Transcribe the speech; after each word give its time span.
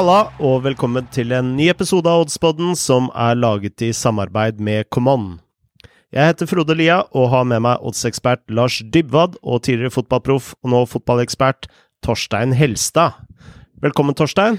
Halla, 0.00 0.30
og 0.40 0.62
velkommen 0.64 1.04
til 1.12 1.34
en 1.36 1.50
ny 1.58 1.66
episode 1.68 2.08
av 2.08 2.22
Oddspodden 2.22 2.70
som 2.78 3.10
er 3.12 3.34
laget 3.36 3.82
i 3.84 3.90
samarbeid 3.92 4.56
med 4.64 4.86
Command. 4.88 5.42
Jeg 6.08 6.30
heter 6.30 6.48
Frode 6.48 6.72
Lia 6.78 7.02
og 7.12 7.26
har 7.34 7.44
med 7.44 7.60
meg 7.66 7.84
oddsekspert 7.84 8.40
Lars 8.48 8.78
Dybwad 8.80 9.36
og 9.42 9.60
tidligere 9.66 9.92
fotballproff 9.92 10.54
og 10.64 10.72
nå 10.72 10.80
fotballekspert 10.88 11.68
Torstein 12.00 12.56
Helstad. 12.56 13.18
Velkommen, 13.84 14.16
Torstein. 14.16 14.56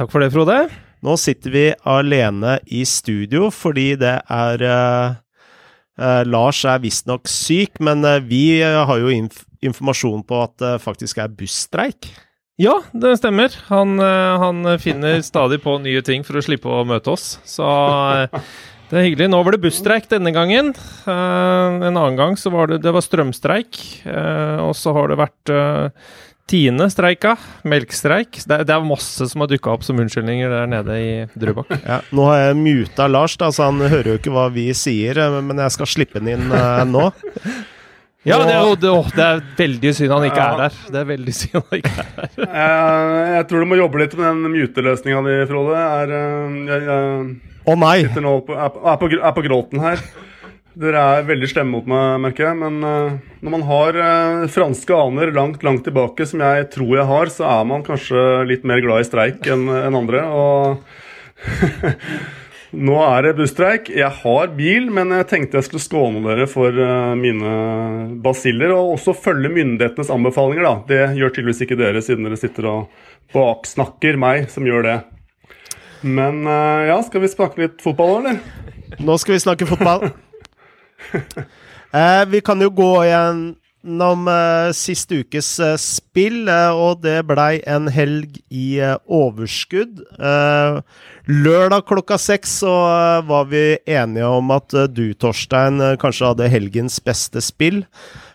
Takk 0.00 0.14
for 0.14 0.24
det, 0.24 0.30
Frode. 0.32 0.56
Nå 1.04 1.18
sitter 1.20 1.52
vi 1.58 1.66
alene 1.84 2.56
i 2.64 2.80
studio 2.88 3.52
fordi 3.52 3.90
det 4.00 4.16
er 4.32 4.64
uh, 4.64 5.20
uh, 6.00 6.22
Lars 6.24 6.62
er 6.64 6.80
visstnok 6.80 7.28
syk, 7.28 7.84
men 7.84 8.00
uh, 8.08 8.16
vi 8.16 8.62
har 8.64 8.96
jo 8.96 9.12
inf 9.12 9.44
informasjon 9.60 10.24
på 10.24 10.40
at 10.40 10.56
det 10.64 10.74
faktisk 10.80 11.20
er 11.20 11.36
busstreik. 11.36 12.14
Ja, 12.60 12.74
det 12.92 13.14
stemmer. 13.16 13.54
Han, 13.70 13.96
eh, 14.04 14.38
han, 14.38 14.78
finner 14.78 15.22
stadig 15.24 15.62
på 15.64 15.78
nye 15.80 16.02
ting 16.04 16.26
for 16.26 16.36
å 16.36 16.42
slippe 16.44 16.68
å 16.68 16.82
møte 16.84 17.14
oss. 17.14 17.38
Så 17.48 17.64
eh, 17.64 18.42
det 18.90 18.98
er 18.98 19.06
hyggelig. 19.06 19.30
Nå 19.32 19.40
var 19.46 19.56
det 19.56 19.62
busstreik 19.62 20.10
denne 20.10 20.32
gangen. 20.36 20.74
Eh, 20.76 21.06
en 21.08 21.86
annen 21.88 22.18
gang 22.18 22.36
så 22.36 22.52
var 22.52 22.68
det, 22.68 22.82
det 22.84 22.92
var 22.92 23.06
strømstreik. 23.06 23.80
Og 24.66 24.74
så 24.76 24.92
har 24.96 25.08
det 25.08 25.22
vært 25.22 25.54
Tine 26.50 26.90
streika. 26.92 27.36
Melkstreik. 27.64 28.42
Det, 28.44 28.60
det 28.68 28.76
er 28.76 28.84
masse 28.84 29.30
som 29.30 29.40
har 29.40 29.48
dukka 29.48 29.72
opp 29.72 29.86
som 29.86 30.00
unnskyldninger 30.02 30.52
der 30.52 30.68
nede 30.68 31.00
i 31.00 31.10
Drøbak. 31.32 31.72
Ja, 31.90 32.02
nå 32.12 32.28
har 32.28 32.42
jeg 32.42 32.60
muta 32.60 33.08
Lars, 33.08 33.40
da, 33.40 33.48
så 33.54 33.70
han 33.70 33.80
hører 33.80 34.12
jo 34.12 34.20
ikke 34.20 34.36
hva 34.36 34.50
vi 34.52 34.68
sier. 34.76 35.22
Men 35.40 35.64
jeg 35.64 35.78
skal 35.78 35.94
slippe 35.96 36.20
han 36.20 36.28
inn 36.34 36.50
nå. 36.92 37.08
Ja, 38.28 38.36
det 38.44 38.52
er, 38.52 38.74
det, 38.76 38.90
det 39.16 39.24
er, 39.24 39.38
veldig 39.62 39.90
synd 39.96 40.12
han 40.12 40.24
ikke 40.28 40.44
er 40.44 40.58
der. 40.60 40.80
Det 40.92 40.98
er 41.00 41.06
veldig 41.08 41.34
synd 41.36 41.54
han 41.56 41.78
ikke 41.78 41.92
er 42.02 42.10
der. 42.16 42.32
jeg, 42.42 43.30
jeg 43.36 43.46
tror 43.48 43.62
du 43.62 43.68
må 43.70 43.78
jobbe 43.80 44.02
litt 44.02 44.16
med 44.18 44.26
den 44.28 44.56
muteløsninga 44.56 45.22
di, 45.24 45.36
Frode. 45.48 45.84
Er, 45.84 46.12
eh, 46.18 46.58
jeg, 46.68 46.82
jeg, 46.90 47.54
Å 47.64 47.76
nei! 47.80 47.94
Nå 48.20 48.34
på, 48.44 48.58
er, 48.58 48.74
på, 48.74 48.82
er, 48.84 48.98
på, 49.00 49.10
er 49.16 49.38
på 49.38 49.46
gråten 49.46 49.86
her. 49.86 50.04
Dere 50.80 51.00
er 51.16 51.24
veldig 51.26 51.48
slemme 51.50 51.74
mot 51.74 51.88
meg, 51.88 52.20
merker 52.26 52.50
jeg. 52.50 52.58
Men 52.60 52.76
uh, 52.84 53.16
når 53.42 53.54
man 53.56 53.64
har 53.68 53.96
uh, 53.98 54.44
franske 54.52 54.94
aner 54.94 55.32
langt, 55.34 55.64
langt 55.66 55.82
tilbake, 55.88 56.28
som 56.28 56.44
jeg 56.44 56.68
tror 56.76 56.92
jeg 57.00 57.08
har, 57.08 57.32
så 57.32 57.48
er 57.48 57.66
man 57.72 57.84
kanskje 57.86 58.26
litt 58.48 58.68
mer 58.68 58.84
glad 58.84 59.02
i 59.02 59.08
streik 59.08 59.48
enn 59.50 59.64
en 59.80 59.98
andre. 59.98 60.22
Og 60.30 60.78
Nå 62.70 62.98
er 63.02 63.24
det 63.24 63.32
busstreik. 63.40 63.88
Jeg 63.90 64.10
har 64.20 64.50
bil, 64.54 64.90
men 64.94 65.10
jeg 65.16 65.26
tenkte 65.30 65.58
jeg 65.58 65.66
skulle 65.66 65.82
skåne 65.82 66.22
dere 66.22 66.46
for 66.50 66.70
uh, 66.70 67.16
mine 67.18 67.54
basiller. 68.22 68.74
Og 68.76 68.94
også 68.94 69.16
følge 69.18 69.50
myndighetenes 69.50 70.12
anbefalinger. 70.14 70.66
da. 70.68 70.74
Det 70.86 71.00
gjør 71.18 71.34
tydeligvis 71.34 71.64
ikke 71.66 71.80
dere, 71.80 72.02
siden 72.04 72.28
dere 72.28 72.38
sitter 72.38 72.68
og 72.70 73.00
baksnakker 73.34 74.18
meg 74.20 74.46
som 74.52 74.68
gjør 74.68 74.86
det. 74.86 74.98
Men 76.06 76.44
uh, 76.46 76.86
ja, 76.86 77.00
skal 77.06 77.24
vi 77.24 77.32
snakke 77.32 77.64
litt 77.64 77.82
fotball, 77.82 78.20
eller? 78.20 78.38
Nå 79.02 79.18
skal 79.18 79.34
vi 79.34 79.42
snakke 79.42 79.66
fotball. 79.68 80.12
eh, 81.98 82.22
vi 82.30 82.40
kan 82.44 82.62
jo 82.62 82.70
gå 82.74 82.92
gjennom 83.08 83.58
om 83.82 84.26
uh, 84.28 84.72
sist 84.76 85.12
ukes 85.12 85.54
eh, 85.60 85.76
spill, 85.80 86.44
uh, 86.48 86.76
og 86.76 87.00
det 87.04 87.22
blei 87.28 87.62
en 87.64 87.88
helg 87.88 88.36
i 88.52 88.76
overskudd. 89.08 90.02
Lørdag 91.30 91.84
klokka 91.88 92.18
seks 92.20 92.58
så 92.62 92.72
var 93.26 93.46
vi 93.50 93.78
enige 93.86 94.26
om 94.26 94.50
at 94.54 94.74
du, 94.90 95.12
Torstein, 95.14 95.78
kanskje 96.02 96.32
hadde 96.32 96.50
helgens 96.52 96.98
beste 97.04 97.42
spill. 97.44 97.84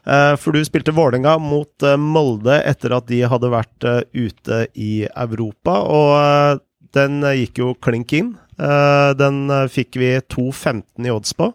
for 0.06 0.54
du 0.54 0.62
spilte 0.66 0.94
Vålerenga 0.96 1.36
mot 1.42 1.86
Molde 2.00 2.60
etter 2.64 2.94
at 2.96 3.08
de 3.10 3.24
hadde 3.26 3.52
vært 3.52 3.88
ute 4.14 4.60
i 4.74 5.08
Europa, 5.10 5.80
og 5.82 6.64
den 6.96 7.26
gikk 7.42 7.64
jo 7.64 7.74
klink 7.82 8.14
inn. 8.14 8.36
den 8.56 9.46
fikk 9.68 9.98
vi 10.00 10.16
2,15 10.22 11.10
i 11.10 11.12
odds 11.12 11.34
på. 11.34 11.52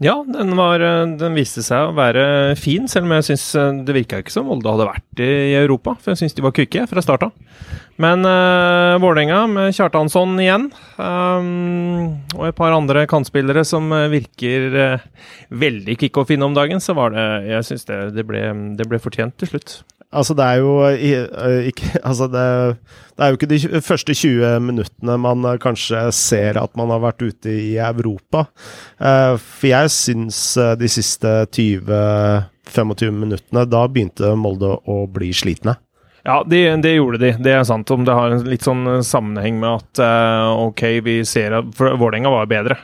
Ja, 0.00 0.14
den, 0.24 0.54
var, 0.56 0.80
eh, 0.80 1.02
den, 1.20 1.34
viste 1.36 1.60
seg 1.60 1.90
å 1.90 1.96
være 1.96 2.54
fin, 2.56 2.86
selv 2.88 3.04
om 3.04 3.12
jeg 3.18 3.26
syns 3.26 3.42
eh, 3.60 3.82
det 3.84 3.92
virka 3.92 4.22
ikke 4.22 4.32
som 4.32 4.46
Molde 4.48 4.72
hadde 4.72 4.86
vært 4.88 5.20
i 5.20 5.52
Europa. 5.58 5.92
For 6.00 6.14
jeg 6.14 6.22
syns 6.22 6.36
de 6.38 6.44
var 6.46 6.54
kvikke 6.56 6.86
fra 6.88 7.04
start 7.04 7.26
av. 7.28 7.34
Men 8.00 8.24
uh, 8.24 8.96
Vålerenga 9.02 9.42
med 9.50 9.74
Kjartansson 9.76 10.38
igjen, 10.40 10.70
um, 10.96 12.16
og 12.38 12.46
et 12.48 12.56
par 12.56 12.72
andre 12.72 13.04
kantspillere 13.10 13.64
som 13.68 13.92
virker 14.12 14.76
uh, 14.76 15.06
veldig 15.52 15.98
kickoff-inne 16.00 16.48
om 16.48 16.56
dagen, 16.56 16.80
så 16.80 16.96
var 16.96 17.12
det 17.12 17.26
Jeg 17.50 17.68
syns 17.68 17.88
det, 17.90 18.02
det, 18.16 18.26
det 18.78 18.88
ble 18.88 19.02
fortjent 19.02 19.36
til 19.40 19.52
slutt. 19.52 19.80
Altså, 20.10 20.34
det 20.34 20.42
er 20.44 20.58
jo 20.58 20.70
eh, 20.90 21.68
ikke 21.70 21.90
Altså, 22.08 22.26
det, 22.26 22.44
det, 23.14 23.24
er 23.24 23.28
jo 23.30 23.38
ikke 23.38 23.50
de 23.50 23.82
første 23.84 24.14
20 24.14 24.64
minuttene 24.66 25.16
man 25.22 25.46
eh, 25.46 25.58
kanskje 25.62 26.08
ser 26.16 26.58
at 26.58 26.74
man 26.78 26.90
har 26.90 27.02
vært 27.04 27.22
ute 27.22 27.52
i 27.52 27.76
Europa. 27.78 28.48
Eh, 28.98 29.36
for 29.38 29.70
jeg 29.70 29.92
syns 29.94 30.40
de 30.80 30.90
siste 30.90 31.34
20-25 31.54 33.14
minuttene, 33.14 33.66
da 33.70 33.86
begynte 33.86 34.34
Molde 34.38 34.74
å 34.90 35.04
bli 35.10 35.30
slitne. 35.36 35.78
Ja, 36.26 36.42
det, 36.46 36.62
de 36.84 36.94
gjorde 36.94 37.20
de. 37.22 37.32
Det 37.40 37.52
er 37.56 37.64
sant. 37.64 37.90
Om 37.90 38.04
det 38.04 38.16
har 38.16 38.34
en 38.34 38.46
litt 38.48 38.66
sånn 38.66 39.00
sammenheng 39.06 39.60
med 39.62 39.80
at 39.80 40.00
OK, 40.52 40.82
vi 41.06 41.20
ser 41.24 41.56
at 41.56 41.70
For 41.76 41.96
Vålerenga 41.96 42.32
var 42.34 42.50
bedre. 42.50 42.76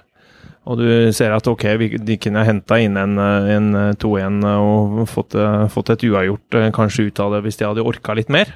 Og 0.66 0.80
du 0.80 0.86
ser 1.14 1.34
at 1.34 1.46
ok, 1.46 1.64
de 2.02 2.18
kunne 2.18 2.42
henta 2.46 2.78
inn 2.82 2.96
en, 2.98 3.18
en 3.18 3.68
2-1 4.02 4.40
og 4.50 5.04
fått, 5.10 5.36
fått, 5.70 5.92
et 5.94 6.06
uavgjort 6.08 6.58
eh, 6.58 6.70
kanskje 6.74 7.06
ut 7.06 7.20
av 7.22 7.36
det 7.36 7.44
hvis 7.44 7.60
de 7.60 7.68
hadde 7.68 7.84
orka 7.86 8.16
litt 8.18 8.32
mer. 8.34 8.50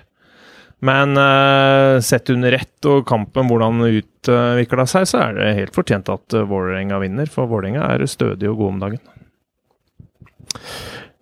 Men 0.82 1.12
uh, 1.14 2.00
sett 2.02 2.32
under 2.32 2.56
ett 2.56 2.86
og 2.88 3.04
kampen 3.06 3.46
hvordan 3.50 3.84
utvikla 3.84 4.86
seg, 4.88 5.06
så 5.06 5.20
er 5.26 5.36
det 5.36 5.50
helt 5.58 5.76
fortjent 5.76 6.08
at 6.10 6.34
Vålerenga 6.34 6.98
vinner. 7.02 7.30
For 7.30 7.50
Vålerenga 7.50 7.84
er 7.92 8.06
stødig 8.08 8.48
og 8.50 8.58
god 8.62 8.72
om 8.72 8.80
dagen. 8.86 9.02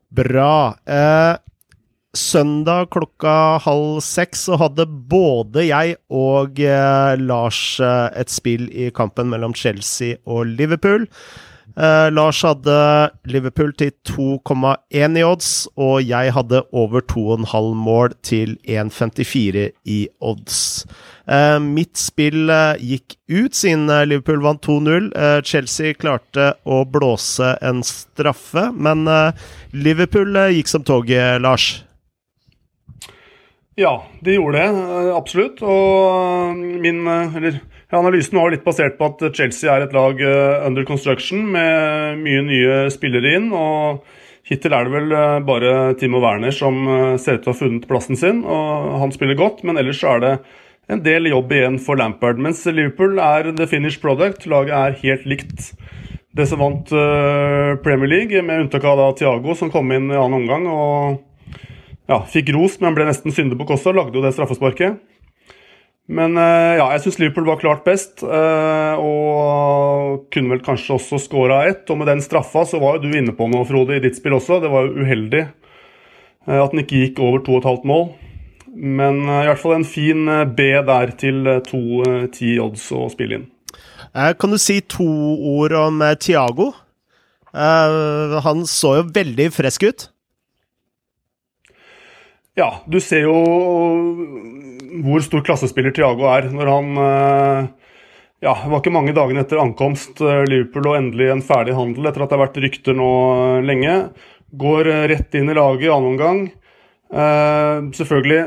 Bra. 0.08 0.52
Eh, 0.88 1.34
søndag 2.16 2.88
klokka 2.94 3.58
halv 3.64 4.00
seks 4.04 4.46
så 4.48 4.56
hadde 4.60 4.86
både 4.86 5.66
jeg 5.68 5.98
og 6.08 6.60
eh, 6.62 7.18
Lars 7.20 7.80
eh, 7.80 8.08
et 8.18 8.32
spill 8.32 8.68
i 8.72 8.88
kampen 8.94 9.28
mellom 9.32 9.54
Chelsea 9.54 10.16
og 10.24 10.46
Liverpool. 10.48 11.06
Eh, 11.76 12.08
Lars 12.10 12.40
hadde 12.42 12.78
Liverpool 13.28 13.74
til 13.78 13.92
2,1 14.08 15.18
i 15.20 15.22
odds, 15.22 15.50
og 15.76 16.00
jeg 16.02 16.32
hadde 16.34 16.64
over 16.72 17.04
2,5 17.04 17.74
mål 17.76 18.16
til 18.26 18.56
1,54 18.64 19.68
i 19.84 20.00
odds. 20.20 20.86
Eh, 21.28 21.58
mitt 21.60 22.00
spill 22.00 22.48
eh, 22.48 22.80
gikk 22.80 23.18
ut 23.28 23.54
siden 23.54 23.90
eh, 23.92 24.06
Liverpool 24.08 24.40
vant 24.46 24.64
2-0. 24.64 25.10
Chelsea 25.44 25.92
klarte 25.94 26.54
å 26.64 26.80
blåse 26.88 27.52
en 27.62 27.84
straffe, 27.86 28.70
men 28.72 29.04
Liverpool 29.76 30.40
gikk 30.56 30.72
som 30.72 30.86
toget, 30.88 31.42
Lars. 31.44 31.68
Ja, 33.78 34.06
det 34.20 34.34
gjorde 34.34 34.58
det. 34.58 34.66
Eh, 34.66 35.16
absolutt. 35.16 35.60
Og 35.62 36.06
eh, 36.50 36.78
min 36.82 37.04
eh, 37.06 37.36
eller, 37.38 37.58
analysen 37.94 38.40
var 38.40 38.50
litt 38.50 38.64
basert 38.64 38.96
på 38.98 39.06
at 39.06 39.22
Chelsea 39.38 39.70
er 39.70 39.84
et 39.84 39.94
lag 39.94 40.18
under 40.66 40.84
construction 40.84 41.44
med 41.54 42.18
mye 42.20 42.40
nye 42.44 42.80
spillere 42.90 43.36
inn. 43.38 43.52
og 43.54 44.02
Hittil 44.48 44.74
er 44.74 44.88
det 44.88 44.92
vel 44.92 45.14
bare 45.46 45.70
Timo 46.00 46.20
Werner 46.24 46.52
som 46.52 46.82
ser 47.20 47.38
ut 47.38 47.46
til 47.46 47.52
å 47.52 47.54
ha 47.54 47.60
funnet 47.60 47.86
plassen 47.88 48.18
sin. 48.18 48.42
og 48.44 48.98
Han 49.04 49.14
spiller 49.14 49.38
godt, 49.38 49.62
men 49.64 49.80
ellers 49.80 50.02
er 50.04 50.20
det 50.24 50.34
en 50.92 51.04
del 51.04 51.30
jobb 51.30 51.54
igjen 51.56 51.78
for 51.80 52.00
Lampard. 52.00 52.40
Mens 52.40 52.64
Liverpool 52.66 53.16
er 53.24 53.52
the 53.56 53.68
finished 53.68 54.02
product. 54.04 54.44
Laget 54.48 54.74
er 54.76 55.00
helt 55.04 55.24
likt 55.28 55.70
det 56.36 56.48
som 56.50 56.60
vant 56.60 56.92
Premier 57.84 58.12
League, 58.12 58.44
med 58.44 58.66
unntak 58.66 58.84
av 58.84 59.00
da 59.00 59.08
Thiago, 59.16 59.56
som 59.56 59.72
kom 59.72 59.92
inn 59.96 60.10
i 60.12 60.18
annen 60.18 60.42
omgang. 60.42 60.68
og 60.68 61.24
ja, 62.08 62.22
fikk 62.24 62.54
ros, 62.56 62.78
men 62.80 62.96
ble 62.96 63.04
nesten 63.08 63.34
syndebukk 63.34 63.74
også. 63.76 63.92
Lagde 63.96 64.16
jo 64.16 64.24
det 64.24 64.32
straffesparket. 64.36 64.98
Men 66.08 66.38
eh, 66.40 66.78
ja, 66.80 66.86
jeg 66.94 67.02
syns 67.04 67.18
Liverpool 67.20 67.44
var 67.50 67.58
klart 67.60 67.82
best, 67.84 68.22
eh, 68.24 68.94
og 68.96 70.22
kunne 70.32 70.54
vel 70.54 70.62
kanskje 70.64 70.96
også 70.96 71.20
skåra 71.20 71.66
ett. 71.68 71.84
Og 71.92 72.00
med 72.00 72.08
den 72.08 72.24
straffa 72.24 72.64
så 72.68 72.80
var 72.80 72.96
jo 72.96 73.04
du 73.04 73.18
inne 73.18 73.34
på 73.36 73.48
noe, 73.52 73.66
Frode, 73.68 73.98
i 73.98 74.04
ditt 74.04 74.16
spill 74.16 74.38
også. 74.38 74.62
Det 74.64 74.72
var 74.72 74.88
jo 74.88 75.04
uheldig 75.04 75.44
eh, 75.44 76.56
at 76.56 76.72
den 76.72 76.80
ikke 76.84 77.04
gikk 77.04 77.22
over 77.26 77.44
2,5 77.44 77.84
mål. 77.92 78.08
Men 78.78 79.24
i 79.26 79.46
hvert 79.48 79.60
fall 79.60 79.78
en 79.78 79.88
fin 79.88 80.28
B 80.54 80.68
der 80.86 81.10
til 81.18 81.48
to 81.66 81.80
ti 82.30 82.52
odds 82.62 82.84
å 82.94 83.08
spille 83.10 83.40
inn. 83.40 83.46
Kan 84.38 84.52
du 84.52 84.58
si 84.60 84.76
to 84.86 85.08
ord 85.50 85.72
om 85.74 86.04
Tiago? 86.20 86.68
Han 87.56 88.62
så 88.70 88.92
jo 89.00 89.08
veldig 89.16 89.48
frisk 89.56 89.88
ut. 89.88 90.06
Ja, 92.58 92.72
du 92.90 92.98
ser 92.98 93.22
jo 93.22 93.34
hvor 95.04 95.22
stor 95.22 95.44
klassespiller 95.46 95.92
Thiago 95.94 96.26
er 96.32 96.48
når 96.50 96.70
han 96.72 96.88
eh, 96.98 97.66
ja, 98.42 98.54
Det 98.54 98.70
var 98.72 98.80
ikke 98.80 98.94
mange 98.96 99.14
dagene 99.14 99.44
etter 99.44 99.60
ankomst 99.62 100.18
eh, 100.24 100.42
Liverpool 100.48 100.88
og 100.90 100.96
endelig 100.98 101.28
en 101.30 101.42
ferdig 101.44 101.76
handel 101.76 102.08
etter 102.08 102.24
at 102.24 102.32
det 102.32 102.34
har 102.34 102.42
vært 102.48 102.58
rykter 102.64 102.96
nå 102.98 103.10
eh, 103.34 103.58
lenge. 103.68 103.94
Går 104.58 104.90
rett 105.12 105.36
inn 105.38 105.52
i 105.52 105.54
laget 105.58 105.86
i 105.86 105.92
annen 105.92 106.16
omgang. 106.16 106.40
Eh, 107.12 107.76
selvfølgelig, 107.98 108.40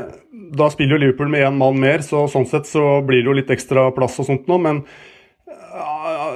da 0.60 0.68
spiller 0.74 0.98
jo 0.98 1.02
Liverpool 1.06 1.32
med 1.32 1.46
én 1.46 1.56
mann 1.62 1.80
mer, 1.80 2.04
så 2.04 2.26
sånn 2.28 2.48
sett 2.50 2.68
så 2.68 2.98
blir 3.06 3.22
det 3.22 3.30
jo 3.30 3.38
litt 3.38 3.54
ekstra 3.54 3.86
plass 3.96 4.20
og 4.20 4.28
sånt 4.28 4.50
nå, 4.50 4.60
men 4.60 4.82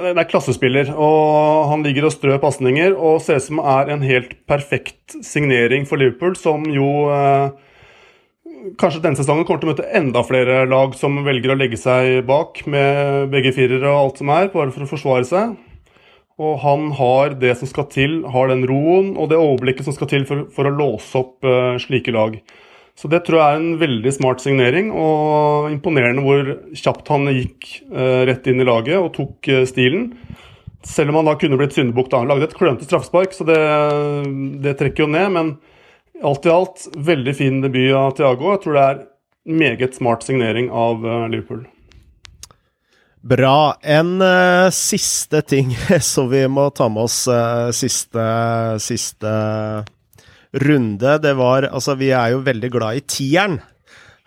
det 0.01 0.15
er 0.15 0.29
klassespiller, 0.29 0.89
og 0.97 1.69
han 1.69 1.83
ligger 1.85 2.07
og 2.07 2.13
strør 2.13 2.39
pasninger 2.41 2.95
og 2.95 3.19
ser 3.21 3.37
ut 3.37 3.45
som 3.45 3.61
er 3.61 3.91
en 3.93 4.05
helt 4.05 4.33
perfekt 4.49 5.17
signering 5.25 5.85
for 5.89 6.01
Liverpool, 6.01 6.33
som 6.39 6.65
jo 6.73 6.87
eh, 7.13 7.66
kanskje 8.79 9.01
denne 9.03 9.19
sesongen 9.19 9.45
kommer 9.47 9.61
til 9.61 9.69
å 9.69 9.73
møte 9.73 9.87
enda 9.97 10.23
flere 10.25 10.61
lag 10.69 10.95
som 10.97 11.19
velger 11.25 11.53
å 11.53 11.57
legge 11.59 11.79
seg 11.79 12.21
bak 12.27 12.63
med 12.69 13.31
begge 13.33 13.53
firere 13.55 13.89
og 13.91 13.99
alt 14.01 14.21
som 14.21 14.31
er, 14.33 14.51
bare 14.53 14.73
for 14.73 14.85
å 14.85 14.91
forsvare 14.91 15.27
seg. 15.27 15.55
Og 16.37 16.59
han 16.61 16.91
har 16.99 17.33
det 17.41 17.55
som 17.57 17.69
skal 17.69 17.87
til, 17.89 18.19
har 18.29 18.51
den 18.51 18.65
roen 18.69 19.15
og 19.17 19.31
det 19.31 19.39
overblikket 19.41 19.87
som 19.87 19.95
skal 19.95 20.09
til 20.11 20.25
for, 20.29 20.45
for 20.53 20.69
å 20.69 20.73
låse 20.73 21.17
opp 21.17 21.47
uh, 21.47 21.79
slike 21.81 22.13
lag. 22.13 22.37
Så 22.97 23.09
det 23.09 23.23
tror 23.25 23.39
jeg 23.39 23.53
er 23.55 23.59
en 23.59 23.79
veldig 23.81 24.11
smart 24.13 24.41
signering, 24.41 24.89
og 24.89 25.69
imponerende 25.69 26.23
hvor 26.25 26.51
kjapt 26.77 27.09
han 27.13 27.29
gikk 27.29 27.71
uh, 27.93 28.25
rett 28.29 28.49
inn 28.49 28.61
i 28.61 28.67
laget 28.67 28.97
og 28.97 29.11
tok 29.17 29.49
uh, 29.53 29.63
stilen. 29.69 30.11
Selv 30.85 31.11
om 31.11 31.19
han 31.19 31.29
da 31.29 31.35
kunne 31.41 31.57
blitt 31.59 31.73
syndebukk 31.77 32.13
han 32.13 32.29
lagde 32.29 32.47
et 32.47 32.55
klønete 32.57 32.85
straffespark, 32.85 33.33
så 33.33 33.45
det, 33.45 33.57
det, 34.63 34.77
trekker 34.79 35.05
jo 35.05 35.09
ned. 35.13 35.33
Men 35.33 35.51
alt 36.23 36.45
i 36.45 36.49
alt, 36.49 36.87
veldig 36.95 37.33
fin 37.35 37.61
debut 37.61 37.93
av 37.95 38.15
Thiago. 38.17 38.53
Jeg 38.53 38.63
tror 38.63 38.77
det 38.77 38.85
er 38.85 39.01
meget 39.47 39.97
smart 39.97 40.25
signering 40.27 40.69
av 40.71 41.05
uh, 41.05 41.25
Liverpool. 41.31 41.65
Bra. 43.27 43.77
En 43.83 44.17
uh, 44.21 44.69
siste 44.73 45.41
ting 45.47 45.73
så 46.11 46.27
vi 46.31 46.43
må 46.47 46.69
ta 46.75 46.89
med 46.91 47.07
oss 47.07 47.23
uh, 47.31 47.69
siste, 47.75 48.27
siste 48.83 49.33
runde. 50.67 51.17
Det 51.23 51.33
var 51.37 51.69
Altså, 51.71 51.97
vi 51.99 52.11
er 52.15 52.35
jo 52.35 52.45
veldig 52.45 52.71
glad 52.73 53.01
i 53.01 53.05
tieren. 53.07 53.59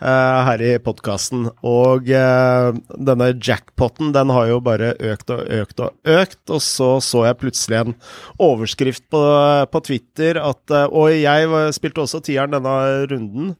Uh, 0.00 0.38
her 0.46 0.62
i 0.64 0.68
podkasten. 0.80 1.42
Og 1.60 2.06
uh, 2.08 2.70
denne 2.96 3.26
jackpoten 3.36 4.14
den 4.16 4.30
har 4.32 4.46
jo 4.48 4.56
bare 4.64 4.94
økt 4.96 5.28
og 5.34 5.42
økt 5.44 5.82
og 5.84 6.08
økt. 6.08 6.40
Og 6.48 6.62
så 6.64 6.88
så 7.04 7.26
jeg 7.26 7.36
plutselig 7.42 7.80
en 7.82 7.96
overskrift 8.40 9.04
på, 9.12 9.20
på 9.68 9.82
Twitter 9.84 10.40
at 10.40 10.72
uh, 10.72 10.86
Og 10.88 11.12
jeg 11.12 11.74
spilte 11.76 12.00
også 12.06 12.22
tieren 12.24 12.56
denne 12.56 12.76
runden. 13.12 13.52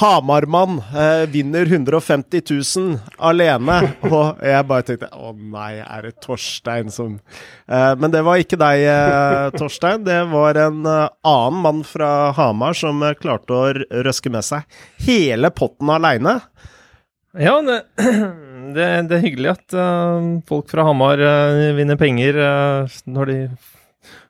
Hamarmann 0.00 0.78
eh, 0.96 1.26
vinner 1.28 1.66
150 1.66 2.42
000 2.76 2.98
alene. 3.18 3.78
Og 4.08 4.40
jeg 4.40 4.66
bare 4.68 4.86
tenkte 4.88 5.10
å 5.12 5.34
nei, 5.36 5.82
er 5.84 6.06
det 6.08 6.14
Torstein 6.24 6.88
som 6.92 7.18
eh, 7.18 7.92
Men 8.00 8.14
det 8.14 8.22
var 8.24 8.40
ikke 8.40 8.60
deg, 8.60 8.86
eh, 8.88 9.48
Torstein. 9.58 10.06
Det 10.06 10.22
var 10.32 10.60
en 10.64 10.86
eh, 10.88 11.08
annen 11.28 11.60
mann 11.66 11.82
fra 11.84 12.32
Hamar 12.38 12.78
som 12.78 13.04
eh, 13.04 13.16
klarte 13.20 13.58
å 13.58 13.72
røske 14.06 14.32
med 14.32 14.48
seg 14.48 14.64
hele 15.04 15.52
potten 15.52 15.92
aleine. 15.92 16.38
Ja, 17.36 17.58
det, 17.64 17.82
det, 18.76 18.88
det, 19.08 19.16
er 19.16 19.22
hyggelig 19.24 19.54
at 19.54 19.76
uh, 19.76 20.20
folk 20.48 20.68
fra 20.68 20.84
Hamar 20.84 21.20
uh, 21.20 21.70
vinner 21.76 21.96
penger 22.00 22.36
uh, 22.36 22.98
når 23.08 23.30
de 23.30 23.36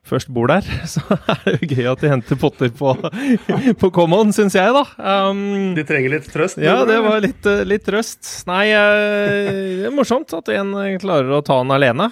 først 0.07 0.29
bor 0.35 0.51
der, 0.51 0.67
så 0.93 1.03
er 1.15 1.41
det 1.45 1.55
jo 1.61 1.69
gøy 1.77 1.89
at 1.93 2.03
de 2.03 2.11
henter 2.11 2.39
potter 2.39 2.73
på, 2.75 2.93
på 3.81 3.91
Common, 3.95 4.33
syns 4.35 4.57
jeg, 4.57 4.75
da. 4.75 4.83
Um, 5.29 5.73
de 5.77 5.85
trenger 5.87 6.17
litt 6.17 6.29
trøst? 6.33 6.59
Ja, 6.61 6.81
det 6.89 6.99
var 7.05 7.23
litt, 7.23 7.47
eh, 7.49 7.63
litt 7.67 7.87
trøst. 7.87 8.21
Nei, 8.49 8.67
uh, 8.75 9.49
det 9.81 9.89
er 9.89 9.95
morsomt 9.95 10.35
at 10.35 10.53
en 10.53 10.75
klarer 11.01 11.39
å 11.39 11.43
ta 11.45 11.61
den 11.63 11.73
alene. 11.75 12.11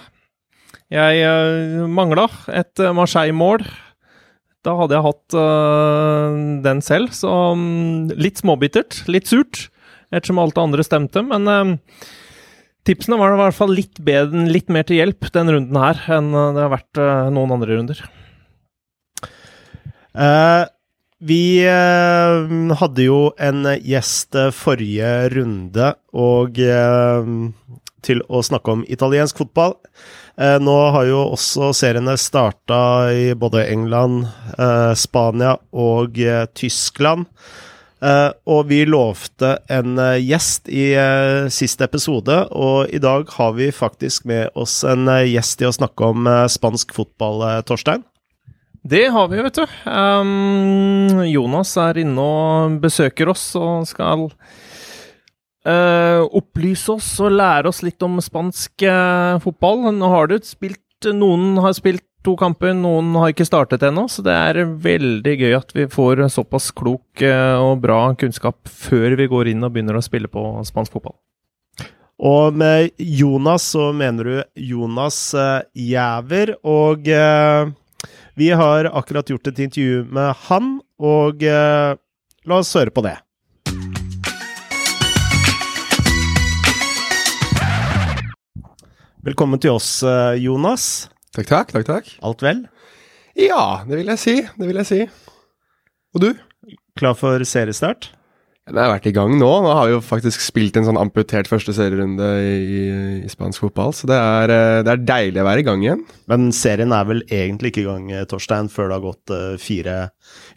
Jeg 0.91 1.87
mangla 1.87 2.25
et 2.51 2.81
Marseille-mål. 2.91 3.61
Da 4.61 4.73
hadde 4.77 4.97
jeg 4.97 5.05
hatt 5.07 5.35
uh, 5.39 6.39
den 6.61 6.81
selv, 6.85 7.13
så 7.17 7.31
um, 7.55 8.09
litt 8.13 8.41
småbittert. 8.43 8.99
Litt 9.09 9.29
surt, 9.31 9.69
ettersom 10.13 10.41
alt 10.41 10.57
det 10.57 10.65
andre 10.67 10.85
stemte. 10.85 11.23
Men 11.25 11.47
uh, 11.49 12.11
Tipsene 12.87 13.17
var 13.21 13.35
i 13.35 13.37
hvert 13.37 13.57
fall 13.57 13.73
litt, 13.77 13.99
bedre, 14.01 14.47
litt 14.49 14.71
mer 14.73 14.85
til 14.87 14.97
hjelp 14.97 15.27
den 15.35 15.53
runden 15.53 15.77
her 15.77 15.99
enn 16.17 16.31
eh, 16.33 16.53
det 16.55 16.63
har 16.65 16.71
vært 16.73 17.01
uh, 17.01 17.29
noen 17.33 17.53
andre 17.53 17.77
runder. 17.77 18.01
Uh, 20.17 20.65
vi 21.21 21.61
uh, 21.69 22.73
hadde 22.81 23.05
jo 23.05 23.19
en 23.37 23.69
gjest 23.77 24.33
forrige 24.57 25.11
runde, 25.35 25.91
og 26.17 26.57
til 28.01 28.23
å 28.25 28.41
snakke 28.41 28.73
om 28.73 28.81
italiensk 28.89 29.43
fotball. 29.43 29.75
nå 30.65 30.77
har 30.95 31.05
jo 31.05 31.19
også 31.35 31.69
seriene 31.77 32.15
starta 32.17 32.79
i 33.13 33.35
både 33.37 33.67
England, 33.69 34.25
Spania 34.97 35.53
og 35.69 36.17
Tyskland. 36.57 37.29
Uh, 38.01 38.31
og 38.49 38.65
vi 38.71 38.79
lovte 38.89 39.59
en 39.69 39.93
uh, 40.01 40.17
gjest 40.17 40.71
i 40.73 40.87
uh, 40.97 41.45
siste 41.53 41.85
episode, 41.85 42.33
og 42.49 42.89
i 42.89 42.97
dag 43.01 43.27
har 43.35 43.51
vi 43.53 43.67
faktisk 43.69 44.25
med 44.25 44.49
oss 44.57 44.79
en 44.89 45.05
gjest 45.29 45.59
til 45.59 45.69
å 45.69 45.75
snakke 45.75 46.09
om 46.09 46.29
spansk 46.49 46.95
fotball, 46.97 47.45
Torstein. 47.69 48.01
Det 48.81 49.03
har 49.13 49.29
vi, 49.29 49.37
vet 49.45 49.59
du. 49.61 49.77
Um, 49.85 51.21
Jonas 51.29 51.75
er 51.77 52.01
inne 52.01 52.25
og 52.25 52.81
besøker 52.81 53.29
oss 53.29 53.45
og 53.59 53.85
skal 53.85 54.25
opplyse 55.61 56.89
oss 56.89 57.11
og 57.21 57.35
lære 57.37 57.69
oss 57.69 57.83
litt 57.85 58.01
om 58.01 58.15
spansk 58.17 58.81
fotball. 59.43 59.91
Nå 59.93 60.09
har 60.09 60.31
du 60.31 60.39
spilt 60.41 60.81
Noen 61.13 61.59
har 61.61 61.75
spilt 61.77 62.10
to 62.25 62.35
kamper. 62.37 62.73
Noen 62.77 63.13
har 63.17 63.33
ikke 63.33 63.47
startet 63.47 63.83
ennå, 63.85 64.05
så 64.09 64.23
det 64.25 64.35
er 64.35 64.61
veldig 64.83 65.33
gøy 65.39 65.57
at 65.57 65.73
vi 65.75 65.87
får 65.91 66.23
såpass 66.33 66.69
klok 66.75 67.23
eh, 67.25 67.57
og 67.57 67.81
bra 67.83 68.13
kunnskap 68.19 68.69
før 68.69 69.17
vi 69.19 69.29
går 69.31 69.51
inn 69.51 69.65
og 69.65 69.73
begynner 69.73 69.97
å 69.97 70.05
spille 70.05 70.31
på 70.31 70.45
spansk 70.67 70.97
fotball. 70.97 71.17
Og 72.21 72.53
med 72.53 72.91
Jonas 73.01 73.65
så 73.73 73.87
mener 73.97 74.27
du 74.27 74.67
Jonas 74.69 75.17
uh, 75.33 75.63
Jæver, 75.73 76.53
og 76.61 77.07
uh, 77.09 77.71
vi 78.37 78.51
har 78.53 78.91
akkurat 78.91 79.31
gjort 79.33 79.49
et 79.49 79.63
intervju 79.65 80.03
med 80.13 80.29
han, 80.45 80.75
og 81.01 81.41
la 81.41 82.59
oss 82.59 82.75
høre 82.77 82.93
på 82.93 83.01
det. 83.01 83.15
Velkommen 89.25 89.61
til 89.61 89.75
oss, 89.75 89.89
Jonas. 90.37 91.10
Takk, 91.31 91.47
takk. 91.47 91.69
takk, 91.71 91.85
takk. 91.87 92.07
Alt 92.27 92.41
vel? 92.43 92.65
Ja, 93.39 93.83
det 93.87 94.01
vil 94.01 94.09
jeg 94.11 94.19
si. 94.19 94.33
Det 94.43 94.67
vil 94.67 94.79
jeg 94.81 94.87
si. 94.89 94.97
Og 96.11 96.25
du? 96.25 96.33
Klar 96.99 97.15
for 97.15 97.39
seriestart? 97.47 98.09
Den 98.69 98.77
har 98.77 98.91
vært 98.91 99.07
i 99.09 99.13
gang 99.15 99.31
nå. 99.39 99.47
Nå 99.65 99.69
har 99.73 99.87
vi 99.89 99.95
jo 99.95 100.01
faktisk 100.05 100.43
spilt 100.45 100.75
en 100.77 100.85
sånn 100.85 100.99
amputert 101.01 101.47
første 101.49 101.73
serierunde 101.73 102.27
i, 102.45 102.81
i 103.25 103.31
spansk 103.31 103.63
fotball, 103.65 103.89
så 103.97 104.05
det 104.11 104.19
er, 104.19 104.53
eh, 104.53 104.81
det 104.85 104.93
er, 104.93 105.01
deilig 105.07 105.41
å 105.41 105.45
være 105.47 105.63
i 105.63 105.65
gang 105.65 105.81
igjen. 105.81 106.03
Men 106.29 106.51
serien 106.53 106.93
er 106.93 107.07
vel 107.09 107.23
egentlig 107.25 107.73
ikke 107.73 107.81
i 107.81 107.87
gang, 107.87 108.05
eh, 108.13 108.27
Torstein, 108.29 108.69
før 108.69 108.91
det 108.91 108.99
har 108.99 109.03
gått 109.07 109.33
eh, 109.33 110.05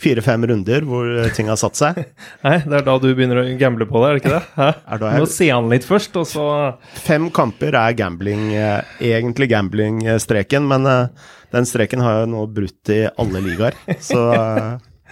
fire-fem 0.04 0.46
runder 0.52 0.84
hvor 0.84 1.08
ting 1.34 1.48
har 1.48 1.58
satt 1.60 1.80
seg? 1.80 2.04
Nei, 2.44 2.58
det 2.60 2.82
er 2.82 2.86
da 2.90 2.98
du 3.00 3.08
begynner 3.08 3.40
å 3.40 3.48
gamble 3.58 3.88
på 3.88 4.04
det, 4.04 4.10
er 4.10 4.18
det 4.18 4.24
ikke 4.24 4.36
det? 4.36 4.44
Hæ? 4.60 4.70
Du 5.04 5.10
må 5.24 5.32
se 5.32 5.48
han 5.48 5.72
litt 5.72 5.88
først, 5.88 6.20
og 6.20 6.28
så 6.28 6.46
Fem 7.08 7.32
kamper 7.34 7.74
er 7.80 7.96
gambling, 7.96 8.50
egentlig 9.00 9.48
gambling-streken, 9.52 10.68
men 10.68 10.86
den 11.54 11.68
streken 11.68 12.04
har 12.04 12.22
jo 12.22 12.32
nå 12.36 12.48
brutt 12.52 12.92
i 12.92 13.06
alle 13.08 13.42
ligaer, 13.48 13.80
så 14.02 14.28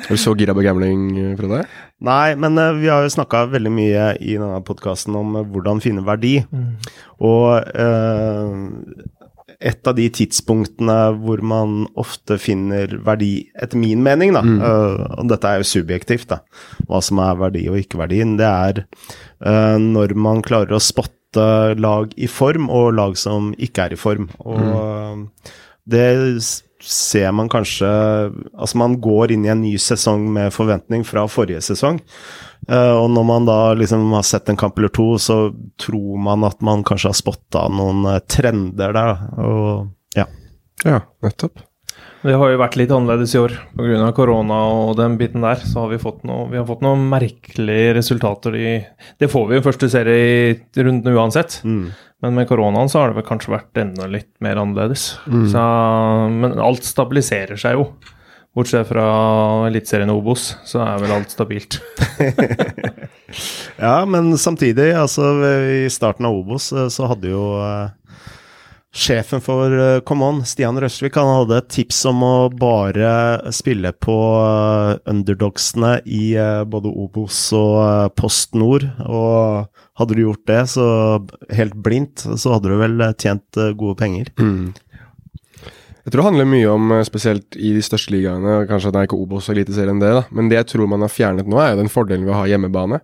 er 0.00 0.08
du 0.08 0.20
så 0.20 0.32
gira 0.38 0.54
på 0.56 0.64
gambling, 0.64 1.37
Frode? 1.38 1.62
Nei, 2.02 2.34
men 2.40 2.56
uh, 2.58 2.72
vi 2.78 2.88
har 2.90 3.04
jo 3.04 3.12
snakka 3.12 3.44
veldig 3.52 3.72
mye 3.72 4.06
i 4.18 4.34
denne 4.34 4.62
podkasten 4.66 5.16
om 5.18 5.37
uh, 5.38 5.44
hvordan 5.44 5.82
finne 5.84 6.04
verdi. 6.06 6.38
Mm. 6.49 6.70
Og 7.28 7.61
uh, 7.76 8.54
et 9.62 9.87
av 9.87 9.94
de 9.94 10.08
tidspunktene 10.11 10.96
hvor 11.22 11.42
man 11.46 11.84
ofte 12.00 12.38
finner 12.42 12.96
verdi, 13.04 13.34
etter 13.54 13.78
min 13.78 14.02
mening, 14.02 14.32
da, 14.34 14.42
mm. 14.42 14.56
og 15.20 15.28
dette 15.30 15.46
er 15.46 15.61
jo 15.61 15.68
subjektivt, 15.70 16.32
da, 16.32 16.40
hva 16.88 16.99
som 17.04 17.20
er 17.22 17.38
verdi 17.38 17.62
og 17.70 17.78
ikke 17.78 18.00
verdien, 18.00 18.34
det 18.40 18.49
er 18.49 18.80
når 19.78 20.16
man 20.18 20.42
klarer 20.42 20.75
å 20.75 20.82
spotte 20.82 21.76
lag 21.78 22.11
i 22.18 22.26
form 22.26 22.66
og 22.75 22.96
lag 22.99 23.14
som 23.20 23.52
ikke 23.54 23.87
er 23.87 23.94
i 23.94 24.00
form. 24.02 24.32
Og 24.42 24.58
mm. 24.58 25.22
det 25.94 26.08
ser 26.83 27.33
man 27.33 27.51
kanskje 27.53 27.89
Altså, 27.89 28.79
man 28.81 28.99
går 29.03 29.35
inn 29.35 29.47
i 29.47 29.53
en 29.53 29.62
ny 29.62 29.75
sesong 29.81 30.25
med 30.35 30.53
forventning 30.55 31.05
fra 31.07 31.25
forrige 31.31 31.62
sesong. 31.65 32.01
Uh, 32.71 32.95
og 32.95 33.09
når 33.11 33.27
man 33.27 33.49
da 33.49 33.59
liksom 33.75 34.05
har 34.15 34.27
sett 34.27 34.51
en 34.51 34.59
kamp 34.59 34.79
eller 34.79 34.93
to, 34.95 35.09
så 35.19 35.39
tror 35.83 36.21
man 36.23 36.47
at 36.47 36.62
man 36.62 36.85
kanskje 36.87 37.11
har 37.11 37.19
spotta 37.19 37.67
noen 37.73 38.07
uh, 38.07 38.21
trender 38.31 38.95
der. 38.95 39.27
Og 39.43 40.19
ja. 40.19 40.29
Ja, 40.87 41.03
nettopp. 41.25 41.62
Det 42.23 42.37
har 42.38 42.52
jo 42.52 42.61
vært 42.61 42.76
litt 42.79 42.93
annerledes 42.95 43.35
i 43.35 43.41
år 43.41 43.57
pga. 43.75 44.12
korona 44.14 44.61
og 44.71 44.95
den 45.00 45.19
biten 45.19 45.43
der. 45.43 45.59
Så 45.67 45.83
har 45.83 45.91
vi 45.91 46.00
fått 46.02 46.23
noe, 46.29 46.47
vi 46.52 46.61
har 46.61 46.67
fått 46.69 46.85
noen 46.85 47.05
merkelige 47.11 47.97
resultater 47.99 48.57
i 48.59 48.73
Det 49.19 49.31
får 49.33 49.49
vi 49.49 49.59
jo 49.59 49.67
første 49.67 49.91
serie 49.91 50.23
i 50.55 50.87
runden 50.87 51.17
uansett. 51.17 51.61
Mm. 51.67 51.91
Men 52.23 52.38
med 52.38 52.49
koronaen 52.49 52.91
så 52.91 53.00
har 53.00 53.11
det 53.11 53.19
vel 53.19 53.26
kanskje 53.26 53.57
vært 53.57 53.83
enda 53.83 54.07
litt 54.07 54.31
mer 54.45 54.61
annerledes. 54.62 55.17
Mm. 55.26 55.47
Så, 55.50 55.62
men 56.37 56.59
alt 56.62 56.87
stabiliserer 56.87 57.59
seg 57.59 57.81
jo. 57.81 57.88
Bortsett 58.52 58.85
fra 58.87 59.07
Eliteserien 59.67 60.12
Obos, 60.12 60.52
så 60.69 60.83
er 60.85 61.02
vel 61.02 61.14
alt 61.17 61.33
stabilt. 61.33 61.81
Ja, 63.81 64.05
men 64.05 64.38
samtidig, 64.38 64.93
altså 64.93 65.31
i 65.64 65.91
starten 65.91 66.26
av 66.29 66.37
Obos 66.37 66.67
eh, 66.73 66.88
så 66.93 67.09
hadde 67.11 67.33
jo 67.33 67.43
eh, 67.64 67.88
sjefen 68.92 69.40
for 69.40 69.72
uh, 69.72 70.00
Come 70.04 70.25
On, 70.25 70.40
Stian 70.44 70.76
Røsvik, 70.80 71.16
han 71.16 71.30
hadde 71.30 71.58
et 71.62 71.70
tips 71.72 72.02
om 72.11 72.22
å 72.26 72.34
bare 72.52 73.52
spille 73.54 73.94
på 73.96 74.16
uh, 74.37 75.00
underdogsene 75.08 75.96
i 76.04 76.34
uh, 76.37 76.62
både 76.68 76.92
Obos 76.92 77.38
og 77.56 78.12
Post 78.20 78.56
Nord. 78.58 78.87
Og 79.08 79.66
hadde 80.00 80.16
du 80.16 80.25
gjort 80.26 80.44
det 80.49 80.62
så 80.75 80.87
helt 81.56 81.76
blindt, 81.80 82.25
så 82.25 82.56
hadde 82.56 82.72
du 82.72 82.80
vel 82.80 83.04
tjent 83.20 83.61
gode 83.80 83.96
penger. 84.00 84.32
Mm. 84.40 84.72
Jeg 86.02 86.11
tror 86.11 86.18
det 86.18 86.28
handler 86.32 86.49
mye 86.50 86.70
om, 86.72 86.94
spesielt 87.06 87.56
i 87.56 87.72
de 87.76 87.82
største 87.84 88.11
ligaene, 88.11 88.64
kanskje 88.66 88.90
at 88.90 88.96
det 88.96 89.02
er 89.02 89.08
ikke 89.08 89.20
Obos 89.22 89.46
og 89.46 89.54
Eliteserien 89.54 90.00
det, 90.02 90.11
da, 90.16 90.25
men 90.34 90.49
det 90.50 90.58
jeg 90.58 90.72
tror 90.72 90.90
man 90.90 91.04
har 91.04 91.12
fjernet 91.12 91.46
nå, 91.49 91.61
er 91.62 91.72
jo 91.72 91.82
den 91.84 91.92
fordelen 91.92 92.26
ved 92.26 92.34
å 92.34 92.40
ha 92.40 92.49
hjemmebane. 92.50 92.99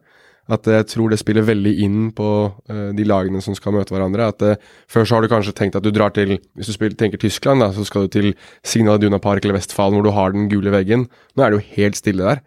At 0.48 0.68
jeg 0.70 0.86
tror 0.88 1.12
det 1.12 1.18
spiller 1.20 1.44
veldig 1.44 1.72
inn 1.84 2.10
på 2.16 2.28
uh, 2.48 2.90
de 2.96 3.04
lagene 3.04 3.42
som 3.44 3.56
skal 3.56 3.74
møte 3.76 3.92
hverandre. 3.92 4.30
At 4.32 4.44
uh, 4.44 4.54
Før 4.88 5.04
så 5.04 5.16
har 5.16 5.24
du 5.24 5.30
kanskje 5.32 5.54
tenkt 5.56 5.76
at 5.76 5.84
du 5.84 5.90
drar 5.92 6.14
til 6.16 6.38
Hvis 6.56 6.70
du 6.70 6.74
spiller, 6.76 6.96
tenker 6.96 7.20
Tyskland, 7.20 7.60
da, 7.60 7.68
så 7.76 7.84
skal 7.84 8.06
du 8.06 8.14
til 8.16 8.30
Signal 8.64 9.00
Duna 9.02 9.20
Park 9.22 9.44
eller 9.44 9.58
Vestfalen, 9.58 9.98
hvor 9.98 10.08
du 10.08 10.14
har 10.16 10.32
den 10.32 10.48
gule 10.52 10.72
veggen. 10.72 11.06
Nå 11.36 11.44
er 11.44 11.52
det 11.52 11.60
jo 11.60 11.74
helt 11.76 12.00
stille 12.00 12.24
der. 12.24 12.42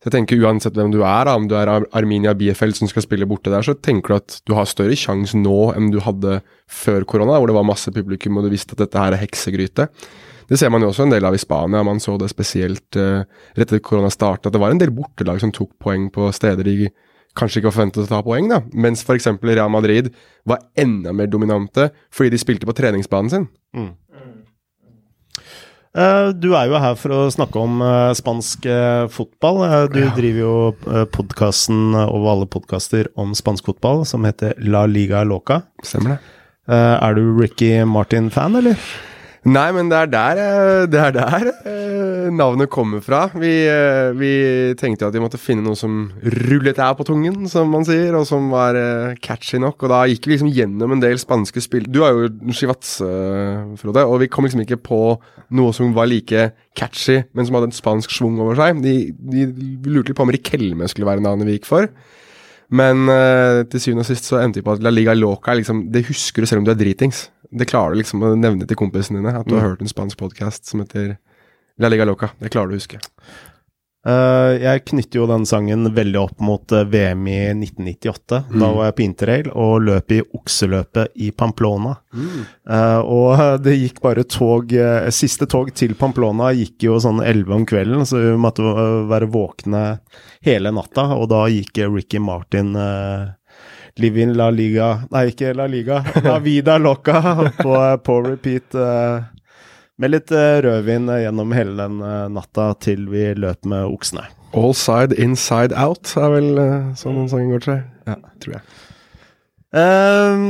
Så 0.00 0.10
jeg 0.10 0.16
tenker 0.18 0.44
uansett 0.44 0.76
hvem 0.76 0.92
du 0.92 1.00
er, 1.00 1.24
da, 1.28 1.36
om 1.38 1.48
du 1.48 1.56
er 1.58 1.72
Ar 1.72 1.88
Arminia 1.96 2.36
Biefeld 2.36 2.76
som 2.78 2.90
skal 2.90 3.06
spille 3.06 3.28
borte 3.28 3.52
der, 3.52 3.64
så 3.64 3.74
tenker 3.74 4.12
du 4.12 4.18
at 4.20 4.38
du 4.46 4.54
har 4.58 4.68
større 4.68 4.96
sjanse 4.98 5.38
nå 5.38 5.72
enn 5.76 5.90
du 5.94 6.00
hadde 6.04 6.40
før 6.68 7.06
korona, 7.08 7.38
hvor 7.38 7.50
det 7.50 7.56
var 7.56 7.66
masse 7.66 7.92
publikum 7.94 8.38
og 8.38 8.46
du 8.46 8.52
visste 8.52 8.76
at 8.76 8.84
dette 8.84 9.00
her 9.00 9.16
er 9.16 9.22
heksegryte. 9.22 9.88
Det 10.46 10.58
ser 10.58 10.70
man 10.70 10.84
jo 10.84 10.92
også 10.92 11.06
en 11.06 11.14
del 11.14 11.26
av 11.26 11.34
i 11.34 11.42
Spania. 11.42 11.82
Man 11.86 12.00
så 12.02 12.14
det 12.20 12.30
spesielt 12.30 12.98
uh, 13.00 13.24
rett 13.56 13.66
etter 13.66 13.82
korona 13.82 14.10
startet, 14.14 14.48
at 14.48 14.54
det 14.54 14.62
var 14.62 14.74
en 14.74 14.82
del 14.82 14.94
bortelag 14.94 15.42
som 15.42 15.52
tok 15.54 15.72
poeng 15.82 16.08
på 16.14 16.30
steder 16.34 16.66
de 16.66 16.90
kanskje 17.36 17.60
ikke 17.60 17.70
var 17.70 17.76
forventet 17.78 18.06
å 18.06 18.10
ta 18.10 18.22
poeng, 18.26 18.48
da. 18.50 18.62
Mens 18.72 19.04
f.eks. 19.04 19.28
Real 19.44 19.70
Madrid 19.70 20.10
var 20.48 20.58
enda 20.76 21.12
mer 21.12 21.26
dominante 21.30 21.90
fordi 22.10 22.30
de 22.34 22.40
spilte 22.42 22.66
på 22.68 22.74
treningsbanen 22.76 23.30
sin. 23.32 23.48
Mm. 23.76 23.92
Du 26.36 26.50
er 26.52 26.66
jo 26.68 26.76
her 26.76 26.96
for 27.00 27.14
å 27.16 27.20
snakke 27.32 27.56
om 27.56 27.78
eh, 27.80 28.10
spansk 28.18 28.66
eh, 28.68 29.06
fotball. 29.08 29.62
Eh, 29.64 29.86
Du 29.94 30.00
Ja. 30.02 30.10
driver 30.12 30.40
jo 30.42 31.06
podkasten 31.14 31.94
over 31.96 32.28
alle 32.34 32.46
podkaster 32.52 33.08
om 33.16 33.32
spansk 33.32 33.64
fotball, 33.64 34.04
som 34.04 34.24
heter 34.28 34.52
La 34.60 34.84
Liga 34.86 35.22
Loca. 35.24 35.62
Stemmer 35.82 36.16
det? 36.16 36.18
Eh, 36.68 36.96
Er 37.08 37.14
du 37.14 37.22
Ricky 37.40 37.70
Martin-fan, 37.88 38.56
eller? 38.60 38.76
Nei, 39.46 39.68
men 39.70 39.86
det 39.86 39.94
er 39.94 40.08
der, 40.10 40.38
eh, 40.42 40.84
det 40.90 40.98
er 40.98 41.12
der 41.14 41.44
eh, 41.70 42.30
navnet 42.34 42.66
kommer 42.72 42.98
fra. 43.04 43.28
Vi, 43.30 43.52
eh, 43.70 44.10
vi 44.18 44.30
tenkte 44.74 45.04
jo 45.04 45.10
at 45.12 45.14
vi 45.14 45.22
måtte 45.22 45.38
finne 45.38 45.62
noe 45.62 45.78
som 45.78 46.08
rullet 46.48 46.80
av 46.82 46.96
på 46.98 47.06
tungen, 47.06 47.46
som 47.46 47.70
man 47.70 47.86
sier, 47.86 48.16
og 48.18 48.26
som 48.26 48.48
var 48.50 48.74
catchy 49.22 49.60
nok. 49.62 49.84
Og 49.86 49.92
da 49.92 50.00
gikk 50.10 50.26
vi 50.26 50.34
liksom 50.34 50.50
gjennom 50.50 50.96
en 50.96 51.04
del 51.04 51.20
spanske 51.22 51.62
spill. 51.62 51.86
Du 51.86 52.00
er 52.02 52.16
jo 52.16 52.32
Chivats, 52.58 52.96
eh, 53.06 53.62
Frode, 53.78 54.02
og 54.02 54.18
vi 54.24 54.30
kom 54.32 54.48
liksom 54.48 54.64
ikke 54.64 54.80
på 54.82 55.00
noe 55.54 55.76
som 55.76 55.94
var 55.94 56.10
like 56.10 56.50
catchy, 56.74 57.22
men 57.32 57.46
som 57.46 57.60
hadde 57.60 57.70
en 57.70 57.78
spansk 57.78 58.10
schwung 58.10 58.42
over 58.42 58.58
seg. 58.58 58.82
De, 58.82 58.96
de, 59.14 59.46
lurte 59.86 60.10
litt 60.10 60.18
på 60.18 60.26
om 60.26 60.34
Rikelme 60.34 60.90
skulle 60.90 61.06
være 61.06 61.22
navnet 61.22 61.46
vi 61.46 61.60
gikk 61.60 61.70
for. 61.70 61.86
Men 62.74 63.06
til 63.70 63.78
syvende 63.78 64.02
og 64.02 64.08
sist 64.08 64.26
så 64.26 64.40
endte 64.42 64.58
vi 64.58 64.66
på 64.66 64.74
at 64.74 64.82
La 64.82 64.90
Liga 64.90 65.14
Loca 65.14 65.52
er 65.52 65.60
liksom, 65.60 65.84
det 65.94 66.08
husker 66.08 66.42
du 66.42 66.50
selv 66.50 66.64
om 66.64 66.66
du 66.66 66.74
er 66.74 66.80
dritings. 66.80 67.28
Det 67.50 67.68
klarer 67.70 67.94
du 67.94 68.02
liksom 68.02 68.24
å 68.24 68.34
nevne 68.38 68.66
til 68.68 68.78
kompisene 68.78 69.20
dine, 69.20 69.34
at 69.40 69.48
du 69.48 69.56
har 69.58 69.70
hørt 69.70 69.84
en 69.84 69.90
spansk 69.90 70.18
podkast 70.20 70.66
som 70.70 70.82
heter 70.82 71.16
La 71.78 71.90
Liga 71.92 72.06
Loca. 72.08 72.32
Det 72.40 72.50
klarer 72.52 72.72
du 72.72 72.76
å 72.76 72.80
huske. 72.80 73.02
Uh, 74.06 74.54
jeg 74.62 74.84
knytter 74.86 75.18
jo 75.18 75.24
den 75.26 75.42
sangen 75.50 75.88
veldig 75.90 76.18
opp 76.20 76.42
mot 76.44 76.70
eh, 76.70 76.84
VM 76.86 77.24
i 77.26 77.38
1998. 77.56 78.38
Da 78.54 78.68
var 78.70 78.86
jeg 78.86 78.94
på 78.94 79.02
interrail 79.02 79.48
og 79.50 79.82
løp 79.82 80.14
i 80.14 80.20
okseløpet 80.22 81.16
i 81.26 81.32
Pamplona. 81.34 81.96
Eh, 82.14 83.00
og 83.02 83.42
det 83.66 83.74
gikk 83.74 83.98
bare 84.04 84.22
tog 84.30 84.70
uh, 84.78 85.08
Siste 85.10 85.48
tog 85.50 85.72
til 85.74 85.96
Pamplona 85.98 86.52
gikk 86.54 86.86
jo 86.86 87.00
sånn 87.02 87.18
11 87.24 87.56
om 87.58 87.66
kvelden, 87.66 88.06
så 88.06 88.22
vi 88.22 88.36
måtte 88.38 88.62
være 89.10 89.30
våkne 89.32 89.82
hele 90.46 90.70
natta. 90.76 91.08
Og 91.18 91.26
da 91.34 91.42
gikk 91.50 91.82
Ricky 91.90 92.22
Martin 92.22 92.76
uh, 92.78 93.34
Live 93.98 94.20
in 94.20 94.34
La 94.36 94.50
Liga 94.52 95.06
Nei, 95.08 95.30
ikke 95.30 95.54
La 95.56 95.64
Liga. 95.70 96.02
La 96.24 96.36
Vida 96.44 96.76
Loca 96.76 97.20
på, 97.56 97.76
på 98.04 98.16
repeat. 98.26 98.74
eh, 98.76 99.22
med 99.96 100.12
litt 100.12 100.32
eh, 100.36 100.58
rødvin 100.60 101.08
eh, 101.08 101.22
gjennom 101.24 101.54
hele 101.56 101.72
den 101.78 102.02
natta 102.34 102.74
til 102.84 103.06
vi 103.08 103.30
løp 103.40 103.64
med 103.64 103.86
oksene. 103.88 104.26
All 104.56 104.76
side 104.76 105.16
inside 105.16 105.72
out 105.72 106.12
er 106.20 106.28
vel 106.32 106.60
uh, 106.60 106.92
sånn 106.96 107.16
den 107.22 107.30
sangen 107.32 107.54
går 107.54 107.64
til. 107.64 107.80
Ja, 108.08 108.18
tror 108.44 108.58
jeg. 108.58 108.62
Eh, 109.80 110.44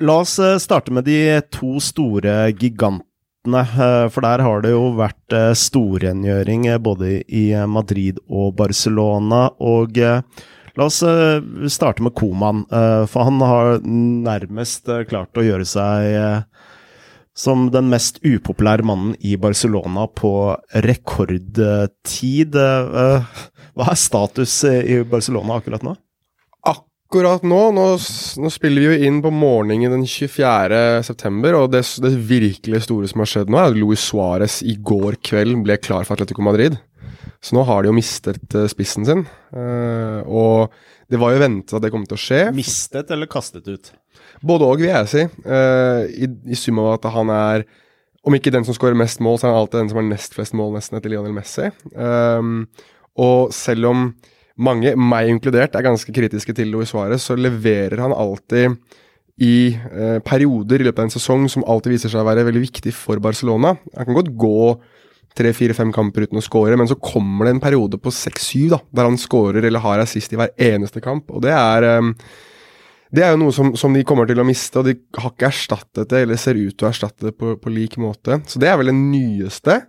la 0.00 0.16
oss 0.24 0.34
starte 0.64 0.92
med 0.96 1.04
de 1.08 1.20
to 1.52 1.76
store 1.84 2.50
gigantene, 2.56 3.64
for 4.12 4.24
der 4.24 4.42
har 4.44 4.64
det 4.64 4.72
jo 4.72 4.90
vært 4.96 5.36
storrengjøring 5.56 6.66
både 6.84 7.20
i 7.28 7.46
Madrid 7.68 8.20
og 8.28 8.56
Barcelona. 8.56 9.46
Og 9.60 10.00
la 10.78 10.86
oss 10.86 11.02
eh, 11.02 11.40
starte 11.68 12.04
med 12.04 12.14
Koman, 12.18 12.64
eh, 12.70 13.06
for 13.10 13.26
han 13.28 13.40
har 13.44 13.80
nærmest 13.86 14.90
eh, 14.90 15.04
klart 15.08 15.38
å 15.38 15.46
gjøre 15.46 15.66
seg 15.68 16.44
som 17.40 17.68
den 17.72 17.88
mest 17.88 18.18
upopulære 18.26 18.84
mannen 18.84 19.14
i 19.24 19.36
Barcelona 19.40 20.04
på 20.12 20.32
rekordtid. 20.84 22.58
Hva 22.58 23.86
er 23.86 23.96
status 23.96 24.56
i 24.66 24.98
Barcelona 25.08 25.56
akkurat 25.60 25.86
nå? 25.86 25.94
Akkurat 26.68 27.46
nå, 27.46 27.60
nå, 27.74 27.84
nå 28.42 28.50
spiller 28.52 28.84
vi 28.84 28.90
jo 28.90 29.08
inn 29.08 29.22
på 29.24 29.32
morgenen 29.34 29.94
den 29.94 30.04
24. 30.06 31.00
september, 31.06 31.56
og 31.62 31.72
det, 31.72 31.80
det 32.02 32.12
virkelig 32.28 32.84
store 32.84 33.08
som 33.10 33.24
har 33.24 33.32
skjedd 33.32 33.50
nå, 33.50 33.62
er 33.62 33.72
at 33.72 33.78
Luis 33.78 34.04
Suárez 34.10 34.60
i 34.66 34.76
går 34.76 35.16
kveld 35.24 35.62
ble 35.64 35.78
klar 35.80 36.04
for 36.04 36.18
Atletico 36.18 36.44
Madrid. 36.44 36.76
Så 37.42 37.56
nå 37.56 37.64
har 37.68 37.82
de 37.82 37.90
jo 37.90 37.96
mistet 37.96 38.56
eh, 38.58 38.68
spissen 38.70 39.06
sin, 39.08 39.24
eh, 39.54 40.20
og 40.26 40.74
det 41.10 41.18
var 41.20 41.34
jo 41.34 41.42
ventet 41.42 41.76
at 41.76 41.84
det 41.84 41.90
kom 41.94 42.06
til 42.06 42.18
å 42.18 42.22
skje. 42.22 42.40
Mistet 42.56 43.10
eller 43.14 43.30
kastet 43.30 43.68
ut? 43.70 43.92
Både 44.46 44.66
og, 44.66 44.80
vil 44.80 44.92
jeg 44.92 45.10
si. 45.10 45.24
eh, 45.44 46.02
i, 46.24 46.30
I 46.50 46.58
sum 46.58 46.80
av 46.82 46.94
at 46.98 47.10
han 47.12 47.32
er 47.34 47.66
Om 48.20 48.34
ikke 48.36 48.52
den 48.52 48.66
som 48.68 48.76
skårer 48.76 48.98
mest 49.00 49.22
mål, 49.24 49.38
så 49.40 49.46
er 49.46 49.54
han 49.54 49.62
alltid 49.62 49.78
den 49.80 49.88
som 49.88 49.98
har 50.02 50.04
nest 50.10 50.34
flest 50.36 50.52
mål, 50.52 50.74
nesten, 50.74 50.98
etter 50.98 51.08
Lionel 51.08 51.32
Messi. 51.32 51.70
Og 53.16 53.54
selv 53.56 53.88
om 53.88 54.02
mange, 54.60 54.92
meg 54.92 55.30
inkludert, 55.32 55.72
er 55.72 55.86
ganske 55.86 56.12
kritiske 56.12 56.52
til 56.52 56.68
Luis 56.68 56.92
Suárez, 56.92 57.24
så 57.24 57.36
leverer 57.38 58.02
han 58.04 58.12
alltid 58.12 58.76
i 59.40 59.72
eh, 59.72 60.18
perioder 60.20 60.82
i 60.82 60.86
løpet 60.86 61.00
av 61.00 61.08
en 61.08 61.14
sesong 61.14 61.46
som 61.48 61.64
alltid 61.64 61.94
viser 61.94 62.12
seg 62.12 62.20
å 62.20 62.28
være 62.28 62.44
veldig 62.50 62.62
viktig 62.66 62.92
for 62.92 63.20
Barcelona. 63.24 63.72
Han 63.96 64.10
kan 64.10 64.18
godt 64.18 64.34
gå 64.36 64.64
tre, 65.36 65.52
fire, 65.56 65.74
fem 65.76 65.90
kamper 65.94 66.26
uten 66.26 66.40
å 66.40 66.44
score, 66.44 66.76
men 66.78 66.88
så 66.90 66.98
kommer 66.98 67.46
det 67.46 67.56
en 67.56 67.62
periode 67.62 68.00
på 68.02 68.12
seks-syv 68.14 68.78
der 68.90 69.06
han 69.06 69.18
scorer 69.20 69.64
eller 69.64 69.84
har 69.84 70.02
assist 70.02 70.32
i 70.34 70.40
hver 70.40 70.54
eneste 70.70 71.02
kamp, 71.04 71.30
og 71.30 71.44
det 71.46 71.54
er 71.54 71.86
um, 72.00 72.14
det 73.10 73.24
er 73.26 73.32
jo 73.32 73.40
noe 73.40 73.54
som, 73.54 73.72
som 73.78 73.94
de 73.94 74.04
kommer 74.06 74.28
til 74.30 74.38
å 74.38 74.46
miste, 74.46 74.78
og 74.78 74.86
de 74.86 74.94
har 75.18 75.32
ikke 75.32 75.48
erstattet 75.48 76.12
det, 76.12 76.20
eller 76.22 76.38
ser 76.38 76.58
ut 76.60 76.76
til 76.78 76.86
å 76.86 76.90
erstatte 76.92 77.26
det 77.26 77.32
på, 77.34 77.56
på 77.58 77.72
lik 77.74 77.96
måte. 77.98 78.38
Så 78.46 78.62
det 78.62 78.68
er 78.70 78.76
vel 78.78 78.92
det 78.92 78.98
nyeste. 79.00 79.80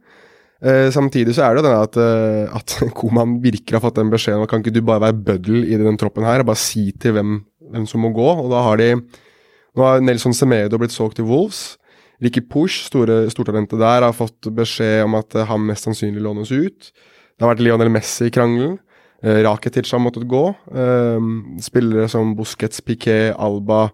Eh, 0.61 0.87
samtidig 0.93 1.35
så 1.37 1.45
er 1.45 1.53
det 1.53 1.61
jo 1.61 1.65
denne 1.67 1.83
at, 1.85 1.99
eh, 2.01 2.55
at 2.57 2.75
Koman 2.97 3.39
virker 3.43 3.77
å 3.77 3.79
ha 3.79 3.85
fått 3.85 3.99
den 3.99 4.09
beskjeden 4.13 4.41
om 4.41 4.49
kan 4.49 4.61
ikke 4.61 4.73
du 4.73 4.81
bare 4.85 5.05
være 5.05 5.21
bøddel 5.29 5.67
i 5.69 5.77
den 5.77 6.01
troppen 6.01 6.25
her, 6.25 6.41
og 6.41 6.49
bare 6.49 6.61
si 6.61 6.87
til 7.01 7.13
hvem, 7.17 7.37
hvem 7.73 7.85
som 7.89 8.01
må 8.01 8.09
gå. 8.17 8.25
Og 8.41 8.49
da 8.53 8.63
har 8.69 8.81
de 8.81 8.95
Nå 9.71 9.85
har 9.87 10.01
Nelson 10.03 10.33
Semedo 10.35 10.75
blitt 10.81 10.91
solgt 10.91 11.15
til 11.15 11.29
Wolves. 11.29 11.77
Ricky 12.21 12.43
Push, 12.45 12.85
store, 12.89 13.25
stortalentet 13.33 13.81
der, 13.81 14.05
har 14.05 14.13
fått 14.13 14.49
beskjed 14.53 15.07
om 15.07 15.17
at 15.19 15.35
eh, 15.35 15.47
han 15.49 15.65
mest 15.65 15.87
sannsynlig 15.87 16.21
lånes 16.21 16.53
ut. 16.53 16.91
Det 16.91 17.45
har 17.45 17.55
vært 17.55 17.63
Lionel 17.65 17.91
Messi 17.93 18.29
i 18.29 18.33
krangelen. 18.33 18.77
Eh, 19.23 19.41
Rakitic 19.45 19.89
har 19.93 20.03
måttet 20.03 20.27
gå. 20.29 20.43
Eh, 20.69 21.31
spillere 21.65 22.07
som 22.11 22.35
Busquets, 22.37 22.83
Piquet, 22.85 23.33
Alba, 23.41 23.87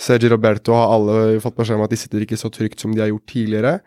Sergi 0.00 0.28
Roberto 0.32 0.74
har 0.74 0.96
alle 0.96 1.38
fått 1.44 1.60
beskjed 1.60 1.78
om 1.78 1.84
at 1.84 1.92
de 1.92 2.00
sitter 2.00 2.24
ikke 2.24 2.40
så 2.40 2.50
trygt 2.52 2.82
som 2.82 2.94
de 2.94 3.04
har 3.04 3.12
gjort 3.12 3.28
tidligere. 3.30 3.78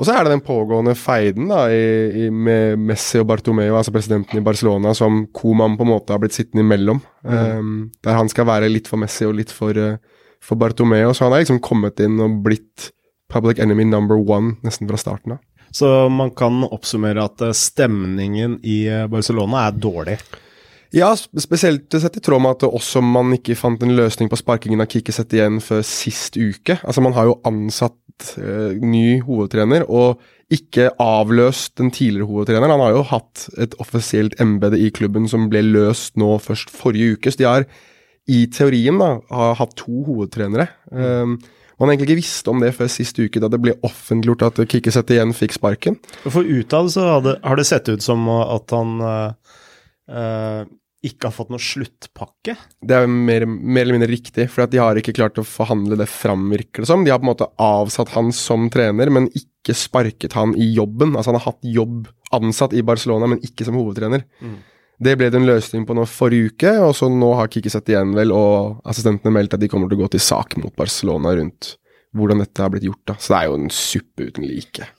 Og 0.00 0.06
så 0.08 0.14
er 0.16 0.24
det 0.24 0.32
den 0.32 0.44
pågående 0.44 0.94
feiden 0.96 1.50
da, 1.50 1.66
i, 1.68 2.24
i, 2.24 2.28
med 2.32 2.80
Messi 2.88 3.20
og 3.20 3.26
Bartomeu, 3.28 3.74
altså 3.76 3.92
presidenten 3.92 4.40
i 4.40 4.44
Barcelona, 4.44 4.94
som 4.96 5.26
Koman 5.36 5.76
på 5.76 5.84
en 5.84 5.90
måte 5.92 6.14
har 6.14 6.22
blitt 6.22 6.36
sittende 6.36 6.64
imellom. 6.64 7.02
Eh, 7.28 7.58
der 8.00 8.16
han 8.16 8.30
skal 8.32 8.48
være 8.48 8.70
litt 8.72 8.88
for 8.88 9.00
Messi 9.00 9.28
og 9.28 9.36
litt 9.36 9.52
for, 9.52 9.76
uh, 9.76 10.00
for 10.40 10.60
Bartomeu. 10.60 11.12
Så 11.12 11.26
han 11.26 11.36
har 11.36 11.44
liksom 11.44 11.60
kommet 11.64 12.00
inn 12.00 12.16
og 12.24 12.40
blitt 12.46 12.90
public 13.30 13.60
enemy 13.62 13.86
number 13.88 14.18
one 14.20 14.56
nesten 14.66 14.90
fra 14.90 14.98
starten 15.00 15.36
av. 15.38 15.40
Så 15.70 15.86
man 16.10 16.32
kan 16.34 16.64
oppsummere 16.66 17.22
at 17.28 17.42
eh, 17.46 17.54
stemningen 17.54 18.58
i 18.66 18.82
eh, 18.90 19.06
Barcelona 19.10 19.68
er 19.68 19.76
dårlig. 19.78 20.16
Ja, 20.90 21.12
sp- 21.14 21.38
spesielt 21.38 21.94
sett 21.94 22.16
i 22.18 22.22
tråd 22.26 22.42
med 22.42 22.56
at 22.56 22.66
også 22.66 22.98
man 23.06 23.30
ikke 23.36 23.54
fant 23.54 23.82
en 23.86 23.94
løsning 23.94 24.30
på 24.32 24.38
sparkingen 24.40 24.82
av 24.82 24.90
Kikki 24.90 25.14
Sett 25.14 25.30
igjen 25.36 25.60
før 25.62 25.84
sist 25.86 26.34
uke. 26.34 26.80
Altså 26.82 27.04
Man 27.06 27.14
har 27.14 27.28
jo 27.30 27.36
ansatt 27.46 28.34
eh, 28.42 28.74
ny 28.82 29.20
hovedtrener 29.22 29.86
og 29.86 30.18
ikke 30.50 30.88
avløst 30.98 31.76
den 31.78 31.92
tidligere 31.94 32.26
hovedtreneren. 32.26 32.74
Han 32.74 32.82
har 32.82 32.96
jo 32.96 33.04
hatt 33.12 33.46
et 33.62 33.76
offisielt 33.78 34.34
embete 34.42 34.80
i 34.82 34.90
klubben 34.90 35.30
som 35.30 35.46
ble 35.52 35.62
løst 35.62 36.18
nå 36.18 36.32
først 36.42 36.74
forrige 36.74 37.14
uke. 37.14 37.30
Så 37.30 37.38
de 37.38 37.46
har 37.46 37.68
i 38.26 38.40
teorien 38.50 38.98
da, 38.98 39.12
har 39.30 39.54
hatt 39.62 39.76
to 39.78 40.02
hovedtrenere. 40.08 40.66
Um, 40.90 41.38
man 41.80 41.92
egentlig 41.92 42.10
ikke 42.10 42.20
visste 42.20 42.52
om 42.52 42.60
det 42.62 42.74
før 42.76 42.90
sist 42.92 43.18
uke, 43.20 43.40
da 43.42 43.48
det 43.52 43.60
ble 43.62 43.76
offentliggjort 43.86 44.44
at 44.50 44.60
Kikkiset 44.68 45.14
igjen 45.14 45.32
fikk 45.36 45.56
sparken. 45.56 45.96
For 46.26 46.44
utad 46.44 46.92
så 46.92 47.06
har 47.06 47.24
det, 47.24 47.38
har 47.44 47.60
det 47.60 47.66
sett 47.68 47.88
ut 47.88 48.04
som 48.04 48.28
at 48.28 48.74
han 48.76 49.00
uh, 49.00 50.66
ikke 51.00 51.30
har 51.30 51.34
fått 51.34 51.52
noe 51.52 51.62
sluttpakke? 51.62 52.54
Det 52.84 52.96
er 52.96 53.08
mer, 53.08 53.46
mer 53.48 53.86
eller 53.86 53.96
mindre 53.96 54.10
riktig, 54.12 54.50
for 54.52 54.68
de 54.68 54.80
har 54.82 55.00
ikke 55.00 55.16
klart 55.16 55.40
å 55.40 55.46
forhandle 55.46 55.96
det 56.00 56.08
fram, 56.12 56.50
virker 56.52 56.84
det 56.84 56.90
som. 56.90 57.04
De 57.06 57.12
har 57.12 57.20
på 57.22 57.24
en 57.24 57.32
måte 57.32 57.48
avsatt 57.64 58.12
han 58.12 58.28
som 58.36 58.68
trener, 58.72 59.12
men 59.12 59.30
ikke 59.32 59.76
sparket 59.76 60.36
han 60.36 60.52
i 60.60 60.68
jobben. 60.76 61.14
Altså 61.14 61.32
han 61.32 61.40
har 61.40 61.48
hatt 61.48 61.64
jobb 61.64 62.10
ansatt 62.36 62.76
i 62.76 62.84
Barcelona, 62.86 63.30
men 63.32 63.40
ikke 63.46 63.64
som 63.66 63.78
hovedtrener. 63.80 64.26
Mm. 64.44 64.58
Det 65.00 65.14
ble 65.16 65.30
det 65.32 65.38
en 65.40 65.48
løsning 65.48 65.86
på 65.88 65.96
nå 65.96 66.04
forrige 66.08 66.52
uke, 66.52 66.72
og 66.84 66.92
så 66.96 67.08
nå 67.08 67.30
har 67.38 67.48
Kikki 67.48 67.72
igjen 67.72 68.12
vel 68.16 68.34
og 68.36 68.82
assistentene 68.84 69.32
meldt 69.32 69.56
at 69.56 69.62
de 69.62 69.68
kommer 69.72 69.88
til 69.88 69.96
å 69.96 70.02
gå 70.02 70.10
til 70.12 70.20
sak 70.20 70.58
mot 70.60 70.74
Barcelona 70.76 71.32
rundt 71.38 71.74
hvordan 72.16 72.42
dette 72.42 72.60
har 72.60 72.72
blitt 72.72 72.84
gjort. 72.84 73.04
da. 73.08 73.16
Så 73.16 73.32
det 73.32 73.38
er 73.38 73.48
jo 73.48 73.58
en 73.58 73.70
suppe 73.72 74.28
uten 74.28 74.46
like. 74.46 74.90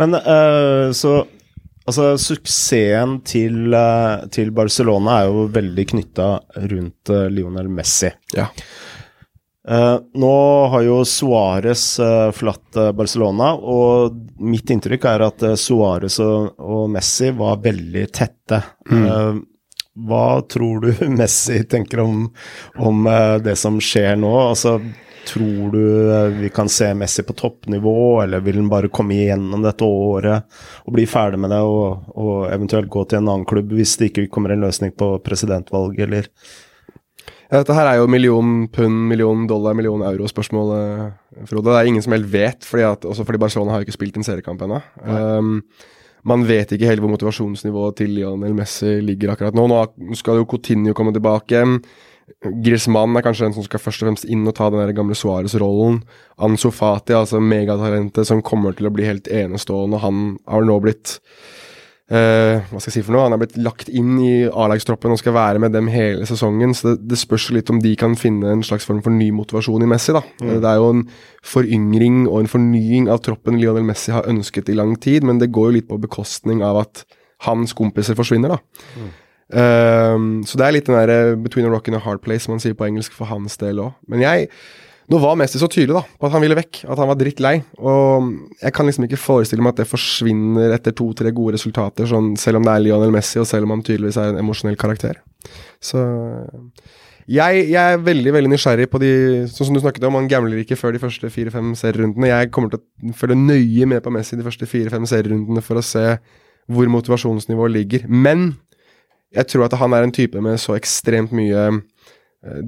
Men 0.00 0.16
uh, 0.16 0.90
så 0.96 1.24
Altså, 1.84 2.14
suksessen 2.16 3.18
til, 3.28 3.74
uh, 3.76 4.22
til, 4.32 4.48
Barcelona 4.56 5.18
er 5.18 5.26
jo 5.28 5.42
veldig 5.52 5.84
knytta 5.90 6.28
rundt 6.70 7.10
uh, 7.12 7.26
Lionel 7.28 7.68
Messi. 7.68 8.08
Ja. 8.32 8.46
Uh, 9.64 9.96
nå 10.20 10.34
har 10.74 10.82
jo 10.84 10.98
Suárez 11.08 11.84
forlatt 12.36 12.80
Barcelona, 12.96 13.54
og 13.56 14.18
mitt 14.44 14.68
inntrykk 14.74 15.08
er 15.08 15.24
at 15.30 15.46
Suárez 15.60 16.18
og, 16.20 16.52
og, 16.60 16.84
Messi 16.92 17.30
var 17.36 17.62
veldig 17.64 18.04
tette. 18.12 18.60
Mm. 18.90 19.40
hva 20.04 20.26
tror 20.50 20.84
du 20.84 21.06
Messi 21.20 21.62
tenker 21.64 22.04
om, 22.04 22.26
om 22.76 23.08
det 23.44 23.56
som 23.56 23.80
skjer 23.80 24.20
nå? 24.20 24.34
Altså, 24.50 24.78
Tror 25.26 25.70
du 25.70 26.12
vi 26.40 26.48
kan 26.48 26.68
se 26.68 26.94
Messi 26.94 27.22
på 27.22 27.32
toppnivå, 27.32 28.22
eller 28.22 28.40
vil 28.40 28.56
han 28.56 28.68
bare 28.68 28.88
komme 28.88 29.14
igjennom 29.14 29.62
dette 29.64 29.84
året 29.84 30.44
og 30.84 30.92
bli 30.96 31.06
ferdig 31.08 31.40
med 31.40 31.52
det, 31.54 31.60
og, 31.64 32.10
og, 32.12 32.34
eventuelt 32.52 32.90
gå 32.92 33.04
til 33.08 33.22
en 33.22 33.30
annen 33.30 33.48
klubb 33.48 33.72
hvis 33.72 33.96
det 34.00 34.10
ikke 34.10 34.28
kommer 34.34 34.52
en 34.52 34.66
løsning 34.66 34.92
på 34.96 35.14
presidentvalget, 35.24 36.04
eller 36.06 36.28
Dette 37.54 37.74
her 37.76 37.86
er 37.86 38.00
jo 38.00 38.10
million 38.10 38.64
pund, 38.72 39.04
million 39.10 39.44
dollar, 39.46 39.76
million 39.78 40.02
euro-spørsmål, 40.02 40.70
Frode. 41.46 41.68
Det 41.68 41.80
er 41.80 41.90
ingen 41.90 42.02
som 42.02 42.14
helt 42.16 42.30
vet, 42.30 42.64
fordi 42.66 42.86
at, 42.88 43.04
også 43.06 43.26
fordi 43.26 43.40
Barcelona 43.42 43.74
har 43.74 43.82
jo 43.82 43.88
ikke 43.88 43.98
spilt 43.98 44.16
en 44.18 44.26
seriekamp 44.26 44.64
ennå. 44.64 44.80
Um, 45.04 45.60
man 46.24 46.46
vet 46.48 46.72
ikke 46.72 46.88
helt 46.88 47.04
hvor 47.04 47.12
motivasjonsnivået 47.12 47.98
til 48.00 48.14
Lionel 48.16 48.56
Messi 48.56 48.96
ligger 49.04 49.34
akkurat 49.34 49.56
nå. 49.56 49.66
Nå 49.68 50.16
skal 50.16 50.40
jo 50.40 50.48
Coutinho 50.48 50.94
komme 50.96 51.12
tilbake. 51.14 51.60
Griezmann 52.64 53.16
er 53.16 53.24
kanskje 53.24 53.48
den 53.48 53.56
som 53.58 53.66
skal 53.66 53.82
først 53.82 54.02
og 54.02 54.08
fremst 54.08 54.28
inn 54.32 54.46
og 54.48 54.54
ta 54.56 54.70
den 54.72 54.80
der 54.80 54.94
gamle 54.96 55.16
Suárez-rollen. 55.18 56.00
Ansofati, 56.40 57.12
altså 57.16 57.42
megatalentet 57.44 58.28
som 58.30 58.40
kommer 58.44 58.72
til 58.76 58.88
å 58.88 58.94
bli 58.94 59.04
helt 59.04 59.28
enestående. 59.28 60.00
Han 60.00 60.38
har 60.48 60.64
nå 60.64 60.78
blitt 60.84 61.18
uh, 62.12 62.60
Hva 62.68 62.80
skal 62.80 62.90
jeg 62.90 62.96
si 62.98 63.04
for 63.06 63.14
noe? 63.16 63.24
Han 63.26 63.36
er 63.36 63.40
blitt 63.40 63.56
lagt 63.60 63.88
inn 63.88 64.16
i 64.20 64.32
A-lagstroppen 64.48 65.14
og 65.14 65.20
skal 65.20 65.36
være 65.36 65.62
med 65.62 65.74
dem 65.76 65.88
hele 65.92 66.26
sesongen. 66.28 66.74
Så 66.76 66.92
det, 66.92 67.08
det, 67.12 67.20
spørs 67.20 67.48
litt 67.56 67.72
om 67.72 67.80
de 67.84 67.94
kan 68.00 68.16
finne 68.18 68.52
en 68.52 68.64
slags 68.66 68.86
form 68.88 69.02
for 69.04 69.14
ny 69.14 69.30
motivasjon 69.36 69.86
i 69.86 69.90
Messi. 69.90 70.14
da. 70.16 70.24
Mm. 70.42 70.54
Det 70.54 70.70
er 70.70 70.78
jo 70.80 70.92
en 70.92 71.02
foryngring 71.54 72.22
og 72.28 72.38
en 72.42 72.52
fornying 72.54 73.10
av 73.12 73.24
troppen 73.24 73.60
Lionel 73.60 73.86
Messi 73.88 74.14
har 74.14 74.28
ønsket 74.30 74.70
i 74.72 74.78
lang 74.78 74.96
tid, 75.00 75.26
men 75.26 75.42
det 75.42 75.52
går 75.54 75.70
jo 75.70 75.76
litt 75.78 75.90
på 75.90 76.00
bekostning 76.02 76.64
av 76.66 76.84
at 76.84 77.04
hans 77.48 77.74
kompiser 77.76 78.16
forsvinner, 78.18 78.56
da. 78.56 78.88
Mm. 78.96 79.12
Uh, 79.54 80.16
så 80.48 80.58
det 80.58 80.66
er 80.66 80.74
litt 80.74 80.88
den 80.88 80.96
der 80.96 81.10
eh, 81.12 81.34
between 81.36 81.68
a 81.68 81.70
rock 81.70 81.90
and 81.90 81.98
a 81.98 82.00
hard 82.02 82.22
place, 82.24 82.46
som 82.46 82.54
man 82.54 82.62
sier 82.64 82.76
på 82.78 82.86
engelsk, 82.88 83.12
for 83.14 83.28
hans 83.28 83.58
del 83.60 83.82
òg. 83.84 83.92
Men 84.10 84.24
jeg 84.24 84.48
Nå 85.12 85.18
var 85.20 85.36
Messi 85.36 85.60
så 85.60 85.68
tydelig 85.68 85.98
da, 85.98 86.02
på 86.16 86.28
at 86.28 86.32
han 86.32 86.40
ville 86.40 86.56
vekk, 86.56 86.84
at 86.88 87.00
han 87.00 87.10
var 87.10 87.18
drittlei. 87.20 87.54
Og 87.76 88.28
jeg 88.62 88.74
kan 88.76 88.88
liksom 88.88 89.04
ikke 89.04 89.20
forestille 89.20 89.64
meg 89.64 89.74
at 89.74 89.82
det 89.82 89.90
forsvinner 89.90 90.72
etter 90.76 90.96
to-tre 90.96 91.32
gode 91.36 91.58
resultater, 91.58 92.08
sånn, 92.08 92.32
selv 92.40 92.60
om 92.60 92.66
det 92.66 92.72
er 92.72 92.84
Lionel 92.86 93.12
Messi, 93.12 93.36
og 93.42 93.48
selv 93.50 93.68
om 93.68 93.74
han 93.76 93.84
tydeligvis 93.84 94.20
er 94.20 94.32
en 94.32 94.40
emosjonell 94.40 94.78
karakter. 94.80 95.20
Så 95.84 96.00
jeg, 97.24 97.66
jeg, 97.70 97.80
er 97.80 98.00
veldig 98.04 98.32
veldig 98.36 98.50
nysgjerrig 98.52 98.86
på 98.92 99.00
de 99.00 99.12
Sånn 99.48 99.70
som 99.70 99.76
du 99.76 99.80
snakket 99.80 100.04
om, 100.04 100.16
han 100.18 100.28
gambler 100.28 100.60
ikke 100.60 100.76
før 100.76 100.92
de 100.92 101.00
første 101.00 101.30
fire-fem 101.32 101.72
serierundene. 101.78 102.28
Jeg 102.28 102.50
kommer 102.52 102.72
til 102.72 102.82
å 102.82 103.16
følge 103.16 103.38
nøye 103.40 103.88
med 103.88 104.04
på 104.04 104.12
Messi 104.12 104.36
de 104.36 104.44
første 104.44 104.68
fire-fem 104.68 105.06
serierundene 105.08 105.64
for 105.64 105.80
å 105.80 105.84
se 105.84 106.04
hvor 106.68 106.88
motivasjonsnivået 106.92 107.72
ligger. 107.72 108.06
Men 108.08 108.54
jeg 109.34 109.48
tror 109.50 109.66
at 109.66 109.76
han 109.80 109.96
er 109.96 110.06
en 110.06 110.14
type 110.14 110.40
med 110.40 110.60
så 110.60 110.76
ekstremt 110.76 111.32
mye 111.34 111.64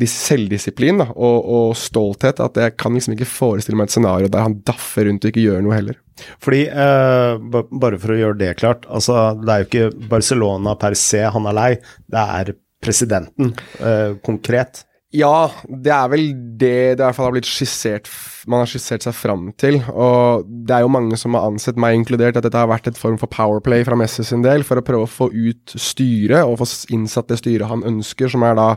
selvdisiplin 0.09 1.03
da, 1.03 1.09
og, 1.13 1.39
og, 1.45 1.77
stolthet 1.77 2.41
at 2.41 2.61
jeg 2.61 2.77
kan 2.81 2.97
liksom 2.97 3.17
ikke 3.17 3.29
forestille 3.29 3.79
meg 3.79 3.91
et 3.91 3.97
scenario 3.97 4.31
der 4.33 4.47
han 4.47 4.59
daffer 4.67 5.09
rundt 5.09 5.27
og 5.27 5.33
ikke 5.33 5.45
gjør 5.45 5.65
noe 5.67 5.77
heller. 5.77 5.99
Fordi, 6.41 6.63
uh, 6.73 7.37
bare 7.69 8.01
for 8.01 8.15
å 8.15 8.21
gjøre 8.21 8.41
det 8.41 8.55
klart, 8.61 8.87
altså 8.89 9.35
det 9.43 9.53
er 9.53 9.63
jo 9.63 9.69
ikke 9.69 10.09
Barcelona 10.13 10.77
per 10.81 10.97
se 10.97 11.21
han 11.29 11.51
er 11.51 11.59
lei, 11.59 11.71
det 12.13 12.27
er 12.41 12.55
presidenten 12.87 13.55
eh, 13.81 14.13
konkret. 14.25 14.85
Ja, 15.17 15.49
det 15.65 15.93
er 15.95 16.11
vel 16.13 16.27
det 16.61 16.71
det 16.99 17.01
i 17.01 17.03
hvert 17.03 17.17
fall 17.17 17.31
har 17.31 17.35
blitt 17.39 17.49
skissert 17.49 18.09
man 18.47 18.63
har 18.63 18.71
skissert 18.71 19.05
seg 19.07 19.15
fram 19.17 19.49
til. 19.59 19.81
Og 19.91 20.47
det 20.47 20.77
er 20.77 20.85
jo 20.85 20.93
mange 20.93 21.19
som 21.21 21.35
har 21.37 21.49
ansett, 21.49 21.79
meg 21.81 21.99
inkludert, 21.99 22.39
at 22.39 22.47
dette 22.47 22.61
har 22.61 22.71
vært 22.71 22.89
et 22.91 23.01
form 23.01 23.19
for 23.21 23.31
powerplay 23.33 23.85
fra 23.87 23.99
Messi 23.99 24.25
sin 24.27 24.45
del, 24.45 24.65
for 24.67 24.79
å 24.79 24.87
prøve 24.87 25.07
å 25.07 25.11
få 25.11 25.29
ut 25.35 25.75
styret, 25.75 26.45
og 26.45 26.61
få 26.63 26.69
innsatt 26.95 27.31
det 27.33 27.41
styret 27.43 27.71
han 27.71 27.85
ønsker, 27.87 28.31
som 28.33 28.47
er 28.47 28.57
da 28.59 28.69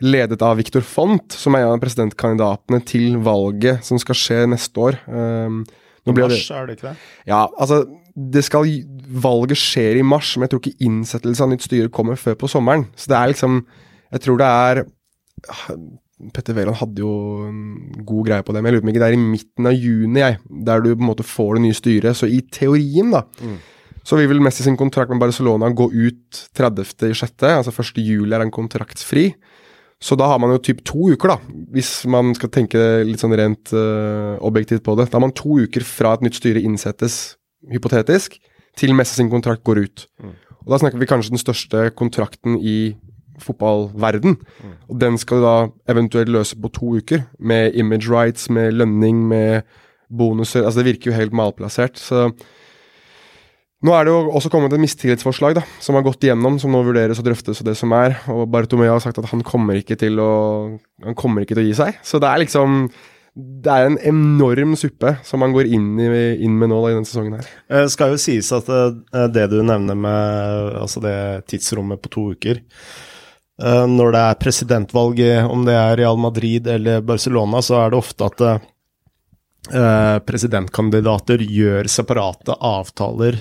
ledet 0.00 0.42
av 0.44 0.56
Victor 0.60 0.84
Font, 0.86 1.32
som 1.36 1.56
er 1.56 1.66
en 1.66 1.74
av 1.74 1.82
presidentkandidatene 1.82 2.80
til 2.88 3.18
valget 3.24 3.84
som 3.86 4.00
skal 4.00 4.18
skje 4.18 4.40
neste 4.50 4.84
år. 4.88 4.98
Um, 5.06 5.62
mars, 6.08 6.50
er 6.50 6.68
det 6.68 6.78
ikke 6.78 6.90
det? 6.90 6.96
Ja, 7.28 7.46
altså 7.60 7.84
det 8.14 8.42
skal, 8.46 8.68
Valget 9.22 9.58
skjer 9.58 10.00
i 10.00 10.06
mars, 10.06 10.34
men 10.36 10.46
jeg 10.46 10.52
tror 10.52 10.62
ikke 10.62 10.86
innsettelse 10.86 11.44
av 11.44 11.50
nytt 11.52 11.64
styre 11.66 11.92
kommer 11.94 12.18
før 12.20 12.36
på 12.40 12.50
sommeren. 12.50 12.88
Så 12.98 13.12
det 13.12 13.18
er 13.18 13.32
liksom 13.32 13.64
Jeg 14.10 14.20
tror 14.26 14.38
det 14.40 14.46
er 14.46 14.84
Petter 16.34 16.52
Wæland 16.52 16.76
hadde 16.76 17.00
jo 17.00 17.12
en 17.48 17.60
god 18.04 18.26
greie 18.28 18.44
på 18.44 18.52
det, 18.52 18.60
men 18.60 18.68
jeg 18.68 18.76
lurer 18.76 18.82
på 18.82 18.88
om 18.88 18.92
ikke 18.92 19.00
det 19.00 19.08
er 19.08 19.16
i 19.16 19.20
midten 19.22 19.68
av 19.70 19.76
juni, 19.76 20.20
jeg, 20.20 20.38
der 20.66 20.82
du 20.84 20.90
på 20.90 21.00
en 21.00 21.08
måte 21.08 21.24
får 21.24 21.54
det 21.56 21.62
nye 21.64 21.78
styret. 21.78 22.18
Så 22.18 22.28
i 22.28 22.42
teorien, 22.52 23.14
da, 23.14 23.22
mm. 23.40 23.54
så 24.04 24.18
vil 24.20 24.28
vel 24.28 24.42
Messi 24.44 24.66
sin 24.66 24.76
kontrakt 24.76 25.14
med 25.14 25.22
Barcelona 25.22 25.70
gå 25.72 25.86
ut 25.88 26.42
30.6., 26.58 27.46
altså 27.48 27.72
1. 27.72 28.02
juli 28.04 28.36
er 28.36 28.44
han 28.44 28.52
kontraktsfri. 28.52 29.30
Så 30.00 30.16
da 30.16 30.30
har 30.30 30.38
man 30.40 30.54
jo 30.54 30.62
typ 30.64 30.80
to 30.88 31.10
uker, 31.12 31.34
da, 31.34 31.56
hvis 31.74 31.90
man 32.08 32.32
skal 32.36 32.48
tenke 32.54 32.80
litt 33.04 33.20
sånn 33.20 33.36
rent 33.36 33.72
uh, 33.76 34.38
objektivt 34.40 34.84
på 34.86 34.94
det. 34.96 35.10
Da 35.10 35.18
har 35.18 35.26
man 35.26 35.34
to 35.36 35.58
uker 35.60 35.84
fra 35.84 36.14
et 36.16 36.24
nytt 36.24 36.38
styre 36.38 36.62
innsettes, 36.64 37.36
hypotetisk, 37.68 38.38
til 38.80 38.94
Messe 38.96 39.18
sin 39.18 39.28
kontrakt 39.32 39.64
går 39.68 39.82
ut. 39.84 40.06
Mm. 40.22 40.32
Og 40.64 40.72
Da 40.72 40.80
snakker 40.80 41.00
vi 41.00 41.08
kanskje 41.10 41.34
den 41.34 41.42
største 41.42 41.90
kontrakten 41.92 42.56
i 42.56 42.94
fotballverden. 43.44 44.38
Mm. 44.40 44.72
Og 44.88 45.00
den 45.00 45.18
skal 45.20 45.40
du 45.40 45.44
da 45.44 45.56
eventuelt 45.92 46.32
løse 46.32 46.56
på 46.56 46.72
to 46.72 46.96
uker, 47.00 47.26
med 47.38 47.76
image 47.76 48.08
rights, 48.08 48.48
med 48.48 48.72
lønning, 48.72 49.26
med 49.28 49.68
bonuser. 50.08 50.64
Altså 50.64 50.80
Det 50.80 50.94
virker 50.94 51.10
jo 51.10 51.18
helt 51.18 51.36
malplassert. 51.36 51.98
Så 51.98 52.30
nå 53.86 53.94
er 53.96 54.06
det 54.06 54.12
jo 54.12 54.32
også 54.36 54.50
kommet 54.52 54.74
et 54.76 54.82
mistillitsforslag 54.82 55.54
da, 55.56 55.62
som 55.80 55.96
har 55.96 56.04
gått 56.04 56.26
igjennom, 56.26 56.58
som 56.60 56.72
nå 56.74 56.82
vurderes 56.86 57.20
og 57.20 57.28
drøftes 57.28 57.62
og 57.62 57.70
det 57.70 57.76
som 57.80 57.94
er. 57.96 58.18
Og 58.32 58.44
Bartomeu 58.52 58.90
har 58.90 59.00
sagt 59.04 59.20
at 59.22 59.30
han 59.30 59.44
kommer 59.46 59.78
ikke 59.80 59.98
til 60.00 60.20
å 60.20 60.32
Han 61.06 61.16
kommer 61.16 61.42
ikke 61.46 61.56
til 61.56 61.64
å 61.64 61.70
gi 61.70 61.78
seg. 61.78 62.02
Så 62.04 62.20
det 62.20 62.28
er 62.28 62.44
liksom 62.44 62.84
det 63.40 63.70
er 63.72 63.86
en 63.86 63.96
enorm 64.10 64.74
suppe 64.76 65.12
som 65.24 65.38
man 65.40 65.52
går 65.54 65.68
inn, 65.70 65.94
i, 66.02 66.08
inn 66.42 66.56
med 66.58 66.72
nå 66.72 66.80
da, 66.82 66.90
i 66.90 66.96
denne 66.96 67.08
sesongen 67.08 67.36
her. 67.38 67.46
Det 67.70 67.84
eh, 67.84 67.86
skal 67.92 68.10
jo 68.12 68.18
sies 68.20 68.48
at 68.52 68.66
eh, 68.74 69.28
det 69.32 69.46
du 69.52 69.60
nevner 69.62 69.96
med 69.96 70.74
altså 70.82 71.00
det 71.04 71.14
tidsrommet 71.48 72.02
på 72.02 72.10
to 72.10 72.24
uker 72.34 72.58
Eh, 73.60 73.86
når 73.92 74.14
det 74.14 74.20
er 74.24 74.40
presidentvalg, 74.40 75.22
om 75.52 75.66
det 75.66 75.76
er 75.76 75.98
Real 76.00 76.20
Madrid 76.20 76.68
eller 76.70 77.02
Barcelona, 77.04 77.60
så 77.64 77.82
er 77.82 77.92
det 77.92 78.00
ofte 78.00 78.28
at 78.30 78.44
presidentkandidater 80.26 81.38
gjør 81.44 81.84
separate 81.92 82.54
avtaler 82.64 83.36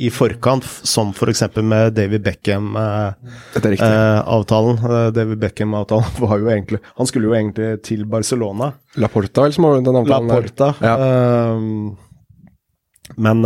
i 0.00 0.10
forkant, 0.10 0.64
som 0.64 1.12
f.eks. 1.12 1.42
For 1.52 1.62
med 1.62 1.92
David 1.94 2.22
Beckham-avtalen. 2.24 4.78
Uh, 4.80 5.12
David 5.14 5.38
Beckham-avtalen 5.42 6.04
var 6.24 6.38
jo 6.40 6.48
egentlig 6.48 6.78
Han 6.96 7.06
skulle 7.10 7.26
jo 7.28 7.34
egentlig 7.36 7.82
til 7.86 8.00
Barcelona. 8.08 8.72
La 8.96 9.08
Porta, 9.12 9.40
eller 9.44 9.54
som 9.54 9.64
var 9.68 9.74
den 9.84 10.00
avtalen 10.00 10.28
Laporta. 10.32 10.68
Ja. 10.80 10.94
men 13.16 13.42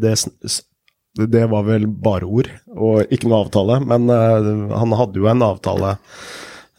det 0.00 0.14
det 1.12 1.46
var 1.46 1.62
vel 1.66 1.86
bare 1.86 2.24
ord, 2.24 2.48
og 2.72 3.04
ikke 3.12 3.28
noe 3.28 3.44
avtale. 3.44 3.80
Men 3.84 4.08
han 4.08 4.92
hadde 4.96 5.18
jo 5.20 5.26
en 5.28 5.42
avtale 5.44 5.90
eh, 5.92 5.98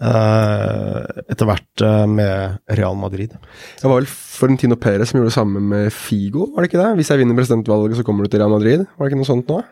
etter 0.03 1.47
hvert 1.47 1.83
eh, 1.85 2.05
med 2.09 2.59
Real 2.79 2.97
Madrid. 2.99 3.33
Det 3.79 3.87
var 3.87 4.01
vel 4.01 4.09
Florentino 4.09 4.77
Perez 4.79 5.11
som 5.11 5.19
gjorde 5.19 5.31
det 5.31 5.37
samme 5.37 5.63
med 5.63 5.89
Figo, 5.95 6.49
var 6.53 6.63
det 6.63 6.71
ikke 6.71 6.83
det? 6.83 6.91
Hvis 6.99 7.13
jeg 7.13 7.23
vinner 7.23 7.37
presidentvalget, 7.39 7.97
så 7.99 8.05
kommer 8.07 8.25
du 8.25 8.33
til 8.33 8.43
Real 8.43 8.53
Madrid. 8.53 8.85
Var 8.85 9.05
det 9.05 9.13
ikke 9.13 9.23
noe 9.23 9.31
sånt 9.33 9.51
nå? 9.51 9.63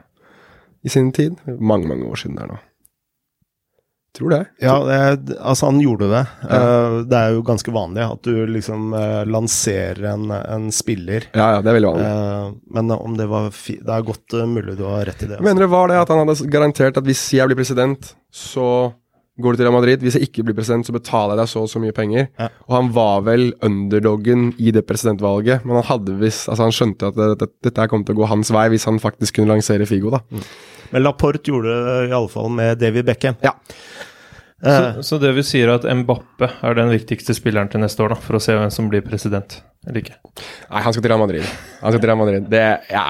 I 0.81 0.89
sin 0.89 1.11
tid? 1.13 1.37
Mange, 1.59 1.89
mange 1.89 2.07
år 2.09 2.21
siden 2.21 2.39
der 2.39 2.53
nå. 2.53 2.59
Tror 4.11 4.33
det. 4.33 4.45
Ja, 4.59 4.73
det, 4.83 5.37
altså 5.39 5.69
han 5.69 5.77
gjorde 5.79 6.09
det. 6.11 6.21
Eh, 6.43 6.95
det 7.07 7.15
er 7.15 7.35
jo 7.37 7.43
ganske 7.47 7.71
vanlig 7.71 8.03
at 8.03 8.27
du 8.27 8.41
liksom 8.57 8.91
eh, 8.97 9.21
lanserer 9.23 10.09
en, 10.11 10.25
en 10.35 10.65
spiller. 10.75 11.29
Ja, 11.31 11.45
ja, 11.55 11.61
det 11.63 11.71
er 11.71 11.77
veldig 11.77 11.91
vanlig. 11.93 12.09
Eh, 12.09 12.49
men 12.75 12.91
om 12.97 13.15
det 13.15 13.29
var 13.31 13.47
Det 13.53 13.93
er 13.95 14.07
godt 14.09 14.35
eh, 14.35 14.49
mulig 14.51 14.75
du 14.75 14.83
har 14.89 15.05
rett 15.07 15.23
i 15.23 15.29
det. 15.29 15.37
Altså. 15.37 15.47
mener 15.47 15.63
du 15.63 15.71
var 15.71 15.87
det 15.93 16.01
at 16.01 16.11
han 16.11 16.25
hadde 16.25 16.49
garantert 16.51 16.99
at 16.99 17.07
hvis 17.07 17.23
jeg 17.37 17.47
blir 17.47 17.61
president, 17.61 18.11
så 18.35 18.67
går 19.39 19.53
du 19.55 19.57
til 19.61 19.65
Real 19.67 19.75
Madrid. 19.77 20.01
Hvis 20.03 20.17
jeg 20.19 20.27
ikke 20.27 20.43
blir 20.47 20.57
president, 20.57 20.85
så 20.85 20.93
betaler 20.95 21.37
jeg 21.37 21.43
deg 21.45 21.51
så 21.53 21.63
og 21.63 21.69
så 21.71 21.79
mye 21.81 21.95
penger. 21.95 22.27
Ja. 22.39 22.49
Og 22.67 22.75
han 22.75 22.91
var 22.95 23.21
vel 23.29 23.53
underdoggen 23.63 24.49
i 24.59 24.73
det 24.75 24.83
presidentvalget, 24.89 25.63
men 25.65 25.79
han 25.79 25.87
hadde 25.87 26.17
visst 26.19 26.49
Altså 26.51 26.67
han 26.67 26.75
skjønte 26.75 27.09
at 27.13 27.15
det, 27.17 27.29
det, 27.39 27.49
dette 27.69 27.81
her 27.85 27.89
kom 27.91 28.03
til 28.05 28.17
å 28.17 28.21
gå 28.21 28.29
hans 28.33 28.51
vei 28.53 28.67
hvis 28.73 28.85
han 28.89 28.99
faktisk 29.01 29.39
kunne 29.39 29.53
lansere 29.55 29.87
Figo, 29.89 30.11
da. 30.13 30.19
Men 30.91 31.05
Laporte 31.05 31.47
gjorde 31.47 31.71
det 31.71 32.09
i 32.09 32.15
alle 32.17 32.31
fall 32.33 32.49
med 32.51 32.81
David 32.81 33.07
Beckham. 33.07 33.37
Ja. 33.45 33.55
Eh, 34.61 34.99
Så, 34.99 35.03
så 35.07 35.17
det 35.23 35.31
vil 35.33 35.45
si 35.47 35.63
at 35.65 35.87
Mbappe 35.87 36.51
er 36.61 36.75
den 36.77 36.91
viktigste 36.91 37.33
spilleren 37.33 37.71
til 37.71 37.81
neste 37.81 38.03
år, 38.03 38.13
da, 38.13 38.19
for 38.21 38.37
å 38.37 38.43
se 38.43 38.53
hvem 38.57 38.69
som 38.73 38.89
blir 38.91 39.01
president, 39.01 39.61
eller 39.87 40.03
ikke? 40.03 40.19
Nei, 40.69 40.83
han 40.85 40.93
skal 40.93 41.01
til 41.01 41.13
Real 41.13 41.23
Madrid. 41.23 41.47
Han 41.81 41.95
skal 41.95 42.03
til 42.03 42.11
Real 42.11 42.19
Madrid. 42.19 42.45
Det, 42.51 42.61
ja, 42.91 43.05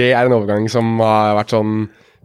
det 0.00 0.08
er 0.16 0.24
en 0.26 0.34
overgang 0.40 0.66
som 0.72 0.96
har 1.04 1.36
vært 1.38 1.54
sånn 1.54 1.76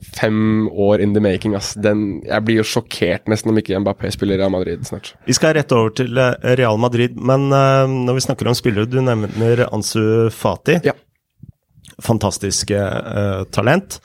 fem 0.01 0.69
år 0.69 1.01
in 1.01 1.13
the 1.13 1.21
making. 1.21 1.55
Ass. 1.55 1.73
Den, 1.73 2.21
jeg 2.25 2.45
blir 2.45 2.61
jo 2.61 2.67
sjokkert 2.67 3.29
nesten 3.31 3.51
om 3.51 3.59
ikke 3.61 3.79
Mbappé 3.81 4.11
spiller 4.13 4.39
Real 4.41 4.51
Madrid 4.53 4.83
snart. 4.87 5.13
Vi 5.27 5.35
skal 5.37 5.55
rett 5.57 5.71
over 5.75 5.93
til 5.95 6.17
eh, 6.17 6.51
Real 6.59 6.79
Madrid, 6.81 7.17
men 7.17 7.49
uh, 7.53 7.85
når 7.89 8.17
vi 8.17 8.25
snakker 8.27 8.49
om 8.49 8.57
spillere 8.57 8.89
Du 8.89 8.99
nevner 9.03 9.65
Ansu 9.69 10.29
Fati. 10.33 10.79
Ja. 10.87 10.95
Fantastisk 12.01 12.73
uh, 12.73 13.43
talent. 13.53 13.99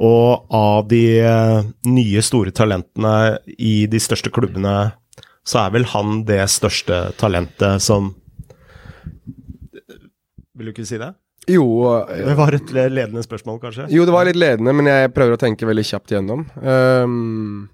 Og 0.00 0.46
av 0.56 0.86
de 0.88 1.04
uh, 1.24 1.60
nye 1.88 2.24
store 2.24 2.52
talentene 2.56 3.40
i 3.58 3.84
de 3.90 4.00
største 4.00 4.32
klubbene, 4.32 4.92
så 5.44 5.64
er 5.64 5.74
vel 5.74 5.88
han 5.92 6.22
det 6.28 6.42
største 6.52 7.10
talentet 7.20 7.82
som 7.82 8.14
Vil 10.60 10.68
du 10.68 10.72
ikke 10.74 10.88
si 10.88 11.00
det? 11.00 11.14
Jo, 11.50 11.66
Det 12.08 12.36
var 12.38 12.56
et 12.56 12.72
ledende 12.72 13.22
spørsmål, 13.26 13.60
kanskje? 13.62 13.88
jo, 13.92 14.06
det 14.06 14.14
var 14.14 14.28
litt 14.28 14.38
ledende, 14.40 14.74
men 14.76 14.88
jeg 14.90 15.12
prøver 15.16 15.36
å 15.36 15.40
tenke 15.40 15.68
veldig 15.68 15.84
kjapt 15.86 16.14
igjennom. 16.14 16.46
Um, 16.62 17.68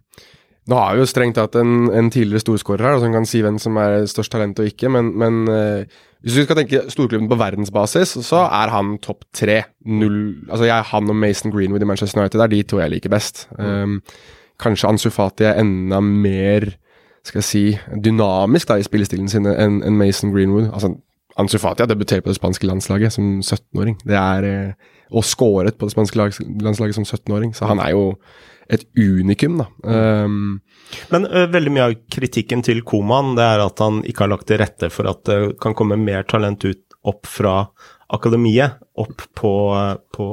nå 0.66 0.78
har 0.80 0.96
vi 0.96 1.04
jo 1.04 1.10
strengt 1.10 1.38
tatt 1.38 1.54
en, 1.60 1.86
en 1.94 2.10
tidligere 2.10 2.42
storskårer 2.42 2.88
her, 2.88 3.00
som 3.02 3.14
kan 3.14 3.28
si 3.28 3.42
hvem 3.44 3.58
som 3.62 3.76
er 3.78 4.06
størst 4.10 4.32
talent 4.34 4.58
og 4.62 4.70
ikke, 4.70 4.90
men, 4.90 5.12
men 5.20 5.42
uh, 5.46 5.98
hvis 6.26 6.40
du 6.40 6.46
skal 6.46 6.58
tenke 6.58 6.80
storklubben 6.90 7.28
på 7.30 7.38
verdensbasis, 7.38 8.16
så 8.26 8.46
er 8.48 8.72
han 8.74 8.96
topp 9.04 9.28
tre. 9.36 9.60
Null 9.86 10.16
Altså, 10.48 10.64
jeg, 10.66 10.88
han 10.90 11.12
og 11.12 11.20
Mason 11.22 11.52
Greenwood 11.54 11.84
i 11.84 11.86
Manchester 11.86 12.18
United 12.24 12.42
er 12.42 12.50
de 12.50 12.64
to 12.66 12.80
jeg 12.82 12.90
liker 12.96 13.12
best. 13.12 13.44
Um, 13.60 14.00
kanskje 14.58 14.90
Ansu 14.90 15.10
Fati 15.14 15.46
er 15.46 15.60
enda 15.62 16.00
mer 16.02 16.72
skal 17.26 17.40
jeg 17.42 17.46
si, 17.46 17.62
dynamisk 18.02 18.70
da, 18.70 18.76
i 18.78 18.86
spillestilen 18.86 19.30
sin 19.30 19.46
enn 19.50 19.80
enn 19.86 19.96
Mason 19.98 20.30
Greenwood. 20.34 20.68
Altså, 20.72 20.92
Ansu 21.36 21.58
Fati 21.60 21.84
har 21.84 21.90
debutert 21.90 22.24
på 22.24 22.32
det 22.32 22.38
spanske 22.38 22.68
landslaget 22.68 23.12
som 23.12 23.40
17-åring. 23.44 23.98
Det 24.08 24.16
er 24.16 24.46
eh, 24.48 24.92
Og 25.12 25.24
skåret 25.24 25.76
på 25.78 25.86
det 25.86 25.94
spanske 25.94 26.18
landslaget 26.18 26.96
som 26.96 27.04
17-åring, 27.04 27.52
så 27.54 27.68
han 27.70 27.78
er 27.78 27.92
jo 27.94 28.06
et 28.72 28.82
unikum, 28.98 29.60
da. 29.60 29.66
Um, 29.86 30.60
Men 31.12 31.26
ø, 31.26 31.44
veldig 31.52 31.70
mye 31.70 31.84
av 31.86 31.94
kritikken 32.10 32.64
til 32.66 32.80
Koman 32.82 33.36
det 33.38 33.44
er 33.46 33.62
at 33.62 33.78
han 33.78 34.00
ikke 34.02 34.24
har 34.24 34.32
lagt 34.32 34.48
til 34.50 34.58
rette 34.58 34.90
for 34.90 35.06
at 35.10 35.22
det 35.28 35.38
kan 35.62 35.76
komme 35.78 35.98
mer 36.00 36.26
talent 36.26 36.66
ut 36.66 36.82
opp 37.06 37.28
fra 37.30 37.68
akademiet, 38.12 38.78
opp 38.96 39.22
på, 39.36 39.52
på 40.14 40.26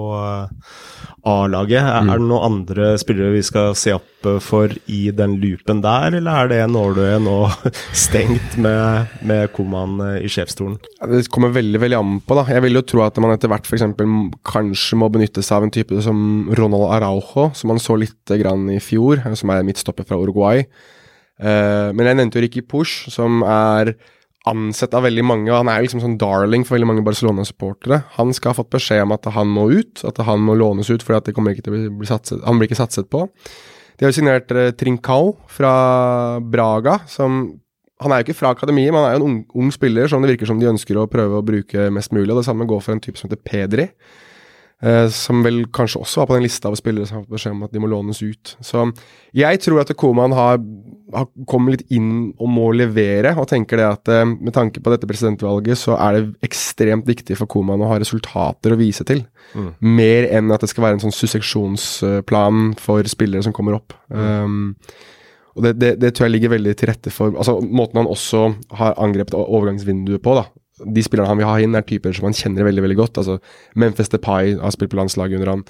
A-laget. 1.23 1.81
Er, 1.81 2.05
er 2.05 2.19
det 2.19 2.27
noen 2.27 2.45
andre 2.45 2.93
spillere 3.01 3.33
vi 3.33 3.41
skal 3.45 3.73
se 3.79 3.95
opp 3.95 4.27
for 4.43 4.71
i 4.91 5.01
den 5.15 5.35
loopen 5.41 5.81
der, 5.83 6.15
eller 6.19 6.43
er 6.43 6.51
det 6.51 6.59
nåløyet 6.71 7.23
nå 7.25 7.37
stengt 8.05 8.57
med, 8.61 9.11
med 9.25 9.51
Koman 9.55 9.97
i 10.19 10.29
sjefsstolen? 10.31 10.77
Det 11.11 11.25
kommer 11.33 11.55
veldig 11.55 11.81
veldig 11.83 11.99
an 11.99 12.15
på. 12.23 12.37
da. 12.39 12.45
Jeg 12.55 12.65
vil 12.67 12.79
jo 12.79 12.85
tro 12.93 13.03
at 13.07 13.19
man 13.23 13.35
etter 13.35 13.51
hvert 13.51 13.67
for 13.67 13.79
eksempel 13.79 14.09
kanskje 14.47 14.99
må 15.01 15.11
benytte 15.13 15.43
seg 15.43 15.59
av 15.59 15.67
en 15.67 15.75
type 15.75 16.03
som 16.05 16.49
Ronald 16.59 16.87
Araujo, 16.99 17.49
som 17.57 17.73
man 17.73 17.81
så 17.83 17.97
litt 17.99 18.35
grann 18.39 18.69
i 18.71 18.81
fjor, 18.83 19.23
eh, 19.23 19.39
som 19.39 19.51
er 19.51 19.65
midtstopper 19.67 20.07
fra 20.07 20.19
Uruguay. 20.21 20.67
Eh, 21.41 21.89
men 21.95 22.07
jeg 22.07 22.19
nevnte 22.19 22.39
jo 22.39 22.45
Ricky 22.45 22.63
Push, 22.63 23.09
som 23.13 23.41
er 23.47 23.95
ansett 24.49 24.95
av 24.97 25.05
veldig 25.05 25.23
mange, 25.23 25.47
og 25.51 25.61
han 25.61 25.71
er 25.71 25.85
liksom 25.85 26.01
sånn 26.03 26.17
darling 26.19 26.65
for 26.67 26.75
veldig 26.75 26.89
mange 26.89 27.05
Barcelona-supportere. 27.05 28.01
Han 28.17 28.33
skal 28.35 28.51
ha 28.51 28.59
fått 28.59 28.73
beskjed 28.75 29.05
om 29.05 29.15
at 29.15 29.29
han 29.31 29.51
må 29.51 29.69
ut, 29.71 30.03
at 30.07 30.19
han 30.27 30.43
må 30.43 30.57
lånes 30.59 30.91
ut 30.91 31.05
fordi 31.05 31.19
at 31.19 31.29
det 31.29 31.35
ikke 31.35 31.63
til 31.63 31.75
å 31.75 31.93
bli, 32.01 32.09
satset, 32.09 32.43
han 32.43 32.59
blir 32.59 32.67
ikke 32.67 32.81
satset 32.81 33.07
på. 33.13 33.23
De 33.99 34.07
har 34.07 34.15
signert 34.15 34.51
eh, 34.51 34.73
Trincao 34.75 35.35
fra 35.47 35.73
Braga, 36.43 36.99
som 37.07 37.45
han 38.03 38.11
er 38.11 38.19
jo 38.19 38.27
ikke 38.27 38.39
fra 38.41 38.51
akademiet, 38.51 38.91
men 38.91 38.99
han 38.99 39.09
er 39.09 39.15
jo 39.15 39.21
en 39.21 39.29
ung, 39.29 39.39
ung 39.63 39.71
spiller 39.71 40.09
som 40.11 40.23
det 40.23 40.33
virker 40.33 40.49
som 40.49 40.59
de 40.59 40.67
ønsker 40.71 40.97
å 40.99 41.07
prøve 41.07 41.39
å 41.39 41.45
bruke 41.45 41.87
mest 41.93 42.11
mulig. 42.15 42.31
Og 42.33 42.41
det 42.41 42.47
samme 42.49 42.67
går 42.67 42.83
for 42.83 42.95
en 42.95 43.03
type 43.03 43.19
som 43.19 43.29
heter 43.29 43.39
Pedri, 43.47 43.87
eh, 44.83 45.07
som 45.13 45.43
vel 45.45 45.63
kanskje 45.73 46.01
også 46.03 46.23
var 46.23 46.31
på 46.31 46.37
den 46.37 46.47
lista 46.47 46.71
av 46.71 46.75
spillere 46.79 47.07
som 47.07 47.19
har 47.19 47.25
fått 47.25 47.37
beskjed 47.37 47.55
om 47.55 47.63
at 47.67 47.75
de 47.75 47.83
må 47.83 47.91
lånes 47.91 48.19
ut. 48.25 48.55
Så 48.65 48.89
jeg 49.39 49.61
tror 49.63 49.83
at 49.83 49.93
Koman 49.99 50.35
har, 50.35 50.59
har 51.13 51.29
kommet 51.49 51.77
litt 51.77 51.93
inn 51.95 52.11
og 52.41 52.49
må 52.51 52.69
levere, 52.75 53.33
og 53.39 53.47
tenker 53.49 53.79
det 53.79 53.87
at 53.87 54.11
eh, 54.11 54.25
med 54.25 54.53
tanke 54.55 54.81
på 54.83 54.93
dette 54.93 55.07
presidentvalget, 55.09 55.79
så 55.79 55.97
er 55.97 56.17
det 56.17 56.49
ekstremt 56.49 57.07
viktig 57.09 57.37
for 57.39 57.49
Koman 57.49 57.83
å 57.83 57.89
ha 57.91 57.99
resultater 58.01 58.73
å 58.73 58.79
vise 58.79 59.05
til. 59.07 59.23
Mer 59.83 60.27
enn 60.33 60.51
at 60.53 60.63
det 60.63 60.71
skal 60.71 60.87
være 60.87 60.97
en 60.97 61.05
sånn 61.05 61.15
susseksjonsplan 61.15 62.73
for 62.81 63.09
spillere 63.11 63.45
som 63.45 63.55
kommer 63.55 63.77
opp. 63.77 63.95
Um, 64.09 64.73
og 65.53 65.67
det, 65.67 65.75
det, 65.81 65.93
det 66.01 66.13
tror 66.13 66.27
jeg 66.27 66.35
ligger 66.37 66.55
veldig 66.55 66.73
til 66.79 66.89
rette 66.89 67.11
for 67.13 67.35
altså 67.37 67.59
Måten 67.61 67.99
han 68.01 68.09
også 68.09 68.47
har 68.79 68.95
angrepet 69.01 69.37
overgangsvinduet 69.37 70.23
på, 70.25 70.33
da. 70.39 70.47
De 70.83 71.03
spillerne 71.05 71.29
han 71.29 71.39
vil 71.39 71.49
ha 71.49 71.59
inn, 71.61 71.77
er 71.77 71.85
typer 71.85 72.15
som 72.15 72.25
han 72.27 72.37
kjenner 72.37 72.65
veldig 72.65 72.83
veldig 72.87 72.97
godt. 72.99 73.21
altså 73.21 73.37
Memphis 73.79 74.09
Depay 74.09 74.57
har 74.57 74.73
spilt 74.73 74.93
på 74.93 74.99
landslaget 74.99 75.37
under 75.39 75.53
han. 75.53 75.63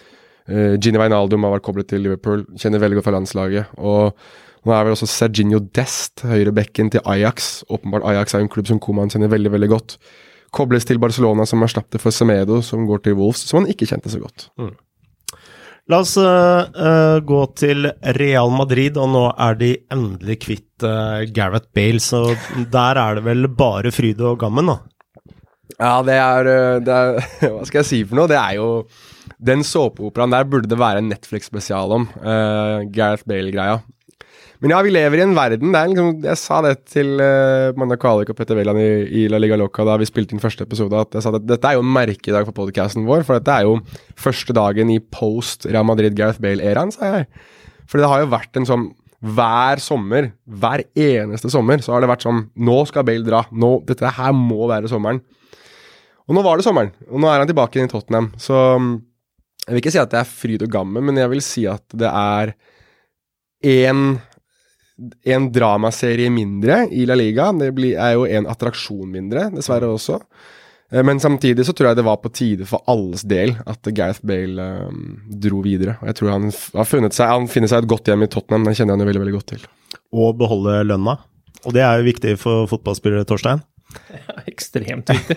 Uh, 0.47 0.75
Gini 0.79 0.99
Wijnaldum 0.99 1.43
har 1.45 1.57
vært 1.57 1.67
koblet 1.67 1.91
til 1.91 2.03
Liverpool, 2.05 2.47
kjenner 2.59 2.81
veldig 2.83 2.99
godt 2.99 3.09
fra 3.09 3.17
landslaget. 3.17 3.75
Og 3.83 4.15
nå 4.63 4.71
er 4.75 4.85
vel 4.87 4.95
også 4.95 5.09
Serginio 5.11 5.59
Dest, 5.75 6.23
høyrebekken 6.27 6.93
til 6.93 7.03
Ajax. 7.09 7.63
Åpenbart 7.73 8.05
Ajax 8.07 8.35
er 8.35 8.45
en 8.45 8.51
klubb 8.51 8.69
som 8.69 8.79
Koman 8.83 9.11
kjenner 9.11 9.31
veldig 9.33 9.51
veldig 9.57 9.69
godt. 9.73 9.97
Kobles 10.53 10.85
til 10.87 11.01
Barcelona 11.01 11.47
som 11.49 11.65
erstatter 11.65 12.01
for 12.01 12.15
Semedo, 12.15 12.61
som 12.63 12.85
går 12.87 13.03
til 13.03 13.17
Wolves, 13.19 13.43
som 13.49 13.63
han 13.63 13.71
ikke 13.73 13.89
kjente 13.89 14.11
så 14.13 14.21
godt. 14.21 14.47
La 15.91 15.99
oss 15.99 16.13
ø, 16.15 16.29
gå 17.27 17.41
til 17.59 17.89
Real 18.15 18.53
Madrid, 18.55 18.95
og 19.01 19.09
nå 19.11 19.23
er 19.33 19.57
de 19.59 19.71
endelig 19.91 20.37
kvitt 20.45 20.85
uh, 20.87 21.25
Gareth 21.35 21.67
Bale, 21.75 21.99
så 21.99 22.21
der 22.71 23.01
er 23.01 23.19
det 23.19 23.25
vel 23.25 23.49
bare 23.51 23.91
fryd 23.91 24.21
og 24.23 24.39
gammen, 24.45 24.71
da. 24.71 24.77
Ja, 25.73 25.97
det 26.05 26.15
er, 26.21 26.47
det 26.85 26.93
er 26.93 27.17
Hva 27.55 27.65
skal 27.67 27.81
jeg 27.81 27.89
si 27.89 27.99
for 28.05 28.19
noe? 28.19 28.29
Det 28.29 28.37
er 28.37 28.59
jo 28.59 28.67
Den 29.41 29.63
såpeoperaen 29.65 30.35
der 30.35 30.45
burde 30.47 30.69
det 30.69 30.77
være 30.79 31.01
en 31.01 31.09
Netflix-spesial 31.11 31.95
om. 31.97 32.07
Uh, 32.21 32.85
Gareth 32.93 33.25
Bale-greia. 33.27 33.81
Men 34.63 34.71
ja, 34.71 34.77
vi 34.79 34.93
lever 34.95 35.19
i 35.19 35.23
en 35.25 35.35
verden 35.35 35.73
det 35.73 35.79
er 35.79 35.89
liksom, 35.91 36.11
Jeg 36.23 36.39
sa 36.39 36.61
det 36.63 36.77
til 36.87 37.17
uh, 37.19 37.75
Magna 37.75 37.97
Kvalik 37.99 38.29
og 38.31 38.37
Petter 38.37 38.55
Veland 38.55 38.79
i, 38.79 38.87
i 39.11 39.23
La 39.27 39.41
Liga 39.41 39.57
Loca 39.59 39.83
da 39.83 39.97
vi 39.99 40.07
spilte 40.07 40.31
inn 40.31 40.43
første 40.43 40.63
episode, 40.63 40.95
at 41.03 41.17
jeg 41.17 41.25
sa 41.25 41.33
at 41.35 41.43
dette 41.43 41.67
er 41.67 41.75
jo 41.75 41.83
en 41.83 41.91
merkedag 41.91 42.47
for 42.47 42.55
podcasten 42.55 43.03
vår. 43.09 43.25
For 43.27 43.35
dette 43.35 43.57
er 43.57 43.67
jo 43.67 43.81
første 44.15 44.55
dagen 44.55 44.93
i 44.93 45.01
post 45.03 45.67
Real 45.67 45.83
Madrid-Gareth 45.89 46.39
Bale-æraen, 46.43 46.95
sa 46.95 47.11
jeg. 47.11 47.27
For 47.91 47.99
det 47.99 48.07
har 48.07 48.23
jo 48.23 48.31
vært 48.31 48.61
en 48.61 48.69
sånn 48.71 48.87
hver 49.23 49.79
sommer, 49.83 50.31
hver 50.47 50.83
eneste 50.95 51.51
sommer, 51.51 51.83
så 51.83 51.95
har 51.95 52.03
det 52.03 52.11
vært 52.11 52.25
sånn 52.25 52.45
Nå 52.59 52.81
skal 52.87 53.05
Bale 53.07 53.23
dra. 53.27 53.45
Nå, 53.51 53.77
dette 53.87 54.15
her 54.15 54.35
må 54.35 54.67
være 54.71 54.91
sommeren. 54.91 55.19
Og 56.23 56.35
nå 56.37 56.43
var 56.43 56.59
det 56.59 56.63
sommeren, 56.63 56.95
og 57.11 57.19
nå 57.19 57.27
er 57.27 57.43
han 57.43 57.49
tilbake 57.51 57.79
inn 57.79 57.91
i 57.91 57.91
Tottenham. 57.91 58.31
Så 58.39 58.55
mm, 58.79 58.91
jeg 59.65 59.75
vil 59.75 59.83
ikke 59.83 59.93
si 59.95 60.01
at 60.07 60.11
det 60.11 60.23
er 60.23 60.35
fryd 60.39 60.63
og 60.63 60.71
gammen, 60.71 61.03
men 61.03 61.19
jeg 61.19 61.31
vil 61.35 61.43
si 61.43 61.67
at 61.67 61.83
det 61.99 62.07
er 62.07 62.55
én 63.63 64.21
en 65.25 65.51
dramaserie 65.53 66.31
mindre 66.33 66.83
i 66.91 67.05
La 67.09 67.15
Liga. 67.17 67.51
Det 67.59 67.71
blir, 67.75 67.95
er 67.99 68.15
jo 68.17 68.27
en 68.27 68.49
attraksjon 68.51 69.09
mindre, 69.11 69.49
dessverre 69.53 69.89
også. 69.91 70.19
Eh, 70.93 71.03
Men 71.03 71.19
samtidig 71.19 71.65
så 71.65 71.73
tror 71.73 71.91
jeg 71.91 72.01
det 72.01 72.05
var 72.07 72.21
på 72.23 72.31
tide 72.33 72.67
for 72.69 72.83
alles 72.91 73.25
del 73.27 73.55
at 73.65 73.91
Gareth 73.95 74.23
Bale 74.25 74.69
um, 74.87 75.03
dro 75.27 75.61
videre. 75.65 75.97
Og 76.01 76.11
jeg 76.11 76.19
tror 76.19 76.33
han 76.35 76.49
har 76.51 76.89
funnet 76.89 77.17
seg 77.17 77.33
Han 77.33 77.49
finner 77.51 77.71
seg 77.71 77.83
et 77.83 77.91
godt 77.91 78.07
hjem 78.07 78.25
i 78.25 78.31
Tottenham, 78.31 78.67
det 78.67 78.77
kjenner 78.77 78.97
han 78.97 79.05
jo 79.05 79.09
veldig 79.11 79.23
veldig 79.25 79.37
godt 79.39 79.51
til. 79.55 79.67
Og 80.13 80.33
beholde 80.37 80.81
lønna. 80.87 81.17
Og 81.63 81.73
det 81.75 81.83
er 81.85 81.99
jo 81.99 82.09
viktig 82.09 82.35
for 82.41 82.67
fotballspillere, 82.71 83.25
Torstein. 83.27 83.63
Ja, 84.09 84.41
Ekstremt 84.49 85.09
viktig. 85.11 85.35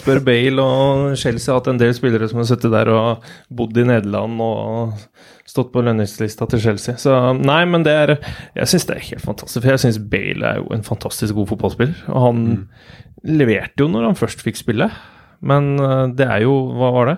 Spør 0.00 0.22
Bale 0.24 0.64
og 0.64 1.16
Chelsea 1.20 1.52
har 1.52 1.60
hatt 1.60 1.68
en 1.72 1.80
del 1.80 1.92
spillere 1.96 2.28
som 2.30 2.40
har 2.40 2.48
sittet 2.48 2.72
der 2.72 2.88
og 2.92 3.26
bodd 3.52 3.76
i 3.76 3.84
Nederland 3.84 4.40
og 4.40 4.94
stått 5.52 5.72
på 5.74 5.82
lønningslista 5.84 6.48
til 6.48 6.62
Chelsea. 6.64 6.96
Så 7.00 7.12
nei, 7.36 7.62
men 7.68 7.84
det 7.84 7.92
er 7.92 8.14
Jeg 8.56 8.70
syns 8.72 8.88
det 8.88 8.96
er 8.96 9.06
helt 9.10 9.24
fantastisk. 9.24 9.60
For 9.60 9.74
jeg 9.74 9.84
syns 9.84 10.00
Bale 10.12 10.48
er 10.48 10.62
jo 10.62 10.72
en 10.74 10.86
fantastisk 10.86 11.36
god 11.36 11.50
fotballspiller. 11.52 12.04
Og 12.12 12.26
han 12.26 12.42
mm. 12.46 12.64
leverte 13.36 13.84
jo 13.84 13.90
når 13.92 14.10
han 14.10 14.18
først 14.18 14.44
fikk 14.44 14.60
spille, 14.60 14.88
men 15.42 15.74
eh, 15.82 16.04
det 16.16 16.28
er 16.28 16.44
jo 16.46 16.56
Hva 16.78 16.92
var 16.96 17.12
det? 17.12 17.16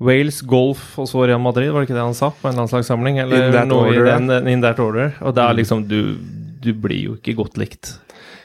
Wales, 0.00 0.40
golf 0.48 0.94
og 0.96 1.08
så 1.10 1.26
Real 1.28 1.42
Madrid, 1.44 1.68
var 1.68 1.82
det 1.82 1.90
ikke 1.90 1.98
det 1.98 2.06
han 2.06 2.16
sa 2.16 2.30
på 2.32 2.48
en 2.48 2.56
landslagssamling? 2.56 3.18
Eller 3.20 3.50
in 3.50 3.52
that 3.52 3.68
noe 3.68 3.90
order, 3.90 4.06
i 4.06 4.14
den, 4.14 4.48
in 4.48 4.62
that 4.64 4.80
order. 4.80 5.12
Og 5.20 5.34
det 5.36 5.42
er 5.44 5.52
mm. 5.52 5.58
liksom 5.58 5.82
du, 5.90 5.98
du 6.64 6.70
blir 6.72 7.02
jo 7.10 7.18
ikke 7.18 7.36
godt 7.42 7.60
likt 7.60 7.98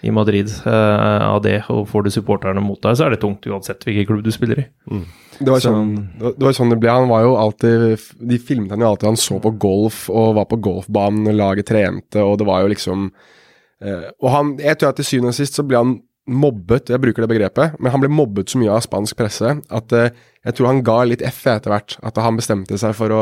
i 0.06 0.12
Madrid 0.12 0.52
uh, 0.68 1.32
av 1.32 1.40
det, 1.46 1.62
og 1.72 1.88
får 1.90 2.06
du 2.06 2.12
supporterne 2.14 2.62
mot 2.62 2.82
deg, 2.84 2.98
så 2.98 3.08
er 3.08 3.16
det 3.16 3.22
tungt 3.24 3.48
uansett 3.48 3.88
hvilken 3.88 4.10
klubb 4.10 4.26
du 4.26 4.30
spiller 4.36 4.62
i. 4.62 4.66
Mm. 4.92 5.06
Det, 5.40 5.50
var 5.52 5.62
sånn, 5.64 5.94
det 6.20 6.42
var 6.44 6.56
sånn 6.56 6.72
det 6.72 6.80
ble. 6.80 6.92
Han 6.94 7.12
var 7.12 7.26
jo 7.26 7.36
alltid 7.40 8.02
De 8.32 8.38
filmet 8.40 8.74
han 8.74 8.84
jo 8.84 8.92
alltid 8.92 9.10
han 9.12 9.20
så 9.20 9.40
på 9.44 9.52
golf 9.62 10.06
og 10.12 10.36
var 10.40 10.48
på 10.52 10.60
golfbanen, 10.64 11.32
laget 11.36 11.70
trente, 11.72 12.24
og 12.24 12.38
det 12.40 12.48
var 12.48 12.64
jo 12.64 12.72
liksom 12.72 13.10
eh, 13.84 14.08
Og 14.22 14.30
han 14.32 14.54
Jeg 14.62 14.80
tror 14.80 14.94
at 14.94 15.02
til 15.02 15.10
syvende 15.10 15.34
og 15.34 15.40
sist 15.40 15.60
så 15.60 15.66
ble 15.68 15.82
han 15.82 15.98
mobbet, 16.26 16.90
jeg 16.90 16.98
bruker 17.04 17.22
det 17.22 17.30
begrepet, 17.30 17.76
men 17.78 17.94
han 17.94 18.02
ble 18.02 18.10
mobbet 18.10 18.50
så 18.50 18.58
mye 18.58 18.74
av 18.74 18.82
spansk 18.82 19.14
presse 19.20 19.52
at 19.70 19.94
eh, 19.94 20.16
jeg 20.42 20.58
tror 20.58 20.72
han 20.72 20.82
ga 20.86 20.96
litt 21.06 21.22
F 21.26 21.44
etter 21.52 21.70
hvert. 21.70 22.00
At 22.02 22.18
han 22.18 22.40
bestemte 22.40 22.80
seg 22.82 22.96
for 22.98 23.14
å 23.14 23.22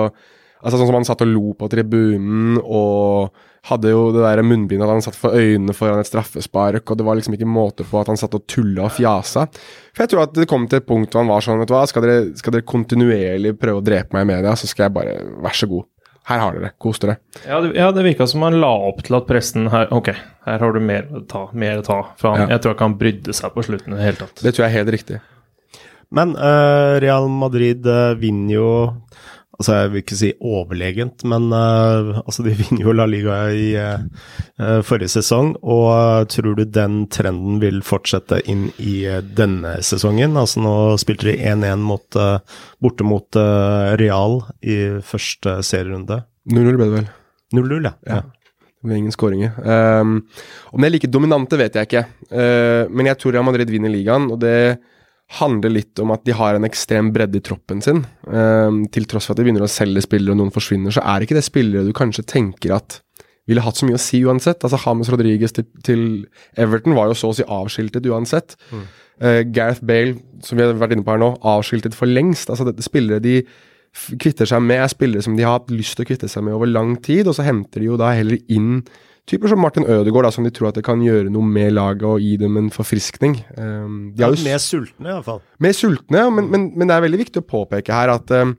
Altså 0.64 0.78
Sånn 0.80 0.88
som 0.88 0.96
han 0.96 1.04
satt 1.04 1.20
og 1.26 1.28
lo 1.28 1.50
på 1.60 1.68
tribunen 1.68 2.56
og 2.64 3.34
hadde 3.70 3.94
jo 3.94 4.10
det 4.12 4.24
der 4.26 4.44
munnbindet 4.44 4.84
at 4.84 4.92
han 4.92 5.06
satt 5.06 5.16
for 5.16 5.36
øynene 5.40 5.76
foran 5.76 6.02
et 6.04 6.10
straffespark, 6.10 6.84
og 6.84 7.00
det 7.00 7.06
var 7.08 7.16
liksom 7.16 7.38
ikke 7.38 7.48
måte 7.48 7.86
på 7.88 8.02
at 8.02 8.12
han 8.12 8.20
satt 8.20 8.36
og 8.36 8.44
tulla 8.52 8.90
og 8.90 8.96
fjasa. 8.98 9.46
For 9.94 10.04
jeg 10.04 10.12
tror 10.12 10.26
at 10.26 10.36
det 10.36 10.50
kom 10.52 10.68
til 10.68 10.82
et 10.82 10.90
punkt 10.90 11.14
hvor 11.14 11.24
han 11.24 11.32
var 11.32 11.46
sånn, 11.46 11.62
vet 11.62 11.72
du 11.72 11.76
hva, 11.78 11.86
skal 11.88 12.04
dere, 12.04 12.26
skal 12.40 12.58
dere 12.58 12.68
kontinuerlig 12.68 13.56
prøve 13.62 13.80
å 13.80 13.86
drepe 13.86 14.18
meg 14.18 14.28
i 14.28 14.32
media, 14.34 14.56
så 14.60 14.68
skal 14.68 14.90
jeg 14.90 14.96
bare, 15.00 15.16
vær 15.46 15.56
så 15.56 15.70
god. 15.72 15.88
Her 16.28 16.40
har 16.40 16.56
dere, 16.56 16.72
kos 16.80 17.02
dere. 17.04 17.18
Ja, 17.44 17.60
det, 17.64 17.74
ja, 17.76 17.90
det 17.96 18.04
virka 18.06 18.28
som 18.32 18.44
han 18.48 18.60
la 18.64 18.72
opp 18.88 19.02
til 19.04 19.18
at 19.18 19.26
pressen 19.28 19.68
her 19.72 19.90
Ok, 19.92 20.14
her 20.48 20.62
har 20.64 20.76
du 20.76 20.80
mer 20.80 21.10
å 21.12 21.20
ta. 21.28 21.50
Mer 21.52 21.82
å 21.82 21.84
ta. 21.84 22.00
For 22.20 22.32
han, 22.32 22.46
ja. 22.46 22.54
jeg 22.56 22.64
tror 22.64 22.76
ikke 22.76 22.88
han 22.88 22.96
brydde 23.00 23.36
seg 23.36 23.56
på 23.56 23.66
slutten 23.68 23.96
i 23.96 24.00
det 24.00 24.08
hele 24.08 24.20
tatt. 24.22 24.40
Det 24.40 24.54
tror 24.54 24.66
jeg 24.66 24.72
er 24.72 24.78
helt 24.78 24.94
riktig. 24.96 25.20
Men 26.14 26.36
uh, 26.38 27.00
Real 27.04 27.28
Madrid 27.32 27.88
uh, 27.90 28.14
vinner 28.20 28.56
jo 28.56 28.70
Altså, 29.54 29.76
jeg 29.78 29.92
vil 29.92 30.02
ikke 30.02 30.18
si 30.18 30.30
overlegent, 30.42 31.24
men 31.30 31.48
uh, 31.54 32.20
altså, 32.24 32.46
de 32.46 32.56
vinner 32.62 32.88
jo 32.88 32.96
La 32.96 33.06
Liga 33.10 33.38
i 33.54 33.68
uh, 33.78 34.80
forrige 34.86 35.14
sesong. 35.14 35.54
Og 35.62 36.30
tror 36.34 36.58
du 36.58 36.64
den 36.66 37.04
trenden 37.14 37.62
vil 37.62 37.82
fortsette 37.86 38.42
inn 38.50 38.68
i 38.82 39.04
denne 39.38 39.78
sesongen? 39.86 40.38
Altså, 40.42 40.64
nå 40.66 40.76
spilte 41.02 41.30
de 41.30 41.38
1-1 41.38 41.84
mot, 41.86 42.22
borte 42.84 43.08
mot 43.08 43.42
Real 44.02 44.40
i 44.66 44.80
første 45.06 45.60
serierunde. 45.66 46.24
0-0 46.50 46.80
ble 46.80 46.88
det 46.88 46.96
vel. 46.98 47.12
0-0, 47.54 47.86
ja. 47.86 47.94
ja. 48.10 48.24
Det 48.84 48.90
ble 48.90 48.98
ingen 49.00 49.14
skåringer. 49.16 49.54
Um, 49.64 50.18
om 50.76 50.82
de 50.84 50.90
er 50.90 50.92
like 50.92 51.08
dominante, 51.08 51.56
vet 51.60 51.78
jeg 51.78 51.88
ikke. 51.88 52.04
Uh, 52.34 52.90
men 52.92 53.08
jeg 53.08 53.22
tror 53.22 53.32
Real 53.36 53.46
Madrid 53.48 53.70
vinner 53.72 53.94
ligaen, 53.94 54.28
og 54.34 54.42
det 54.44 54.82
handler 55.40 55.72
litt 55.74 56.00
om 56.04 56.12
at 56.14 56.26
de 56.28 56.36
har 56.38 56.58
en 56.58 56.68
ekstrem 56.68 57.10
bredde 57.16 57.40
i 57.40 57.44
troppen 57.46 57.82
sin. 57.82 58.04
Um, 58.28 58.84
til 58.94 59.08
tross 59.10 59.26
for 59.28 59.34
at 59.34 59.42
de 59.42 59.48
begynner 59.48 59.66
å 59.66 59.72
selge 59.72 60.04
spillere 60.06 60.36
og 60.36 60.42
noen 60.42 60.54
forsvinner, 60.54 60.94
så 60.94 61.04
er 61.16 61.26
ikke 61.26 61.38
det 61.38 61.46
spillere 61.48 61.88
du 61.88 61.96
kanskje 61.96 62.26
tenker 62.36 62.76
at 62.78 63.00
ville 63.50 63.64
hatt 63.64 63.76
så 63.76 63.88
mye 63.88 63.98
å 63.98 64.02
si 64.02 64.22
uansett. 64.24 64.64
Altså 64.64 64.80
James 64.86 65.10
Rodriguez 65.12 65.56
til, 65.56 65.66
til 65.84 66.04
Everton 66.60 66.96
var 66.96 67.10
jo 67.12 67.18
så 67.18 67.32
å 67.32 67.36
si 67.36 67.44
avskiltet 67.44 68.06
uansett. 68.08 68.56
Mm. 68.72 68.84
Uh, 69.24 69.42
Gareth 69.56 69.84
Bale, 69.86 70.16
som 70.46 70.60
vi 70.60 70.66
har 70.66 70.78
vært 70.80 70.96
inne 70.96 71.06
på 71.06 71.16
her 71.16 71.22
nå, 71.22 71.34
avskiltet 71.54 71.98
for 71.98 72.10
lengst. 72.10 72.52
Altså 72.54 72.68
dette 72.70 72.86
Spillere 72.86 73.24
de 73.24 73.42
kvitter 73.94 74.50
seg 74.50 74.64
med, 74.66 74.80
er 74.82 74.90
spillere 74.90 75.26
som 75.26 75.36
de 75.38 75.46
har 75.46 75.60
hatt 75.60 75.74
lyst 75.74 75.98
til 75.98 76.06
å 76.06 76.10
kvitte 76.10 76.30
seg 76.32 76.46
med 76.46 76.56
over 76.56 76.70
lang 76.70 76.96
tid, 77.04 77.28
og 77.30 77.36
så 77.38 77.46
henter 77.46 77.84
de 77.84 77.92
jo 77.92 78.00
da 78.00 78.14
heller 78.16 78.40
inn 78.52 78.80
typer 79.30 79.52
som 79.52 79.62
Martin 79.64 79.86
Ødegaard, 79.88 80.28
da, 80.28 80.32
som 80.36 80.46
de 80.46 80.52
tror 80.54 80.72
at 80.72 80.80
det 80.80 80.86
kan 80.86 81.04
gjøre 81.04 81.32
noe 81.32 81.48
med 81.48 81.76
laget 81.76 82.08
og 82.08 82.24
gi 82.24 82.36
dem 82.42 82.58
en 82.60 82.72
forfriskning. 82.74 83.38
Um, 83.56 84.00
jo 84.20 84.34
mer 84.44 84.60
sultne, 84.62 85.14
iallfall. 85.14 85.44
Mer 85.64 85.78
sultne, 85.78 86.26
men, 86.36 86.50
men, 86.52 86.72
men, 86.76 86.90
det 86.90 86.98
er 86.98 87.06
veldig 87.06 87.22
viktig 87.24 87.44
å 87.44 87.52
påpeke 87.54 87.96
her 87.96 88.12
at 88.18 88.34
um, 88.36 88.56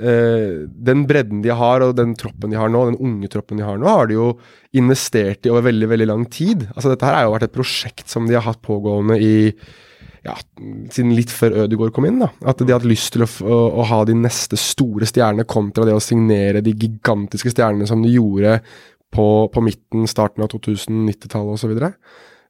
uh, 0.00 0.66
den 0.90 1.06
bredden 1.08 1.40
de 1.44 1.54
har, 1.56 1.86
og 1.86 1.96
den 2.00 2.12
troppen 2.20 2.52
de 2.52 2.60
har 2.60 2.72
nå, 2.72 2.84
den 2.90 3.00
unge 3.00 3.32
troppen 3.32 3.60
de 3.60 3.66
har 3.66 3.80
nå, 3.80 3.88
har 3.88 4.10
de 4.10 4.18
jo 4.18 4.28
investert 4.76 5.48
i 5.48 5.54
over 5.54 5.70
veldig 5.70 5.88
veldig 5.94 6.10
lang 6.12 6.28
tid. 6.28 6.68
Altså 6.74 6.92
Dette 6.92 7.08
her 7.08 7.18
har 7.20 7.28
jo 7.28 7.34
vært 7.38 7.48
et 7.48 7.56
prosjekt 7.56 8.12
som 8.12 8.28
de 8.28 8.36
har 8.36 8.46
hatt 8.48 8.62
pågående 8.64 9.18
i 9.22 9.34
ja, 10.24 10.34
siden 10.92 11.12
litt 11.12 11.32
før 11.32 11.64
Ødegaard 11.64 11.92
kom 11.96 12.06
inn. 12.08 12.22
da, 12.22 12.30
At 12.48 12.60
de 12.62 12.72
har 12.72 12.80
hatt 12.80 12.88
lyst 12.88 13.12
til 13.14 13.26
å, 13.26 13.28
å, 13.44 13.58
å, 13.82 13.84
ha 13.90 14.00
de 14.08 14.16
neste 14.16 14.56
store 14.60 15.08
stjernene 15.08 15.44
kontra 15.48 15.84
det 15.84 15.96
å 15.96 16.02
signere 16.02 16.64
de 16.64 16.72
gigantiske 16.72 17.52
stjernene 17.52 17.88
som 17.88 18.00
de 18.04 18.14
gjorde 18.14 18.56
på, 19.14 19.26
på 19.54 19.64
midten, 19.64 20.08
starten 20.10 20.44
av 20.44 20.52
2090-tallet 20.52 21.56
osv. 21.56 21.74
Så, 21.74 21.90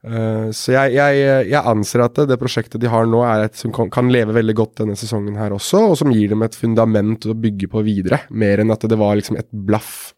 uh, 0.09 0.49
så 0.57 0.75
jeg, 0.75 0.97
jeg, 0.97 1.23
jeg, 1.53 1.61
anser 1.61 2.07
at 2.07 2.25
det, 2.31 2.41
prosjektet 2.41 2.83
de 2.83 2.91
har 2.93 3.09
nå, 3.11 3.23
er 3.29 3.47
et 3.47 3.61
som 3.61 3.73
kan, 3.75 3.93
kan, 3.93 4.11
leve 4.13 4.37
veldig 4.37 4.57
godt 4.59 4.83
denne 4.83 4.99
sesongen 4.99 5.39
her 5.41 5.55
også, 5.57 5.85
og 5.93 5.99
som 6.01 6.13
gir 6.15 6.33
dem 6.33 6.45
et 6.47 6.59
fundament 6.59 7.29
å 7.29 7.37
bygge 7.37 7.71
på 7.73 7.85
videre, 7.87 8.25
mer 8.33 8.65
enn 8.65 8.75
at 8.75 8.89
det 8.89 9.01
var 9.01 9.19
liksom 9.21 9.41
et 9.41 9.51
blaff 9.53 10.13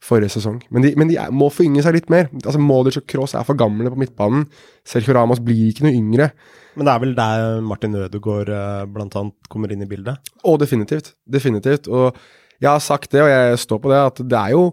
forrige 0.00 0.32
sesong. 0.32 0.58
Men 0.72 0.84
de, 0.84 0.94
men 0.98 1.10
de 1.10 1.18
er, 1.20 1.32
må 1.34 1.50
forynge 1.52 1.82
seg 1.84 1.98
litt 1.98 2.10
mer. 2.12 2.30
Altså 2.40 2.60
Modic 2.62 2.96
og 3.02 3.06
Cross 3.10 3.36
er 3.36 3.44
for 3.44 3.58
gamle 3.58 3.92
på 3.92 4.00
midtbanen. 4.00 4.46
Sergio 4.88 5.12
Ramos 5.16 5.42
blir 5.44 5.68
ikke 5.68 5.84
noe 5.86 5.96
yngre. 5.96 6.30
Men 6.78 6.86
det 6.86 6.92
er 6.92 7.02
vel 7.02 7.16
der 7.18 7.64
Martin 7.66 7.96
Ødegaard 7.98 8.48
bl.a. 8.48 8.86
blant 8.88 9.16
annet 9.20 9.50
kommer 9.52 9.72
inn 9.72 9.84
i 9.84 9.88
bildet? 9.90 10.32
Å, 10.40 10.54
definitivt. 10.60 11.12
Definitivt. 11.28 11.90
Og 11.92 12.16
jeg 12.60 12.70
har 12.70 12.80
sagt 12.84 13.12
det, 13.12 13.24
og 13.24 13.28
jeg 13.32 13.60
står 13.60 13.82
på 13.82 13.92
det, 13.92 14.00
at 14.12 14.22
det 14.24 14.40
er 14.40 14.54
jo 14.56 14.64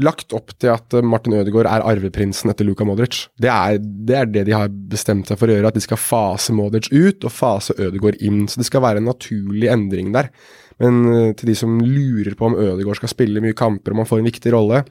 lagt 0.00 0.32
opp 0.32 0.54
til 0.56 0.72
at 0.72 0.94
Martin 1.04 1.34
Ødegaard 1.36 1.68
er 1.68 1.84
arveprinsen 1.84 2.48
etter 2.52 2.64
Luka 2.64 2.86
Modric. 2.88 3.26
Det 3.36 3.50
er, 3.52 3.76
det 3.78 4.16
er, 4.16 4.30
det 4.32 4.46
de 4.48 4.54
har 4.56 4.72
bestemt 4.72 5.28
seg 5.28 5.36
for 5.40 5.52
å 5.52 5.56
gjøre, 5.56 5.68
at 5.68 5.76
de 5.76 5.84
skal 5.84 6.00
fase 6.00 6.54
Modric 6.56 6.88
ut 6.88 7.26
og 7.28 7.34
fase 7.34 7.76
Ødegaard 7.76 8.16
inn. 8.24 8.46
Så 8.48 8.62
det 8.62 8.68
skal 8.70 8.84
være 8.86 9.02
en 9.02 9.10
naturlig 9.10 9.68
endring 9.72 10.14
der. 10.16 10.32
Men 10.80 11.02
uh, 11.04 11.32
til 11.36 11.52
de 11.52 11.56
som 11.58 11.76
lurer 11.84 12.32
på 12.38 12.48
om 12.48 12.56
Ødegaard 12.56 13.02
skal 13.02 13.12
spille 13.12 13.44
mye 13.44 13.56
kamper, 13.58 13.92
om 13.92 14.00
han 14.02 14.08
får 14.08 14.22
en 14.22 14.30
viktig 14.32 14.54
rolle 14.56 14.86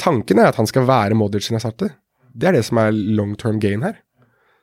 Tanken 0.00 0.40
er 0.40 0.48
at 0.48 0.56
han 0.56 0.68
skal 0.68 0.86
være 0.88 1.16
Modric 1.18 1.44
sin 1.46 1.58
erstatter. 1.58 1.92
Det 2.32 2.48
er 2.48 2.56
det 2.56 2.64
som 2.64 2.78
er 2.80 2.94
long 2.94 3.34
term 3.38 3.58
gain 3.60 3.82
her. 3.84 3.98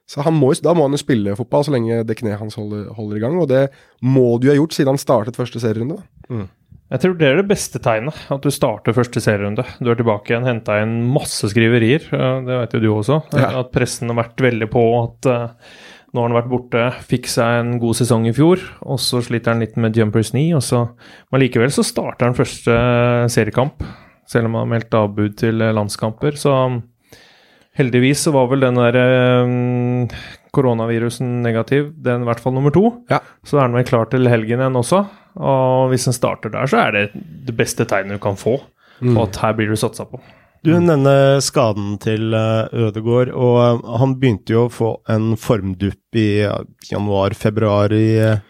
Så 0.08 0.23
må, 0.32 0.54
Da 0.63 0.73
må 0.73 0.86
han 0.88 0.95
jo 0.95 1.02
spille 1.02 1.36
fotball 1.36 1.65
så 1.67 1.73
lenge 1.76 2.04
det 2.08 2.15
kneet 2.21 2.39
hans 2.39 2.56
holder, 2.56 2.88
holder, 2.95 3.17
i 3.17 3.19
gang, 3.19 3.36
og 3.41 3.50
det 3.52 3.67
må 4.02 4.38
du 4.39 4.47
ha 4.47 4.56
gjort 4.56 4.73
siden 4.73 4.95
han 4.95 5.02
startet 5.02 5.36
første 5.36 5.60
serierunde. 5.60 6.00
Mm. 6.32 6.47
Jeg 6.88 7.04
tror 7.04 7.17
det 7.19 7.28
er 7.28 7.41
det 7.41 7.50
beste 7.50 7.82
tegnet, 7.84 8.15
at 8.32 8.45
du 8.45 8.47
starter 8.54 8.95
første 8.95 9.19
serierunde. 9.19 9.65
Du 9.84 9.89
er 9.91 9.97
tilbake 10.00 10.32
igjen, 10.32 10.47
henta 10.47 10.78
inn 10.80 11.02
masse 11.12 11.50
skriverier, 11.52 12.06
det 12.08 12.60
vet 12.62 12.76
jo 12.78 12.80
du 12.80 12.88
også. 12.93 13.19
Ja. 13.36 13.50
At 13.60 13.73
pressen 13.76 14.08
har 14.13 14.21
vært 14.21 14.39
veldig 14.45 14.69
på 14.71 14.84
at 15.02 15.28
uh, 15.28 15.73
nå 16.15 16.23
har 16.23 16.32
han 16.32 16.38
vært 16.38 16.52
borte, 16.54 16.86
fikk 17.10 17.28
seg 17.28 17.60
en 17.60 17.73
god 17.84 18.00
sesong 18.00 18.30
i 18.30 18.36
fjor, 18.36 18.63
og 18.88 19.02
så 19.04 19.19
sliter 19.26 19.52
han 19.52 19.65
litt 19.65 19.76
med 19.76 20.00
jumpers 20.00 20.32
knee, 20.32 20.56
og 20.56 20.63
så 20.63 20.86
Men 21.28 21.43
likevel 21.43 21.73
så 21.76 21.84
starter 21.84 22.30
han 22.30 22.38
første 22.38 22.78
seriekamp, 23.36 23.84
selv 24.28 24.47
om 24.47 24.56
han 24.56 24.63
har 24.63 24.73
meldt 24.78 24.95
avbud 24.95 25.36
til 25.43 25.60
landskamper, 25.60 26.39
så 26.39 26.56
heldigvis 27.78 28.23
så 28.26 28.34
var 28.34 28.47
vel 28.50 28.63
den 28.63 28.80
der 28.80 28.97
um, 29.43 30.08
koronavirusen 30.56 31.41
negativ, 31.43 31.91
den 32.00 32.23
i 32.23 32.32
hvert 32.32 32.41
fall 32.41 32.56
nummer 32.56 32.71
to. 32.73 32.89
Ja. 33.12 33.19
Så 33.45 33.60
er 33.60 33.67
han 33.67 33.76
vel 33.76 33.86
klar 33.88 34.08
til 34.10 34.32
helgen 34.32 34.63
igjen 34.63 34.80
også. 34.80 35.04
Og 35.38 35.91
hvis 35.91 36.08
en 36.10 36.15
starter 36.15 36.54
der, 36.54 36.69
så 36.69 36.88
er 36.88 36.95
det 36.95 37.06
det 37.47 37.56
beste 37.58 37.86
tegnet 37.88 38.17
du 38.17 38.23
kan 38.23 38.39
få 38.39 38.58
på 38.97 39.13
mm. 39.13 39.23
at 39.28 39.39
her 39.43 39.56
blir 39.58 39.69
du 39.69 39.78
satsa 39.78 40.08
på. 40.10 40.19
Du 40.65 40.73
nevner 40.82 41.38
skaden 41.43 41.95
til 42.02 42.34
eh, 42.34 42.73
Ødegård, 42.73 43.30
og 43.30 43.58
eh, 43.62 43.97
han 44.02 44.15
begynte 44.19 44.56
jo 44.56 44.65
å 44.65 44.73
få 44.73 44.89
en 45.13 45.36
formdupp 45.39 46.17
i 46.17 46.43
januar-februar 46.89 47.93
i 47.95 48.08
eh, 48.26 48.41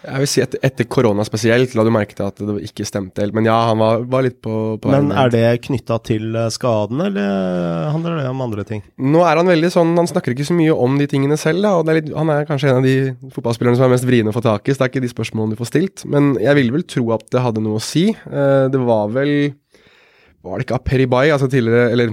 jeg 0.00 0.22
vil 0.22 0.30
si 0.32 0.42
et, 0.42 0.54
etter 0.64 0.86
korona 0.88 1.24
spesielt 1.26 1.74
la 1.76 1.84
du 1.84 1.90
merke 1.92 2.16
til 2.16 2.24
at 2.26 2.40
det 2.40 2.56
ikke 2.70 2.86
stemte 2.88 3.20
helt. 3.22 3.34
Men 3.36 3.48
ja, 3.48 3.56
han 3.68 3.80
var, 3.82 4.04
var 4.10 4.24
litt 4.24 4.38
på, 4.44 4.54
på 4.80 4.92
Men 4.92 5.10
er 5.12 5.32
det 5.32 5.44
knytta 5.66 5.98
til 6.06 6.36
eh, 6.38 6.48
skaden, 6.54 7.02
eller 7.04 7.90
handler 7.92 8.20
det 8.20 8.26
om 8.30 8.44
andre 8.46 8.64
ting? 8.68 8.84
Nå 8.96 9.24
er 9.26 9.40
han 9.40 9.50
veldig 9.50 9.72
sånn 9.74 9.92
Han 9.98 10.08
snakker 10.08 10.34
ikke 10.34 10.48
så 10.48 10.56
mye 10.56 10.74
om 10.74 10.96
de 11.00 11.08
tingene 11.10 11.36
selv, 11.40 11.62
da. 11.66 11.74
Og 11.78 11.90
er 11.92 12.00
litt, 12.00 12.12
han 12.16 12.32
er 12.32 12.48
kanskje 12.48 12.72
en 12.72 12.80
av 12.80 12.88
de 12.88 12.96
fotballspillerne 13.34 13.80
som 13.80 13.88
er 13.88 13.94
mest 13.96 14.08
vriene 14.08 14.32
å 14.32 14.36
få 14.36 14.44
tak 14.46 14.68
i, 14.68 14.74
så 14.74 14.82
det 14.82 14.88
er 14.88 14.94
ikke 14.94 15.04
de 15.04 15.12
spørsmålene 15.12 15.56
du 15.56 15.60
får 15.60 15.72
stilt. 15.72 16.06
Men 16.08 16.32
jeg 16.40 16.56
ville 16.58 16.78
vel 16.78 16.86
tro 16.88 17.04
at 17.16 17.26
det 17.32 17.44
hadde 17.44 17.64
noe 17.64 17.80
å 17.80 17.84
si. 17.84 18.08
Eh, 18.10 18.66
det 18.72 18.84
var 18.88 19.12
vel 19.12 19.34
var 20.40 20.56
det 20.56 20.64
ikke 20.64 20.78
Aperibay, 20.78 21.28
altså 21.34 21.50
tidligere, 21.52 21.90
eller 21.92 22.12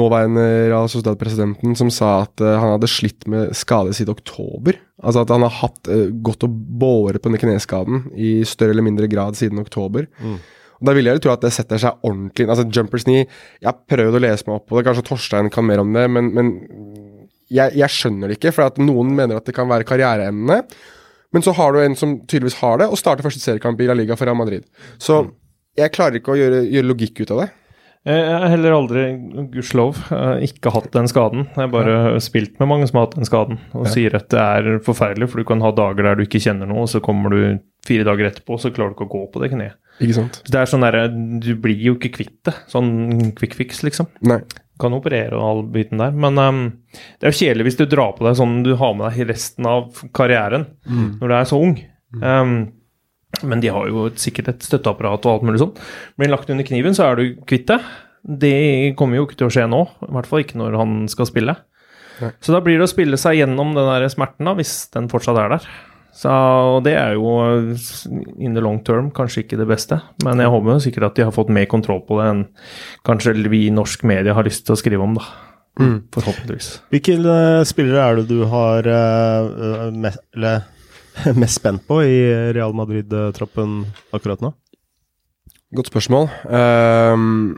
nåværende 0.00 0.44
Real 0.70 0.88
Sociedad-presidenten, 0.88 1.74
som 1.76 1.90
sa 1.92 2.22
at 2.22 2.40
uh, 2.40 2.54
han 2.56 2.72
hadde 2.72 2.88
slitt 2.88 3.26
med 3.28 3.52
skade 3.58 3.92
siden 3.96 4.14
oktober? 4.14 4.78
Altså 5.04 5.26
at 5.26 5.32
han 5.34 5.44
har 5.44 5.52
hatt 5.58 5.90
uh, 5.92 6.06
gått 6.24 6.46
og 6.46 6.54
båret 6.80 7.20
på 7.20 7.28
denne 7.28 7.40
kneskaden 7.42 8.06
i 8.16 8.38
større 8.48 8.72
eller 8.72 8.86
mindre 8.86 9.10
grad 9.12 9.36
siden 9.36 9.60
oktober. 9.60 10.08
Mm. 10.24 10.38
Og 10.80 10.88
Da 10.88 10.94
vil 10.96 11.10
jeg 11.10 11.18
jo 11.18 11.24
tro 11.26 11.34
at 11.34 11.44
det 11.44 11.52
setter 11.52 11.82
seg 11.82 12.06
ordentlig 12.08 12.46
inn. 12.46 12.52
Altså 12.54 12.64
Jumpers 12.64 13.04
knee 13.04 13.26
Jeg 13.26 13.68
har 13.68 13.76
prøvd 13.92 14.16
å 14.16 14.22
lese 14.24 14.48
meg 14.48 14.56
opp 14.56 14.70
på 14.70 14.78
det, 14.78 14.86
kanskje 14.86 15.04
Torstein 15.10 15.52
kan 15.52 15.66
mer 15.68 15.82
om 15.82 15.92
det, 15.92 16.06
men, 16.08 16.30
men 16.32 16.54
jeg, 17.52 17.74
jeg 17.76 17.92
skjønner 17.92 18.30
det 18.30 18.38
ikke, 18.38 18.54
for 18.56 18.70
at 18.70 18.80
noen 18.80 19.12
mener 19.18 19.36
at 19.36 19.44
det 19.44 19.56
kan 19.56 19.68
være 19.68 19.84
karriereemne. 19.88 20.62
Men 21.34 21.44
så 21.44 21.52
har 21.58 21.74
du 21.74 21.82
en 21.82 21.98
som 21.98 22.16
tydeligvis 22.24 22.58
har 22.62 22.80
det, 22.80 22.88
og 22.88 22.98
starter 22.98 23.26
første 23.26 23.42
seriekamp 23.42 23.80
i 23.82 23.90
La 23.90 23.98
Liga 23.98 24.16
for 24.16 24.30
Real 24.30 24.38
Madrid. 24.38 24.64
Så 25.02 25.20
jeg 25.78 25.92
klarer 25.94 26.20
ikke 26.20 26.34
å 26.34 26.38
gjøre, 26.38 26.62
gjøre 26.70 26.88
logikk 26.90 27.20
ut 27.24 27.30
av 27.36 27.42
det. 27.44 27.50
Jeg 28.08 28.28
har 28.32 28.48
heller 28.48 28.72
aldri, 28.72 29.00
gudskjelov, 29.52 29.98
eh, 30.16 30.46
ikke 30.46 30.70
hatt 30.72 30.86
den 30.94 31.04
skaden. 31.10 31.42
Jeg 31.52 31.60
har 31.66 31.68
bare 31.68 32.20
spilt 32.24 32.54
med 32.58 32.68
mange 32.70 32.86
som 32.88 32.96
har 32.96 33.06
hatt 33.06 33.16
den 33.18 33.28
skaden, 33.28 33.58
og 33.76 33.84
Ja. 33.84 33.90
sier 33.92 34.14
at 34.16 34.30
det 34.32 34.40
er 34.40 34.78
forferdelig, 34.80 35.28
for 35.28 35.36
du 35.36 35.44
kan 35.44 35.60
ha 35.60 35.70
dager 35.70 36.02
der 36.02 36.14
du 36.16 36.22
ikke 36.24 36.40
kjenner 36.40 36.66
noe, 36.66 36.80
og 36.82 36.88
så 36.88 37.02
kommer 37.02 37.28
du 37.30 37.60
fire 37.84 38.04
dager 38.04 38.30
etterpå, 38.30 38.56
så 38.58 38.72
klarer 38.72 38.94
du 38.94 38.94
ikke 38.96 39.08
å 39.10 39.12
gå 39.12 39.32
på 39.34 39.42
det 39.42 39.50
kneet. 39.52 39.74
Ikke 40.00 40.14
sant? 40.14 40.42
Det 40.48 40.54
er 40.54 40.64
sånn 40.64 40.80
derre 40.80 41.08
Du 41.42 41.54
blir 41.56 41.76
jo 41.76 41.94
ikke 41.94 42.10
kvitt 42.16 42.42
det. 42.44 42.54
Sånn 42.68 43.34
quick 43.36 43.52
fix, 43.52 43.82
liksom. 43.82 44.06
Nei. 44.22 44.38
Du 44.38 44.78
Kan 44.80 44.92
operere 44.96 45.34
og 45.34 45.42
all 45.44 45.62
biten 45.64 45.98
der, 45.98 46.10
men 46.10 46.38
um, 46.38 46.72
det 47.20 47.28
er 47.28 47.32
jo 47.32 47.44
kjedelig 47.44 47.64
hvis 47.66 47.76
du 47.76 47.84
drar 47.84 48.14
på 48.16 48.24
deg 48.24 48.34
sånn 48.34 48.62
du 48.64 48.74
har 48.76 48.94
med 48.94 49.12
deg 49.12 49.28
resten 49.28 49.66
av 49.66 49.92
karrieren 50.14 50.64
når 50.88 51.28
du 51.28 51.34
er 51.34 51.44
så 51.44 51.60
ung. 51.60 51.76
Ehm, 52.22 52.72
men 53.46 53.62
de 53.62 53.72
har 53.72 53.88
jo 53.90 54.08
sikkert 54.20 54.52
et 54.52 54.66
støtteapparat 54.66 55.26
og 55.26 55.32
alt 55.32 55.48
mulig 55.48 55.62
sånt. 55.62 55.80
Blir 56.20 56.32
lagt 56.32 56.50
under 56.52 56.66
kniven, 56.66 56.96
så 56.96 57.08
er 57.08 57.20
du 57.20 57.42
kvitt 57.48 57.68
det. 57.70 57.80
Det 58.20 58.56
kommer 59.00 59.20
jo 59.20 59.26
ikke 59.26 59.38
til 59.40 59.48
å 59.48 59.54
skje 59.54 59.66
nå, 59.70 59.84
i 60.06 60.14
hvert 60.16 60.28
fall 60.28 60.44
ikke 60.44 60.60
når 60.60 60.76
han 60.80 60.96
skal 61.12 61.28
spille. 61.30 61.56
Nei. 62.20 62.34
Så 62.44 62.52
da 62.52 62.60
blir 62.64 62.76
det 62.76 62.84
å 62.84 62.90
spille 62.90 63.20
seg 63.20 63.38
gjennom 63.38 63.72
den 63.76 63.88
der 63.88 64.04
smerten, 64.12 64.48
da, 64.48 64.52
hvis 64.58 64.90
den 64.92 65.08
fortsatt 65.12 65.40
er 65.40 65.54
der. 65.56 65.70
Så 66.20 66.30
og 66.30 66.80
det 66.84 66.96
er 66.98 67.14
jo 67.14 67.30
in 68.42 68.56
the 68.56 68.62
long 68.62 68.80
term 68.84 69.12
kanskje 69.14 69.44
ikke 69.44 69.60
det 69.60 69.68
beste, 69.70 70.00
men 70.26 70.42
jeg 70.42 70.50
håper 70.52 70.74
jo 70.74 70.82
sikkert 70.84 71.06
at 71.10 71.20
de 71.20 71.26
har 71.28 71.34
fått 71.34 71.52
mer 71.54 71.68
kontroll 71.70 72.02
på 72.06 72.18
det 72.18 72.26
enn 72.32 72.42
kanskje 73.06 73.36
vi 73.52 73.68
i 73.68 73.74
norsk 73.74 74.02
media 74.08 74.34
har 74.36 74.44
lyst 74.44 74.66
til 74.66 74.74
å 74.74 74.80
skrive 74.80 75.06
om, 75.06 75.14
da. 75.16 75.28
Mm. 75.80 75.96
Forhåpentligvis. 76.12 76.68
Hvilke 76.92 77.14
eh, 77.14 77.62
spillere 77.68 78.02
er 78.04 78.18
det 78.18 78.26
du 78.28 78.42
har 78.50 78.84
uh, 78.90 79.88
med, 79.94 80.18
eller, 80.36 80.66
mest 81.40 81.60
spent 81.60 81.86
på 81.88 82.00
i 82.04 82.18
Real 82.56 82.74
Madrid-troppen 82.76 83.82
akkurat 84.16 84.42
nå? 84.44 84.52
Godt 85.76 85.90
spørsmål. 85.92 86.26
Um, 86.50 87.56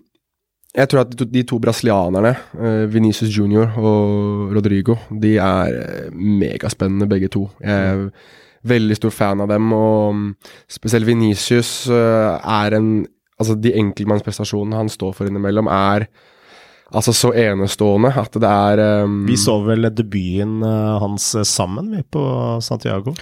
jeg 0.72 0.88
tror 0.88 1.04
at 1.04 1.16
de 1.16 1.42
to, 1.48 1.58
brasilianerne, 1.60 2.32
uh, 2.56 2.84
Venicius 2.92 3.32
Junior 3.32 3.74
og 3.80 4.52
Rodrigo, 4.56 4.96
de 5.10 5.36
er 5.36 5.78
eh, 5.80 6.12
megaspennende 6.12 7.08
begge 7.08 7.28
to. 7.32 7.46
Jeg 7.60 7.72
er 7.72 8.06
veldig 8.68 8.96
stor 8.96 9.12
fan 9.12 9.42
av 9.44 9.50
dem, 9.52 9.72
og 9.76 10.14
mm, 10.16 10.28
spesielt 10.70 11.08
Venicius 11.08 11.90
eh, 11.90 12.36
er 12.60 12.78
en 12.78 12.94
Altså, 13.42 13.56
de 13.58 13.72
enkeltmannsprestasjonene 13.74 14.76
han 14.76 14.90
står 14.92 15.16
for 15.16 15.26
innimellom, 15.26 15.66
er 15.66 16.04
altså 16.92 17.14
så 17.16 17.32
enestående 17.34 18.12
at 18.20 18.36
det 18.40 18.48
er 18.48 19.04
um, 19.06 19.22
Vi 19.28 19.36
så 19.40 19.58
vel 19.66 19.88
debuten 19.90 20.60
eh, 20.66 20.98
hans 21.02 21.32
sammen, 21.48 21.90
vi, 21.96 22.02
på 22.04 22.24
Santiago. 22.64 23.16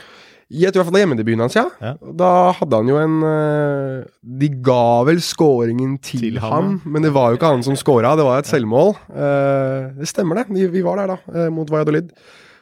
Jeg 0.50 0.72
tror 0.74 0.80
i 0.80 0.82
hvert 0.82 0.88
fall 0.88 0.96
det 0.96 0.98
er 0.98 1.04
hjemmedebuten 1.04 1.42
hans, 1.44 1.54
ja. 1.54 1.62
Ja. 1.78 1.92
Da 2.18 2.30
hadde 2.58 2.78
han 2.80 2.88
jo 2.90 2.96
en 2.98 3.20
eh, 3.22 4.08
De 4.42 4.48
ga 4.66 5.04
vel 5.06 5.20
scoringen 5.22 5.94
til, 6.02 6.24
Til 6.24 6.40
ham, 6.42 6.50
ham, 6.50 6.90
men 6.90 7.06
det 7.06 7.12
var 7.14 7.30
jo 7.30 7.38
ikke 7.38 7.52
han 7.52 7.62
som 7.62 7.78
scora, 7.78 8.16
det 8.18 8.26
var 8.26 8.42
et 8.42 8.50
selvmål. 8.50 8.96
Eh, 9.14 9.90
det 10.00 10.10
stemmer, 10.10 10.42
det. 10.42 10.70
Vi, 10.74 10.82
var 10.82 10.98
der, 10.98 11.14
da, 11.14 11.34
eh, 11.36 11.52
mot 11.54 11.70
Valladolid. 11.70 12.10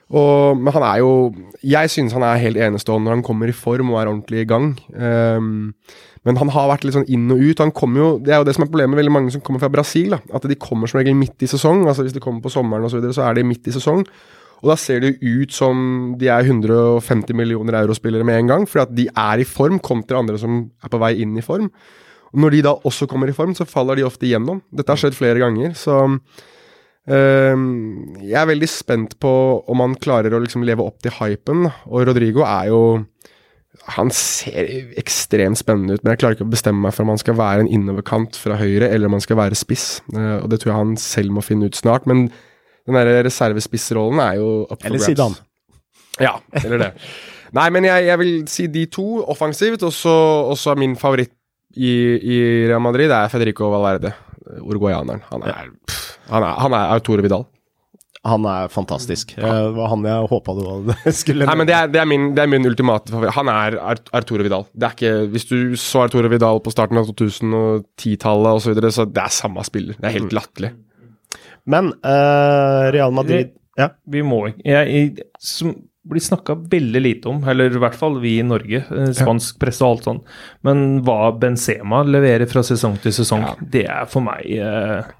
Og, 0.09 0.57
men 0.57 0.73
han 0.73 0.85
er 0.88 1.01
jo 1.03 1.35
Jeg 1.61 1.90
synes 1.92 2.14
han 2.16 2.25
er 2.25 2.40
helt 2.40 2.57
enestående 2.64 3.09
når 3.09 3.18
han 3.18 3.25
kommer 3.27 3.49
i 3.49 3.57
form 3.57 3.92
og 3.92 4.01
er 4.01 4.12
ordentlig 4.12 4.44
i 4.44 4.49
gang. 4.49 4.71
Ehm, 4.92 5.73
men 6.26 6.38
han 6.40 6.50
har 6.54 6.70
vært 6.72 6.87
litt 6.87 6.96
sånn 6.96 7.09
inn 7.11 7.28
og 7.31 7.42
ut. 7.42 7.61
Han 7.62 7.74
kommer 7.74 8.02
jo, 8.02 8.09
Det 8.18 8.35
er 8.35 8.40
jo 8.40 8.48
det 8.48 8.57
som 8.57 8.64
er 8.64 8.70
problemet 8.70 8.94
med 8.94 9.02
veldig 9.02 9.14
mange 9.14 9.35
som 9.35 9.44
kommer 9.44 9.62
fra 9.62 9.70
Brasil. 9.72 10.11
da, 10.11 10.18
At 10.35 10.42
de 10.42 10.57
kommer 10.59 10.90
som 10.90 10.98
regel 10.98 11.14
midt 11.14 11.42
i 11.42 11.50
sesong. 11.50 11.87
altså 11.87 12.02
Hvis 12.02 12.16
de 12.16 12.20
kommer 12.20 12.42
på 12.42 12.50
sommeren 12.50 12.85
og 12.85 12.90
så, 12.90 12.98
videre, 12.98 13.14
så 13.14 13.28
er 13.28 13.35
de 13.35 13.46
midt 13.46 13.66
i 13.68 13.74
sesong. 13.76 14.04
Og 14.59 14.72
da 14.72 14.76
ser 14.76 15.00
det 15.00 15.18
ut 15.22 15.52
som 15.54 16.16
de 16.18 16.26
er 16.26 16.42
150 16.42 17.37
millioner 17.38 17.78
eurospillere 17.78 18.26
med 18.26 18.40
en 18.40 18.50
gang, 18.50 18.66
fordi 18.66 18.83
at 18.83 18.94
de 18.96 19.07
er 19.14 19.38
i 19.38 19.46
form 19.46 19.78
kontra 19.78 20.18
andre 20.18 20.38
som 20.40 20.70
er 20.83 20.90
på 20.90 20.98
vei 20.98 21.14
inn 21.22 21.37
i 21.38 21.44
form. 21.44 21.70
Og 22.35 22.42
når 22.42 22.57
de 22.57 22.62
da 22.66 22.74
også 22.74 23.07
kommer 23.09 23.31
i 23.31 23.37
form, 23.37 23.54
så 23.54 23.68
faller 23.68 23.96
de 23.96 24.07
ofte 24.09 24.26
igjennom. 24.26 24.61
Dette 24.74 24.90
har 24.90 25.00
skjedd 25.00 25.16
flere 25.16 25.38
ganger, 25.38 25.72
så 25.78 26.11
øhm, 27.09 28.18
Jeg 28.20 28.35
er 28.35 28.50
veldig 28.50 28.68
spent 28.68 29.18
på 29.20 29.31
om 29.68 29.81
han 29.81 29.94
klarer 29.94 30.35
å 30.35 30.42
liksom 30.42 30.66
leve 30.66 30.85
opp 30.85 30.98
til 31.00 31.14
hypen. 31.20 31.70
Og 31.87 32.04
Rodrigo 32.09 32.42
er 32.44 32.68
jo 32.68 32.83
Han 33.97 34.11
ser 34.12 34.69
ekstremt 35.01 35.61
spennende 35.61 35.97
ut, 35.97 36.03
men 36.05 36.12
jeg 36.12 36.21
klarer 36.23 36.37
ikke 36.37 36.47
å 36.47 36.53
bestemme 36.53 36.83
meg 36.85 36.95
for 36.97 37.07
om 37.07 37.14
han 37.14 37.23
skal 37.23 37.38
være 37.38 37.64
en 37.64 37.71
innoverkant 37.73 38.37
fra 38.37 38.59
høyre, 38.61 38.91
eller 38.91 39.09
om 39.09 39.17
han 39.17 39.25
skal 39.25 39.41
være 39.41 39.59
spiss. 39.59 39.87
Eh, 40.12 40.37
og 40.43 40.51
det 40.53 40.61
tror 40.61 40.73
jeg 40.73 40.81
han 40.83 40.95
selv 41.01 41.35
må 41.37 41.45
finne 41.45 41.71
ut 41.71 41.79
snart. 41.79 42.09
Men 42.11 42.27
den 42.88 42.99
der 42.99 43.25
reservespissrollen 43.27 44.21
er 44.25 44.38
jo 44.41 44.51
up 44.69 44.77
for 44.77 44.91
Eller 44.91 45.01
grabs. 45.01 45.11
Zidane. 45.12 45.45
Ja, 46.19 46.37
eller 46.64 46.83
det. 46.83 46.93
Nei, 47.59 47.69
men 47.73 47.87
jeg, 47.88 48.09
jeg 48.11 48.21
vil 48.21 48.33
si 48.51 48.67
de 48.73 48.85
to 48.93 49.07
offensivt, 49.25 49.85
og 49.87 49.95
så 50.59 50.75
min 50.77 50.97
favoritt 51.01 51.33
i, 51.77 51.93
i 52.19 52.38
Real 52.69 52.83
Madrid 52.85 53.12
er 53.12 53.31
Federico 53.33 53.71
Valverde, 53.73 54.12
uruguayaneren. 54.61 55.23
Han 55.31 55.45
er, 55.49 55.71
pff, 55.88 56.19
han 56.29 56.45
er, 56.45 56.59
han 56.64 56.77
er 56.77 56.93
Autore 56.97 57.25
Vidal. 57.25 57.47
Han 58.26 58.46
er 58.50 58.70
fantastisk. 58.72 59.37
Eh, 59.38 59.44
Det 59.44 59.74
var 59.76 59.92
han 59.92 60.02
jeg 60.04 60.31
håpa 60.31 60.54
du 60.57 60.90
skulle 61.20 61.46
Nei, 61.46 61.54
men 61.61 61.68
det 61.68 61.76
er, 61.76 61.90
det 61.92 62.00
er, 62.02 62.09
min, 62.11 62.33
det 62.35 62.42
er 62.42 62.50
min 62.50 62.66
ultimate 62.66 63.12
favoritt. 63.12 63.35
Han 63.37 63.50
er 63.52 63.76
Arturo 64.16 64.42
Vidal. 64.42 64.66
Det 64.74 64.88
er 64.88 64.96
ikke, 64.96 65.12
hvis 65.35 65.46
du 65.50 65.59
så 65.78 66.07
Arturo 66.07 66.31
Vidal 66.33 66.61
på 66.64 66.72
starten 66.74 66.98
av 66.98 67.07
2010-tallet 67.12 68.59
osv., 68.59 68.64
så, 68.66 68.74
videre, 68.74 68.92
så 68.94 69.07
det 69.07 69.22
er 69.22 69.37
samme 69.38 69.64
spiller. 69.66 69.98
Det 70.00 70.11
er 70.11 70.16
helt 70.18 70.35
latterlig. 70.35 70.72
Men 71.68 71.92
uh, 72.00 72.88
Real 72.94 73.12
Madrid 73.14 73.54
Ja. 73.78 73.92
Vi 74.11 74.24
må 74.26 74.40
ikke 74.48 74.64
jeg, 74.64 74.88
jeg, 74.90 75.26
Som 75.38 75.74
blir 76.09 76.23
snakka 76.25 76.55
veldig 76.73 77.01
lite 77.05 77.29
om, 77.31 77.42
eller 77.49 77.71
i 77.75 77.81
hvert 77.83 77.97
fall 77.99 78.16
vi 78.23 78.37
i 78.40 78.44
Norge, 78.47 78.81
Spansk 78.88 79.21
spansk 79.23 79.59
presse 79.62 79.85
og 79.85 79.90
alt 79.97 80.09
sånn, 80.09 80.21
men 80.66 80.83
hva 81.07 81.31
Benzema 81.38 82.01
leverer 82.09 82.49
fra 82.51 82.62
sesong 82.66 82.97
til 83.03 83.12
sesong, 83.14 83.44
det 83.61 83.85
er 83.92 84.09
for 84.11 84.25
meg 84.25 84.47
eh, 84.57 85.11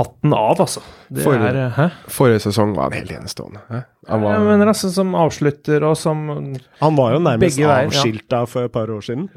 hatten 0.00 0.34
av, 0.36 0.60
altså. 0.66 0.82
Det 1.08 1.22
For- 1.24 1.38
er 1.48 1.60
eh, 1.66 1.98
Forrige 2.10 2.42
sesong 2.48 2.74
var 2.76 2.90
han 2.90 2.98
helt 3.00 3.14
enestående. 3.16 3.62
hæ? 3.70 3.82
Han 4.08 4.22
var, 4.22 4.36
Jeg 4.36 4.46
mener 4.50 4.70
altså 4.70 4.90
som 4.94 5.14
avslutter 5.18 5.82
og 5.88 5.96
som 5.98 6.26
Han 6.80 6.96
var 6.98 7.12
jo 7.16 7.18
nærmest 7.24 7.58
avskilta 7.58 8.42
ja. 8.44 8.50
for 8.50 8.68
et 8.68 8.72
par 8.74 8.90
år 8.90 9.02
siden. 9.02 9.28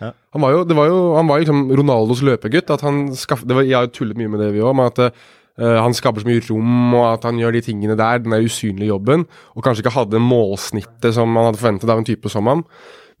Han 0.00 0.42
var 0.42 0.50
jo, 0.52 0.64
det 0.68 0.76
var 0.76 0.90
jo, 0.90 0.98
han 1.16 1.28
var 1.30 1.40
liksom 1.40 1.70
Ronaldos 1.78 2.20
løpegutt. 2.26 2.68
At 2.74 2.82
han 2.84 3.14
skaff, 3.16 3.44
det 3.46 3.54
var, 3.56 3.64
jeg 3.64 3.78
har 3.78 3.86
jo 3.86 3.94
tullet 3.96 4.18
mye 4.18 4.28
med 4.28 4.42
det, 4.42 4.50
vi 4.52 4.60
òg. 4.60 4.74
Men 4.76 4.90
at 4.90 5.14
eh, 5.60 5.78
han 5.82 5.96
skaper 5.96 6.22
så 6.22 6.28
mye 6.28 6.44
rom, 6.48 6.94
og 6.98 7.06
at 7.14 7.26
han 7.28 7.40
gjør 7.40 7.56
de 7.56 7.64
tingene 7.68 7.98
der. 7.98 8.22
Den 8.22 8.36
der 8.36 8.46
usynlige 8.46 8.92
jobben. 8.92 9.26
Og 9.54 9.64
kanskje 9.66 9.84
ikke 9.84 9.96
hadde 9.98 10.22
målsnittet 10.22 11.16
som 11.16 11.32
man 11.32 11.50
hadde 11.50 11.60
forventet 11.62 11.92
av 11.92 12.02
en 12.02 12.08
type 12.08 12.32
som 12.32 12.48
ham. 12.50 12.64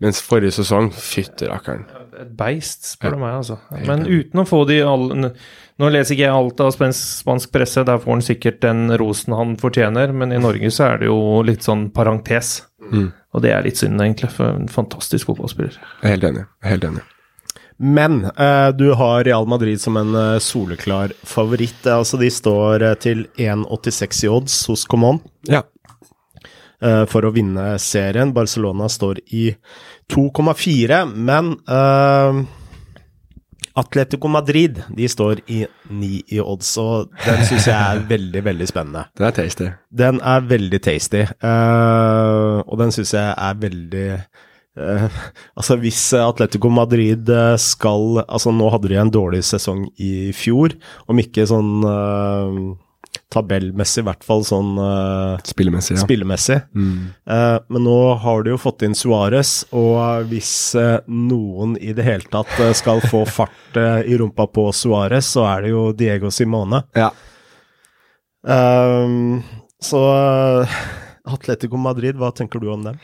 Mens 0.04 0.20
forrige 0.20 0.52
sesong, 0.58 0.90
fytterakkeren. 0.92 1.86
Et 2.20 2.32
beist, 2.36 2.84
spør 2.84 3.16
du 3.16 3.20
meg, 3.22 3.38
altså. 3.38 3.56
Men 3.88 4.04
uten 4.04 4.42
å 4.42 4.48
få 4.48 4.64
de 4.68 4.82
alle 4.84 5.30
Nå 5.76 5.90
leser 5.92 6.14
ikke 6.14 6.24
jeg 6.24 6.32
alt 6.32 6.60
av 6.64 6.70
spansk, 6.72 7.50
presse, 7.52 7.82
der 7.84 7.98
får 8.00 8.14
han 8.14 8.22
sikkert 8.24 8.62
den 8.64 8.86
rosen 8.96 9.34
han 9.36 9.58
fortjener, 9.60 10.08
men 10.16 10.32
i 10.32 10.38
Norge 10.40 10.70
så 10.72 10.86
er 10.86 11.02
det 11.02 11.10
jo 11.10 11.42
litt 11.44 11.66
sånn 11.66 11.90
parentes. 11.92 12.62
Og 13.36 13.42
det 13.44 13.52
er 13.52 13.66
litt 13.66 13.76
synd, 13.76 14.00
egentlig, 14.00 14.30
for 14.32 14.56
en 14.56 14.70
fantastisk 14.72 15.28
fotballspiller. 15.28 15.76
Jeg 16.00 16.08
er 16.08 16.14
helt 16.14 16.24
enig. 16.30 16.46
Jeg 16.46 16.70
er 16.70 16.74
helt 16.78 16.88
enig. 16.88 17.04
Men 17.78 18.24
eh, 18.24 18.68
du 18.72 18.86
har 18.96 19.24
Real 19.26 19.46
Madrid 19.46 19.80
som 19.80 19.96
en 20.00 20.14
eh, 20.16 20.38
soleklar 20.40 21.12
favoritt. 21.28 21.82
Eh, 21.86 21.96
Altså, 21.98 22.16
de 22.20 22.30
står 22.32 22.82
eh, 22.82 22.94
til 23.02 23.26
1,86 23.36 24.24
i 24.24 24.28
odds 24.32 24.58
hos 24.70 24.84
Common 24.88 25.20
Ja. 25.48 25.62
eh, 26.80 27.04
for 27.10 27.26
å 27.28 27.32
vinne 27.36 27.74
serien. 27.82 28.32
Barcelona 28.32 28.88
står 28.88 29.20
i 29.28 29.50
2,4, 30.12 31.02
men 31.12 31.52
eh, 31.68 32.40
Atletico 33.76 34.28
Madrid 34.32 34.78
de 34.96 35.04
står 35.12 35.42
i 35.52 35.58
9 35.92 36.22
i 36.32 36.40
odds, 36.40 36.70
og 36.80 37.10
den 37.26 37.42
syns 37.44 37.66
jeg 37.68 37.76
er 37.76 38.00
veldig, 38.14 38.44
veldig 38.46 38.68
spennende. 38.70 39.04
Den 39.18 39.26
er 39.28 39.36
tasty. 39.36 39.68
Den 39.92 40.20
er 40.24 40.46
veldig 40.48 40.80
tasty, 40.86 41.26
eh, 41.28 42.56
og 42.64 42.78
den 42.80 42.94
syns 42.96 43.12
jeg 43.18 43.34
er 43.36 43.60
veldig 43.66 44.06
eh, 44.76 45.20
Altså, 45.58 45.76
hvis 45.82 46.00
Atletico 46.20 46.70
Madrid 46.72 47.28
eh, 47.32 47.54
skal 47.60 48.22
Altså, 48.26 48.54
nå 48.54 48.70
hadde 48.74 48.92
de 48.92 49.00
en 49.00 49.12
dårlig 49.12 49.44
sesong 49.48 49.86
i 49.96 50.32
fjor, 50.36 50.76
om 51.10 51.20
ikke 51.22 51.46
sånn 51.48 51.80
uh, 51.86 52.76
tabellmessig, 53.32 54.02
i 54.02 54.06
hvert 54.06 54.24
fall 54.26 54.44
sånn 54.46 54.76
uh, 54.78 55.36
Spillemessig, 55.46 55.96
ja. 55.96 56.04
spillemessig. 56.04 56.58
Mm. 56.76 57.08
Eh, 57.26 57.56
men 57.72 57.84
nå 57.86 57.98
har 58.22 58.44
de 58.44 58.52
jo 58.54 58.60
fått 58.60 58.84
inn 58.86 58.96
Suárez, 58.96 59.58
og 59.76 60.28
hvis 60.30 60.52
eh, 60.78 60.98
noen 61.10 61.76
i 61.82 61.94
det 61.96 62.06
hele 62.06 62.28
tatt 62.32 62.52
eh, 62.62 62.74
skal 62.76 63.02
få 63.04 63.24
fart 63.38 63.80
eh, 63.80 64.06
i 64.12 64.18
rumpa 64.20 64.46
på 64.52 64.68
Suárez, 64.76 65.32
så 65.34 65.46
er 65.50 65.66
det 65.66 65.74
jo 65.74 65.88
Diego 65.96 66.32
Simone. 66.34 66.84
ja. 66.98 67.10
Ehm, 68.46 69.40
så 69.82 70.00
eh, 70.14 70.74
Atletico 71.26 71.76
Madrid, 71.82 72.14
hva 72.14 72.30
tenker 72.30 72.62
du 72.62 72.68
om 72.70 72.84
dem? 72.84 73.00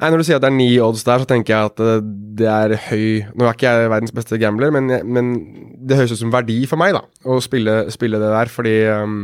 Nei, 0.00 0.08
Når 0.08 0.20
du 0.20 0.24
sier 0.24 0.38
at 0.40 0.44
det 0.44 0.48
er 0.48 0.56
ni 0.56 0.70
odds 0.80 1.04
der, 1.04 1.20
så 1.20 1.28
tenker 1.28 1.52
jeg 1.54 1.70
at 1.70 1.84
eh, 1.84 2.02
det 2.40 2.48
er 2.48 2.74
høy 2.88 3.04
Nå 3.36 3.44
er 3.44 3.56
ikke 3.56 3.68
jeg 3.68 3.92
verdens 3.92 4.14
beste 4.16 4.38
gambler, 4.40 4.72
men, 4.72 4.88
men 5.04 5.32
det 5.76 5.98
høres 5.98 6.14
ut 6.14 6.22
som 6.22 6.32
verdi 6.32 6.62
for 6.70 6.80
meg 6.80 6.94
da, 6.96 7.04
å 7.28 7.40
spille, 7.44 7.82
spille 7.92 8.20
det 8.20 8.30
der, 8.32 8.52
fordi 8.52 8.76
um, 8.96 9.18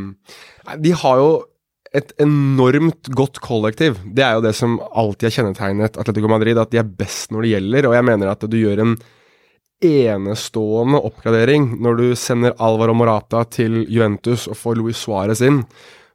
de 0.82 0.92
har 1.00 1.20
jo 1.22 1.30
et 1.96 2.10
enormt 2.20 3.08
godt 3.16 3.38
kollektiv. 3.40 3.96
Det 4.04 4.24
er 4.24 4.36
jo 4.36 4.44
det 4.44 4.52
som 4.58 4.74
alltid 4.84 5.30
har 5.30 5.34
kjennetegnet 5.38 5.96
Atletico 6.00 6.28
Madrid, 6.28 6.58
at 6.60 6.72
de 6.74 6.80
er 6.82 6.88
best 6.98 7.32
når 7.32 7.46
det 7.46 7.52
gjelder. 7.54 7.88
Og 7.88 7.94
jeg 7.96 8.06
mener 8.08 8.32
at 8.32 8.44
du 8.44 8.56
gjør 8.58 8.82
en 8.82 8.96
enestående 9.86 11.00
oppgradering 11.04 11.70
når 11.84 12.00
du 12.00 12.06
sender 12.18 12.56
Alvaro 12.64 12.92
Morata 12.96 13.44
til 13.52 13.84
Juventus 13.92 14.46
og 14.50 14.58
får 14.60 14.80
Luis 14.80 15.00
Suárez 15.00 15.40
inn. 15.46 15.62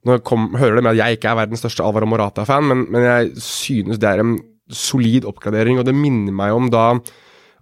Nå 0.07 0.17
kom, 0.25 0.49
hører 0.57 0.79
det 0.79 0.85
med 0.85 0.95
at 0.95 1.01
jeg 1.03 1.17
ikke 1.17 1.29
er 1.29 1.41
verdens 1.43 1.61
største 1.61 1.85
Alvaro 1.85 2.07
Morata-fan, 2.09 2.65
men, 2.65 2.85
men, 2.89 3.03
jeg 3.05 3.33
synes 3.45 3.99
det 4.01 4.09
er 4.09 4.23
en 4.23 4.37
solid 4.71 5.27
oppgradering, 5.29 5.77
og 5.77 5.85
det 5.85 5.93
minner 5.97 6.33
meg 6.33 6.55
om 6.55 6.71
da 6.73 6.85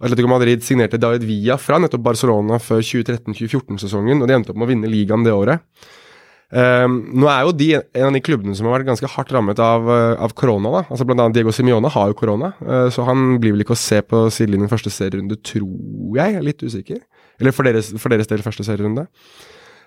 Atletico 0.00 0.30
Madrid 0.30 0.64
signerte 0.64 1.00
David 1.00 1.26
Villa 1.28 1.58
fra 1.60 1.76
nettopp 1.82 2.06
Barcelona 2.06 2.56
før 2.62 2.80
2013-2014-sesongen, 2.80 4.22
og 4.22 4.30
de 4.30 4.38
endte 4.38 4.54
opp 4.54 4.60
med 4.60 4.68
å 4.68 4.70
vinne 4.70 4.92
ligaen 4.92 5.26
det 5.26 5.34
året. 5.36 5.60
Um, 6.50 6.96
nå 7.14 7.28
er 7.30 7.44
jo 7.46 7.52
de 7.54 7.68
en 7.76 8.08
av 8.08 8.16
de 8.16 8.22
klubbene 8.26 8.56
som 8.58 8.66
har 8.66 8.80
vært 8.80 8.88
ganske 8.88 9.10
hardt 9.12 9.30
rammet 9.36 9.60
av, 9.62 9.84
uh, 9.86 10.16
av 10.24 10.32
korona. 10.34 10.72
da, 10.72 10.80
altså 10.88 11.06
Blant 11.06 11.22
annet 11.22 11.36
Diego 11.36 11.52
Simione 11.54 11.92
har 11.94 12.10
jo 12.10 12.16
korona, 12.18 12.54
uh, 12.64 12.88
så 12.90 13.04
han 13.06 13.36
blir 13.42 13.54
vel 13.54 13.62
ikke 13.62 13.76
å 13.76 13.78
se 13.78 14.00
på 14.02 14.24
sidelinjen 14.34 14.72
første 14.72 14.90
serierunde, 14.90 15.38
tror 15.46 16.18
jeg. 16.18 16.40
Litt 16.42 16.64
usikker. 16.64 17.04
Eller 17.38 17.54
for 17.54 17.68
deres, 17.68 17.92
for 18.02 18.10
deres 18.10 18.30
del 18.30 18.42
første 18.42 18.66
serierunde. 18.66 19.06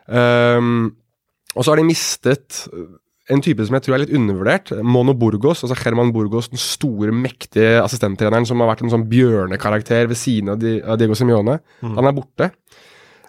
Um, 0.07 0.93
og 1.53 1.63
så 1.63 1.73
har 1.73 1.81
de 1.81 1.87
mistet 1.87 2.63
en 3.31 3.43
type 3.43 3.63
som 3.63 3.77
jeg 3.77 3.85
tror 3.85 3.95
er 3.95 4.03
litt 4.03 4.15
undervurdert. 4.17 4.73
Mono 4.83 5.15
Burgos, 5.15 5.63
altså 5.63 5.77
Herman 5.79 6.11
Burgos, 6.15 6.49
den 6.51 6.61
store, 6.61 7.13
mektige 7.15 7.77
assistenttreneren 7.83 8.47
som 8.47 8.59
har 8.63 8.73
vært 8.73 8.83
en 8.83 8.91
sånn 8.91 9.07
bjørnekarakter 9.11 10.09
ved 10.11 10.19
siden 10.19 10.51
av, 10.53 10.63
Diego 10.99 11.15
Simione. 11.17 11.61
Mm. 11.83 11.93
Han 11.99 12.09
er 12.09 12.17
borte. 12.17 12.49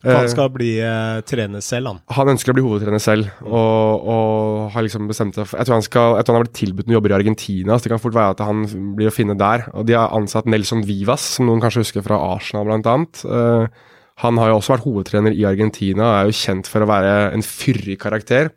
Han 0.05 0.27
eh, 0.27 0.29
skal 0.29 0.51
bli 0.53 0.73
eh, 0.85 1.21
trener 1.25 1.63
selv, 1.65 1.93
han. 1.93 2.03
Han 2.17 2.35
ønsker 2.35 2.53
å 2.53 2.57
bli 2.59 2.65
hovedtrener 2.67 3.01
selv, 3.01 3.31
og, 3.47 4.05
og 4.05 4.75
har 4.75 4.85
liksom 4.85 5.09
bestemt 5.09 5.39
seg 5.39 5.49
for 5.49 5.61
Jeg 5.61 5.69
tror 5.69 5.79
han, 5.79 5.87
skal, 5.87 6.19
jeg 6.19 6.27
tror 6.27 6.35
han 6.35 6.43
har 6.43 6.49
blitt 6.49 6.59
tilbudt 6.59 6.91
noen 6.91 6.99
jobber 6.99 7.15
i 7.15 7.19
Argentina, 7.23 7.79
så 7.79 7.87
det 7.87 7.95
kan 7.95 8.03
fort 8.03 8.19
være 8.19 8.37
at 8.37 8.45
han 8.45 8.67
blir 8.99 9.09
å 9.09 9.15
finne 9.15 9.39
der. 9.41 9.69
Og 9.73 9.87
de 9.89 9.97
har 9.97 10.13
ansatt 10.17 10.51
Nelson 10.51 10.85
Vivas, 10.85 11.25
som 11.39 11.49
noen 11.49 11.63
kanskje 11.63 11.87
husker 11.87 12.05
fra 12.05 12.21
Arsenal, 12.35 12.69
blant 12.69 12.91
annet. 12.91 13.25
Uh, 13.25 13.94
han 14.23 14.39
har 14.39 14.53
jo 14.53 14.59
også 14.61 14.77
vært 14.77 14.87
hovedtrener 14.87 15.35
i 15.35 15.47
Argentina 15.49 16.07
og 16.07 16.17
er 16.17 16.29
jo 16.29 16.39
kjent 16.39 16.69
for 16.71 16.85
å 16.85 16.91
være 16.91 17.15
en 17.35 17.43
fyrig 17.47 17.97
karakter. 18.03 18.53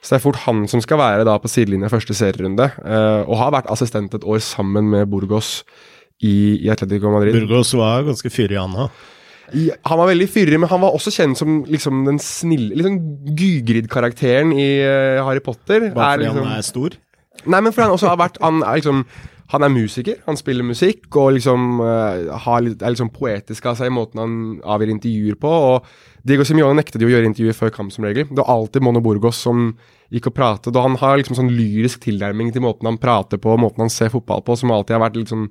Så 0.00 0.14
det 0.14 0.18
er 0.18 0.24
fort 0.24 0.42
han 0.46 0.64
som 0.68 0.80
skal 0.84 1.00
være 1.00 1.24
da 1.28 1.36
på 1.40 1.48
sidelinja 1.52 1.90
første 1.92 2.16
serierunde, 2.16 2.70
uh, 2.80 3.22
og 3.28 3.36
har 3.40 3.54
vært 3.56 3.70
assistent 3.72 4.14
et 4.16 4.24
år 4.24 4.40
sammen 4.44 4.88
med 4.92 5.08
Burgos 5.12 5.60
i, 6.24 6.56
i 6.60 6.68
Atletico 6.72 7.12
Madrid. 7.12 7.36
Burgos 7.36 7.72
var 7.76 8.06
ganske 8.08 8.32
fyrig, 8.32 8.56
han 8.60 8.76
òg. 8.86 9.02
Han 9.50 9.98
var 9.98 10.06
veldig 10.12 10.28
fyrig, 10.30 10.60
men 10.62 10.70
han 10.70 10.80
var 10.84 10.94
også 10.94 11.10
kjent 11.12 11.40
som 11.40 11.62
liksom 11.66 12.04
den 12.06 12.20
snille 12.22 12.76
liksom, 12.78 13.00
Gygrid-karakteren 13.36 14.54
i 14.54 14.68
uh, 14.84 15.24
Harry 15.26 15.42
Potter. 15.44 15.90
Bare 15.90 16.20
fordi 16.20 16.28
liksom, 16.28 16.44
han 16.46 16.56
er 16.56 16.66
stor? 16.68 16.96
Nei, 17.44 17.60
men 17.60 17.72
fordi 17.72 17.86
han 17.88 17.94
også 17.96 18.08
har 18.10 18.18
vært 18.20 18.34
Han 18.44 18.60
er 18.60 18.80
liksom 18.80 19.04
han 19.50 19.66
er 19.66 19.72
musiker, 19.72 20.20
han 20.26 20.38
spiller 20.38 20.66
musikk 20.66 21.08
og 21.18 21.32
liksom 21.34 21.80
uh, 21.82 22.50
litt, 22.62 22.82
er 22.82 22.94
liksom 22.94 23.10
poetisk 23.14 23.66
av 23.66 23.78
seg 23.78 23.90
i 23.90 23.94
måten 23.94 24.22
han 24.22 24.36
avgir 24.62 24.92
intervjuer 24.94 25.38
på. 25.40 25.50
og 25.50 25.88
Diego 26.26 26.44
Simione 26.46 26.76
nektet 26.78 27.02
jo 27.02 27.08
å 27.08 27.14
gjøre 27.14 27.30
intervjuer 27.30 27.56
før 27.56 27.72
kamp, 27.74 27.90
som 27.94 28.06
regel. 28.06 28.28
Det 28.28 28.38
var 28.42 28.52
alltid 28.52 28.84
Mono 28.84 29.02
Burgos 29.02 29.40
som 29.42 29.72
gikk 30.12 30.30
og 30.30 30.36
pratet, 30.36 30.74
og 30.74 30.84
han 30.84 30.98
har 31.00 31.18
liksom 31.18 31.38
sånn 31.38 31.52
lyrisk 31.54 32.02
tilnærming 32.04 32.50
til 32.54 32.64
måten 32.64 32.88
han 32.90 32.98
prater 33.00 33.40
på, 33.42 33.54
måten 33.58 33.86
han 33.86 33.92
ser 33.92 34.10
fotball 34.12 34.42
på, 34.46 34.58
som 34.58 34.72
alltid 34.74 34.98
har 34.98 35.04
vært 35.06 35.18
litt 35.20 35.32
sånn 35.32 35.48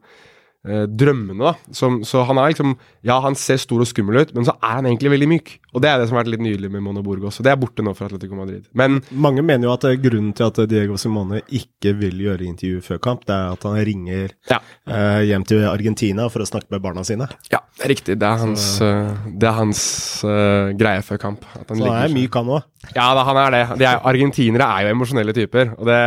drømmene. 0.68 1.40
da. 1.40 1.74
Som, 1.76 2.02
så 2.04 2.26
han 2.28 2.38
er 2.38 2.52
liksom 2.52 2.74
Ja, 3.06 3.20
han 3.24 3.38
ser 3.40 3.60
stor 3.62 3.80
og 3.80 3.88
skummel 3.88 4.20
ut, 4.20 4.34
men 4.36 4.44
så 4.48 4.58
er 4.60 4.80
han 4.80 4.90
egentlig 4.90 5.14
veldig 5.14 5.30
myk. 5.32 5.54
Og 5.74 5.84
det 5.84 5.90
er 5.92 6.02
det 6.02 6.10
som 6.10 6.18
har 6.18 6.26
vært 6.26 6.34
litt 6.34 6.44
nydelig 6.44 6.72
med 6.74 6.84
Mono 6.84 7.04
også. 7.04 7.40
Og 7.40 7.46
det 7.48 7.52
er 7.52 7.60
borte 7.62 7.86
nå 7.86 7.94
for 7.96 8.10
Atletico 8.10 8.36
Madrid. 8.36 8.66
Men 8.74 9.00
Mange 9.12 9.44
mener 9.46 9.70
jo 9.70 9.76
at 9.76 9.86
grunnen 10.04 10.34
til 10.36 10.50
at 10.50 10.60
Diego 10.70 10.98
Simone 11.00 11.42
ikke 11.48 11.94
vil 12.00 12.20
gjøre 12.26 12.48
intervju 12.48 12.82
før 12.86 13.00
kamp, 13.06 13.24
det 13.30 13.36
er 13.36 13.54
at 13.54 13.68
han 13.68 13.78
ringer 13.88 14.34
ja. 14.50 14.60
eh, 14.90 15.22
hjem 15.30 15.46
til 15.48 15.64
Argentina 15.70 16.28
for 16.34 16.44
å 16.44 16.50
snakke 16.50 16.74
med 16.74 16.84
barna 16.84 17.06
sine. 17.08 17.30
Ja, 17.54 17.62
det 17.78 17.86
er 17.88 17.94
riktig. 17.94 18.18
Det 18.20 18.28
er 18.28 18.44
hans, 18.44 18.66
så, 18.82 18.90
det 19.30 19.48
er 19.48 19.56
hans 19.58 19.84
uh, 20.26 20.76
greie 20.80 21.06
før 21.06 21.22
kamp. 21.22 21.48
så 21.54 21.80
han 21.80 21.88
er 22.02 22.14
myk, 22.14 22.36
han 22.36 22.52
òg? 22.58 22.68
Ja, 22.96 23.08
da, 23.16 23.24
han 23.28 23.40
er 23.40 23.56
det. 23.56 23.64
De 23.80 23.88
er, 23.88 24.04
argentinere 24.12 24.68
er 24.68 24.88
jo 24.88 24.98
emosjonelle 24.98 25.36
typer. 25.36 25.74
Og 25.78 25.88
det, 25.90 26.02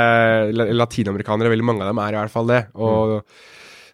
latinamerikanere, 0.77 1.53
veldig 1.53 1.69
mange 1.71 1.85
av 1.87 1.93
dem 1.93 2.03
er 2.03 2.17
i 2.17 2.21
hvert 2.21 2.35
fall 2.35 2.51
det. 2.51 2.65
Og 2.77 3.19
mm. 3.21 3.51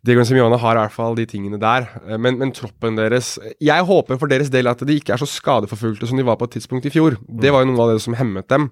Diego 0.09 0.25
Simione 0.25 0.57
har 0.61 0.79
i 0.79 0.81
hvert 0.83 0.95
fall 0.95 1.19
de 1.19 1.27
tingene 1.29 1.61
der. 1.61 1.89
Eh, 2.07 2.17
men, 2.21 2.39
men, 2.41 2.55
troppen 2.57 2.97
deres 2.99 3.35
Jeg 3.61 3.89
håper 3.89 4.21
for 4.21 4.31
deres 4.31 4.53
del 4.53 4.71
at 4.71 4.81
de 4.87 4.97
ikke 4.97 5.15
er 5.15 5.21
så 5.21 5.29
skadeforfulgte 5.29 6.09
som 6.09 6.21
de 6.21 6.27
var 6.27 6.41
på 6.41 6.49
et 6.49 6.57
tidspunkt 6.57 6.89
i 6.89 6.95
fjor. 6.95 7.19
Det 7.29 7.53
var 7.53 7.65
jo 7.65 7.73
noe 7.73 7.85
av 7.85 7.95
det 7.95 8.05
som 8.05 8.17
hemmet 8.19 8.49
dem. 8.51 8.71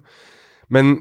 Men 0.73 0.97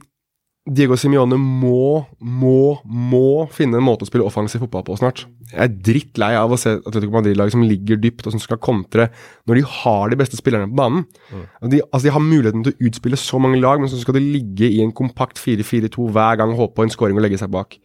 Diego 0.66 0.97
Simione 0.99 1.37
må, 1.39 2.03
må, 2.18 2.80
må 2.82 3.47
finne 3.55 3.78
en 3.78 3.87
måte 3.87 4.03
å 4.03 4.09
spille 4.09 4.26
offensiv 4.26 4.64
fotball 4.64 4.82
på 4.89 4.97
snart. 4.99 5.22
Jeg 5.53 5.61
er 5.62 5.76
drittlei 5.89 6.32
av 6.34 6.51
å 6.51 6.59
se 6.59 6.72
Atletico 6.80 7.14
Madrid-lag 7.14 7.53
som 7.55 7.62
ligger 7.62 8.01
dypt 8.03 8.26
og 8.26 8.34
som 8.34 8.43
skal 8.43 8.59
kontre 8.59 9.07
når 9.47 9.61
de 9.61 9.62
har 9.76 10.11
de 10.11 10.18
beste 10.18 10.39
spillerne 10.41 10.66
på 10.72 10.80
banen. 10.80 11.05
Mm. 11.30 11.45
De, 11.70 11.80
altså 11.87 12.09
de 12.09 12.14
har 12.16 12.24
muligheten 12.24 12.66
til 12.66 12.74
å 12.74 12.89
utspille 12.91 13.20
så 13.20 13.39
mange 13.43 13.61
lag, 13.62 13.78
men 13.78 13.93
så 13.93 14.01
skal 14.01 14.18
de 14.18 14.24
ligge 14.26 14.66
i 14.66 14.82
en 14.82 14.91
kompakt 14.97 15.39
4-4-2 15.39 16.09
hver 16.16 16.43
gang 16.43 16.55
og 16.55 16.64
håpe 16.64 16.80
på 16.80 16.89
en 16.89 16.95
scoring 16.97 17.20
og 17.20 17.26
legge 17.28 17.39
seg 17.39 17.55
bak. 17.55 17.78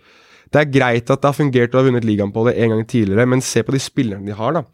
Det 0.52 0.62
er 0.62 0.72
greit 0.72 1.12
at 1.12 1.22
det 1.22 1.30
har 1.30 1.38
fungert 1.38 1.74
og 1.74 1.82
har 1.82 1.90
vunnet 1.90 2.08
ligaen 2.08 2.34
på 2.36 2.46
det 2.48 2.58
en 2.60 2.76
gang 2.76 2.88
tidligere, 2.88 3.28
men 3.30 3.44
se 3.46 3.64
på 3.64 3.76
de 3.76 3.82
spillerne 3.82 4.28
de 4.28 4.36
har, 4.36 4.58
da. 4.60 4.66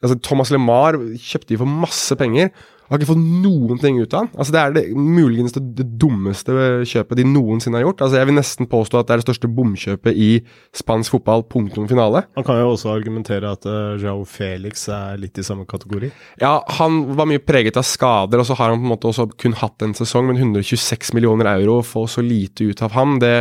Altså, 0.00 0.16
Thomas 0.24 0.52
LeMar 0.52 0.96
kjøpte 1.20 1.52
de 1.52 1.60
for 1.60 1.68
masse 1.68 2.16
penger. 2.18 2.50
Har 2.84 3.00
ikke 3.00 3.14
fått 3.14 3.20
noen 3.40 3.78
ting 3.80 3.96
ut 3.96 4.12
av 4.12 4.24
han. 4.24 4.28
Altså, 4.36 4.52
det 4.52 4.60
er 4.60 4.74
det, 4.74 4.82
muligens 4.92 5.54
det, 5.56 5.62
det, 5.78 5.86
dummeste 6.00 6.52
kjøpet 6.88 7.20
de 7.20 7.24
noensinne 7.26 7.78
har 7.78 7.86
gjort. 7.86 8.02
Altså, 8.04 8.18
Jeg 8.20 8.28
vil 8.28 8.36
nesten 8.36 8.68
påstå 8.68 9.00
at 9.00 9.08
det 9.08 9.14
er 9.14 9.22
det 9.22 9.26
største 9.26 9.50
bomkjøpet 9.56 10.20
i 10.20 10.28
spansk 10.76 11.16
fotball, 11.16 11.46
punktum 11.48 11.88
finale. 11.88 12.26
Han 12.36 12.46
kan 12.46 12.60
jo 12.60 12.74
også 12.74 12.92
argumentere 12.92 13.54
at 13.56 13.64
uh, 13.68 13.96
Joao 14.00 14.26
Felix 14.28 14.84
er 14.92 15.16
litt 15.20 15.40
i 15.40 15.46
samme 15.46 15.64
kategori. 15.68 16.12
Ja, 16.42 16.58
han 16.80 17.00
var 17.16 17.28
mye 17.30 17.42
preget 17.44 17.80
av 17.80 17.88
skader, 17.88 18.42
og 18.42 18.48
så 18.48 18.56
har 18.60 18.74
han 18.74 18.82
på 18.82 18.88
en 18.88 18.92
måte 18.92 19.08
også 19.12 19.30
kun 19.40 19.56
hatt 19.62 19.84
en 19.86 19.96
sesong, 19.96 20.28
men 20.28 20.42
126 20.42 21.14
millioner 21.16 21.54
euro, 21.56 21.80
å 21.80 21.88
få 21.88 22.04
så 22.10 22.24
lite 22.24 22.68
ut 22.68 22.84
av 22.84 22.92
ham, 22.98 23.16
det 23.22 23.38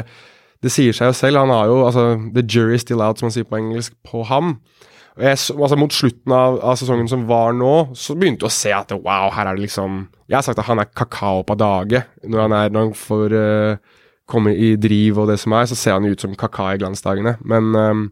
det 0.64 0.72
sier 0.72 0.95
seg 0.95 1.11
jo 1.11 1.18
selv. 1.18 1.41
Han 1.43 1.51
har 1.51 1.68
jo 1.68 1.82
altså, 1.86 2.07
The 2.36 2.43
jury 2.47 2.80
still 2.82 3.03
out, 3.03 3.20
som 3.20 3.28
man 3.28 3.36
sier 3.36 3.47
på 3.47 3.59
engelsk, 3.59 3.95
på 4.07 4.24
ham. 4.30 4.57
Jeg, 5.20 5.38
altså 5.38 5.78
Mot 5.78 5.93
slutten 5.93 6.34
av, 6.34 6.57
av, 6.57 6.78
sesongen 6.80 7.09
som 7.09 7.28
var 7.30 7.53
nå, 7.53 7.74
så 7.93 8.16
begynte 8.18 8.47
jeg 8.47 8.49
å 8.49 8.55
se 8.55 8.72
at 8.74 8.93
wow, 8.95 9.28
her 9.36 9.51
er 9.51 9.59
det 9.59 9.68
liksom 9.68 10.07
Jeg 10.26 10.39
har 10.39 10.45
sagt 10.47 10.61
at 10.64 10.66
han 10.66 10.82
er 10.82 10.89
kakao 10.89 11.43
på 11.45 11.57
dage. 11.59 12.01
Når 12.26 12.45
han, 12.47 12.55
er, 12.57 12.72
når 12.74 12.88
han 12.88 12.95
får 12.97 13.36
uh, 13.38 13.99
komme 14.30 14.55
i 14.55 14.74
driv 14.80 15.22
og 15.22 15.30
det 15.30 15.38
som 15.43 15.53
er, 15.53 15.68
så 15.70 15.78
ser 15.78 15.99
han 15.99 16.07
ut 16.09 16.24
som 16.24 16.34
kakao 16.39 16.74
i 16.74 16.82
glansdagene. 16.82 17.36
Men, 17.45 17.76
um, 17.76 18.07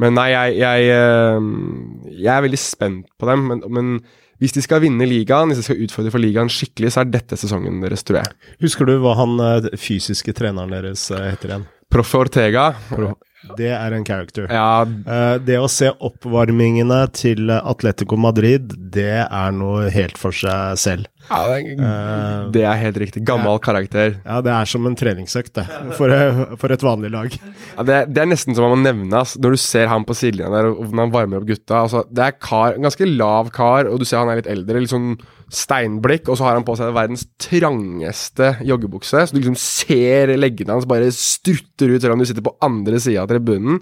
men 0.00 0.16
nei, 0.18 0.30
jeg, 0.32 0.58
jeg, 0.64 0.98
uh, 0.98 2.10
jeg, 2.10 2.32
er 2.34 2.46
veldig 2.48 2.62
spent 2.64 3.12
på 3.20 3.30
dem. 3.30 3.46
Men, 3.52 3.62
men 3.70 3.94
hvis 4.42 4.56
de 4.56 4.64
skal 4.64 4.82
vinne 4.84 5.06
ligaen, 5.08 5.50
hvis 5.50 5.62
de 5.62 5.66
skal 5.68 5.84
utfordre 5.84 6.14
for 6.14 6.22
ligaen 6.22 6.50
skikkelig, 6.52 6.94
så 6.94 7.04
er 7.04 7.12
dette 7.12 7.38
sesongen 7.38 7.82
deres, 7.84 8.02
tror 8.06 8.22
jeg. 8.22 8.34
Husker 8.64 8.88
du 8.88 8.96
hva 9.04 9.14
han 9.20 9.38
eh, 9.42 9.70
fysiske 9.78 10.34
treneren 10.36 10.74
deres 10.74 11.06
heter 11.12 11.52
igjen? 11.52 11.68
Proffe 11.94 12.24
Ortega. 12.24 12.72
Pro 12.90 13.14
det 13.58 13.70
er 13.76 13.94
en 13.96 14.04
character. 14.06 14.48
Ja. 14.50 14.84
Uh, 14.84 15.36
det 15.42 15.58
å 15.60 15.68
se 15.70 15.90
oppvarmingene 15.92 17.00
til 17.16 17.52
Atletico 17.54 18.18
Madrid, 18.20 18.72
det 18.94 19.24
er 19.24 19.54
noe 19.56 19.90
helt 19.94 20.20
for 20.20 20.34
seg 20.36 20.78
selv. 20.80 21.10
Ja, 21.24 21.40
det, 21.48 21.76
er, 21.80 22.48
det 22.52 22.64
er 22.68 22.80
helt 22.82 22.98
riktig. 23.00 23.22
Gammel 23.24 23.54
ja. 23.54 23.60
karakter. 23.64 24.16
Ja, 24.26 24.40
det 24.44 24.52
er 24.52 24.68
som 24.68 24.88
en 24.88 24.96
treningsøkt, 24.98 25.54
det. 25.56 25.64
For, 25.96 26.12
for 26.60 26.74
et 26.74 26.84
vanlig 26.84 27.12
lag. 27.14 27.38
Ja, 27.76 27.86
det, 27.86 28.00
det, 28.12 28.24
er 28.24 28.28
nesten 28.28 28.56
som 28.56 28.66
man 28.68 28.76
må 28.76 28.82
nevne, 28.84 29.22
altså, 29.22 29.40
når 29.40 29.56
du 29.56 29.62
ser 29.62 29.88
han 29.92 30.04
på 30.04 30.16
sidelinja 30.18 30.52
der, 30.52 30.68
og 30.74 30.92
når 30.92 31.06
han 31.06 31.14
varmer 31.14 31.40
opp 31.40 31.48
gutta. 31.48 31.84
Altså, 31.86 32.04
det 32.12 32.26
er 32.26 32.36
kar, 32.36 32.76
en 32.76 32.88
ganske 32.88 33.08
lav 33.08 33.48
kar, 33.54 33.88
og 33.88 34.02
du 34.02 34.08
ser 34.08 34.20
han 34.20 34.32
er 34.32 34.42
litt 34.42 34.52
eldre. 34.52 34.84
litt 34.84 34.92
sånn 34.92 35.14
steinblikk, 35.52 36.28
og 36.28 36.38
så 36.38 36.48
har 36.48 36.58
han 36.58 36.66
på 36.66 36.76
seg 36.78 36.94
verdens 36.96 37.26
trangeste 37.40 38.54
joggebukse. 38.64 39.26
Så 39.26 39.34
du 39.34 39.40
liksom 39.40 39.58
ser 39.60 40.34
leggene 40.38 40.76
hans 40.76 40.88
bare 40.88 41.10
strutter 41.14 41.94
ut 41.94 42.02
selv 42.02 42.16
om 42.16 42.22
du 42.22 42.28
sitter 42.28 42.46
på 42.46 42.56
andre 42.64 43.00
sida 43.02 43.24
av 43.24 43.30
tribunen. 43.32 43.80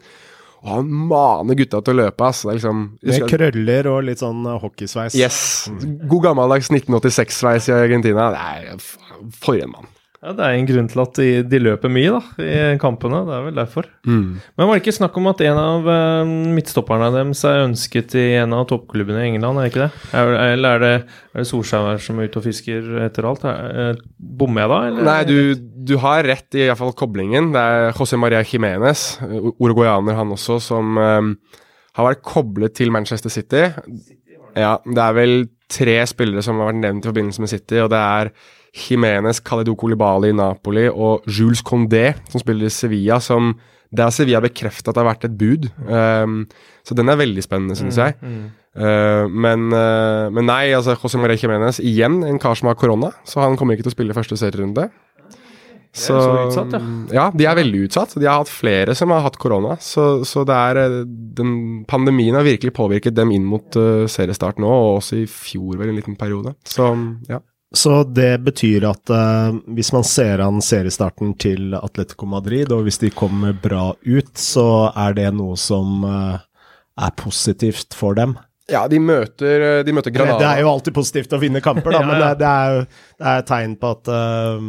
Og 0.63 0.71
han 0.71 0.91
maner 1.11 1.59
gutta 1.59 1.81
til 1.83 1.97
å 1.97 2.05
løpe. 2.05 2.29
ass. 2.29 2.45
Liksom, 2.47 2.85
Med 3.03 3.27
krøller 3.31 3.89
og 3.91 4.05
litt 4.07 4.23
sånn 4.23 4.45
uh, 4.47 4.61
hockeysveis. 4.63 5.17
Yes. 5.19 5.41
God 6.07 6.29
gammeldags 6.29 6.71
1986-sveis 6.71 7.67
i 7.73 7.75
Argentina. 7.81 8.31
Det 8.35 8.45
er, 8.47 8.87
for 9.43 9.59
en 9.59 9.75
mann. 9.75 9.92
Ja, 10.23 10.31
Det 10.39 10.45
er 10.47 10.55
en 10.55 10.67
grunn 10.69 10.87
til 10.87 11.01
at 11.03 11.19
de, 11.19 11.29
de 11.51 11.59
løper 11.59 11.91
mye 11.91 12.11
da, 12.15 12.21
i 12.47 12.59
kampene. 12.79 13.25
Det 13.27 13.33
er 13.35 13.47
vel 13.49 13.57
derfor. 13.59 13.89
Mm. 14.07 14.37
Men 14.39 14.69
var 14.69 14.79
det 14.79 14.83
ikke 14.85 14.95
snakk 14.95 15.17
om 15.19 15.27
at 15.33 15.43
en 15.43 15.59
av 15.59 15.89
uh, 15.91 16.35
midtstopperne 16.55 17.09
deres 17.11 17.43
er 17.49 17.65
ønsket 17.65 18.15
i 18.21 18.27
en 18.39 18.55
av 18.55 18.69
toppklubbene 18.71 19.25
i 19.25 19.33
England? 19.33 19.59
er 19.59 19.67
det 19.67 19.73
ikke 19.73 19.83
det? 19.83 20.13
Er, 20.21 20.31
eller 20.53 20.77
er 20.77 20.85
det, 20.85 20.93
er 21.33 21.43
det 21.43 21.49
Solskjær 21.51 21.99
som 22.07 22.23
er 22.23 22.31
ute 22.31 22.39
og 22.39 22.47
fisker 22.47 22.93
etter 23.09 23.27
alt? 23.33 23.49
Er, 23.51 23.99
bommer 24.39 24.63
jeg 24.63 24.73
da? 24.75 24.81
Eller? 24.93 25.11
Nei, 25.11 25.19
du, 25.27 25.67
du 25.91 25.97
har 26.07 26.23
rett 26.31 26.55
i 26.55 26.69
iallfall 26.69 26.95
koblingen. 27.03 27.51
Det 27.57 27.67
er 27.75 27.91
José 27.99 28.23
Maria 28.23 28.47
Jiménez, 28.47 29.05
uruguayaner 29.59 30.23
han 30.23 30.39
også, 30.39 30.63
som 30.63 31.03
um, 31.03 31.35
har 31.99 32.13
vært 32.13 32.23
koblet 32.23 32.79
til 32.79 32.95
Manchester 32.95 33.33
City. 33.33 33.67
Ja, 34.55 34.77
det 34.87 35.03
er 35.03 35.19
vel 35.19 35.39
tre 35.73 36.03
spillere 36.07 36.47
som 36.47 36.63
har 36.63 36.71
vært 36.71 36.85
nevnt 36.85 37.07
i 37.07 37.11
forbindelse 37.11 37.43
med 37.43 37.51
City, 37.51 37.83
og 37.83 37.91
det 37.91 38.07
er 38.07 38.37
Jimenez, 38.73 39.43
Khalidou 39.45 39.77
Colibali, 39.77 40.33
i 40.33 40.37
Napoli 40.37 40.87
og 40.89 41.27
Jules 41.29 41.63
Condé, 41.67 42.13
som 42.33 42.41
spiller 42.41 42.71
i 42.71 42.73
Sevilla, 42.73 43.21
som 43.21 43.53
der 43.93 44.09
har 44.09 44.15
Sevilla 44.17 44.41
bekreftet 44.41 44.89
at 44.89 44.97
det 44.97 45.03
har 45.03 45.11
vært 45.11 45.27
et 45.29 45.37
bud. 45.37 45.69
Um, 45.85 46.47
så 46.81 46.97
den 46.97 47.13
er 47.13 47.21
veldig 47.21 47.45
spennende, 47.45 47.77
syns 47.77 48.01
jeg. 48.01 48.17
Uh, 48.73 49.29
men, 49.29 49.69
uh, 49.77 50.33
men, 50.33 50.47
nei, 50.49 50.73
altså 50.73 50.97
José 50.97 51.21
Maria 51.21 51.37
Jimenez 51.37 51.83
igjen 51.85 52.23
en 52.25 52.41
kar 52.41 52.57
som 52.57 52.71
har 52.71 52.79
korona, 52.81 53.13
så 53.29 53.45
han 53.45 53.59
kommer 53.61 53.77
ikke 53.77 53.91
til 53.91 53.93
å 53.93 53.99
spille 53.99 54.17
første 54.17 54.41
serierunde. 54.41 54.89
Så, 55.93 56.17
så 56.17 56.37
utsatt, 56.47 56.73
ja. 56.73 56.81
ja. 57.13 57.25
de 57.37 57.45
er 57.45 57.57
veldig 57.59 57.83
utsatt. 57.85 58.15
De 58.17 58.25
har 58.25 58.41
hatt 58.41 58.49
flere 58.49 58.95
som 58.97 59.13
har 59.13 59.27
hatt 59.27 59.37
korona. 59.37 59.77
Så, 59.85 60.23
så 60.25 60.41
det 60.49 60.57
er 60.57 60.81
eh, 60.81 60.95
den 61.37 61.83
Pandemien 61.85 62.39
har 62.39 62.47
virkelig 62.49 62.73
påvirket 62.79 63.13
dem 63.13 63.35
inn 63.37 63.45
mot 63.45 63.77
uh, 63.77 64.09
seriestart 64.09 64.63
nå, 64.63 64.71
og 64.73 65.03
også 65.03 65.21
i 65.21 65.27
fjor 65.29 65.77
vel 65.77 65.93
en 65.93 65.99
liten 66.01 66.17
periode. 66.17 66.55
Så 66.65 66.89
ja. 67.29 67.43
Så 67.73 68.03
det 68.05 68.37
betyr 68.45 68.85
at 68.85 69.11
uh, 69.13 69.57
hvis 69.73 69.93
man 69.95 70.05
ser 70.05 70.43
an 70.45 70.61
seriestarten 70.65 71.33
til 71.41 71.73
Atletico 71.79 72.29
Madrid, 72.29 72.73
og 72.75 72.85
hvis 72.87 73.01
de 73.01 73.13
kommer 73.17 73.57
bra 73.57 73.93
ut, 74.05 74.33
så 74.37 74.93
er 74.93 75.17
det 75.17 75.31
noe 75.39 75.57
som 75.61 76.05
uh, 76.05 76.37
er 77.01 77.15
positivt 77.17 77.97
for 77.97 78.19
dem? 78.19 78.37
Ja, 78.71 78.85
de 78.89 79.01
møter, 79.03 79.65
eh, 79.67 79.81
de 79.85 79.93
møter 79.93 80.13
Granada. 80.15 80.39
Det 80.39 80.49
er 80.49 80.63
jo 80.63 80.71
alltid 80.71 80.95
positivt 80.97 81.33
å 81.35 81.41
vinne 81.43 81.61
kamper, 81.65 81.91
da, 81.93 81.99
ja, 82.01 82.05
ja. 82.05 82.09
men 82.09 82.21
det, 82.23 82.31
det, 82.41 82.53
er 82.53 82.77
jo 82.77 82.85
det 83.19 83.33
er 83.33 83.49
tegn 83.49 83.75
på 83.81 83.91
at 83.97 84.13
uh, 84.13 84.69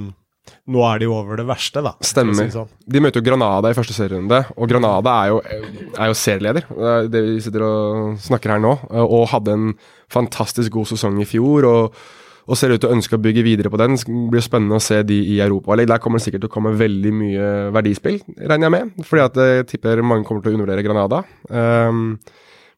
nå 0.74 0.88
er 0.88 1.04
de 1.04 1.12
over 1.12 1.40
det 1.40 1.48
verste, 1.52 1.84
da. 1.84 1.94
Stemmer. 2.04 2.40
Si 2.40 2.56
sånn. 2.56 2.72
De 2.88 3.04
møter 3.04 3.20
jo 3.20 3.28
Granada 3.28 3.72
i 3.72 3.78
første 3.78 3.96
serierunde, 3.96 4.42
og 4.56 4.72
Granada 4.72 5.20
er 5.20 5.36
jo, 5.36 5.44
er 5.92 6.12
jo 6.12 6.18
serieleder. 6.24 6.72
Det 7.12 7.28
vi 7.28 7.38
sitter 7.44 7.68
og 7.68 8.18
snakker 8.24 8.56
her 8.56 8.64
nå, 8.64 8.78
og 9.04 9.30
hadde 9.36 9.60
en 9.60 9.72
fantastisk 10.12 10.80
god 10.80 10.94
sesong 10.96 11.20
i 11.20 11.28
fjor. 11.28 11.68
og 11.68 12.04
og 12.44 12.60
ser 12.60 12.74
ut 12.74 12.82
til 12.84 12.92
å 12.92 12.96
ønske 12.98 13.16
å 13.16 13.22
bygge 13.24 13.46
videre 13.46 13.72
på 13.72 13.80
den. 13.80 13.96
Det 13.96 14.16
blir 14.34 14.44
spennende 14.44 14.80
å 14.80 14.84
se 14.84 15.00
de 15.08 15.20
i 15.36 15.40
Europa. 15.44 15.78
Der 15.80 16.02
kommer 16.04 16.20
det 16.20 16.28
sikkert 16.28 16.44
til 16.46 16.52
å 16.52 16.56
komme 16.56 16.74
veldig 16.80 17.14
mye 17.16 17.52
verdispill, 17.76 18.20
regner 18.36 18.68
jeg 18.68 18.76
med. 18.76 19.06
Fordi 19.08 19.24
at 19.24 19.40
jeg 19.40 19.70
tipper 19.72 20.04
mange 20.04 20.28
kommer 20.28 20.44
til 20.44 20.52
å 20.52 20.58
undervurdere 20.58 20.84
Granada. 20.86 21.24
Um, 21.48 22.20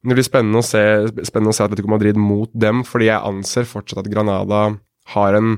men 0.05 0.13
det 0.13 0.20
blir 0.20 0.28
spennende 0.28 0.61
å 0.61 0.66
se, 0.66 0.84
spennende 1.26 1.55
å 1.55 1.57
se 1.57 1.66
Atletico 1.66 1.89
Madrid 1.89 2.20
mot 2.22 2.51
dem, 2.53 2.84
fordi 2.86 3.09
jeg 3.09 3.26
anser 3.26 3.66
fortsatt 3.66 4.03
at 4.03 4.11
Granada 4.11 4.68
har 5.16 5.38
en 5.39 5.57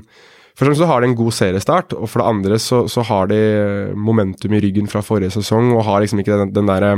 for 0.58 0.66
det 0.66 0.74
så 0.80 0.88
har 0.90 1.04
de 1.04 1.12
en 1.12 1.14
god 1.14 1.34
seriestart, 1.36 1.92
og 1.94 2.08
for 2.10 2.18
det 2.18 2.30
andre 2.32 2.56
så, 2.58 2.80
så 2.90 3.04
har 3.06 3.28
de 3.30 3.36
momentum 3.94 4.56
i 4.56 4.62
ryggen 4.64 4.88
fra 4.90 5.04
forrige 5.06 5.36
sesong 5.36 5.68
og 5.70 5.84
har 5.86 6.02
liksom 6.02 6.18
ikke 6.18 6.38
den, 6.40 6.50
den 6.56 6.66
derre 6.66 6.88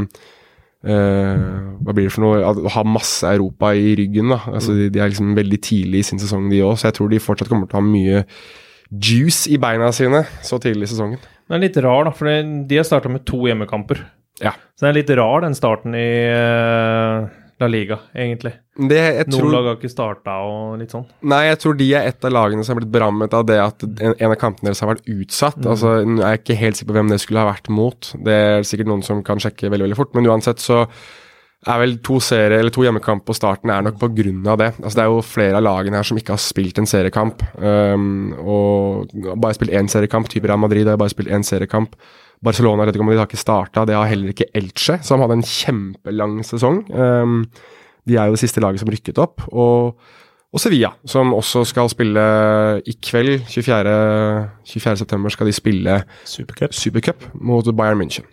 Uh, 0.81 1.76
hva 1.85 1.93
blir 1.93 2.07
det 2.07 2.14
for 2.14 2.24
noe? 2.24 2.41
Å 2.41 2.72
ha 2.76 2.85
masse 2.89 3.28
Europa 3.28 3.74
i 3.76 3.93
ryggen. 3.99 4.33
da 4.33 4.41
altså, 4.49 4.76
de, 4.76 4.89
de, 4.93 5.03
er 5.03 5.12
liksom 5.12 5.35
veldig 5.37 5.61
tidlig 5.64 6.01
i 6.01 6.09
sin 6.09 6.22
sesong, 6.22 6.49
de 6.53 6.62
òg, 6.64 6.78
så 6.81 6.89
jeg 6.89 6.99
tror 6.99 7.11
de 7.12 7.20
fortsatt 7.22 7.51
kommer 7.53 7.68
til 7.68 7.76
å 7.76 7.83
ha 7.83 7.89
mye 7.89 8.24
juice 8.91 9.51
i 9.53 9.59
beina 9.61 9.93
sine 9.95 10.24
så 10.47 10.59
tidlig 10.62 10.89
i 10.89 10.95
sesongen. 10.95 11.20
Det 11.20 11.59
er 11.59 11.62
litt 11.64 11.76
rar, 11.83 12.07
da, 12.07 12.14
for 12.14 12.31
de 12.70 12.78
har 12.78 12.87
starta 12.87 13.11
med 13.12 13.26
to 13.28 13.43
hjemmekamper. 13.49 14.03
Ja. 14.41 14.55
Så 14.78 14.87
det 14.87 14.91
er 14.91 14.99
litt 15.03 15.12
rar, 15.18 15.45
den 15.45 15.57
starten 15.59 15.97
i 15.99 16.09
uh, 16.33 17.26
La 17.61 17.68
Liga, 17.68 17.98
egentlig. 18.16 18.54
Det, 18.88 19.00
Noen 19.28 19.52
lag 19.52 19.66
har 19.68 19.76
ikke 19.76 19.90
starta 19.92 20.38
og 20.48 20.78
litt 20.80 20.94
sånn. 20.94 21.04
Nei, 21.28 21.42
jeg 21.50 21.58
tror 21.61 21.74
de 21.76 21.88
er 21.98 22.08
et 22.08 22.24
av 22.24 22.32
lagene 22.32 22.64
som 22.64 22.72
har 22.72 22.80
blitt 22.80 22.94
berammet 22.94 23.34
av 23.36 23.44
det 23.48 23.58
at 23.61 23.84
en, 23.84 24.14
en 24.14 24.30
av 24.30 24.38
kampene 24.40 24.70
deres 24.70 24.80
har 24.80 24.94
vært 24.94 25.11
utsatt. 25.12 25.58
Mm. 25.61 25.70
Altså, 25.74 25.94
Jeg 26.00 26.26
er 26.30 26.40
ikke 26.40 26.61
helt 26.62 26.78
sikker 26.78 26.92
på 26.92 26.96
hvem 26.96 27.12
det 27.12 27.20
skulle 27.20 27.42
ha 27.44 27.50
vært 27.50 27.68
mot. 27.68 28.12
Det 28.24 28.38
er 28.46 28.68
sikkert 28.68 28.88
noen 28.92 29.04
som 29.04 29.20
kan 29.26 29.42
sjekke 29.42 29.68
veldig 29.68 29.90
veldig 29.90 29.98
fort, 30.00 30.16
men 30.16 30.30
uansett 30.30 30.64
så 30.64 30.86
er 31.68 31.80
vel 31.82 31.98
to 32.00 32.16
serie, 32.24 32.56
eller 32.56 32.72
to 32.72 32.86
hjemmekamp 32.86 33.26
på 33.28 33.36
starten 33.36 33.68
er 33.72 33.84
nok 33.84 33.98
på 34.00 34.08
grunn 34.16 34.46
av 34.48 34.56
det. 34.62 34.70
Altså 34.80 34.96
Det 34.96 35.04
er 35.04 35.11
jo 35.12 35.20
flere 35.26 35.61
av 35.61 35.66
lagene 35.66 36.00
her 36.00 36.08
som 36.08 36.16
ikke 36.16 36.32
har 36.32 36.40
spilt 36.40 36.80
en 36.80 36.88
seriekamp. 36.88 37.44
Um, 37.61 38.32
og 38.40 39.12
bare 39.34 39.58
spilt 39.58 39.74
én 39.76 39.90
seriekamp. 39.92 40.30
Type 40.32 40.48
Real 40.48 40.62
Madrid 40.62 40.88
har 40.88 40.96
bare 41.00 41.12
spilt 41.12 41.28
én 41.28 41.44
seriekamp. 41.44 41.98
Barcelona 42.41 42.86
Atletico 42.86 43.05
Madrid 43.05 43.20
har 43.20 43.28
ikke 43.28 43.41
starta. 43.41 43.84
Det 43.84 43.97
har 43.97 44.09
heller 44.09 44.32
ikke 44.32 44.49
Elche, 44.57 44.97
som 45.05 45.20
hadde 45.20 45.36
en 45.38 45.45
kjempelang 45.45 46.41
sesong. 46.47 46.82
Um, 46.88 47.45
de 48.09 48.16
er 48.16 48.30
jo 48.30 48.36
det 48.36 48.43
siste 48.43 48.62
laget 48.64 48.80
som 48.80 48.91
rykket 48.91 49.20
opp. 49.20 49.45
Og, 49.53 49.99
og 50.49 50.62
Sevilla, 50.62 50.95
som 51.05 51.34
også 51.36 51.66
skal 51.68 51.91
spille 51.93 52.24
i 52.88 52.97
kveld. 52.97 53.45
24. 53.51 53.95
24. 54.72 55.32
skal 55.36 55.51
de 55.51 55.57
spille 55.57 55.99
Supercup. 56.24 56.72
Supercup 56.76 57.28
mot 57.34 57.68
Bayern 57.76 58.01
München. 58.01 58.24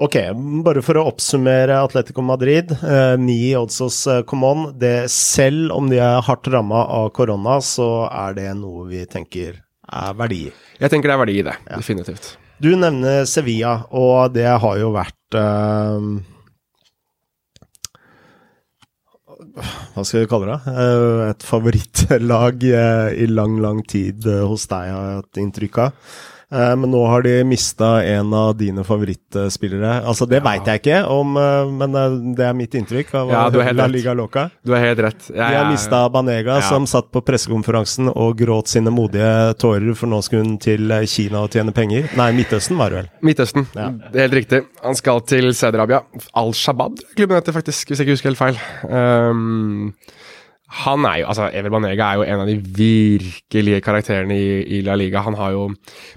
Ok, 0.00 0.16
bare 0.64 0.80
for 0.84 0.96
å 0.96 1.06
oppsummere 1.10 1.76
Atletico 1.80 2.22
Madrid. 2.24 2.70
Eh, 2.72 3.16
ni 3.20 3.50
odds 3.56 3.80
hos 3.84 3.98
Comon. 4.28 4.70
Det, 4.80 5.10
selv 5.12 5.74
om 5.76 5.88
de 5.92 6.00
er 6.00 6.22
hardt 6.24 6.48
ramma 6.52 6.86
av 7.00 7.10
korona, 7.16 7.58
så 7.64 8.06
er 8.08 8.36
det 8.36 8.48
noe 8.60 8.86
vi 8.92 9.04
tenker 9.08 9.58
er 9.90 10.14
verdi 10.16 10.44
i. 10.48 10.54
Jeg 10.80 10.92
tenker 10.92 11.10
det 11.10 11.16
er 11.16 11.24
verdi 11.24 11.40
i 11.40 11.44
det, 11.50 11.56
ja. 11.66 11.80
definitivt. 11.80 12.32
Du 12.60 12.74
nevner 12.76 13.24
Sevilla, 13.24 13.86
og 13.96 14.34
det 14.34 14.44
har 14.44 14.76
jo 14.76 14.90
vært 14.92 15.36
uh, 15.36 15.96
Hva 19.94 20.04
skal 20.04 20.26
vi 20.26 20.28
kalle 20.28 20.50
det? 20.50 20.74
Uh, 20.76 21.22
et 21.30 21.46
favorittlag 21.46 22.66
uh, 22.68 23.08
i 23.16 23.30
lang, 23.32 23.56
lang 23.64 23.80
tid 23.88 24.28
hos 24.44 24.68
deg, 24.68 24.92
har 24.92 25.08
jeg 25.08 25.22
hatt 25.22 25.40
inntrykk 25.40 25.80
av. 25.86 26.12
Eh, 26.52 26.76
men 26.76 26.90
nå 26.90 27.00
har 27.06 27.22
de 27.22 27.44
mista 27.44 28.04
en 28.04 28.34
av 28.34 28.56
dine 28.58 28.82
favorittspillere. 28.84 30.00
Altså, 30.02 30.26
det 30.26 30.40
ja. 30.40 30.44
veit 30.44 30.66
jeg 30.66 30.82
ikke 30.82 31.00
om, 31.12 31.36
eh, 31.38 31.70
men 31.70 31.94
eh, 31.94 32.16
det 32.38 32.46
er 32.48 32.56
mitt 32.58 32.74
inntrykk 32.74 33.12
av 33.20 33.30
ja, 33.30 33.42
du 33.54 33.60
La 33.78 33.86
Liga 33.90 34.14
Loca. 34.18 34.48
Du 34.66 34.74
har 34.74 34.82
helt 34.82 35.02
rett. 35.06 35.28
Ja, 35.30 35.50
de 35.52 35.60
har 35.60 35.70
mista 35.70 36.02
Banega, 36.10 36.58
som 36.66 36.88
satt 36.90 37.12
på 37.14 37.22
pressekonferansen 37.26 38.10
og 38.10 38.34
gråt 38.40 38.72
sine 38.72 38.90
modige 38.94 39.54
tårer, 39.62 39.92
for 39.98 40.10
nå 40.10 40.22
skulle 40.26 40.46
hun 40.46 40.58
til 40.62 40.90
Kina 41.10 41.44
og 41.46 41.54
tjene 41.54 41.74
penger. 41.76 42.10
Nei, 42.18 42.30
Midtøsten 42.34 42.80
var 42.80 42.90
det 42.90 43.02
vel? 43.02 43.12
Midtøsten, 43.30 43.68
det 43.74 44.10
er 44.10 44.26
helt 44.26 44.38
riktig. 44.40 44.64
Han 44.82 44.98
skal 44.98 45.22
til 45.30 45.52
Saudi-Arabia. 45.54 46.02
Al-Shabaab, 46.40 46.98
klubben 47.14 47.38
heter 47.38 47.54
faktisk, 47.54 47.90
hvis 47.92 48.02
jeg 48.02 48.08
ikke 48.08 48.18
husker 48.18 48.32
helt 48.32 48.42
feil. 48.42 48.60
Um, 48.90 49.92
han 50.70 51.02
er 51.08 51.16
jo, 51.20 51.26
altså 51.32 51.48
Evel 51.50 51.72
Banega 51.74 52.06
er 52.06 52.18
jo 52.20 52.26
en 52.28 52.42
av 52.44 52.50
de 52.50 52.54
virkelige 52.76 53.80
karakterene 53.82 54.36
i, 54.38 54.50
i 54.78 54.82
La 54.86 54.94
Liga. 54.94 55.24
Han 55.26 55.34
har 55.34 55.56
jo 55.56 55.64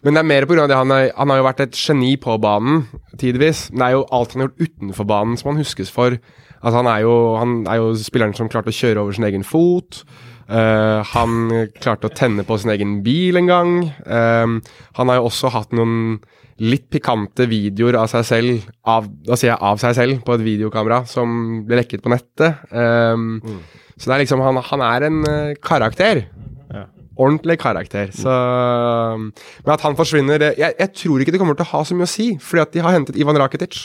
Men 0.04 0.14
det 0.14 0.22
er 0.22 0.30
mer 0.30 0.46
pga. 0.46 0.68
det 0.70 0.78
han, 0.78 0.92
er, 0.94 1.10
han 1.18 1.34
har 1.34 1.40
jo 1.40 1.48
vært 1.48 1.64
et 1.66 1.80
geni 1.80 2.14
på 2.22 2.38
banen 2.38 2.86
tidvis. 3.18 3.72
Det 3.74 3.82
er 3.82 3.96
jo 3.98 4.06
alt 4.14 4.36
han 4.36 4.44
har 4.44 4.52
gjort 4.52 4.70
utenfor 4.70 5.10
banen 5.10 5.40
som 5.42 5.52
han 5.52 5.64
huskes 5.64 5.90
for. 5.90 6.20
Altså 6.62 6.78
Han 6.78 6.88
er 6.88 7.02
jo, 7.02 7.16
han 7.36 7.58
er 7.68 7.82
jo 7.82 7.90
spilleren 7.98 8.38
som 8.38 8.52
klarte 8.52 8.70
å 8.70 8.78
kjøre 8.78 9.02
over 9.02 9.18
sin 9.18 9.26
egen 9.28 9.44
fot. 9.44 10.04
Uh, 10.44 11.02
han 11.16 11.68
klarte 11.82 12.12
å 12.12 12.14
tenne 12.14 12.46
på 12.46 12.58
sin 12.60 12.72
egen 12.76 13.00
bil 13.04 13.40
en 13.42 13.50
gang. 13.50 13.76
Uh, 14.06 14.62
han 15.00 15.10
har 15.10 15.18
jo 15.18 15.30
også 15.32 15.50
hatt 15.56 15.74
noen 15.74 16.20
litt 16.62 16.92
pikante 16.94 17.48
videoer 17.50 17.98
av 17.98 18.12
seg 18.12 18.26
selv, 18.28 18.68
av, 18.86 19.08
da 19.26 19.34
sier 19.40 19.56
jeg 19.56 19.64
av 19.66 19.80
seg 19.82 19.96
selv, 19.98 20.20
på 20.24 20.36
et 20.36 20.46
videokamera 20.46 21.02
som 21.10 21.64
ble 21.66 21.82
lekket 21.82 22.04
på 22.04 22.14
nettet. 22.14 22.62
Um, 22.70 23.40
mm. 23.42 23.64
Så 23.98 24.10
det 24.10 24.16
er 24.16 24.24
liksom, 24.24 24.44
han, 24.44 24.60
han 24.72 24.84
er 24.86 25.08
en 25.10 25.22
uh, 25.28 25.56
karakter. 25.64 26.26
Ja. 26.74 26.88
Ordentlig 27.14 27.60
karakter. 27.62 28.10
Så 28.16 28.34
Men 28.34 29.74
at 29.76 29.84
han 29.86 29.98
forsvinner 29.98 30.42
jeg, 30.50 30.74
jeg, 30.74 30.90
tror 30.98 31.22
ikke 31.22 31.36
det 31.36 31.42
kommer 31.42 31.58
til 31.58 31.68
å 31.68 31.74
ha 31.76 31.84
så 31.86 31.98
mye 31.98 32.10
å 32.10 32.14
si, 32.14 32.32
fordi 32.42 32.64
at 32.64 32.74
de 32.74 32.82
har 32.86 32.96
hentet 32.96 33.20
Ivan 33.22 33.38
Rakitic, 33.38 33.84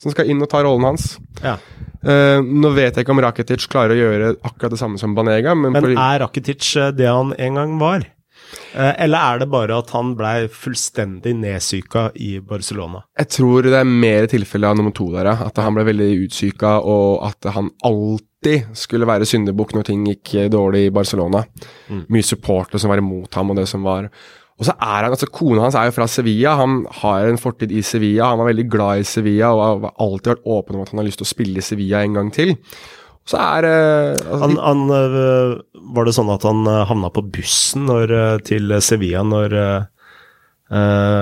som 0.00 0.14
skal 0.14 0.30
inn 0.32 0.40
og 0.40 0.48
ta 0.50 0.62
rollen 0.64 0.88
hans. 0.88 1.16
Ja. 1.44 1.58
Uh, 2.02 2.40
nå 2.42 2.72
vet 2.74 2.96
jeg 2.96 3.04
ikke 3.04 3.14
om 3.14 3.22
Rakitic 3.22 3.68
klarer 3.70 3.94
å 3.94 4.00
gjøre 4.00 4.32
akkurat 4.40 4.72
det 4.74 4.80
samme 4.80 4.98
som 4.98 5.12
Banega, 5.14 5.54
men, 5.54 5.76
men 5.76 5.92
er 5.92 6.24
Rakitic 6.24 6.72
eh, 6.80 6.90
det 6.96 7.06
han 7.06 7.30
en 7.38 7.60
gang 7.60 7.76
var? 7.78 8.08
Eh, 8.72 8.92
eller 9.04 9.18
er 9.18 9.42
det 9.42 9.48
bare 9.52 9.78
at 9.82 9.92
han 9.96 10.14
blei 10.18 10.48
fullstendig 10.52 11.34
nedsyka 11.38 12.08
i 12.20 12.34
Barcelona? 12.44 13.02
Jeg 13.18 13.32
tror 13.38 13.68
det 13.68 13.78
er 13.78 13.88
mer 13.88 14.28
tilfelle 14.30 14.68
av 14.68 14.78
nummer 14.78 14.94
to 14.96 15.08
der, 15.12 15.32
At 15.32 15.56
han 15.62 15.74
ble 15.76 15.86
veldig 15.88 16.10
utsyka, 16.26 16.78
og 16.80 17.24
at 17.28 17.52
han 17.54 17.70
alltid 17.84 18.72
skulle 18.76 19.06
være 19.06 19.28
syndebukk 19.28 19.74
når 19.76 19.88
ting 19.88 20.06
gikk 20.08 20.34
dårlig 20.50 20.86
i 20.86 20.94
Barcelona. 20.94 21.44
Mm. 21.88 22.06
Mye 22.10 22.26
supportere 22.26 22.80
som 22.80 22.90
var 22.90 23.02
imot 23.02 23.34
ham 23.34 23.52
og 23.52 23.60
det 23.60 23.68
som 23.70 23.84
var. 23.86 24.08
Og 24.62 24.66
så 24.68 24.74
er 24.76 25.02
han, 25.02 25.10
altså 25.10 25.26
Kona 25.32 25.64
hans 25.64 25.76
er 25.78 25.88
jo 25.88 25.94
fra 25.96 26.06
Sevilla, 26.06 26.54
han 26.60 26.82
har 27.00 27.26
en 27.26 27.40
fortid 27.40 27.72
i 27.74 27.80
Sevilla. 27.82 28.28
Han 28.30 28.38
var 28.38 28.52
veldig 28.52 28.68
glad 28.70 29.00
i 29.00 29.06
Sevilla 29.08 29.52
og 29.56 29.62
har 29.62 29.94
alltid 30.04 30.34
vært 30.34 30.50
åpen 30.54 30.76
om 30.76 30.84
at 30.84 30.92
han 30.92 31.00
har 31.00 31.08
lyst 31.08 31.18
til 31.22 31.26
å 31.26 31.32
spille 31.32 31.58
i 31.58 31.66
Sevilla 31.66 32.02
en 32.04 32.18
gang 32.20 32.30
til. 32.34 32.54
Så 33.28 33.38
er 33.38 33.66
uh, 33.68 34.18
altså, 34.18 34.40
han, 34.42 34.56
han, 34.58 34.84
uh, 34.90 35.82
Var 35.94 36.08
det 36.08 36.14
sånn 36.16 36.32
at 36.34 36.46
han 36.48 36.64
uh, 36.66 36.82
havna 36.88 37.12
på 37.14 37.24
bussen 37.34 37.86
når, 37.90 38.14
til 38.46 38.78
Sevilla 38.82 39.24
når 39.26 39.58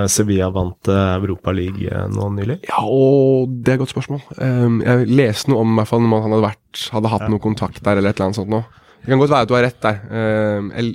Sevilla 0.07 0.47
vant 0.55 0.87
Europa 0.87 1.51
League 1.51 2.03
nå 2.15 2.29
nylig? 2.37 2.61
Ja, 2.69 2.85
og 2.87 3.51
det 3.51 3.73
er 3.73 3.79
et 3.79 3.81
godt 3.83 3.91
spørsmål. 3.91 4.21
Um, 4.39 4.77
jeg 4.85 5.09
leste 5.11 5.51
noe 5.51 5.65
om 5.65 5.73
hvert 5.75 5.91
fall, 5.91 6.05
om 6.07 6.15
han 6.15 6.29
hadde, 6.29 6.45
vært, 6.45 6.83
hadde 6.95 7.11
hatt 7.11 7.25
ja. 7.27 7.31
noe 7.33 7.43
kontakt 7.43 7.81
der 7.83 7.99
eller 7.99 8.13
et 8.13 8.21
eller 8.21 8.29
annet 8.29 8.39
sånt 8.39 8.53
noe. 8.53 8.69
Det 9.01 9.11
kan 9.11 9.19
godt 9.19 9.33
være 9.33 9.49
at 9.49 9.51
du 9.51 9.57
har 9.57 9.67
rett 9.67 9.81
der. 9.83 9.99
Um, 10.07 10.71
jeg 10.77 10.93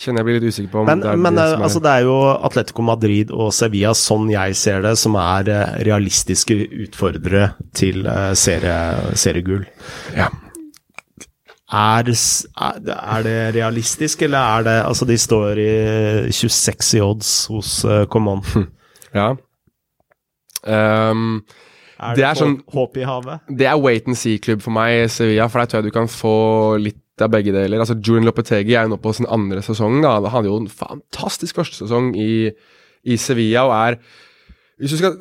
kjenner 0.00 0.22
jeg 0.22 0.26
blir 0.28 0.36
litt 0.40 0.48
usikker 0.54 0.70
på 0.72 0.80
om 0.80 0.86
men, 0.88 1.02
det 1.04 1.10
er 1.12 1.18
Men 1.20 1.36
det, 1.36 1.42
er, 1.44 1.62
altså, 1.66 1.80
det 1.84 1.90
er 1.92 2.04
jo 2.08 2.14
Atletico 2.48 2.84
Madrid 2.88 3.32
og 3.36 3.50
Sevilla, 3.52 3.90
sånn 3.98 4.30
jeg 4.32 4.56
ser 4.56 4.80
det, 4.86 4.94
som 5.00 5.18
er 5.20 5.50
uh, 5.52 5.74
realistiske 5.86 6.56
utfordrere 6.86 7.50
til 7.76 8.06
uh, 8.08 8.30
serie, 8.38 8.78
seriegull. 9.20 9.66
Ja. 10.16 10.30
er, 11.70 12.08
er 12.10 13.22
det 13.28 13.36
realistisk, 13.60 14.22
eller 14.26 14.38
er 14.58 14.64
det 14.66 14.76
Altså, 14.88 15.04
de 15.06 15.18
står 15.20 15.60
i 15.62 15.70
26 16.32 16.94
i 16.98 17.04
odds 17.04 17.34
hos 17.52 17.76
uh, 17.84 18.04
Common. 18.10 18.40
Ja. 19.14 19.32
Um, 20.64 21.42
Er 22.00 22.14
Det 22.16 22.22
det, 22.22 22.24
er 22.30 22.38
sånn- 22.38 22.60
håp 22.72 22.96
i 22.96 23.04
havet? 23.04 23.40
det 23.58 23.66
er 23.68 23.76
wait 23.76 24.06
and 24.08 24.16
see-klubb 24.16 24.62
for 24.64 24.72
meg, 24.72 25.10
Sevilla, 25.12 25.48
for 25.52 25.60
der 25.60 25.66
tror 25.68 25.82
jeg 25.82 25.90
du 25.92 25.96
kan 25.98 26.08
få 26.08 26.32
litt 26.80 26.99
av 27.26 27.32
begge 27.32 27.54
deler. 27.54 27.82
Altså, 27.82 27.98
Julian 27.98 28.28
Lopetegi 28.28 28.74
er 28.74 28.86
jo 28.86 28.94
nå 28.94 29.00
på 29.02 29.12
sin 29.16 29.28
andre 29.30 29.62
sesong. 29.64 30.00
da. 30.04 30.16
Han 30.18 30.32
hadde 30.34 30.50
jo 30.50 30.58
en 30.62 30.72
fantastisk 30.72 31.60
første 31.60 31.82
sesong 31.82 32.12
i, 32.18 32.50
i 33.04 33.16
Sevilla 33.20 33.66
og 33.68 33.76
er 33.76 34.00
Hvis 34.80 34.94
du 34.94 34.96
skal 34.96 35.16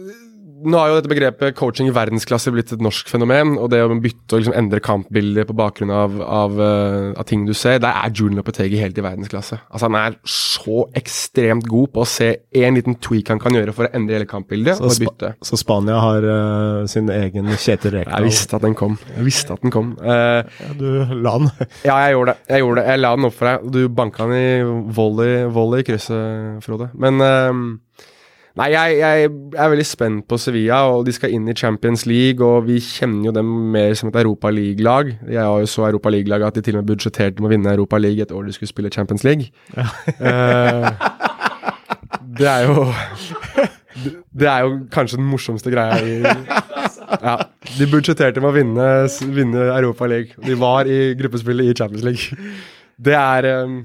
Nå 0.59 0.79
har 0.79 0.89
jo 0.91 0.97
dette 0.99 1.11
begrepet 1.11 1.55
coaching 1.57 1.87
i 1.89 1.93
verdensklasse 1.95 2.51
blitt 2.51 2.73
et 2.75 2.81
norsk 2.83 3.07
fenomen, 3.11 3.55
og 3.61 3.69
det 3.71 3.79
å 3.83 3.91
bytte 4.01 4.35
og 4.35 4.41
liksom 4.41 4.55
endre 4.57 4.81
kampbildet 4.83 5.47
på 5.49 5.55
bakgrunn 5.57 5.93
av, 5.93 6.17
av, 6.23 6.57
eh, 6.59 7.11
av 7.19 7.27
ting 7.29 7.45
du 7.47 7.53
ser, 7.55 7.79
der 7.83 7.95
er 7.95 8.11
Julian 8.11 8.41
Lopetegi 8.41 8.79
helt 8.81 8.97
i 8.99 9.05
verdensklasse. 9.05 9.59
Altså 9.69 9.89
Han 9.89 9.97
er 9.99 10.17
så 10.27 10.83
ekstremt 10.99 11.67
god 11.69 11.93
på 11.95 12.03
å 12.03 12.09
se 12.09 12.29
én 12.55 12.77
liten 12.77 12.97
tweak 12.99 13.31
han 13.31 13.41
kan 13.41 13.55
gjøre 13.55 13.75
for 13.75 13.87
å 13.87 13.93
endre 13.95 14.19
hele 14.19 14.29
kampbildet, 14.29 14.79
Så 14.79 14.89
og 14.89 14.99
bytte. 15.05 15.33
Så 15.45 15.59
Spania 15.61 15.99
har 16.03 16.27
uh, 16.27 16.87
sin 16.91 17.09
egen 17.13 17.49
Kjetil 17.55 17.99
Jeg 18.01 18.25
visste 18.25 18.57
at 18.59 18.65
den 18.65 18.75
kom. 18.77 18.97
Jeg 19.15 19.27
visste 19.27 19.55
at 19.55 19.63
den 19.65 19.73
kom. 19.73 19.95
Uh, 20.01 20.43
Ja, 20.59 20.73
du 20.77 20.87
la 21.23 21.37
den. 21.39 21.51
Ja, 21.87 21.97
jeg 22.05 22.15
gjorde 22.15 22.33
det. 22.33 22.49
Jeg 22.49 22.63
gjorde 22.63 22.81
det. 22.81 22.87
Jeg 22.89 23.01
la 23.01 23.15
den 23.15 23.27
opp 23.29 23.35
for 23.37 23.49
deg. 23.49 23.69
Du 23.73 23.79
banka 23.89 24.27
den 24.29 24.39
i 24.39 24.93
volley, 24.95 25.43
volley 25.53 25.83
i 25.83 25.87
krysset, 25.87 26.63
Frode. 26.65 26.89
Men 26.99 27.23
ehm, 27.23 27.63
Nei, 28.59 28.73
jeg, 28.73 28.95
jeg 28.99 29.27
er 29.55 29.69
veldig 29.71 29.85
spent 29.87 30.25
på 30.27 30.37
Sevilla, 30.41 30.81
og 30.91 31.05
de 31.07 31.13
skal 31.15 31.31
inn 31.31 31.45
i 31.47 31.55
Champions 31.55 32.03
League, 32.09 32.43
og 32.43 32.65
vi 32.67 32.81
kjenner 32.83 33.29
jo 33.29 33.31
dem 33.37 33.51
mer 33.71 33.93
som 33.95 34.09
et 34.09 34.17
Europa 34.19 34.51
League-lag. 34.51 35.13
Jeg 35.29 35.39
har 35.39 35.61
jo 35.63 35.69
så 35.69 35.85
Europa 35.87 36.11
League-laget 36.11 36.49
at 36.49 36.57
de 36.59 36.63
til 36.65 36.75
og 36.75 36.83
med 36.83 36.89
budsjetterte 36.91 37.39
med 37.39 37.47
å 37.47 37.53
vinne 37.53 37.75
Europa 37.77 38.01
League 38.03 38.25
et 38.25 38.33
år 38.35 38.49
de 38.49 38.55
skulle 38.57 38.71
spille 38.71 38.91
Champions 38.91 39.23
League. 39.23 39.47
Eh, 40.19 40.89
det 42.39 42.49
er 42.49 42.67
jo 42.67 42.83
Det 44.39 44.47
er 44.47 44.65
jo 44.65 44.75
kanskje 44.91 45.19
den 45.19 45.27
morsomste 45.29 45.71
greia 45.71 45.99
i 46.03 46.19
Ja. 47.09 47.37
De 47.77 47.87
budsjetterte 47.89 48.43
med 48.43 48.51
å 48.51 48.57
vinne, 48.57 48.89
vinne 49.35 49.69
Europa 49.77 50.07
League. 50.07 50.35
De 50.45 50.59
var 50.59 50.87
i 50.87 51.15
gruppespillet 51.19 51.71
i 51.71 51.77
Champions 51.77 52.03
League. 52.05 52.51
Det 52.99 53.15
er 53.15 53.47
um, 53.63 53.81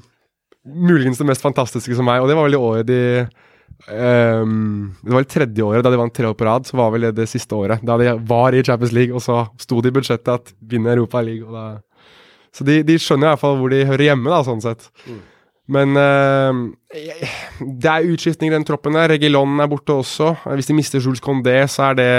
muligens 0.65 1.19
det 1.19 1.27
mest 1.31 1.43
fantastiske 1.45 1.97
som 1.97 2.07
meg, 2.09 2.21
og 2.21 2.29
det 2.29 2.37
var 2.37 2.49
vel 2.49 2.59
i 2.59 2.61
året 2.61 2.91
de 2.91 3.01
um, 3.89 4.95
Det 5.03 5.11
var 5.11 5.21
vel 5.21 5.29
tredje 5.31 5.67
året, 5.67 5.85
da 5.85 5.93
de 5.93 6.01
vant 6.01 6.15
tre 6.15 6.29
år 6.29 6.37
på 6.39 6.47
rad. 6.49 6.69
Så 6.69 6.79
var 6.79 6.93
vel 6.95 7.09
det 7.09 7.15
det 7.19 7.29
siste 7.31 7.57
året. 7.57 7.83
Da 7.85 7.99
de 8.01 8.15
var 8.29 8.55
i 8.55 8.63
Champions 8.65 8.95
League, 8.97 9.15
og 9.15 9.23
så 9.25 9.45
sto 9.61 9.81
det 9.83 9.93
i 9.93 9.99
budsjettet 9.99 10.33
at 10.33 10.55
vinner 10.61 10.97
Europa 10.97 11.23
League. 11.25 11.45
Da, 11.51 11.81
så 12.55 12.67
de, 12.67 12.81
de 12.87 12.99
skjønner 13.01 13.29
i 13.29 13.33
hvert 13.33 13.43
fall 13.43 13.61
hvor 13.61 13.75
de 13.75 13.85
hører 13.89 14.11
hjemme, 14.11 14.31
da, 14.31 14.41
sånn 14.47 14.65
sett. 14.65 14.91
Men 15.75 15.97
uh, 15.97 16.65
det 17.61 17.93
er 17.93 18.11
utskiftning 18.13 18.53
i 18.53 18.57
den 18.57 18.67
troppen 18.69 18.97
der. 18.99 19.15
Regilon 19.15 19.63
er 19.65 19.71
borte 19.73 19.97
også. 20.03 20.35
Hvis 20.53 20.69
de 20.69 20.77
mister 20.77 21.01
Jules 21.01 21.23
Condé, 21.25 21.63
så 21.71 21.91
er 21.91 22.01
det 22.01 22.11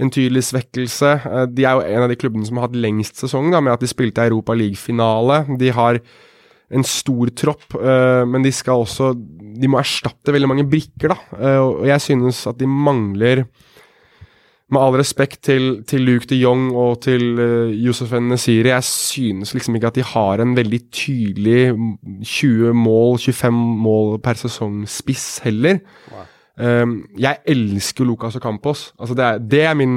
en 0.00 0.10
tydelig 0.12 0.46
svekkelse. 0.48 1.12
Eh, 1.28 1.46
De 1.52 1.66
er 1.68 1.76
jo 1.76 1.84
en 1.84 2.06
av 2.06 2.10
de 2.10 2.18
klubbene 2.18 2.46
som 2.48 2.58
har 2.58 2.68
hatt 2.68 2.78
lengst 2.78 3.20
sesong, 3.20 3.50
da, 3.52 3.60
med 3.60 3.74
at 3.74 3.82
de 3.84 3.90
spilte 3.90 4.24
Europa 4.24 4.56
League-finale. 4.56 5.42
De 5.60 5.72
har 5.74 6.00
en 6.72 6.86
stor 6.88 7.28
tropp, 7.36 7.66
eh, 7.76 8.24
men 8.24 8.44
de 8.44 8.52
skal 8.52 8.86
også 8.86 9.12
De 9.60 9.70
må 9.70 9.80
erstatte 9.80 10.34
veldig 10.34 10.50
mange 10.50 10.68
brikker, 10.68 11.12
da. 11.14 11.18
Eh, 11.38 11.60
og 11.60 11.86
jeg 11.88 12.04
synes 12.04 12.46
at 12.50 12.58
de 12.60 12.68
mangler 12.70 13.46
med 14.72 14.80
all 14.80 14.96
respekt 14.96 15.42
til, 15.44 15.82
til 15.88 16.04
Luke 16.06 16.28
de 16.30 16.38
Jong 16.40 16.70
og 16.72 17.02
til 17.04 17.36
uh, 17.36 17.72
Josef 17.86 18.12
Nesiri, 18.16 18.70
jeg 18.70 18.84
synes 18.88 19.54
liksom 19.54 19.76
ikke 19.76 19.90
at 19.90 19.98
de 19.98 20.04
har 20.14 20.40
en 20.40 20.54
veldig 20.56 20.80
tydelig 20.88 21.74
mm, 21.76 22.22
20 22.24 22.72
mål, 22.74 23.18
25 23.18 23.58
mål 23.84 24.16
per 24.24 24.40
sesong-spiss 24.40 25.42
heller. 25.44 25.82
Um, 26.52 26.98
jeg 27.18 27.38
elsker 27.48 28.04
Lucas 28.04 28.36
Ocampos. 28.36 28.92
Altså 29.00 29.14
det, 29.16 29.24
er, 29.24 29.38
det, 29.38 29.62
er 29.64 29.74
min, 29.74 29.94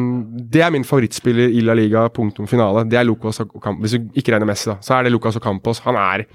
det 0.51 0.61
er 0.63 0.69
min 0.71 0.87
favorittspiller 0.87 1.51
i 1.51 1.63
La 1.63 1.75
Liga, 1.75 2.07
punktum 2.07 2.47
finale. 2.47 2.85
Det 2.89 2.99
er 2.99 3.07
Lucas 3.07 3.39
Ocampos. 3.43 3.79
Hvis 3.79 3.99
du 3.99 4.19
ikke 4.19 4.33
regner 4.33 4.49
Messi, 4.49 4.69
da, 4.69 4.77
så 4.81 4.95
er 4.95 5.07
det 5.07 5.11
Lucas 5.11 5.35
Ocampos. 5.39 5.83
Han 5.87 5.99
er 5.99 6.25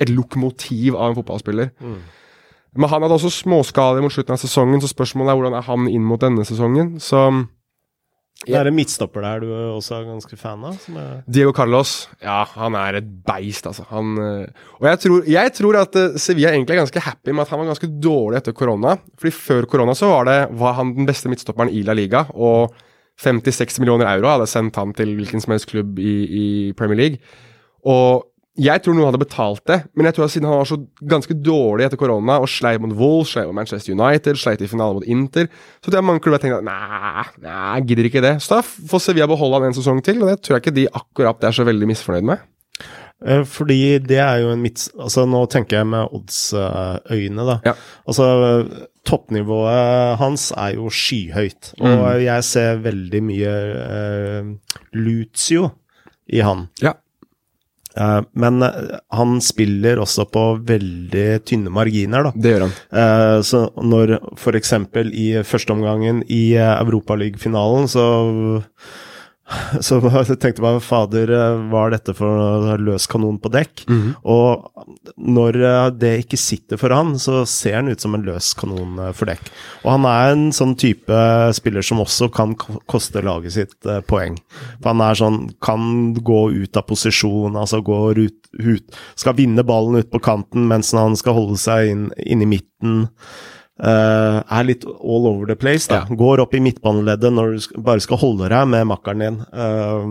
et 0.00 0.12
lokomotiv 0.12 0.96
av 0.96 1.10
en 1.10 1.18
fotballspiller. 1.20 1.72
Men 2.76 2.90
han 2.92 3.04
hadde 3.04 3.18
også 3.18 3.32
småskader 3.32 4.04
mot 4.04 4.14
slutten 4.14 4.36
av 4.36 4.40
sesongen, 4.42 4.80
så 4.82 4.90
spørsmålet 4.90 5.32
er 5.32 5.38
hvordan 5.38 5.58
er 5.58 5.68
han 5.68 5.86
inn 5.90 6.06
mot 6.06 6.22
denne 6.22 6.44
sesongen. 6.46 6.96
Så 7.02 7.22
Det 8.46 8.52
er 8.54 8.68
en 8.68 8.76
midtstopper 8.76 9.24
der 9.24 9.40
du 9.40 9.48
også 9.50 9.96
er 9.96 10.08
ganske 10.10 10.36
fan 10.36 10.64
av. 10.68 10.76
Som 10.82 10.98
er 11.00 11.22
Diego 11.24 11.54
Carlos, 11.56 12.08
ja, 12.22 12.42
han 12.52 12.76
er 12.78 13.00
et 13.00 13.08
beist, 13.26 13.66
altså. 13.66 13.86
Han, 13.90 14.12
øh, 14.20 14.66
og 14.76 14.88
jeg 14.90 15.00
tror, 15.06 15.30
jeg 15.32 15.54
tror 15.56 15.80
at 15.80 15.96
øh, 15.96 16.18
Sevilla 16.20 16.52
egentlig 16.52 16.76
er 16.76 16.82
ganske 16.84 17.00
happy 17.00 17.32
med 17.32 17.46
at 17.46 17.54
han 17.54 17.62
var 17.62 17.72
ganske 17.72 17.88
dårlig 17.88 18.42
etter 18.42 18.52
korona. 18.52 18.98
Fordi 19.18 19.32
før 19.32 19.70
korona 19.70 19.96
så 19.96 20.12
var, 20.12 20.28
det, 20.28 20.38
var 20.60 20.76
han 20.76 20.92
den 20.98 21.08
beste 21.08 21.32
midtstopperen 21.32 21.72
i 21.72 21.82
La 21.82 21.96
Liga, 21.96 22.26
og 22.34 22.76
50-60 23.24 23.80
millioner 23.80 24.10
euro 24.12 24.34
hadde 24.34 24.46
sendt 24.50 24.76
han 24.76 24.92
til 24.94 25.14
hvilken 25.16 25.40
som 25.40 25.54
helst 25.54 25.70
klubb 25.70 25.98
i, 25.98 26.16
i 26.28 26.46
Premier 26.76 27.00
League. 27.00 27.36
Og 27.88 28.26
jeg 28.56 28.82
tror 28.82 28.96
noen 28.96 29.10
hadde 29.10 29.20
betalt 29.20 29.62
det, 29.68 29.78
men 29.94 30.08
jeg 30.08 30.16
tror 30.16 30.26
at 30.26 30.32
siden 30.32 30.48
han 30.48 30.60
var 30.60 30.68
så 30.70 30.78
ganske 31.12 31.36
dårlig 31.44 31.86
etter 31.86 32.00
korona 32.00 32.38
og 32.40 32.48
sleit 32.50 32.80
mot 32.82 32.94
Wolves, 32.96 33.34
sleit 33.34 33.50
mot 33.50 33.58
Manchester 33.58 33.92
United, 33.92 34.40
sleit 34.40 34.64
i 34.64 34.70
finale 34.70 34.96
mot 34.96 35.08
Inter, 35.12 35.50
så 35.80 35.90
tror 35.90 36.00
jeg 36.00 36.08
mange 36.08 36.24
klubber 36.24 36.42
tenkte 36.42 36.62
at 36.62 36.68
nei, 36.68 37.24
nei, 37.44 37.80
gidder 37.88 38.10
ikke 38.10 38.24
det. 38.24 38.36
Så 38.44 38.56
da 38.56 38.60
får 38.64 39.04
Sevilla 39.04 39.28
beholde 39.30 39.60
han 39.60 39.70
en 39.70 39.76
sesong 39.76 40.02
til, 40.04 40.22
og 40.22 40.32
det 40.32 40.40
tror 40.40 40.56
jeg 40.56 40.64
ikke 40.64 40.76
de 40.80 40.86
akkurat 41.02 41.48
er 41.48 41.56
så 41.56 41.68
veldig 41.68 41.90
misfornøyd 41.92 42.30
med. 42.32 42.44
Eh, 43.24 43.44
Fordi 43.48 43.98
det 44.04 44.20
er 44.20 44.42
jo 44.44 44.52
en 44.52 44.62
midt... 44.64 44.88
Altså, 45.00 45.24
nå 45.28 45.44
tenker 45.52 45.80
jeg 45.80 45.88
med 45.92 46.12
odds-øyne, 46.16 47.48
da. 47.48 47.56
Ja. 47.64 47.74
Altså, 48.08 48.26
toppnivået 49.06 50.16
hans 50.20 50.50
er 50.56 50.76
jo 50.76 50.90
skyhøyt. 50.92 51.74
Og 51.80 52.22
jeg 52.24 52.44
ser 52.44 52.82
veldig 52.84 53.22
mye 53.24 53.56
uh, 53.78 54.78
Lucio 54.98 55.70
i 56.26 56.42
han. 56.44 56.66
Ja. 56.82 56.96
Eh, 57.96 58.20
men 58.32 58.62
eh, 58.62 58.72
han 59.16 59.40
spiller 59.44 60.00
også 60.02 60.26
på 60.32 60.44
veldig 60.68 61.26
tynne 61.48 61.72
marginer, 61.72 62.28
da. 62.28 62.34
Det 62.34 62.54
gjør 62.54 62.66
han. 62.66 62.76
Eh, 63.02 63.38
så 63.46 63.62
når 63.80 64.16
f.eks. 64.36 64.74
i 65.12 65.28
førsteomgangen 65.46 66.22
i 66.28 66.42
Europaliga-finalen, 66.60 67.88
så 67.90 68.06
så 69.86 69.98
jeg 70.02 70.38
tenkte 70.42 70.64
bare 70.64 70.82
fader, 70.82 71.30
eh, 71.30 71.60
hva 71.70 71.84
er 71.86 71.94
dette 71.94 72.14
for 72.18 72.80
løs 72.82 73.06
kanon 73.10 73.38
på 73.42 73.52
dekk? 73.54 73.84
Og 74.26 74.66
når 75.22 75.58
eh, 75.60 75.90
det 75.94 76.12
ikke 76.24 76.40
sitter 76.40 76.80
for 76.80 76.94
han, 76.94 77.14
så 77.22 77.44
ser 77.50 77.78
han 77.78 77.90
ut 77.92 78.02
som 78.02 78.16
en 78.16 78.26
løs 78.26 78.50
kanon 78.58 78.98
eh, 79.04 79.12
for 79.16 79.30
dekk. 79.30 79.52
Og 79.84 79.92
han 79.94 80.08
er 80.10 80.34
en 80.34 80.46
sånn 80.56 80.74
type 80.80 81.22
spiller 81.56 81.86
som 81.86 82.02
også 82.02 82.30
kan 82.34 82.56
koste 82.58 83.22
laget 83.22 83.54
sitt 83.54 83.90
poeng. 84.10 84.38
For 84.80 84.90
han 84.90 85.04
er 85.06 85.20
sånn, 85.22 85.40
kan 85.62 86.14
gå 86.26 86.40
ut 86.56 86.78
av 86.80 86.88
posisjon, 86.90 87.58
altså 87.58 87.82
gå 87.86 88.00
ut, 88.18 88.40
ut 88.56 88.98
Skal 89.18 89.36
vinne 89.38 89.62
ballen 89.66 90.00
ut 90.00 90.08
på 90.10 90.20
kanten 90.22 90.66
mens 90.70 90.94
han 90.96 91.14
skal 91.18 91.36
holde 91.36 91.58
seg 91.60 91.92
inn, 91.92 92.08
inn 92.18 92.42
i 92.42 92.48
midten. 92.56 93.06
Eh, 93.76 94.36
er 94.40 94.64
litt 94.64 94.86
all 94.88 95.26
over 95.28 95.46
the 95.48 95.56
place. 95.56 95.86
da. 95.88 96.04
Ja. 96.08 96.16
Går 96.16 96.40
opp 96.46 96.54
i 96.56 96.62
midtbaneleddet 96.64 97.32
når 97.32 97.56
du 97.56 97.82
bare 97.84 98.00
skal 98.00 98.20
holde 98.22 98.48
deg 98.48 98.68
med 98.72 98.86
makkeren 98.88 99.24
din. 99.24 99.36
Uh, 99.52 100.06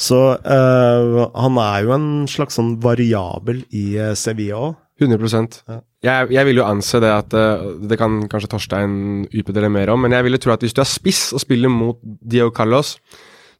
så 0.00 0.20
uh, 0.40 1.18
han 1.36 1.60
er 1.60 1.84
jo 1.84 1.92
en 1.94 2.08
slags 2.30 2.56
sånn 2.58 2.78
variabel 2.82 3.60
i 3.76 3.84
uh, 4.00 4.14
Sevilla 4.18 4.70
òg. 4.70 4.80
100 5.02 5.26
Ja. 5.66 5.80
jeg, 6.06 6.30
jeg 6.36 6.46
vil 6.46 6.60
jo 6.60 6.64
anse 6.68 7.00
det 7.02 7.08
at 7.10 7.32
Det 7.82 7.96
kan 7.98 8.28
kanskje 8.30 8.46
Torstein 8.52 9.24
utbedre 9.26 9.66
mer 9.66 9.90
om, 9.90 9.98
men 10.06 10.14
jeg 10.14 10.22
ville 10.22 10.38
tro 10.38 10.52
at 10.54 10.62
hvis 10.62 10.76
du 10.76 10.78
er 10.84 10.86
spiss 10.86 11.32
og 11.34 11.42
spiller 11.42 11.66
mot 11.68 11.98
Diego 12.22 12.52
Carlos, 12.54 12.92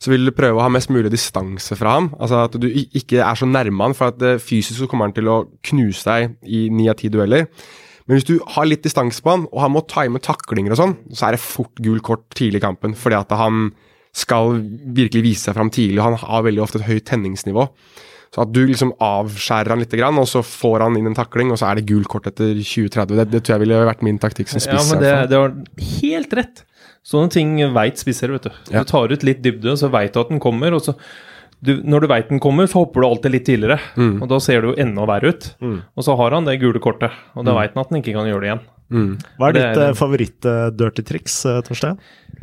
så 0.05 0.13
vil 0.13 0.29
du 0.29 0.35
prøve 0.37 0.61
å 0.61 0.65
ha 0.67 0.73
mest 0.73 0.91
mulig 0.93 1.09
distanse 1.15 1.77
fra 1.81 1.97
ham. 1.97 2.11
Altså 2.19 2.43
At 2.45 2.59
du 2.61 2.67
ikke 2.69 3.23
er 3.25 3.39
så 3.41 3.49
nærme 3.49 3.87
han, 3.87 3.97
for 3.97 4.13
at 4.13 4.21
eh, 4.25 4.43
fysisk 4.43 4.83
så 4.83 4.89
kommer 4.91 5.09
han 5.09 5.17
til 5.17 5.31
å 5.33 5.39
knuse 5.65 6.05
deg 6.05 6.35
i 6.45 6.67
ni 6.69 6.91
av 6.93 6.99
ti 7.01 7.09
dueller. 7.13 7.49
Men 8.05 8.19
hvis 8.19 8.27
du 8.29 8.35
har 8.53 8.69
litt 8.69 8.85
distanse 8.85 9.25
på 9.25 9.33
han, 9.33 9.47
og 9.49 9.63
han 9.65 9.73
må 9.73 9.81
time 9.89 10.21
taklinger 10.21 10.75
og 10.75 10.81
sånn, 10.83 10.97
så 11.17 11.31
er 11.31 11.37
det 11.37 11.45
fort 11.45 11.81
gul 11.81 12.03
kort 12.05 12.27
tidlig 12.37 12.61
i 12.61 12.67
kampen, 12.67 12.97
fordi 13.01 13.17
at 13.17 13.33
han 13.41 13.71
skal 14.15 14.59
virkelig 14.95 15.25
vise 15.25 15.49
seg 15.49 15.57
fram 15.57 15.73
tidlig, 15.73 16.03
og 16.03 16.11
han 16.11 16.21
har 16.21 16.45
veldig 16.45 16.63
ofte 16.67 16.83
et 16.83 16.89
høyt 16.91 17.09
tenningsnivå. 17.09 17.65
Så 18.35 18.43
at 18.43 18.53
du 18.53 18.61
liksom 18.67 18.93
avskjærer 19.03 19.73
han 19.73 19.81
litt, 19.81 19.97
og 20.05 20.29
så 20.29 20.43
får 20.45 20.85
han 20.85 20.99
inn 20.99 21.09
en 21.09 21.17
takling, 21.17 21.53
og 21.55 21.61
så 21.61 21.71
er 21.71 21.81
det 21.81 21.89
gult 21.89 22.11
kort 22.13 22.29
etter 22.29 22.53
20-30. 22.59 23.15
Det, 23.15 23.27
det 23.31 23.41
tror 23.41 23.57
jeg 23.57 23.65
ville 23.65 23.83
vært 23.89 24.05
min 24.05 24.21
taktikk 24.21 24.53
som 24.53 24.61
Ja, 24.61 24.83
men 24.91 25.01
det, 25.01 25.15
det 25.33 25.41
var 25.41 25.57
helt 26.03 26.39
rett. 26.43 26.65
Sånne 27.05 27.31
ting 27.35 27.55
veit 27.75 28.01
spisser, 28.01 28.33
vet 28.33 28.49
du. 28.49 28.51
Ja. 28.73 28.83
Du 28.83 28.89
tar 28.89 29.13
ut 29.13 29.25
litt 29.27 29.43
dybde, 29.45 29.77
så 29.77 29.91
veit 29.93 30.15
du 30.15 30.21
at 30.23 30.31
den 30.33 30.41
kommer. 30.41 30.73
og 30.73 30.81
så 30.87 30.95
du, 31.65 31.79
Når 31.85 32.05
du 32.05 32.07
veit 32.11 32.29
den 32.33 32.41
kommer, 32.41 32.67
så 32.69 32.83
hopper 32.83 33.01
du 33.05 33.09
alltid 33.09 33.33
litt 33.33 33.47
tidligere. 33.49 33.79
Mm. 33.97 34.23
Og 34.25 34.29
da 34.29 34.39
ser 34.41 34.61
det 34.65 34.71
jo 34.73 34.79
enda 34.85 35.07
verre 35.09 35.33
ut. 35.33 35.51
Og 35.61 36.05
så 36.05 36.17
har 36.17 36.37
han 36.37 36.49
det 36.49 36.59
gule 36.61 36.81
kortet, 36.81 37.13
og 37.37 37.45
da 37.47 37.55
veit 37.57 37.73
han 37.77 37.85
at 37.85 37.93
han 37.93 38.01
ikke 38.03 38.17
kan 38.17 38.29
gjøre 38.29 38.41
det 38.45 38.51
igjen. 38.51 38.65
Mm. 38.95 39.13
Hva 39.41 39.49
er 39.49 39.55
ditt 39.57 39.79
er- 39.81 39.91
uh, 39.91 39.97
favoritt-dirty 39.97 41.05
triks, 41.09 41.39
uh, 41.49 41.61
Torstein? 41.65 41.97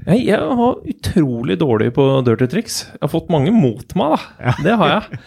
Jeg, 0.07 0.23
jeg 0.31 0.39
har 0.57 0.79
utrolig 0.89 1.57
dårlig 1.61 1.91
på 1.93 2.03
dirty 2.25 2.47
triks. 2.49 2.77
Jeg 2.89 3.01
har 3.03 3.11
fått 3.11 3.29
mange 3.29 3.51
mot 3.53 3.93
meg, 3.99 4.15
da. 4.39 4.53
Det 4.65 4.77
har 4.81 4.93
jeg. 4.95 5.19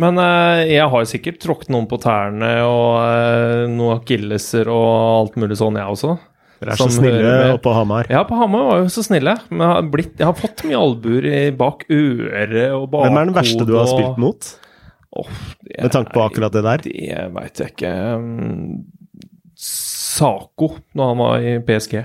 Men 0.00 0.16
eh, 0.22 0.62
jeg 0.72 0.88
har 0.94 1.08
sikkert 1.10 1.40
tråkket 1.42 1.72
noen 1.74 1.88
på 1.90 1.98
tærne 2.00 2.48
og 2.64 3.02
eh, 3.02 3.64
noen 3.68 3.98
akilleser 3.98 4.70
og 4.72 4.86
alt 5.18 5.36
mulig 5.42 5.58
sånn, 5.60 5.76
jeg 5.76 5.84
også. 5.98 6.14
Dere 6.62 6.74
er 6.76 6.78
så 6.78 6.88
snille 6.94 7.20
med. 7.22 7.52
oppe 7.56 7.64
på 7.66 7.74
Hamar. 7.74 8.06
Ja, 8.12 8.22
på 8.28 8.38
Hamar 8.38 8.68
var 8.68 8.82
jo 8.84 8.90
så 8.94 9.02
snille. 9.04 9.34
Men 9.50 9.64
jeg 9.66 9.74
har, 9.74 9.86
blitt, 9.94 10.12
jeg 10.20 10.28
har 10.28 10.36
fått 10.38 10.62
mye 10.68 10.78
albuer 10.78 11.28
bak 11.58 11.84
øret 11.90 12.76
og 12.76 12.86
bakhodet. 12.92 13.08
Hvem 13.08 13.18
er 13.20 13.30
den 13.30 13.36
verste 13.36 13.66
du 13.66 13.74
har 13.76 13.90
spilt 13.90 14.20
mot? 14.22 14.52
Oh, 15.12 15.28
det 15.60 15.82
Med 15.82 15.92
tanke 15.92 16.14
på 16.14 16.22
akkurat 16.24 16.54
det 16.54 16.62
der? 16.64 16.84
Det 16.86 17.24
veit 17.34 17.60
jeg 17.60 17.74
ikke. 17.74 17.92
Sako, 19.62 20.70
når 20.96 21.10
han 21.10 21.20
var 21.20 21.44
i 21.44 21.52
PSG. 21.66 21.98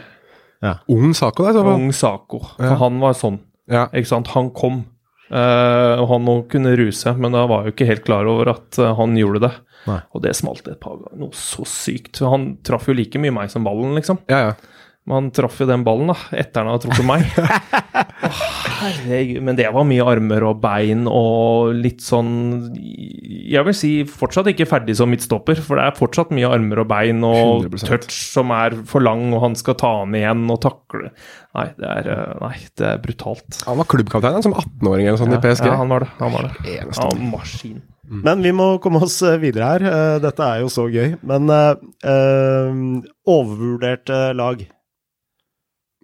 Ung 0.92 1.14
Sako, 1.16 1.46
da, 1.46 1.54
i 1.54 1.56
så 1.56 1.64
fall. 1.64 1.74
Ung 1.78 1.94
Sako. 1.96 2.42
Ja. 2.58 2.72
For 2.72 2.82
han 2.82 3.00
var 3.04 3.16
sånn. 3.18 3.40
Ja. 3.72 3.86
Ikke 3.94 4.10
sant? 4.10 4.32
Han 4.36 4.50
kom. 4.56 4.82
Eh, 5.30 5.94
og 6.02 6.08
han 6.14 6.30
kunne 6.52 6.76
ruse, 6.80 7.14
men 7.18 7.36
da 7.36 7.46
var 7.50 7.66
jeg 7.66 7.72
jo 7.72 7.76
ikke 7.76 7.90
helt 7.92 8.06
klar 8.08 8.30
over 8.30 8.54
at 8.54 8.80
uh, 8.82 8.94
han 9.00 9.18
gjorde 9.20 9.44
det. 9.48 9.54
Nei. 9.88 10.00
Og 10.16 10.24
det 10.26 10.36
smalt 10.36 10.68
et 10.68 10.80
par 10.84 10.98
ganger. 11.00 11.20
Noe 11.22 11.38
så 11.38 11.66
sykt. 11.68 12.22
Han 12.24 12.58
traff 12.68 12.90
jo 12.90 12.96
like 12.98 13.22
mye 13.22 13.36
meg 13.36 13.54
som 13.54 13.68
ballen, 13.68 13.96
liksom. 13.98 14.24
ja, 14.32 14.50
ja. 14.50 14.77
Men 15.08 15.16
han 15.22 15.28
traff 15.32 15.62
jo 15.62 15.66
den 15.70 15.86
ballen, 15.88 16.10
da, 16.12 16.18
etter 16.36 16.66
han 16.66 16.74
hadde 16.74 16.84
truffet 16.84 17.08
meg. 17.08 17.24
oh, 18.28 18.42
herregud. 18.82 19.40
Men 19.48 19.56
det 19.56 19.70
var 19.72 19.86
mye 19.88 20.04
armer 20.12 20.44
og 20.50 20.60
bein 20.64 21.06
og 21.08 21.72
litt 21.80 22.04
sånn 22.04 22.30
Jeg 22.76 23.64
vil 23.64 23.78
si 23.78 23.92
fortsatt 24.12 24.50
ikke 24.52 24.68
ferdig 24.68 24.98
som 25.00 25.08
midtstopper, 25.14 25.62
for 25.64 25.80
det 25.80 25.88
er 25.88 25.96
fortsatt 25.96 26.36
mye 26.36 26.52
armer 26.52 26.84
og 26.84 26.90
bein 26.92 27.24
og 27.24 27.70
100%. 27.70 27.88
touch 27.88 28.20
som 28.34 28.52
er 28.52 28.76
for 28.90 29.06
lang, 29.08 29.30
og 29.32 29.46
han 29.48 29.56
skal 29.60 29.80
ta 29.80 29.94
han 30.02 30.16
igjen 30.18 30.44
og 30.52 30.60
takle 30.68 31.14
Nei, 31.58 31.70
det 31.80 31.88
er, 31.90 32.08
eh, 32.14 32.34
nei, 32.44 32.56
det 32.78 32.86
er 32.86 33.00
brutalt. 33.02 33.64
Han 33.66 33.80
var 33.80 33.88
klubbkaptein 33.90 34.44
som 34.46 34.54
18-åring 34.54 35.08
eller 35.08 35.18
sånn 35.24 35.34
i 35.34 35.40
PSG. 35.42 35.72
Ja, 35.72 35.80
han 35.80 35.90
var 35.90 36.04
det. 36.06 36.10
Han 36.20 36.36
var 36.36 36.46
det. 36.52 36.76
Eneste. 36.76 37.08
Ja, 37.08 37.30
maskin. 37.32 37.80
Men 38.08 38.44
vi 38.46 38.52
må 38.56 38.68
komme 38.84 39.02
oss 39.04 39.18
eh, 39.26 39.40
videre 39.42 39.72
her. 39.74 39.86
Eh, 39.90 40.20
Dette 40.24 40.46
er 40.46 40.62
jo 40.62 40.70
så 40.72 40.86
gøy. 40.92 41.16
Men 41.28 41.50
eh, 41.52 41.82
eh, 42.08 42.78
overvurderte 43.28 44.20
lag. 44.38 44.62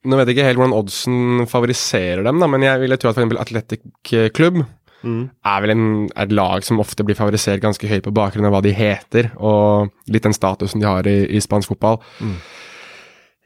Nå 0.03 0.17
vet 0.19 0.27
jeg 0.27 0.35
ikke 0.37 0.47
helt 0.49 0.59
hvordan 0.59 0.75
oddsen 0.77 1.45
favoriserer 1.47 2.23
dem, 2.27 2.39
da, 2.43 2.47
men 2.51 2.65
jeg 2.65 2.81
ville 2.81 2.97
tro 2.99 3.11
at 3.13 3.19
f.eks. 3.21 3.37
Athletic 3.45 3.83
Klubb 4.35 4.63
Mm. 5.03 5.25
er 5.43 5.59
vel 5.59 5.71
en, 5.73 5.87
er 6.15 6.23
et 6.23 6.31
lag 6.31 6.63
som 6.63 6.77
ofte 6.79 7.03
blir 7.03 7.17
favorisert 7.19 7.59
ganske 7.59 7.89
høyt 7.91 8.05
på 8.05 8.13
bakgrunn 8.15 8.45
av 8.47 8.53
hva 8.55 8.61
de 8.63 8.71
heter, 8.71 9.33
og 9.35 9.89
litt 10.07 10.23
den 10.23 10.31
statusen 10.31 10.79
de 10.79 10.87
har 10.87 11.03
i, 11.11 11.25
i 11.27 11.41
spansk 11.43 11.73
fotball. 11.73 11.97
Mm. 12.23 12.37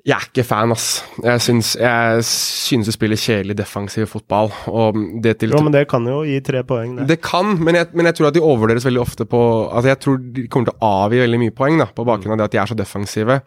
Jeg 0.08 0.16
er 0.16 0.28
ikke 0.30 0.46
fan, 0.46 0.72
ass. 0.72 0.86
Jeg 1.26 1.42
syns, 1.44 1.72
jeg 1.82 2.22
syns 2.30 2.86
de 2.88 2.94
spiller 2.94 3.18
kjedelig 3.20 3.58
defensiv 3.60 4.06
fotball. 4.08 4.54
Og 4.70 5.02
det 5.26 5.34
til 5.42 5.52
Jo, 5.52 5.64
men 5.66 5.74
det 5.74 5.82
kan 5.90 6.06
jo 6.08 6.22
gi 6.30 6.38
tre 6.46 6.62
poeng, 6.64 6.94
det. 7.02 7.08
det 7.10 7.18
kan, 7.26 7.58
men 7.58 7.76
jeg, 7.76 7.90
men 7.98 8.06
jeg 8.08 8.16
tror 8.20 8.30
at 8.30 8.38
de 8.38 8.46
overvurderes 8.46 8.86
veldig 8.88 9.02
ofte 9.02 9.26
på 9.28 9.42
Altså 9.68 9.90
Jeg 9.96 10.00
tror 10.06 10.22
de 10.38 10.46
kommer 10.48 10.70
til 10.70 10.78
å 10.78 10.94
avgi 11.08 11.20
veldig 11.26 11.42
mye 11.42 11.58
poeng 11.58 11.82
da 11.82 11.90
på 11.92 12.06
bakgrunn 12.08 12.38
av 12.38 12.46
det 12.46 12.48
at 12.52 12.56
de 12.56 12.62
er 12.62 12.72
så 12.72 12.78
defensive. 12.80 13.42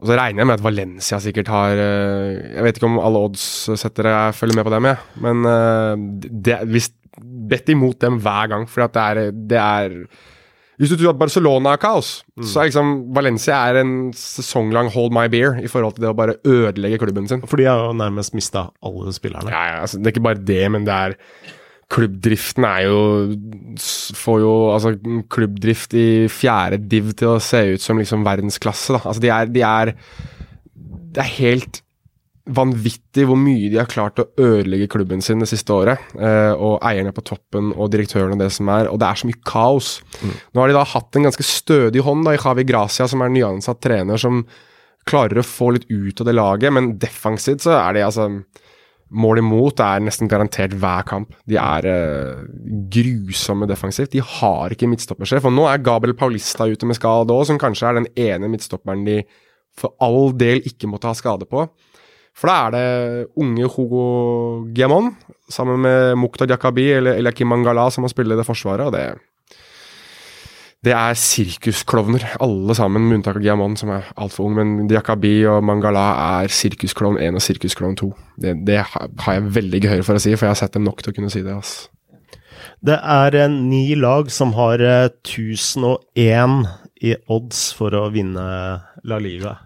Og 0.00 0.08
så 0.08 0.16
regner 0.16 0.42
jeg 0.42 0.48
med 0.48 0.56
at 0.56 0.64
Valencia 0.64 1.18
sikkert 1.20 1.50
har 1.52 1.76
eh, 1.76 2.56
Jeg 2.56 2.64
vet 2.64 2.80
ikke 2.80 2.88
om 2.88 2.98
alle 3.02 3.20
oddssettere 3.28 4.32
følger 4.36 4.56
med 4.56 4.66
på 4.66 4.72
dem, 4.72 4.88
jeg. 4.88 5.06
Men 5.26 5.46
eh, 5.50 6.04
det, 6.48 6.58
hvis, 6.72 6.90
bedt 7.20 7.72
imot 7.74 8.00
dem 8.00 8.20
hver 8.22 8.50
gang, 8.52 8.66
for 8.70 8.86
det 8.86 9.02
er, 9.02 9.30
det 9.34 9.60
er 9.60 9.96
Hvis 10.80 10.94
du 10.94 10.96
tror 10.96 11.12
at 11.12 11.20
Barcelona 11.20 11.74
er 11.76 11.82
kaos, 11.82 12.22
så 12.40 12.62
er 12.62 12.70
liksom 12.70 12.94
Valencia 13.16 13.58
er 13.68 13.82
en 13.82 13.94
sesonglang 14.16 14.88
hold 14.94 15.12
my 15.12 15.26
beer 15.28 15.60
i 15.60 15.68
forhold 15.68 15.98
til 15.98 16.06
det 16.06 16.14
å 16.14 16.16
bare 16.16 16.38
ødelegge 16.48 17.02
klubben 17.02 17.28
sin. 17.28 17.44
For 17.44 17.60
de 17.60 17.68
har 17.68 17.84
jo 17.84 17.96
nærmest 18.00 18.32
mista 18.32 18.70
alle 18.80 19.12
spillerne. 19.12 19.52
Ja, 19.52 19.64
ja, 19.74 19.80
altså, 19.84 20.00
det 20.00 20.08
er 20.08 20.16
ikke 20.16 20.28
bare 20.30 20.40
det, 20.40 20.62
men 20.72 20.88
det 20.88 20.96
er 20.96 21.18
Klubbdriften 21.90 22.66
er 22.68 22.86
jo 22.86 23.00
Får 24.20 24.40
jo 24.42 24.54
altså 24.70 24.94
klubbdrift 25.32 25.94
i 25.98 26.08
fjerde 26.30 26.80
div 26.90 27.12
til 27.18 27.34
å 27.34 27.42
se 27.42 27.62
ut 27.74 27.82
som 27.82 28.00
liksom 28.00 28.26
verdensklasse, 28.26 28.94
da. 28.96 29.04
Altså, 29.04 29.22
de 29.24 29.30
er, 29.34 29.50
de 29.50 29.64
er 29.66 29.94
Det 31.10 31.24
er 31.24 31.38
helt 31.38 31.80
vanvittig 32.50 33.26
hvor 33.28 33.38
mye 33.38 33.68
de 33.70 33.78
har 33.78 33.90
klart 33.90 34.18
å 34.18 34.26
ødelegge 34.40 34.88
klubben 34.90 35.22
sin 35.22 35.42
det 35.42 35.50
siste 35.50 35.74
året. 35.74 36.00
Eh, 36.18 36.52
og 36.54 36.80
eierne 36.86 37.12
på 37.14 37.22
toppen 37.26 37.70
og 37.76 37.92
direktøren 37.92 38.34
og 38.34 38.42
det 38.42 38.50
som 38.54 38.70
er. 38.72 38.88
Og 38.90 38.98
det 39.00 39.06
er 39.06 39.20
så 39.20 39.28
mye 39.28 39.44
kaos. 39.46 39.92
Nå 40.22 40.62
har 40.62 40.70
de 40.70 40.76
da 40.78 40.86
hatt 40.94 41.18
en 41.18 41.28
ganske 41.28 41.46
stødig 41.46 42.02
hånd 42.06 42.26
da, 42.26 42.34
i 42.34 42.40
Javi 42.40 42.66
Gracia, 42.66 43.06
som 43.10 43.22
er 43.22 43.32
nyansatt 43.34 43.82
trener, 43.84 44.20
som 44.20 44.42
klarer 45.08 45.40
å 45.40 45.46
få 45.46 45.72
litt 45.76 45.86
ut 45.90 46.20
av 46.22 46.28
det 46.28 46.36
laget, 46.36 46.74
men 46.74 46.94
defensivt 47.00 47.64
så 47.64 47.76
er 47.78 47.96
de 47.96 48.04
altså 48.06 48.28
Mål 49.10 49.40
imot 49.42 49.80
er 49.82 50.02
nesten 50.04 50.28
garantert 50.30 50.74
hver 50.78 51.06
kamp. 51.08 51.32
De 51.50 51.56
er 51.58 51.86
eh, 51.90 52.42
grusomme 52.94 53.66
defensivt. 53.66 54.12
De 54.14 54.22
har 54.22 54.70
ikke 54.70 54.86
midtstoppersjef. 54.90 55.48
Og 55.48 55.54
nå 55.56 55.66
er 55.66 55.82
Gabriel 55.82 56.14
Paulista 56.18 56.68
ute 56.70 56.86
med 56.86 56.98
skade 56.98 57.34
òg, 57.34 57.46
som 57.48 57.58
kanskje 57.58 57.88
er 57.88 57.98
den 57.98 58.10
ene 58.14 58.50
midtstopperen 58.52 59.02
de 59.08 59.22
for 59.78 59.96
all 60.02 60.30
del 60.38 60.62
ikke 60.66 60.90
måtte 60.90 61.10
ha 61.10 61.16
skade 61.18 61.48
på. 61.50 61.66
For 62.38 62.50
da 62.50 62.56
er 62.68 62.76
det 62.76 63.32
unge 63.42 63.66
Hugo 63.74 64.04
Giamon 64.76 65.10
sammen 65.50 65.82
med 65.82 66.14
Mukhtar 66.20 66.48
Jakabi 66.50 66.86
eller 66.94 67.18
Eliakim 67.18 67.50
Mangala 67.50 67.88
som 67.90 68.06
må 68.06 68.10
spille 68.12 68.38
det 68.38 68.46
forsvaret, 68.46 68.86
og 68.86 68.94
det 68.94 69.18
det 70.86 70.94
er 70.96 71.16
sirkusklovner, 71.18 72.22
alle 72.40 72.74
sammen, 72.76 73.04
med 73.04 73.18
unntak 73.18 73.36
av 73.36 73.44
Giamon, 73.44 73.76
som 73.76 73.92
er 73.92 74.06
altfor 74.16 74.48
ung. 74.48 74.54
Men 74.56 74.88
Diakabi 74.88 75.34
og 75.50 75.60
Mangala 75.68 76.06
er 76.40 76.52
sirkusklovn 76.56 77.18
1 77.20 77.36
og 77.36 77.44
sirkusklovn 77.44 77.98
2. 78.00 78.10
Det, 78.40 78.54
det 78.64 78.78
har 78.86 79.36
jeg 79.36 79.50
veldig 79.58 79.82
gehør 79.84 80.04
for 80.06 80.16
å 80.16 80.22
si, 80.24 80.32
for 80.38 80.48
jeg 80.48 80.56
har 80.56 80.60
sett 80.62 80.78
dem 80.78 80.88
nok 80.88 81.02
til 81.04 81.12
å 81.12 81.18
kunne 81.18 81.32
si 81.32 81.44
det. 81.44 81.52
ass. 81.52 81.90
Det 82.80 82.96
er 82.96 83.36
eh, 83.42 83.52
ni 83.52 83.92
lag 83.98 84.32
som 84.32 84.54
har 84.56 84.80
eh, 84.80 85.10
1001 85.20 86.64
i 87.04 87.12
odds 87.28 87.60
for 87.76 87.96
å 87.96 88.06
vinne 88.14 88.46
La 89.04 89.20
Liga. 89.20 89.58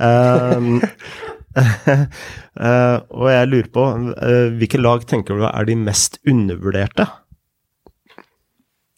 Um, 0.00 0.80
eh, 1.60 2.96
og 3.12 3.28
jeg 3.32 3.52
lurer 3.52 3.70
på, 3.72 3.86
eh, 4.24 4.48
hvilke 4.56 4.80
lag 4.80 5.04
tenker 5.08 5.36
du 5.36 5.46
er 5.48 5.68
de 5.68 5.76
mest 5.84 6.20
undervurderte? 6.28 7.08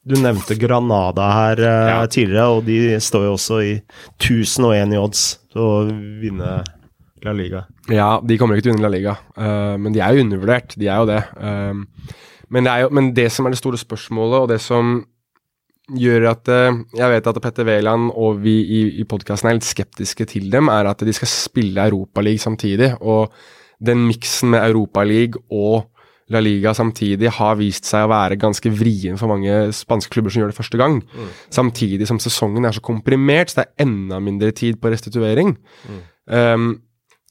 Du 0.09 0.17
nevnte 0.17 0.57
Granada 0.57 1.27
her 1.35 1.61
eh, 1.61 1.91
Ja. 1.91 1.99
tidligere, 2.07 2.49
og 2.49 2.65
de 2.65 2.97
står 3.03 3.27
jo 3.27 3.35
også 3.37 3.61
i 3.65 3.75
1001 4.17 4.95
i 4.95 5.01
odds 5.01 5.25
til 5.53 5.65
å 5.65 5.73
vinne 6.23 6.63
La 7.27 7.35
Liga. 7.35 7.67
Ja, 7.91 8.17
de 8.23 8.39
kommer 8.39 8.57
ikke 8.57 8.69
til 8.69 8.73
å 8.73 8.77
vinne 8.79 8.87
La 8.87 8.95
Liga, 8.95 9.19
uh, 9.37 9.77
men 9.81 9.93
de 9.93 10.01
er 10.05 10.15
jo 10.15 10.25
undervurdert. 10.25 10.77
De 10.79 10.89
er 10.89 11.03
jo 11.03 11.09
det. 11.11 11.21
Um, 11.37 11.85
men, 12.49 12.65
det 12.65 12.73
er 12.73 12.85
jo, 12.85 12.91
men 12.95 13.13
det 13.17 13.29
som 13.35 13.47
er 13.47 13.53
det 13.53 13.61
store 13.61 13.81
spørsmålet, 13.81 14.45
og 14.45 14.53
det 14.53 14.61
som 14.65 15.01
gjør 15.97 16.27
at 16.35 16.49
eh, 16.53 16.81
Jeg 16.99 17.13
vet 17.15 17.29
at 17.31 17.39
Petter 17.41 17.65
Wæland 17.65 18.11
og 18.13 18.43
vi 18.45 18.59
i, 18.61 18.81
i 19.01 19.07
podkasten 19.09 19.49
er 19.49 19.57
litt 19.57 19.69
skeptiske 19.69 20.27
til 20.35 20.51
dem, 20.53 20.69
er 20.69 20.91
at 20.91 21.01
de 21.01 21.15
skal 21.17 21.31
spille 21.31 21.87
Europaliga 21.89 22.43
samtidig. 22.45 22.91
Og 23.01 23.33
den 23.81 24.03
miksen 24.09 24.53
med 24.53 24.67
Europaliga 24.67 25.41
og 25.49 25.89
La 26.35 26.43
Liga 26.45 26.75
samtidig 26.77 27.31
har 27.39 27.59
vist 27.61 27.89
seg 27.89 28.05
å 28.05 28.13
være 28.13 28.39
ganske 28.41 28.73
vrien 28.75 29.17
for 29.21 29.33
mange 29.33 29.69
spanske 29.77 30.13
klubber 30.13 30.35
som 30.35 30.43
gjør 30.43 30.53
det 30.53 30.59
første 30.59 30.81
gang. 30.81 30.99
Samtidig 31.55 32.09
som 32.11 32.21
sesongen 32.23 32.69
er 32.69 32.77
så 32.77 32.85
komprimert, 32.85 33.53
så 33.53 33.63
det 33.63 33.69
er 33.69 33.87
enda 33.87 34.21
mindre 34.21 34.53
tid 34.57 34.81
på 34.83 34.93
restituering. 34.93 35.57
Um, 36.29 36.75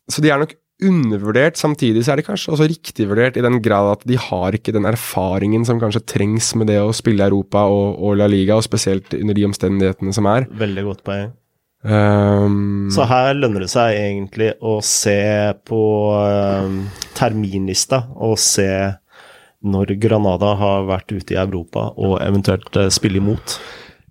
så 0.09 0.23
de 0.23 0.31
er 0.33 0.41
nok 0.41 0.55
undervurdert, 0.77 1.57
samtidig 1.57 2.03
så 2.05 2.13
er 2.13 2.19
de 2.19 2.27
kanskje 2.27 2.51
også 2.53 2.67
riktig 2.69 3.07
vurdert 3.09 3.37
i 3.39 3.43
den 3.45 3.57
grad 3.65 3.95
at 3.95 4.03
de 4.09 4.17
har 4.21 4.53
ikke 4.53 4.73
den 4.75 4.85
erfaringen 4.85 5.65
som 5.65 5.81
kanskje 5.81 6.03
trengs 6.05 6.51
med 6.57 6.69
det 6.69 6.77
å 6.83 6.93
spille 6.93 7.25
Europa 7.25 7.65
og, 7.65 7.97
og 7.97 8.17
La 8.19 8.29
Liga, 8.29 8.57
og 8.57 8.65
spesielt 8.65 9.13
under 9.17 9.37
de 9.37 9.47
omstendighetene 9.49 10.13
som 10.13 10.29
er. 10.29 10.45
Veldig 10.57 10.85
godt 10.91 11.03
poeng. 11.07 11.33
Um, 11.85 12.87
Så 12.91 13.05
her 13.07 13.35
lønner 13.37 13.63
det 13.63 13.71
seg 13.71 13.95
egentlig 13.95 14.51
å 14.65 14.79
se 14.83 15.53
på 15.67 15.81
um, 16.17 16.79
terminlista 17.15 18.01
og 18.15 18.37
se 18.41 18.69
når 19.67 19.93
Granada 20.01 20.55
har 20.57 20.87
vært 20.89 21.13
ute 21.13 21.35
i 21.35 21.39
Europa 21.39 21.91
og 21.95 22.17
eventuelt 22.25 22.69
uh, 22.79 22.89
spille 22.93 23.21
imot. 23.21 23.59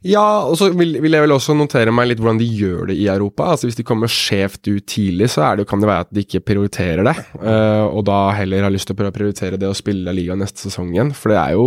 Ja, 0.06 0.44
og 0.46 0.54
så 0.60 0.68
vil, 0.76 1.00
vil 1.02 1.16
jeg 1.16 1.24
vel 1.24 1.34
også 1.34 1.56
notere 1.58 1.90
meg 1.94 2.10
litt 2.10 2.20
hvordan 2.22 2.38
de 2.38 2.46
gjør 2.46 2.92
det 2.92 2.98
i 3.00 3.08
Europa. 3.10 3.48
Altså 3.52 3.66
Hvis 3.66 3.78
de 3.80 3.86
kommer 3.86 4.10
skjevt 4.12 4.68
ut 4.68 4.86
tidlig, 4.86 5.32
så 5.32 5.48
det, 5.58 5.66
kan 5.66 5.82
det 5.82 5.88
være 5.90 6.06
at 6.06 6.12
de 6.14 6.22
ikke 6.22 6.44
prioriterer 6.46 7.02
det. 7.08 7.16
Uh, 7.40 7.90
og 7.90 8.04
da 8.06 8.20
heller 8.36 8.68
har 8.68 8.74
lyst 8.74 8.86
til 8.90 8.94
å 8.94 9.10
prioritere 9.10 9.58
det 9.58 9.70
å 9.70 9.76
spille 9.76 10.14
Liga 10.14 10.38
neste 10.38 10.68
sesong 10.68 10.92
igjen. 10.94 11.10
For 11.16 11.34
det 11.34 11.40
er 11.42 11.56
jo 11.58 11.66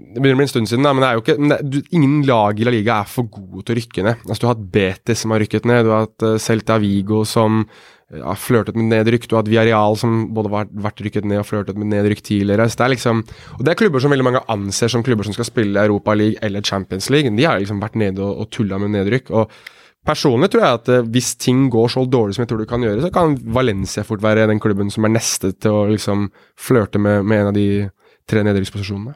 Det 0.00 0.18
begynner 0.18 0.38
å 0.38 0.40
bli 0.40 0.48
en 0.48 0.52
stund 0.52 0.70
siden, 0.70 0.86
da, 0.86 0.94
men 0.96 1.06
ikke 1.20 1.36
men 1.38 1.52
det, 1.52 1.60
du, 1.68 1.78
ingen 1.94 2.20
lag 2.28 2.58
i 2.58 2.66
La 2.66 2.72
Liga 2.74 3.00
er 3.02 3.08
for 3.10 3.28
gode 3.30 3.66
til 3.66 3.76
å 3.76 3.80
rykke 3.80 4.04
ned. 4.06 4.26
Altså 4.26 4.40
Du 4.40 4.48
har 4.48 4.56
hatt 4.56 4.68
Betis 4.74 5.24
som 5.24 5.34
har 5.34 5.42
rykket 5.44 5.68
ned, 5.68 5.84
du 5.86 5.94
har 5.94 6.06
hatt 6.08 6.26
uh, 6.26 6.36
Celta 6.42 6.80
Vigo 6.82 7.24
som 7.28 7.64
har 7.64 7.98
har 8.10 8.38
flørtet 8.38 8.74
med 8.78 8.88
nedrykk, 8.90 9.28
du 9.28 9.36
har 9.36 9.44
hatt 9.44 9.50
Viareal 9.50 9.96
som 9.98 10.22
både 10.34 10.50
har 10.50 10.70
vært 10.86 11.02
rykket 11.04 11.26
ned 11.30 11.42
og 11.42 11.46
flørtet 11.46 11.78
med 11.78 11.92
nedrykk 11.92 12.22
tidligere. 12.26 12.66
Så 12.66 12.80
det 12.80 12.86
er 12.86 12.94
liksom 12.96 13.22
Og 13.58 13.64
det 13.64 13.70
er 13.72 13.78
klubber 13.78 14.02
som 14.02 14.10
veldig 14.10 14.26
mange 14.26 14.42
anser 14.48 14.88
som 14.88 15.04
klubber 15.06 15.24
som 15.24 15.36
skal 15.36 15.46
spille 15.46 15.80
Europa 15.80 16.14
League 16.14 16.38
eller 16.42 16.60
Champions 16.60 17.10
League. 17.10 17.30
De 17.36 17.44
har 17.44 17.60
liksom 17.60 17.80
vært 17.80 17.94
nede 17.94 18.22
og, 18.22 18.40
og 18.40 18.50
tulla 18.50 18.78
med 18.78 18.90
nedrykk. 18.90 19.30
og 19.30 19.50
Personlig 20.06 20.50
tror 20.50 20.64
jeg 20.64 20.78
at 20.80 20.88
eh, 20.88 21.06
hvis 21.12 21.34
ting 21.36 21.68
går 21.70 21.88
så 21.92 22.06
dårlig 22.08 22.34
som 22.34 22.42
jeg 22.42 22.48
tror 22.48 22.58
det 22.62 22.70
kan 22.70 22.82
gjøre, 22.82 23.02
så 23.04 23.10
kan 23.12 23.36
Valencia 23.52 24.02
fort 24.02 24.22
være 24.22 24.48
den 24.48 24.58
klubben 24.58 24.90
som 24.90 25.04
er 25.04 25.12
neste 25.12 25.52
til 25.52 25.70
å 25.70 25.88
liksom 25.92 26.30
flørte 26.56 26.98
med, 26.98 27.22
med 27.22 27.40
en 27.42 27.50
av 27.50 27.54
de 27.54 27.66
tre 28.26 28.42
nedrykksposisjonene. 28.42 29.12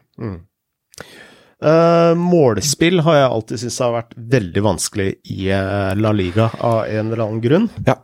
Eh, 1.64 2.14
målspill 2.18 3.00
har 3.06 3.16
jeg 3.16 3.28
alltid 3.30 3.60
syntes 3.62 3.80
har 3.80 3.94
vært 3.94 4.16
veldig 4.34 4.62
vanskelig 4.66 5.10
i 5.32 5.46
uh, 5.48 5.94
La 5.96 6.10
Liga, 6.12 6.50
av 6.60 6.84
en 6.84 7.06
eller 7.06 7.22
annen 7.24 7.44
grunn. 7.44 7.68
Ja. 7.86 7.96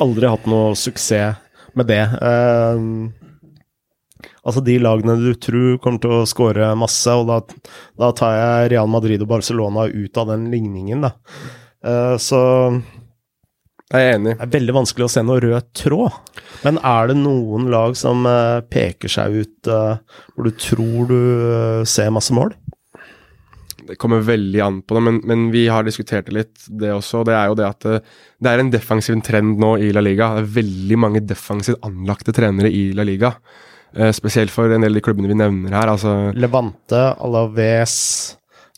Aldri 0.00 0.30
hatt 0.30 0.46
noe 0.48 0.72
suksess 0.78 1.42
med 1.76 1.90
det. 1.90 2.00
Uh, 2.22 3.10
altså 4.40 4.62
de 4.64 4.78
lagene 4.80 5.18
du 5.20 5.34
tror 5.36 5.76
kommer 5.84 6.00
til 6.00 6.14
å 6.22 6.28
skåre 6.30 6.72
masse, 6.78 7.12
og 7.12 7.28
da, 7.28 7.40
da 8.00 8.12
tar 8.16 8.38
jeg 8.38 8.72
Real 8.74 8.88
Madrid 8.90 9.26
og 9.26 9.32
Barcelona 9.34 9.84
ut 9.90 10.22
av 10.22 10.32
den 10.32 10.48
ligningen, 10.54 11.04
da. 11.04 11.14
Så 12.20 12.38
Jeg 13.90 14.06
er 14.06 14.16
enig. 14.20 14.36
det 14.38 14.44
er 14.46 14.52
veldig 14.52 14.74
vanskelig 14.76 15.06
å 15.08 15.10
se 15.10 15.22
noe 15.26 15.40
rød 15.42 15.70
tråd. 15.74 16.18
Men 16.62 16.76
er 16.86 17.10
det 17.10 17.16
noen 17.18 17.66
lag 17.72 17.96
som 17.98 18.22
eh, 18.28 18.60
peker 18.70 19.10
seg 19.10 19.38
ut 19.42 19.70
eh, 19.70 20.20
hvor 20.36 20.46
du 20.46 20.52
tror 20.54 21.08
du 21.10 21.16
eh, 21.16 21.88
ser 21.90 22.12
masse 22.14 22.34
mål? 22.36 22.54
Det 23.88 23.96
kommer 23.98 24.22
veldig 24.22 24.62
an 24.62 24.78
på 24.86 24.94
det, 24.94 25.02
men, 25.08 25.18
men 25.26 25.48
vi 25.50 25.64
har 25.66 25.82
diskutert 25.82 26.28
det 26.28 26.36
litt, 26.36 26.54
det 26.68 26.92
også. 26.94 27.24
Det 27.26 27.34
er 27.34 27.50
jo 27.50 27.58
det 27.58 27.66
at 27.66 27.88
det, 27.88 27.98
det 28.38 28.52
er 28.52 28.62
en 28.62 28.70
defensiv 28.70 29.18
trend 29.26 29.58
nå 29.58 29.72
i 29.82 29.90
La 29.96 30.04
Liga. 30.06 30.36
Det 30.36 30.44
er 30.44 30.54
veldig 30.60 31.00
mange 31.08 31.24
defensivt 31.26 31.82
anlagte 31.88 32.36
trenere 32.36 32.70
i 32.70 32.92
La 32.94 33.06
Liga. 33.08 33.34
Spesielt 34.14 34.54
for 34.54 34.70
en 34.70 34.84
del 34.84 34.92
av 34.92 35.00
de 35.00 35.02
klubbene 35.02 35.26
vi 35.26 35.34
nevner 35.34 35.74
her. 35.74 35.90
altså 35.90 36.12
Levante, 36.38 37.08
Alaves, 37.18 37.96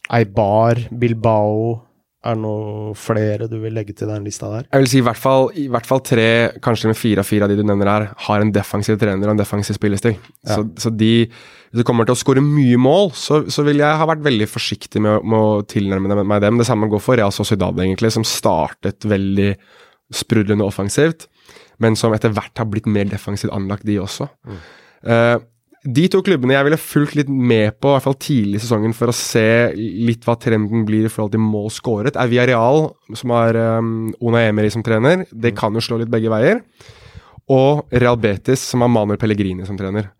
Eibar, 0.09 0.81
Bilbao 0.89 1.83
Er 2.23 2.37
det 2.37 2.43
noe 2.45 2.93
flere 2.95 3.49
du 3.51 3.57
vil 3.59 3.75
legge 3.75 3.97
til 3.99 4.07
den 4.07 4.23
lista 4.23 4.47
der? 4.53 4.67
Jeg 4.69 4.85
vil 4.85 4.91
si 4.93 5.01
i 5.01 5.05
hvert 5.07 5.19
fall, 5.19 5.49
i 5.59 5.65
hvert 5.73 5.89
fall 5.89 6.03
tre, 6.07 6.27
kanskje 6.63 6.93
med 6.93 6.99
fire 6.99 7.25
av 7.25 7.27
fire 7.27 7.49
av 7.49 7.51
de 7.51 7.57
du 7.59 7.65
nevner 7.67 7.91
her, 7.91 8.05
har 8.29 8.45
en 8.45 8.53
defensiv 8.55 9.01
trener 9.01 9.27
og 9.27 9.35
en 9.35 9.41
defensiv 9.41 9.75
spillestil. 9.75 10.15
Ja. 10.47 10.55
Så, 10.55 10.69
så 10.85 10.93
de, 10.95 11.11
hvis 11.27 11.83
du 11.83 11.87
kommer 11.89 12.07
til 12.07 12.15
å 12.15 12.21
skåre 12.21 12.45
mye 12.47 12.79
mål, 12.79 13.11
så, 13.19 13.43
så 13.51 13.67
vil 13.67 13.83
jeg 13.83 13.99
ha 13.99 14.07
vært 14.07 14.23
veldig 14.23 14.47
forsiktig 14.51 15.03
med, 15.03 15.27
med 15.27 15.49
å 15.49 15.65
tilnærme 15.67 16.23
meg 16.23 16.45
dem. 16.47 16.63
Det 16.63 16.69
samme 16.71 16.91
går 16.93 17.03
for 17.03 17.19
Real 17.19 17.35
Sociedad, 17.35 17.83
egentlig, 17.83 18.13
som 18.15 18.27
startet 18.29 19.03
veldig 19.11 19.51
sprudlende 20.15 20.69
offensivt, 20.69 21.27
men 21.83 21.99
som 21.99 22.15
etter 22.15 22.31
hvert 22.37 22.55
har 22.61 22.71
blitt 22.71 22.87
mer 22.87 23.11
defensivt 23.11 23.51
anlagt, 23.57 23.89
de 23.89 23.99
også. 23.99 24.31
Eh, 25.03 25.37
de 25.83 26.05
to 26.11 26.21
klubbene 26.23 26.55
jeg 26.55 26.67
ville 26.69 26.79
fulgt 26.79 27.17
litt 27.19 27.31
med 27.31 27.75
på, 27.83 27.91
i 27.91 27.97
hvert 27.97 28.05
fall 28.05 28.19
tidlig 28.23 28.61
i 28.61 28.63
sesongen, 28.63 28.95
for 28.95 29.11
å 29.11 29.17
se 29.17 29.73
litt 29.75 30.23
hva 30.27 30.37
trenden 30.39 30.85
blir 30.87 31.09
i 31.09 31.11
forhold 31.11 31.35
til 31.35 31.43
mål 31.43 31.73
skåret, 31.75 32.19
er 32.19 32.31
Villarreal, 32.31 32.87
som 33.19 33.35
har 33.35 33.59
um, 33.81 34.13
Ona 34.23 34.45
Emery 34.47 34.71
som 34.71 34.85
trener. 34.87 35.27
Det 35.31 35.55
kan 35.59 35.75
jo 35.75 35.83
slå 35.83 35.99
litt 36.03 36.13
begge 36.13 36.31
veier. 36.31 36.63
Og 37.51 37.83
Real 37.91 38.21
Betis, 38.23 38.63
som 38.63 38.85
har 38.85 38.93
Manuel 38.95 39.19
Pellegrini 39.21 39.67
som 39.67 39.79
trener. 39.79 40.13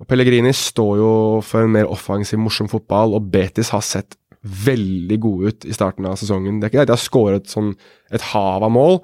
Og 0.00 0.06
Pellegrini 0.08 0.54
står 0.54 0.94
jo 1.00 1.10
for 1.44 1.66
en 1.66 1.74
mer 1.74 1.90
offensiv, 1.90 2.40
morsom 2.40 2.70
fotball, 2.70 3.18
og 3.18 3.28
Betis 3.32 3.74
har 3.74 3.84
sett 3.84 4.16
veldig 4.48 5.18
gode 5.20 5.50
ut 5.50 5.66
i 5.66 5.74
starten 5.74 6.06
av 6.08 6.16
sesongen. 6.20 6.60
Det 6.60 6.68
er 6.68 6.72
ikke 6.72 6.84
det 6.84 6.90
de 6.92 6.94
har 6.94 7.02
skåret 7.02 7.50
sånn 7.50 7.72
et 8.14 8.24
hav 8.30 8.64
av 8.64 8.72
mål. 8.72 9.00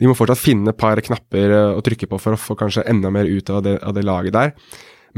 De 0.00 0.08
må 0.08 0.16
fortsatt 0.16 0.40
finne 0.40 0.72
et 0.72 0.80
par 0.80 0.98
knapper 1.04 1.52
eh, 1.52 1.76
å 1.76 1.84
trykke 1.84 2.08
på 2.08 2.20
for 2.22 2.34
å 2.34 2.40
få 2.40 2.56
kanskje 2.58 2.86
enda 2.88 3.12
mer 3.14 3.28
ut 3.28 3.52
av 3.52 3.60
det, 3.66 3.76
av 3.84 3.94
det 3.94 4.06
laget 4.06 4.34
der. 4.34 4.54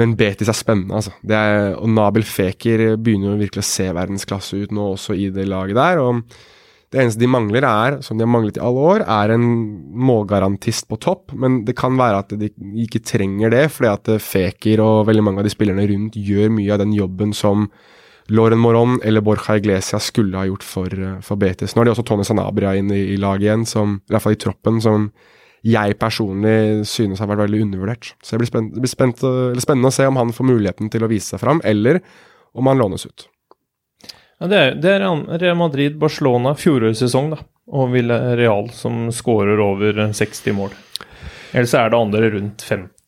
Men 0.01 0.15
Betis 0.17 0.49
er 0.49 0.57
spennende, 0.57 0.97
altså. 0.97 1.13
Er, 1.29 1.75
og 1.77 1.91
Nabil 1.93 2.25
Feker 2.25 2.95
begynner 2.97 3.35
jo 3.35 3.43
virkelig 3.43 3.65
å 3.65 3.71
se 3.71 3.91
verdensklasse 3.93 4.63
ut 4.63 4.73
nå 4.73 4.95
også 4.95 5.17
i 5.19 5.29
det 5.35 5.45
laget 5.51 5.77
der. 5.77 6.01
og 6.01 6.25
det 6.91 6.99
eneste 6.99 7.21
de 7.23 7.29
mangler, 7.31 7.63
er, 7.63 8.01
som 8.03 8.19
de 8.19 8.25
har 8.25 8.31
manglet 8.33 8.57
i 8.59 8.63
alle 8.67 8.83
år, 8.93 9.05
er 9.07 9.31
en 9.31 9.45
målgarantist 9.95 10.89
på 10.91 10.99
topp. 10.99 11.31
Men 11.39 11.61
det 11.63 11.77
kan 11.79 11.95
være 11.95 12.25
at 12.25 12.35
de 12.35 12.49
ikke 12.83 13.03
trenger 13.07 13.53
det, 13.55 13.69
fordi 13.71 13.93
at 13.93 14.11
Feker 14.25 14.83
og 14.83 15.05
veldig 15.07 15.23
mange 15.23 15.39
av 15.39 15.47
de 15.47 15.53
spillerne 15.55 15.87
rundt 15.87 16.19
gjør 16.19 16.51
mye 16.57 16.73
av 16.75 16.83
den 16.83 16.97
jobben 16.97 17.35
som 17.37 17.69
Loren 18.31 18.59
Moron 18.63 18.99
eller 19.07 19.23
Borja 19.23 19.57
Iglesias 19.59 20.09
skulle 20.11 20.39
ha 20.39 20.49
gjort 20.49 20.67
for, 20.67 20.97
for 21.23 21.39
Betis. 21.39 21.75
Nå 21.75 21.83
har 21.83 21.91
de 21.91 21.95
også 21.95 22.07
Tone 22.11 22.27
Sanabria 22.27 22.75
inn 22.79 22.91
i, 22.95 23.05
i 23.15 23.21
laget 23.23 23.47
igjen, 23.47 23.67
som, 23.71 24.01
i 24.03 24.15
hvert 24.15 24.27
fall 24.27 24.35
i 24.35 24.43
troppen, 24.43 24.83
som 24.83 25.07
jeg 25.67 25.97
personlig 26.01 26.87
synes 26.89 27.21
har 27.21 27.29
vært 27.31 27.45
veldig 27.45 27.65
undervurdert. 27.67 28.15
Så 28.23 28.35
det 28.35 28.43
blir, 28.43 28.51
spent, 28.51 28.73
det 28.75 28.85
blir 28.85 28.93
spent, 28.93 29.25
spennende 29.61 29.91
å 29.91 29.95
se 29.95 30.07
om 30.09 30.21
han 30.21 30.33
får 30.37 30.49
muligheten 30.49 30.93
til 30.93 31.05
å 31.05 31.11
vise 31.11 31.35
seg 31.35 31.43
fram, 31.43 31.61
eller 31.65 32.01
om 32.57 32.71
han 32.71 32.81
lånes 32.81 33.05
ut. 33.07 33.27
Ja, 34.41 34.49
det, 34.49 34.61
er, 34.61 34.79
det 34.81 34.93
er 34.97 35.43
Real 35.43 35.59
Madrid, 35.61 35.99
Barcelona, 36.01 36.55
fjorårets 36.57 37.03
sesong, 37.05 37.35
da. 37.35 37.43
Og 37.71 37.93
Villarreal 37.93 38.71
som 38.75 39.11
skårer 39.15 39.61
over 39.63 40.01
60 40.17 40.57
mål. 40.57 40.73
Eller 41.53 41.69
så 41.69 41.83
er 41.83 41.93
det 41.93 42.01
andre 42.01 42.31
rundt 42.33 42.65
50 42.67 43.00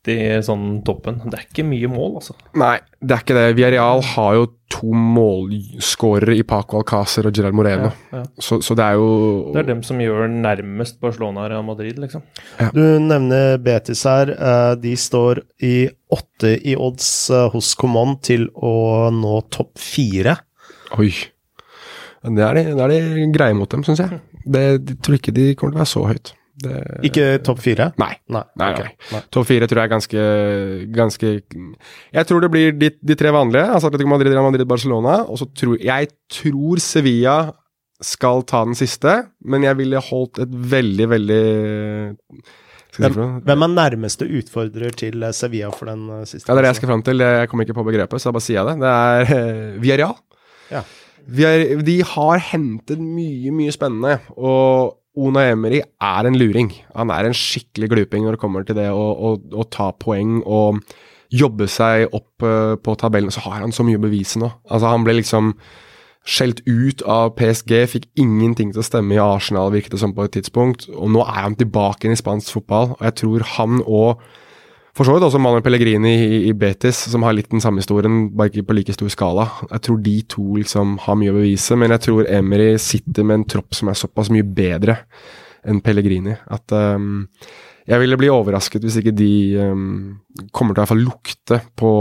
sånn 0.42 0.82
toppen. 0.82 1.20
Det 1.30 1.38
er 1.38 1.44
ikke 1.46 1.64
mye 1.68 1.88
mål, 1.92 2.16
altså. 2.18 2.34
Nei, 2.58 2.78
det 3.00 3.14
er 3.14 3.22
ikke 3.22 3.36
det. 3.38 3.44
Villarreal 3.54 4.02
har 4.02 4.34
jo 4.34 4.46
to 4.72 4.90
målskårere 4.96 6.34
i 6.40 6.42
Paco 6.48 6.80
Alcácer 6.80 7.26
og 7.28 7.36
Gerard 7.36 7.54
Moreno. 7.54 7.90
Ja, 8.10 8.18
ja. 8.18 8.22
Så, 8.42 8.58
så 8.64 8.74
det 8.78 8.82
er 8.86 8.96
jo 8.98 9.52
Det 9.54 9.60
er 9.62 9.68
dem 9.68 9.82
som 9.86 10.00
gjør 10.02 10.26
nærmest 10.32 10.98
Barcelona 11.02 11.44
og 11.58 11.64
Madrid, 11.68 11.98
liksom. 12.02 12.24
Du 12.74 12.80
nevner 13.04 13.58
Betis 13.62 14.02
her. 14.08 14.32
eh, 14.34 14.74
De 14.82 14.94
står 14.98 15.42
i 15.62 15.88
åtte 16.12 16.56
i 16.66 16.74
odds 16.76 17.30
eh, 17.30 17.48
hos 17.54 17.74
Coman 17.78 18.16
til 18.24 18.48
å 18.54 19.10
nå 19.14 19.38
topp 19.54 19.78
fire. 19.78 20.38
Oi. 20.98 21.12
Det 22.22 22.42
er 22.46 22.54
de, 22.54 22.62
det 22.74 22.82
er 22.84 22.92
de 22.92 23.30
greie 23.34 23.54
mot 23.58 23.70
dem, 23.70 23.82
syns 23.86 23.98
jeg. 24.02 24.20
Det, 24.46 24.62
de 24.86 24.94
tror 25.02 25.16
ikke 25.18 25.32
de 25.34 25.52
kommer 25.54 25.74
til 25.74 25.78
å 25.78 25.82
være 25.84 25.92
så 25.92 26.04
høyt. 26.10 26.32
Det, 26.62 26.76
Ikke 27.08 27.26
topp 27.44 27.62
fire? 27.64 27.90
Nei. 28.00 28.12
Nei. 28.32 28.42
Nei, 28.60 28.68
okay. 28.76 28.92
nei. 29.12 29.22
Topp 29.34 29.48
fire 29.48 29.68
tror 29.70 29.82
jeg 29.82 29.88
er 29.90 29.94
ganske, 29.94 30.26
ganske 30.94 31.32
Jeg 32.14 32.28
tror 32.28 32.44
det 32.44 32.50
blir 32.54 32.76
de, 32.78 32.92
de 33.02 33.16
tre 33.18 33.32
vanlige. 33.34 33.66
Altså 33.68 33.90
Atletico 33.90 34.12
Madrid, 34.12 34.32
Real 34.34 34.46
Madrid, 34.50 34.68
Barcelona. 34.70 35.20
Og 35.26 35.40
så 35.42 35.48
tror 35.58 35.80
jeg 35.82 36.12
tror 36.32 36.82
Sevilla 36.82 37.36
skal 38.02 38.42
ta 38.50 38.64
den 38.66 38.74
siste, 38.74 39.12
men 39.46 39.62
jeg 39.62 39.78
ville 39.78 40.00
holdt 40.02 40.40
et 40.42 40.54
veldig, 40.72 41.06
veldig? 41.12 41.42
Hvem 42.98 43.62
er 43.64 43.70
nærmeste 43.72 44.26
utfordrer 44.28 44.92
til 44.98 45.22
Sevilla 45.32 45.70
for 45.72 45.88
den 45.88 46.08
eh, 46.18 46.24
siste? 46.28 46.48
Ja, 46.50 46.56
det 46.56 46.60
er 46.60 46.66
det 46.66 46.72
jeg 46.74 46.80
skal 46.82 46.90
fram 46.92 47.04
til. 47.06 47.22
Jeg 47.24 47.48
kommer 47.48 47.64
ikke 47.64 47.78
på 47.78 47.86
begrepet, 47.86 48.20
så 48.20 48.28
da 48.28 48.36
bare 48.36 48.44
sier 48.44 48.58
jeg 48.58 48.68
det. 48.68 48.74
Det 48.82 48.90
er 48.90 49.30
uh, 49.30 49.78
Villarreal. 49.82 50.18
Ja. 50.72 50.82
Villar- 51.38 51.84
De 51.86 51.96
har 52.12 52.42
hentet 52.50 53.00
mye, 53.00 53.54
mye 53.54 53.72
spennende. 53.72 54.18
Og 54.36 54.98
Ona 55.20 55.44
Emery 55.50 55.82
er 55.82 56.26
en 56.28 56.36
luring. 56.38 56.70
Han 56.96 57.12
er 57.12 57.28
en 57.28 57.36
skikkelig 57.36 57.90
gluping 57.92 58.24
når 58.24 58.36
det 58.36 58.42
kommer 58.42 58.64
til 58.64 58.78
det 58.78 58.88
å, 58.88 59.02
å, 59.12 59.34
å 59.36 59.66
ta 59.68 59.90
poeng 59.92 60.40
og 60.42 60.80
jobbe 61.32 61.68
seg 61.68 62.12
opp 62.12 62.44
eh, 62.44 62.74
på 62.80 62.94
tabellen. 63.00 63.32
Så 63.32 63.44
har 63.44 63.60
han 63.60 63.74
så 63.76 63.84
mye 63.84 64.00
å 64.00 64.04
bevise 64.04 64.40
nå. 64.40 64.48
Altså, 64.68 64.88
han 64.88 65.04
ble 65.04 65.18
liksom 65.20 65.52
skjelt 66.22 66.62
ut 66.68 67.02
av 67.10 67.32
PSG, 67.34 67.74
fikk 67.90 68.06
ingenting 68.20 68.70
til 68.72 68.80
å 68.80 68.86
stemme 68.86 69.16
i 69.16 69.20
Arsenal, 69.20 69.72
virket 69.74 69.96
det 69.96 70.02
som 70.04 70.14
på 70.14 70.24
et 70.24 70.36
tidspunkt. 70.36 70.86
Og 70.94 71.10
nå 71.12 71.24
er 71.26 71.40
han 71.40 71.58
tilbake 71.58 72.06
inn 72.06 72.14
i 72.14 72.20
spansk 72.20 72.54
fotball, 72.60 72.94
og 72.94 73.04
jeg 73.08 73.18
tror 73.24 73.46
han 73.56 73.82
og 73.82 74.22
for 74.92 75.08
så 75.08 75.14
vidt 75.14 75.24
også 75.24 75.40
Manuel 75.40 75.64
Pellegrini 75.64 76.12
i, 76.12 76.38
i 76.50 76.52
Betis, 76.52 76.98
som 77.08 77.24
har 77.24 77.32
litt 77.36 77.48
den 77.52 77.62
samme 77.64 77.80
historien, 77.80 78.26
bare 78.36 78.52
ikke 78.52 78.66
på 78.68 78.76
like 78.76 78.92
stor 78.92 79.08
skala. 79.12 79.46
Jeg 79.70 79.84
tror 79.86 80.00
de 80.04 80.16
to 80.34 80.46
liksom 80.60 80.98
har 81.06 81.16
mye 81.16 81.32
å 81.32 81.38
bevise, 81.38 81.78
men 81.80 81.94
jeg 81.94 82.04
tror 82.08 82.28
Emery 82.28 82.74
sitter 82.82 83.24
med 83.24 83.40
en 83.40 83.46
tropp 83.54 83.78
som 83.78 83.88
er 83.88 83.96
såpass 83.96 84.28
mye 84.34 84.44
bedre 84.44 84.98
enn 85.64 85.80
Pellegrini. 85.80 86.34
At 86.52 86.74
um, 86.76 87.22
jeg 87.88 88.02
ville 88.02 88.18
bli 88.20 88.28
overrasket 88.30 88.84
hvis 88.84 88.98
ikke 89.00 89.14
de 89.16 89.32
um, 89.64 89.86
kommer 90.54 90.76
til 90.76 90.82
å 90.82 90.82
i 90.82 90.84
hvert 90.84 90.92
fall 90.92 91.06
lukte 91.06 91.60
på, 91.78 91.92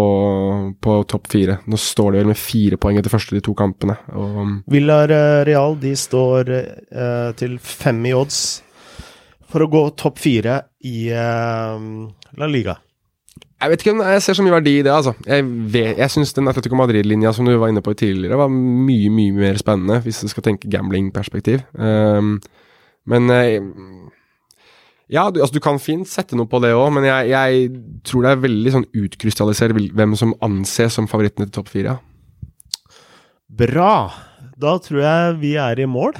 på 0.84 0.98
topp 1.10 1.30
fire. 1.32 1.62
Nå 1.72 1.80
står 1.80 2.12
de 2.12 2.22
vel 2.22 2.32
med 2.34 2.42
fire 2.42 2.82
poeng 2.82 3.00
etter 3.00 3.14
første 3.14 3.38
de 3.38 3.44
to 3.46 3.56
kampene. 3.58 3.96
Og, 4.20 4.58
Villarreal 4.74 5.80
de 5.80 5.96
står 5.96 6.52
uh, 6.52 7.32
til 7.39 7.56
fem 7.64 8.04
i 8.12 8.14
odds 8.18 8.42
for 9.52 9.64
å 9.64 9.72
gå 9.72 9.82
topp 10.00 10.20
fire 10.24 10.62
i 10.88 11.10
eh, 11.12 11.88
La 12.40 12.48
Liga. 12.48 12.78
Jeg 13.62 13.70
vet 13.70 13.84
ikke 13.84 13.92
om 13.94 14.02
jeg 14.04 14.22
ser 14.26 14.34
så 14.38 14.44
mye 14.44 14.56
verdi 14.56 14.72
i 14.80 14.84
det, 14.86 14.92
altså. 14.92 15.14
Jeg, 15.28 15.46
vet- 15.72 15.98
jeg 16.02 16.10
syns 16.12 16.34
den 16.34 16.48
Atletico 16.50 16.76
Madrid-linja 16.80 17.32
som 17.34 17.46
du 17.46 17.54
var 17.62 17.70
inne 17.70 17.84
på 17.86 17.94
tidligere, 17.94 18.38
var 18.40 18.50
mye, 18.52 19.10
mye 19.14 19.36
mer 19.38 19.60
spennende, 19.62 20.00
hvis 20.04 20.22
du 20.24 20.28
skal 20.32 20.44
tenke 20.48 20.70
gambling-perspektiv. 20.74 21.62
Um, 21.78 22.40
men 23.06 23.30
eh, 23.30 23.60
Ja, 25.12 25.28
du, 25.30 25.42
altså, 25.44 25.54
du 25.54 25.60
kan 25.64 25.80
fint 25.84 26.08
sette 26.08 26.36
noe 26.40 26.48
på 26.48 26.60
det 26.64 26.72
òg, 26.74 26.90
men 26.96 27.04
jeg, 27.04 27.30
jeg 27.34 27.70
tror 28.08 28.24
det 28.26 28.32
er 28.32 28.44
veldig 28.48 28.72
sånn 28.78 28.88
utkrystallisert 29.04 29.76
hvem 29.76 30.16
som 30.20 30.34
anses 30.42 30.96
som 30.98 31.08
favorittene 31.12 31.48
til 31.50 31.56
topp 31.60 31.70
fire. 31.74 31.98
Bra! 33.52 33.94
Da 34.62 34.76
tror 34.84 35.02
jeg 35.04 35.40
vi 35.42 35.56
er 35.60 35.80
i 35.84 35.88
mål. 35.90 36.14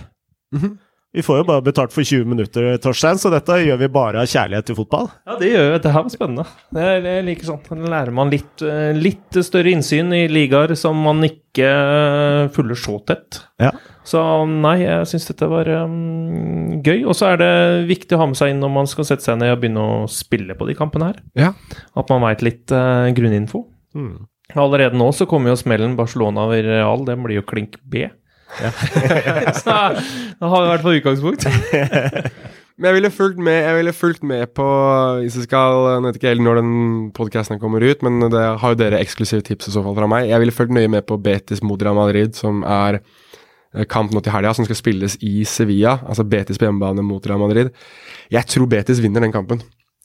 Mhm. 0.56 0.78
Vi 1.12 1.24
får 1.26 1.42
jo 1.42 1.46
bare 1.50 1.64
betalt 1.66 1.92
for 1.92 2.08
20 2.08 2.24
minutter, 2.32 2.70
Torstein, 2.80 3.18
så 3.20 3.28
dette 3.34 3.58
gjør 3.66 3.82
vi 3.82 3.90
bare 3.92 4.22
av 4.22 4.30
kjærlighet 4.32 4.70
til 4.70 4.78
fotball. 4.78 5.10
Ja, 5.28 5.36
det 5.42 5.50
gjør 5.50 5.66
vi. 5.66 5.80
Det 5.84 5.92
her 5.92 6.06
var 6.06 6.14
spennende. 6.14 6.46
Det 6.72 6.86
er, 6.88 7.02
det 7.04 7.16
er 7.18 7.26
like 7.28 7.48
sånn. 7.48 7.60
Da 7.68 7.92
lærer 7.92 8.16
man 8.16 8.32
litt, 8.32 8.64
eh, 8.64 8.92
litt 8.96 9.40
større 9.44 9.74
innsyn 9.76 10.14
i 10.16 10.22
ligaer 10.32 10.72
som 10.80 11.02
man 11.04 11.20
ikke 11.28 11.68
eh, 11.68 12.46
følger 12.56 12.80
så 12.80 12.96
tett. 13.12 13.42
Ja. 13.60 13.74
Så 14.08 14.24
nei, 14.48 14.78
jeg 14.86 15.10
syns 15.12 15.28
dette 15.28 15.52
var 15.52 15.68
um, 15.84 16.80
gøy. 16.80 17.04
Og 17.04 17.18
så 17.20 17.34
er 17.34 17.44
det 17.44 17.52
viktig 17.92 18.16
å 18.16 18.24
ha 18.24 18.30
med 18.32 18.40
seg 18.40 18.54
inn 18.54 18.64
når 18.64 18.74
man 18.80 18.90
skal 18.90 19.10
sette 19.12 19.28
seg 19.28 19.42
ned 19.42 19.52
og 19.52 19.60
begynne 19.66 19.84
å 19.84 20.00
spille 20.12 20.56
på 20.56 20.70
de 20.70 20.78
kampene 20.80 21.12
her. 21.12 21.22
Ja. 21.38 21.52
At 22.00 22.14
man 22.14 22.24
veit 22.24 22.46
litt 22.48 22.72
uh, 22.72 23.12
grunninfo. 23.18 23.66
Mm. 24.00 24.30
Allerede 24.56 24.96
nå 25.00 25.12
så 25.16 25.28
kommer 25.28 25.52
jo 25.52 25.60
smellen 25.60 26.00
Barcelona 26.00 26.48
over 26.48 26.64
Real. 26.64 27.04
Den 27.08 27.28
blir 27.28 27.42
jo 27.42 27.48
klink 27.52 27.78
B. 27.84 28.08
så 29.62 29.76
da 30.40 30.50
har 30.52 30.64
vi 30.64 30.72
hvert 30.72 30.84
fall 30.86 30.98
utgangspunkt. 31.00 31.48
Men 32.82 32.90
jeg 32.90 32.98
ville 32.98 33.12
fulgt 33.14 33.42
med, 33.46 33.60
jeg 33.62 33.78
ville 33.78 33.94
fulgt 33.94 34.24
med 34.26 34.54
på 34.58 34.68
Hvis 35.22 35.36
jeg 35.38 35.46
skal 35.46 35.84
Jeg 35.86 36.04
vet 36.06 36.16
ikke 36.18 36.32
helt 36.32 36.46
når 36.46 36.62
den 36.62 36.72
podkasten 37.14 37.60
kommer 37.62 37.84
ut, 37.86 38.02
men 38.02 38.32
det 38.34 38.42
har 38.62 38.74
jo 38.74 38.80
dere 38.80 39.02
eksklusive 39.04 39.46
tips 39.46 39.70
i 39.70 39.74
så 39.76 39.84
fall 39.86 39.94
fra 40.00 40.08
meg. 40.10 40.32
Jeg 40.32 40.42
ville 40.42 40.56
fulgt 40.56 40.74
nøye 40.74 40.90
med 40.90 41.06
på 41.06 41.20
Betis 41.22 41.62
mot 41.62 41.82
Real 41.82 42.00
Madrid, 42.00 42.34
som 42.34 42.64
er 42.66 42.98
eh, 42.98 43.86
kamp 43.86 44.16
nå 44.16 44.24
til 44.26 44.34
helga, 44.34 44.56
som 44.58 44.66
skal 44.66 44.80
spilles 44.80 45.20
i 45.22 45.44
Sevilla. 45.46 46.00
Altså 46.08 46.26
Betis 46.26 46.58
på 46.58 46.66
hjemmebane 46.66 47.06
mot 47.06 47.28
Real 47.30 47.44
Madrid. 47.44 47.70
Jeg 48.34 48.50
tror 48.50 48.72
Betis 48.72 49.04
vinner 49.04 49.22
den 49.22 49.36
kampen. 49.36 49.62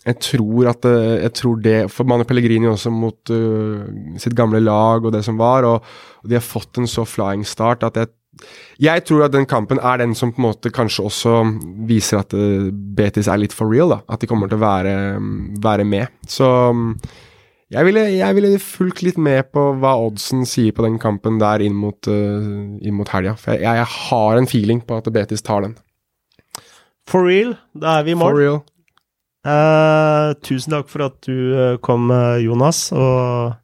Jeg 0.06 0.20
tror 0.22 0.68
at 0.70 0.84
eh, 0.86 1.22
jeg 1.24 1.32
tror 1.40 1.62
det 1.64 1.78
For 1.90 2.06
Manu 2.06 2.26
Pellegrini 2.28 2.68
også 2.70 2.92
mot 2.94 3.32
uh, 3.32 3.82
sitt 4.20 4.36
gamle 4.38 4.60
lag 4.62 5.00
og 5.00 5.16
det 5.16 5.24
som 5.26 5.40
var, 5.40 5.64
og, 5.64 5.96
og 6.22 6.28
de 6.28 6.36
har 6.36 6.44
fått 6.44 6.78
en 6.78 6.90
så 6.90 7.06
flying 7.08 7.46
start 7.46 7.88
at 7.88 7.96
jeg 7.98 8.12
jeg 8.82 9.04
tror 9.08 9.26
at 9.26 9.34
den 9.34 9.46
kampen 9.48 9.80
er 9.80 10.00
den 10.02 10.14
som 10.16 10.32
på 10.34 10.40
en 10.40 10.48
måte 10.50 10.72
kanskje 10.74 11.06
også 11.08 11.36
viser 11.88 12.20
at 12.20 12.34
uh, 12.36 12.68
Betis 12.70 13.30
er 13.32 13.40
litt 13.40 13.56
for 13.56 13.72
real. 13.72 13.94
da, 13.94 14.02
At 14.12 14.20
de 14.20 14.28
kommer 14.30 14.50
til 14.50 14.58
å 14.58 14.64
være, 14.64 14.94
være 15.64 15.86
med. 15.88 16.12
Så 16.28 16.46
um, 16.70 16.92
jeg 17.72 17.88
ville, 17.88 18.04
jeg 18.14 18.36
ville, 18.36 18.52
fulgt 18.62 19.02
litt 19.02 19.18
med 19.18 19.48
på 19.54 19.64
hva 19.80 19.96
oddsen 20.04 20.44
sier 20.46 20.76
på 20.76 20.84
den 20.86 21.00
kampen 21.02 21.40
der 21.42 21.64
inn 21.64 21.76
mot, 21.78 21.98
uh, 22.10 22.76
inn 22.76 22.96
mot 22.98 23.10
helga. 23.14 23.34
For 23.40 23.56
jeg, 23.56 23.64
jeg, 23.64 23.90
har 23.96 24.38
en 24.38 24.50
feeling 24.50 24.84
på 24.86 25.00
at 25.00 25.12
Betis 25.14 25.44
tar 25.46 25.66
den. 25.66 25.76
For 27.08 27.26
real, 27.26 27.54
da 27.74 28.00
er 28.00 28.08
vi 28.08 28.16
i 28.16 28.18
mål. 28.18 28.32
For 28.32 28.42
real. 28.44 28.64
Uh, 29.46 30.34
tusen 30.42 30.74
takk 30.74 30.88
for 30.90 31.06
at 31.06 31.20
du 31.22 31.78
kom, 31.86 32.10
Jonas. 32.42 32.90
og 32.92 33.54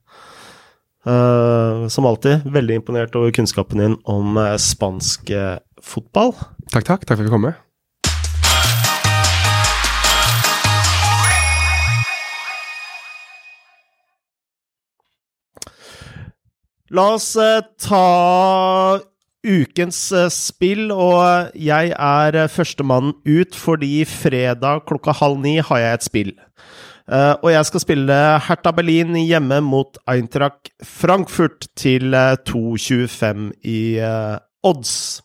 Uh, 1.03 1.83
som 1.91 2.05
alltid, 2.07 2.45
veldig 2.47 2.77
imponert 2.79 3.15
over 3.19 3.31
kunnskapen 3.35 3.81
din 3.81 3.95
om 4.07 4.37
uh, 4.39 4.55
spansk 4.55 5.27
uh, 5.35 5.59
fotball. 5.83 6.31
Takk, 6.71 6.85
takk. 6.87 7.03
Takk 7.03 7.17
for 7.17 7.25
at 7.25 7.27
du 7.27 7.33
kom 7.33 7.43
med. 7.43 7.59
La 16.93 17.07
oss 17.17 17.33
ta 17.81 18.03
ukens 19.43 19.99
spill, 20.31 20.91
og 20.93 21.51
jeg 21.57 21.91
er 21.97 22.37
førstemann 22.53 23.15
ut 23.25 23.57
fordi 23.57 24.05
fredag 24.07 24.85
klokka 24.87 25.17
halv 25.19 25.41
ni 25.41 25.57
har 25.57 25.81
jeg 25.81 25.97
et 25.97 26.07
spill. 26.07 26.33
Uh, 27.03 27.35
og 27.43 27.49
jeg 27.51 27.67
skal 27.67 27.81
spille 27.83 28.17
Hertha 28.45 28.71
Berlin 28.71 29.17
hjemme 29.19 29.57
mot 29.65 29.97
Eintracht 30.07 30.69
Frankfurt 30.87 31.67
til 31.75 32.15
uh, 32.15 32.39
2,25 32.47 33.49
i 33.67 33.99
uh, 33.99 34.39
odds. 34.63 35.21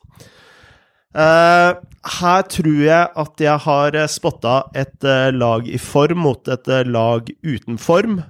her 1.15 2.43
tror 2.53 2.81
jeg 2.83 3.07
at 3.23 3.41
jeg 3.41 3.59
har 3.65 3.97
spotta 4.11 4.57
et 4.77 5.07
lag 5.35 5.67
i 5.67 5.79
form 5.79 6.21
mot 6.23 6.49
et 6.49 6.69
lag 6.87 7.31
uten 7.43 7.79
form. 7.79 8.21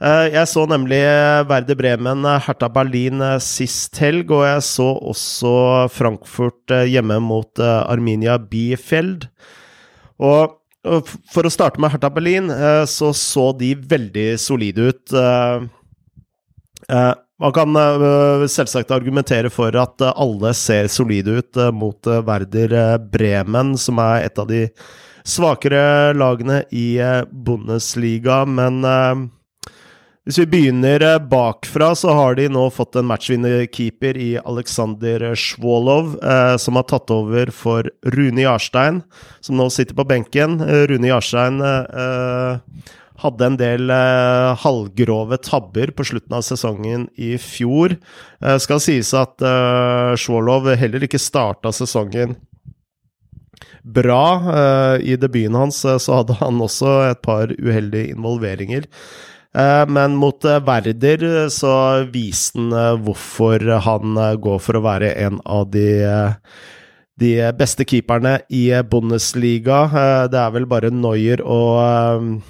jeg 0.00 0.48
så 0.48 0.66
nemlig 0.66 1.00
Verde 1.48 1.76
Bremen, 1.76 2.24
Hertha 2.24 2.68
Berlin 2.68 3.22
sist 3.40 3.98
helg, 3.98 4.30
og 4.30 4.44
jeg 4.44 4.62
så 4.62 4.88
også 5.00 5.88
Frankfurt 5.88 6.74
hjemme 6.88 7.20
mot 7.20 7.60
Arminia 7.60 8.36
Biefeld. 8.38 9.28
Og 10.18 10.57
for 11.32 11.46
å 11.46 11.52
starte 11.52 11.80
med 11.80 11.92
Hertha 11.92 12.10
Berlin, 12.12 12.50
eh, 12.50 12.84
så 12.88 13.12
så 13.16 13.50
de 13.58 13.74
veldig 13.74 14.28
solide 14.40 14.90
ut. 14.90 15.12
Eh, 15.12 15.66
eh, 16.88 17.14
man 17.38 17.54
kan 17.54 17.76
selvsagt 18.50 18.90
argumentere 18.90 19.46
for 19.54 19.70
at 19.78 20.02
alle 20.08 20.50
ser 20.58 20.88
solide 20.90 21.36
ut 21.38 21.58
mot 21.70 22.08
Werder 22.26 22.98
Bremen, 22.98 23.76
som 23.78 24.00
er 24.02 24.26
et 24.26 24.40
av 24.42 24.48
de 24.50 24.64
svakere 25.22 26.16
lagene 26.18 26.64
i 26.74 26.98
Bundesliga, 27.30 28.40
men 28.42 28.82
hvis 30.28 30.42
vi 30.42 30.44
begynner 30.52 31.00
eh, 31.00 31.18
bakfra, 31.24 31.94
så 31.96 32.12
har 32.12 32.34
de 32.36 32.50
nå 32.52 32.66
fått 32.68 32.98
en 33.00 33.06
matchvinnerkeeper 33.08 34.18
i 34.20 34.34
Aleksander 34.36 35.22
Svålov, 35.32 36.18
eh, 36.20 36.56
som 36.60 36.76
har 36.76 36.84
tatt 36.90 37.08
over 37.14 37.48
for 37.48 37.88
Rune 38.04 38.44
Jarstein, 38.44 39.00
som 39.40 39.56
nå 39.56 39.70
sitter 39.72 39.96
på 39.96 40.04
benken. 40.10 40.58
Eh, 40.60 40.82
Rune 40.90 41.08
Jarstein 41.08 41.62
eh, 41.64 42.92
hadde 43.22 43.46
en 43.46 43.56
del 43.56 43.88
eh, 43.94 44.50
halvgrove 44.66 45.38
tabber 45.48 45.94
på 45.96 46.06
slutten 46.10 46.36
av 46.36 46.44
sesongen 46.44 47.08
i 47.16 47.32
fjor. 47.40 47.96
Eh, 48.44 48.58
skal 48.60 48.82
sies 48.84 49.14
at 49.16 49.40
eh, 49.40 50.12
Svålov 50.20 50.68
heller 50.76 51.08
ikke 51.08 51.22
starta 51.22 51.72
sesongen 51.72 52.36
bra. 53.82 54.20
I 55.00 55.16
debuten 55.16 55.56
hans 55.56 55.78
så 55.80 56.18
hadde 56.18 56.36
han 56.42 56.60
også 56.60 56.90
et 57.06 57.22
par 57.24 57.48
uheldige 57.56 58.12
involveringer. 58.12 58.84
Eh, 59.56 59.84
men 59.88 60.16
mot 60.16 60.44
eh, 60.44 60.60
Werder 60.60 61.24
eh, 61.24 61.48
så 61.48 62.04
viste 62.12 62.60
han 62.60 63.00
hvorfor 63.04 63.64
han 63.84 64.18
går 64.42 64.60
for 64.60 64.78
å 64.78 64.84
være 64.84 65.14
en 65.24 65.40
av 65.48 65.70
de, 65.72 66.04
de 67.20 67.32
beste 67.56 67.86
keeperne 67.88 68.38
i 68.52 68.68
Bundesliga. 68.90 69.86
Det 70.28 70.42
er 70.42 70.54
vel 70.54 70.68
bare 70.68 70.92
Neuer 70.92 71.42
og 71.44 72.42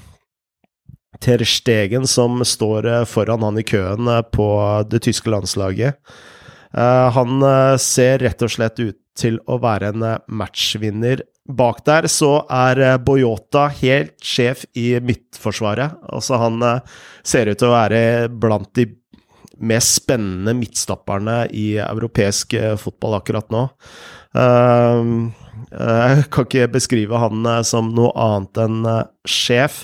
Ter 1.22 1.42
Stegen 1.46 2.06
som 2.06 2.42
står 2.46 2.90
foran 3.10 3.46
han 3.46 3.58
i 3.58 3.66
køen 3.66 4.10
på 4.34 4.48
det 4.90 5.02
tyske 5.06 5.30
landslaget. 5.32 5.98
Han 6.68 7.42
ser 7.80 8.20
rett 8.22 8.42
og 8.44 8.52
slett 8.52 8.78
ut 8.78 8.98
til 9.18 9.40
å 9.50 9.56
være 9.62 9.94
en 9.94 10.04
matchvinner 10.28 11.24
Bak 11.48 11.80
der 11.88 12.04
så 12.12 12.42
er 12.52 12.80
eh, 12.84 12.98
Boyota 13.00 13.68
helt 13.80 14.18
sjef 14.24 14.66
i 14.76 14.98
midtforsvaret. 15.00 15.96
Altså, 16.12 16.36
han 16.42 16.60
eh, 16.64 16.96
ser 17.24 17.48
ut 17.48 17.60
til 17.60 17.70
å 17.70 17.76
være 17.76 18.02
blant 18.28 18.68
de 18.76 18.84
mest 19.58 20.02
spennende 20.02 20.52
midtstopperne 20.54 21.46
i 21.56 21.80
europeisk 21.82 22.52
eh, 22.58 22.76
fotball 22.78 23.18
akkurat 23.18 23.48
nå. 23.54 23.64
Jeg 24.38 26.26
kan 26.30 26.44
ikke 26.44 26.68
beskrive 26.70 27.18
han 27.18 27.48
som 27.66 27.88
noe 27.96 28.12
annet 28.12 28.60
enn 28.62 28.84
sjef. 29.26 29.80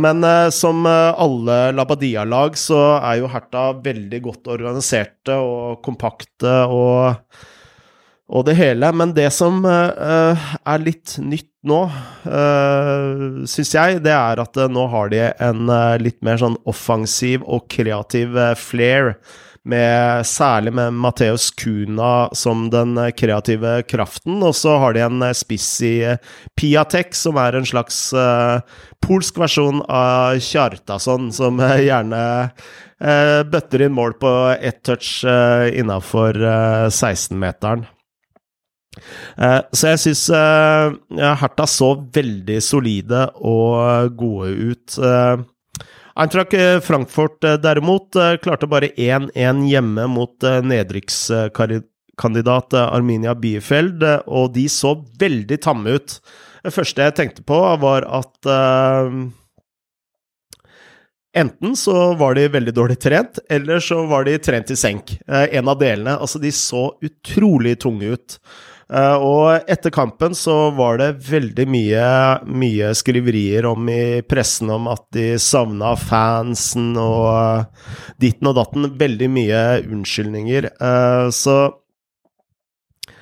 Men 0.00 0.24
som 0.50 0.88
alle 0.88 1.58
Labadia-lag 1.76 2.56
så 2.58 2.80
er 2.96 3.20
jo 3.20 3.28
Herta 3.30 3.68
veldig 3.84 4.22
godt 4.24 4.50
organiserte 4.56 5.36
og 5.38 5.84
kompakte 5.86 6.56
og 6.72 7.20
og 8.30 8.46
det 8.46 8.56
hele. 8.58 8.92
Men 8.94 9.14
det 9.16 9.28
som 9.34 9.64
uh, 9.66 10.48
er 10.62 10.84
litt 10.84 11.16
nytt 11.18 11.50
nå, 11.66 11.82
uh, 12.30 13.44
syns 13.50 13.74
jeg, 13.74 14.00
det 14.06 14.14
er 14.14 14.40
at 14.42 14.56
uh, 14.56 14.70
nå 14.70 14.86
har 14.92 15.12
de 15.12 15.24
en 15.42 15.66
uh, 15.68 15.98
litt 16.00 16.20
mer 16.24 16.40
sånn 16.40 16.58
offensiv 16.70 17.44
og 17.44 17.68
kreativ 17.72 18.38
flair. 18.60 19.16
Med, 19.70 20.24
særlig 20.24 20.70
med 20.72 20.94
Mateus 20.96 21.50
Kuna 21.52 22.30
som 22.32 22.62
den 22.72 22.94
kreative 23.12 23.74
kraften. 23.84 24.38
Og 24.40 24.54
så 24.56 24.78
har 24.80 24.96
de 24.96 25.02
en 25.04 25.26
spiss 25.36 25.66
i 25.84 25.92
Piatek, 26.56 27.12
som 27.12 27.36
er 27.36 27.58
en 27.58 27.68
slags 27.68 27.98
polsk 29.04 29.42
versjon 29.42 29.84
av 29.84 30.40
Kjartason, 30.40 31.28
som 31.36 31.60
gjerne 31.60 32.24
bøtter 33.52 33.84
inn 33.84 33.96
mål 34.00 34.16
på 34.24 34.34
ett 34.56 34.80
touch 34.88 35.20
uh, 35.28 35.68
innafor 35.68 36.40
16-meteren. 36.88 37.84
Uh, 39.38 39.60
så 39.72 39.88
jeg 39.94 40.00
syns 40.04 40.30
Hertha 40.30 41.34
Herta 41.40 41.66
så 41.68 41.94
veldig 42.14 42.62
solide 42.64 43.26
og 43.36 44.14
gode 44.18 44.50
ut. 44.72 44.98
Uh, 44.98 45.36
Eintracht 46.20 46.54
Frankfurt 46.84 47.40
derimot 47.62 48.16
klarte 48.44 48.66
bare 48.68 48.88
1-1 48.98 49.68
hjemme 49.70 50.06
mot 50.10 50.42
nedrykkskandidat 50.42 52.74
Arminia 52.82 53.34
Biefeld, 53.38 54.02
og 54.26 54.52
de 54.52 54.68
så 54.68 55.04
veldig 55.22 55.58
tamme 55.64 55.90
ut. 55.96 56.20
Det 56.66 56.72
første 56.74 57.02
jeg 57.06 57.14
tenkte 57.16 57.42
på, 57.46 57.56
var 57.80 58.04
at 58.04 58.36
Enten 61.30 61.76
så 61.78 62.14
var 62.18 62.34
de 62.34 62.48
veldig 62.50 62.72
dårlig 62.74 62.98
trent, 63.00 63.38
eller 63.48 63.78
så 63.80 64.02
var 64.10 64.24
de 64.26 64.34
trent 64.42 64.70
i 64.74 64.76
senk. 64.76 65.12
en 65.26 65.68
av 65.68 65.78
delene. 65.78 66.16
Altså, 66.18 66.38
de 66.42 66.50
så 66.52 66.90
utrolig 67.06 67.78
tunge 67.80 68.16
ut. 68.16 68.38
Uh, 68.90 69.22
og 69.22 69.70
etter 69.70 69.92
kampen 69.94 70.34
så 70.34 70.72
var 70.74 70.98
det 70.98 71.12
veldig 71.28 71.66
mye, 71.70 72.06
mye 72.50 72.88
skriverier 72.98 73.68
om 73.70 73.86
i 73.86 74.18
pressen 74.26 74.72
om 74.74 74.88
at 74.90 75.04
de 75.14 75.36
savna 75.38 75.92
fansen 75.94 76.96
og 76.98 77.28
uh, 77.30 77.92
ditten 78.18 78.50
og 78.50 78.58
datten. 78.58 78.88
Veldig 78.98 79.28
mye 79.30 79.62
unnskyldninger. 79.84 80.72
Uh, 80.82 81.30
så 81.30 81.60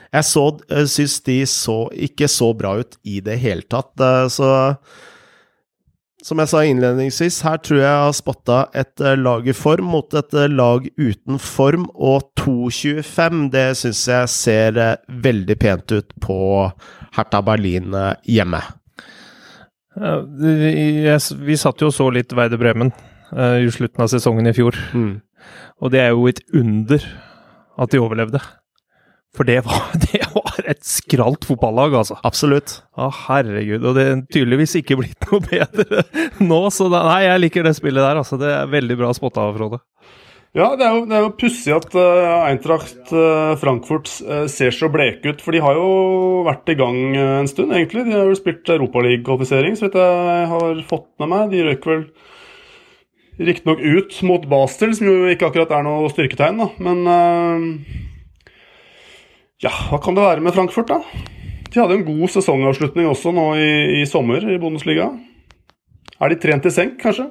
jeg 0.09 0.25
så, 0.25 0.47
syns 0.89 1.19
de 1.29 1.43
så 1.45 1.77
ikke 1.93 2.31
så 2.33 2.55
bra 2.57 2.79
ut 2.81 2.97
i 3.05 3.19
det 3.21 3.37
hele 3.43 3.67
tatt. 3.69 3.93
så 4.33 4.49
som 6.29 6.41
jeg 6.43 6.51
sa 6.51 6.61
innledningsvis, 6.67 7.41
her 7.47 7.61
tror 7.65 7.79
jeg 7.81 7.87
jeg 7.87 8.05
har 8.05 8.17
spotta 8.17 8.59
et 8.77 9.01
eh, 9.01 9.17
lag 9.17 9.47
i 9.49 9.55
form 9.57 9.89
mot 9.95 10.17
et 10.19 10.35
eh, 10.37 10.51
lag 10.53 10.85
uten 11.01 11.41
form, 11.41 11.87
og 11.95 12.29
2.25, 12.41 13.47
det 13.55 13.65
syns 13.81 14.03
jeg 14.11 14.33
ser 14.33 14.81
eh, 14.83 14.99
veldig 15.25 15.57
pent 15.61 15.95
ut 15.95 16.13
på 16.21 16.41
Hertha 17.17 17.41
Berlin 17.45 17.97
hjemme. 18.29 18.61
vi 21.49 21.57
satt 21.59 21.81
jo 21.83 21.89
og 21.89 21.97
så 21.97 22.11
litt 22.15 22.35
Veide 22.37 22.61
Bremen 22.61 22.93
i 23.33 23.67
slutten 23.73 24.05
av 24.05 24.13
sesongen 24.13 24.47
i 24.47 24.55
fjor, 24.57 24.77
mm. 24.93 25.11
og 25.83 25.91
det 25.93 26.05
er 26.05 26.13
jo 26.13 26.29
et 26.31 26.45
under 26.55 27.03
at 27.79 27.93
de 27.93 28.01
overlevde. 28.03 28.41
For 29.39 29.47
det 29.47 29.61
var, 29.67 29.93
det 30.09 30.25
var 30.35 30.57
et 30.67 30.83
skralt 30.87 31.47
fotballag, 31.47 31.95
altså. 32.01 32.19
Absolutt. 32.27 32.81
Å, 32.99 33.11
herregud. 33.29 33.85
Og 33.87 33.95
det 33.95 34.07
er 34.09 34.25
tydeligvis 34.35 34.75
ikke 34.81 34.99
blitt 34.99 35.29
noe 35.29 35.45
bedre 35.45 36.03
nå, 36.43 36.65
så 36.75 36.89
da, 36.91 37.05
nei, 37.07 37.21
jeg 37.29 37.45
liker 37.45 37.69
det 37.69 37.77
spillet 37.79 38.03
der, 38.03 38.19
altså. 38.19 38.41
Det 38.41 38.51
er 38.51 38.73
veldig 38.73 38.99
bra 38.99 39.13
spotta, 39.15 39.47
Frode. 39.55 39.81
Ja, 40.57 40.73
det 40.81 40.87
er 40.87 40.97
jo, 40.97 41.03
det 41.07 41.19
jo 41.21 41.33
pussig 41.39 41.75
at 41.77 41.93
uh, 41.93 42.47
Eintracht 42.49 43.13
uh, 43.13 43.53
Frankfurt 43.61 44.09
uh, 44.25 44.47
ser 44.51 44.73
så 44.75 44.89
bleke 44.91 45.31
ut. 45.31 45.45
For 45.45 45.55
de 45.55 45.61
har 45.63 45.77
jo 45.79 46.43
vært 46.49 46.73
i 46.73 46.79
gang 46.81 46.99
en 47.21 47.51
stund, 47.51 47.71
egentlig. 47.77 48.09
De 48.09 48.17
har 48.17 48.27
jo 48.27 48.39
spilt 48.39 48.73
Europaliga-kvalifisering, 48.75 49.77
så 49.79 49.87
vidt 49.87 50.01
jeg 50.01 50.51
har 50.51 50.83
fått 50.89 51.13
med 51.23 51.31
meg. 51.35 51.53
De 51.53 51.63
røyk 51.69 51.87
vel 51.93 52.05
riktignok 53.39 53.85
ut 53.85 54.19
mot 54.27 54.51
Basel, 54.51 54.97
som 54.99 55.13
jo 55.13 55.31
ikke 55.31 55.53
akkurat 55.53 55.77
er 55.77 55.85
noe 55.87 56.11
styrketegn, 56.11 56.65
da. 56.65 56.71
Men 56.83 58.08
ja, 59.65 59.73
hva 59.91 59.99
kan 60.03 60.15
det 60.15 60.23
være 60.23 60.45
med 60.45 60.55
Frankfurt, 60.55 60.91
da? 60.91 61.01
De 61.69 61.81
hadde 61.81 61.99
en 61.99 62.07
god 62.07 62.31
sesongavslutning 62.33 63.09
også 63.11 63.33
nå 63.35 63.51
i, 63.59 63.73
i 64.01 64.07
sommer 64.09 64.45
i 64.47 64.59
Bundesliga. 64.61 65.11
Er 66.19 66.33
de 66.33 66.39
trent 66.41 66.67
i 66.67 66.73
senk, 66.75 66.97
kanskje? 67.03 67.29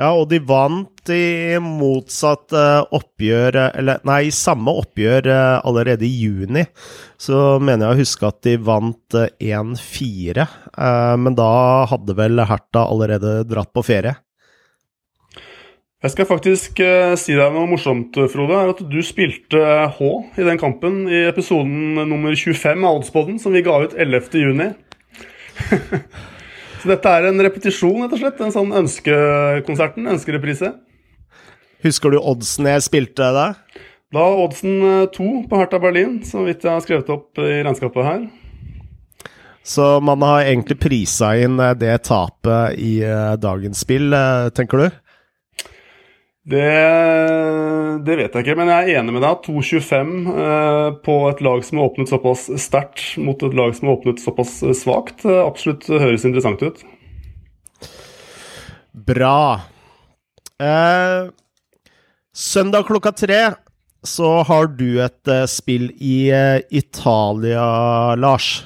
Ja, 0.00 0.14
og 0.16 0.30
de 0.30 0.38
vant 0.40 1.10
i 1.12 1.58
motsatt 1.60 2.54
uh, 2.56 2.80
oppgjør 2.96 3.58
Eller 3.66 4.00
nei, 4.08 4.22
i 4.30 4.32
samme 4.32 4.72
oppgjør 4.80 5.28
uh, 5.28 5.58
allerede 5.68 6.06
i 6.08 6.12
juni. 6.24 6.64
Så 7.20 7.58
mener 7.60 7.90
jeg 7.90 7.96
å 7.96 8.00
huske 8.00 8.30
at 8.30 8.40
de 8.48 8.56
vant 8.56 9.18
uh, 9.18 9.28
1-4. 9.36 10.46
men 11.20 11.36
da 11.36 11.52
hadde 11.90 12.16
vel 12.16 12.40
Herta 12.48 12.86
allerede 12.88 13.42
dratt 13.48 13.72
på 13.76 13.84
ferie. 13.84 14.16
Jeg 16.02 16.16
skal 16.16 16.26
faktisk 16.26 16.80
uh, 16.82 17.12
si 17.14 17.36
deg 17.38 17.52
noe 17.54 17.68
morsomt, 17.70 18.16
Frode. 18.32 18.56
er 18.58 18.72
at 18.72 18.80
Du 18.90 18.98
spilte 19.06 19.60
H 19.94 20.08
i 20.34 20.46
den 20.48 20.58
kampen 20.58 21.04
i 21.06 21.20
episoden 21.28 21.94
nummer 22.10 22.34
25 22.34 22.82
av 22.82 22.96
Oddspodden, 22.98 23.36
som 23.38 23.54
vi 23.54 23.62
ga 23.62 23.76
ut 23.84 23.94
11.6. 23.94 24.72
Så 26.82 26.90
dette 26.90 27.12
er 27.14 27.28
en 27.28 27.38
repetisjon, 27.46 28.00
rett 28.02 28.16
og 28.16 28.18
slett. 28.18 28.42
En 28.42 28.50
sånn 28.50 28.74
ønskekonserten, 28.80 30.08
ønskereprise. 30.10 30.72
Husker 31.86 32.10
du 32.10 32.18
oddsen 32.18 32.66
jeg 32.66 32.82
spilte 32.82 33.28
deg? 33.36 33.78
Da 34.12 34.24
oddsen 34.42 34.82
eh, 34.82 35.04
to 35.14 35.28
på 35.46 35.60
Hertha 35.60 35.78
Berlin, 35.82 36.18
så 36.26 36.42
vidt 36.48 36.66
jeg 36.66 36.72
har 36.72 36.82
skrevet 36.82 37.14
opp 37.14 37.38
i 37.38 37.62
regnskapet 37.62 38.08
her. 38.08 38.26
Så 39.62 39.86
man 40.02 40.26
har 40.26 40.48
egentlig 40.48 40.80
prisa 40.82 41.36
inn 41.38 41.62
eh, 41.62 41.76
det 41.78 41.94
tapet 42.10 42.74
i 42.74 42.96
dagens 43.38 43.86
spill, 43.86 44.10
tenker 44.58 44.82
du? 44.82 45.01
Det, 46.42 46.62
det, 48.02 48.14
vet 48.18 48.34
jeg 48.34 48.42
ikke, 48.42 48.56
men 48.58 48.70
jeg 48.72 48.88
er 48.90 48.98
enig 48.98 49.14
med 49.14 49.22
deg. 49.22 49.44
2,25 49.46 50.08
eh, 50.32 50.88
på 51.06 51.18
et 51.30 51.42
lag 51.46 51.62
som 51.62 51.78
har 51.78 51.92
åpnet 51.92 52.10
såpass 52.10 52.48
sterkt 52.64 53.04
mot 53.22 53.44
et 53.46 53.54
lag 53.54 53.76
som 53.78 53.88
har 53.88 54.00
åpnet 54.00 54.22
såpass 54.22 54.56
eh, 54.66 54.74
svakt, 54.74 55.22
eh, 55.22 55.38
absolutt 55.44 55.86
høres 55.86 56.26
interessant 56.26 56.64
ut. 56.66 56.82
Bra. 58.92 59.62
Eh, 60.58 61.30
søndag 62.34 62.90
klokka 62.90 63.14
tre 63.14 63.42
så 64.02 64.40
har 64.42 64.66
du 64.74 64.98
et 65.04 65.30
eh, 65.30 65.46
spill 65.46 65.92
i 66.02 66.26
eh, 66.34 66.58
Italia, 66.74 68.16
Lars. 68.18 68.64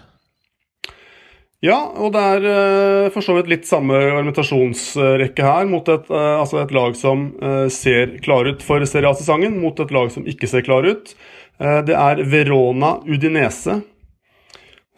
Ja, 1.67 1.79
og 1.99 2.13
det 2.15 2.23
er 2.23 2.45
uh, 2.47 3.09
for 3.15 3.25
så 3.25 3.35
vidt 3.39 3.51
litt 3.51 3.67
samme 3.67 3.97
argumentasjonsrekke 3.99 5.47
her, 5.47 5.67
mot 5.71 5.89
et, 5.91 6.07
uh, 6.13 6.39
altså 6.43 6.61
et 6.63 6.75
lag 6.75 6.95
som 6.99 7.31
uh, 7.41 7.67
ser 7.73 8.19
klar 8.23 8.47
ut 8.47 8.63
for 8.63 8.85
Serie 8.87 9.11
A-sesongen, 9.11 9.59
mot 9.63 9.81
et 9.83 9.95
lag 9.95 10.13
som 10.15 10.29
ikke 10.29 10.51
ser 10.51 10.67
klar 10.67 10.87
ut. 10.87 11.17
det 11.57 11.95
er 11.97 12.19
Verona 12.29 12.99
Udinese 13.09 13.79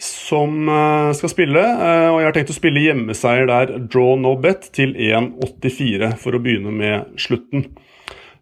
som 0.02 0.66
skal 1.14 1.30
spille, 1.30 1.62
og 1.62 2.16
jeg 2.18 2.26
har 2.26 2.34
tenkt 2.34 2.50
å 2.50 2.56
spille 2.56 2.82
hjemmeseier 2.82 3.46
der, 3.46 3.72
draw 3.90 4.16
no 4.18 4.32
bet, 4.38 4.66
til 4.74 4.90
1,84 4.94 6.16
for 6.18 6.34
å 6.34 6.40
begynne 6.42 6.74
med 6.74 7.14
slutten. 7.18 7.64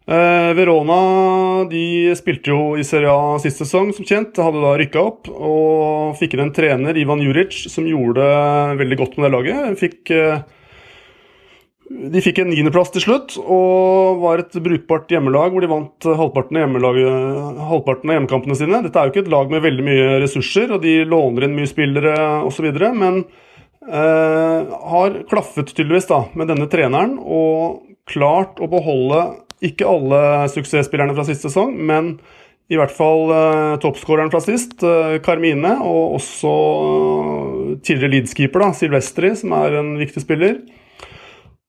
Eh, 0.06 0.52
Verona 0.54 1.64
de 1.66 2.14
spilte 2.14 2.52
jo 2.52 2.76
i 2.78 2.84
Serie 2.86 3.10
A 3.10 3.38
sist 3.42 3.58
sesong, 3.58 3.90
som 3.94 4.06
kjent. 4.06 4.38
Hadde 4.38 4.62
da 4.62 4.74
rykka 4.78 5.02
opp 5.02 5.30
og 5.32 6.14
fikk 6.20 6.36
inn 6.36 6.44
en 6.44 6.52
trener, 6.54 6.98
Ivan 7.00 7.24
Juric, 7.24 7.56
som 7.72 7.88
gjorde 7.90 8.22
det 8.22 8.76
veldig 8.84 8.98
godt 9.00 9.16
med 9.16 9.26
det 9.26 9.32
laget. 9.34 9.80
Fikk, 9.80 10.12
eh, 10.14 10.44
de 11.90 12.22
fikk 12.22 12.38
en 12.42 12.52
niendeplass 12.52 12.92
til 12.94 13.02
slutt 13.02 13.34
og 13.42 14.22
var 14.22 14.42
et 14.42 14.54
brukbart 14.62 15.10
hjemmelag 15.10 15.54
hvor 15.54 15.62
de 15.62 15.70
vant 15.70 16.06
halvparten 16.20 16.58
av, 16.58 16.98
halvparten 17.72 18.10
av 18.10 18.18
hjemmekampene 18.18 18.58
sine. 18.58 18.82
Dette 18.86 19.02
er 19.02 19.08
jo 19.08 19.14
ikke 19.14 19.24
et 19.26 19.34
lag 19.34 19.50
med 19.50 19.64
veldig 19.66 19.86
mye 19.86 20.06
ressurser, 20.22 20.70
og 20.70 20.86
de 20.86 21.00
låner 21.02 21.46
inn 21.46 21.58
mye 21.58 21.70
spillere 21.70 22.14
osv., 22.46 22.70
men 22.94 23.24
eh, 23.90 24.78
har 24.94 25.18
klaffet 25.30 25.74
tydeligvis 25.74 26.06
da 26.10 26.22
med 26.38 26.50
denne 26.54 26.70
treneren 26.70 27.18
og 27.18 27.82
klart 28.06 28.62
å 28.62 28.70
beholde 28.70 29.45
ikke 29.64 29.88
alle 29.88 30.18
suksessspillerne 30.52 31.14
fra 31.16 31.24
sist 31.28 31.46
sesong, 31.46 31.76
men 31.88 32.16
i 32.66 32.78
hvert 32.78 32.94
fall 32.94 33.30
uh, 33.30 33.76
toppskåreren 33.82 34.30
fra 34.32 34.40
sist, 34.42 34.80
uh, 34.82 35.18
Carmine, 35.22 35.76
og 35.86 36.16
også 36.18 36.50
uh, 36.50 37.76
tidligere 37.86 38.16
Leeds-keeper, 38.16 38.64
Silvestri, 38.74 39.30
som 39.38 39.54
er 39.54 39.78
en 39.78 39.92
viktig 40.00 40.24
spiller. 40.24 40.58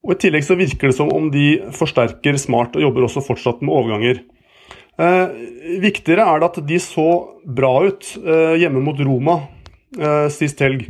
Og 0.07 0.15
I 0.15 0.19
tillegg 0.23 0.47
så 0.47 0.57
virker 0.57 0.89
det 0.89 0.97
som 0.97 1.11
om 1.13 1.29
de 1.33 1.59
forsterker 1.75 2.39
smart 2.41 2.77
og 2.77 2.87
jobber 2.87 3.05
også 3.05 3.25
fortsatt 3.25 3.61
med 3.61 3.73
overganger. 3.75 4.23
Eh, 4.97 5.33
viktigere 5.83 6.23
er 6.25 6.39
det 6.39 6.47
at 6.47 6.59
de 6.69 6.77
så 6.81 7.09
bra 7.43 7.73
ut 7.85 8.07
hjemme 8.57 8.79
mot 8.81 8.97
Roma 9.03 9.35
sist 10.33 10.61
helg. 10.63 10.87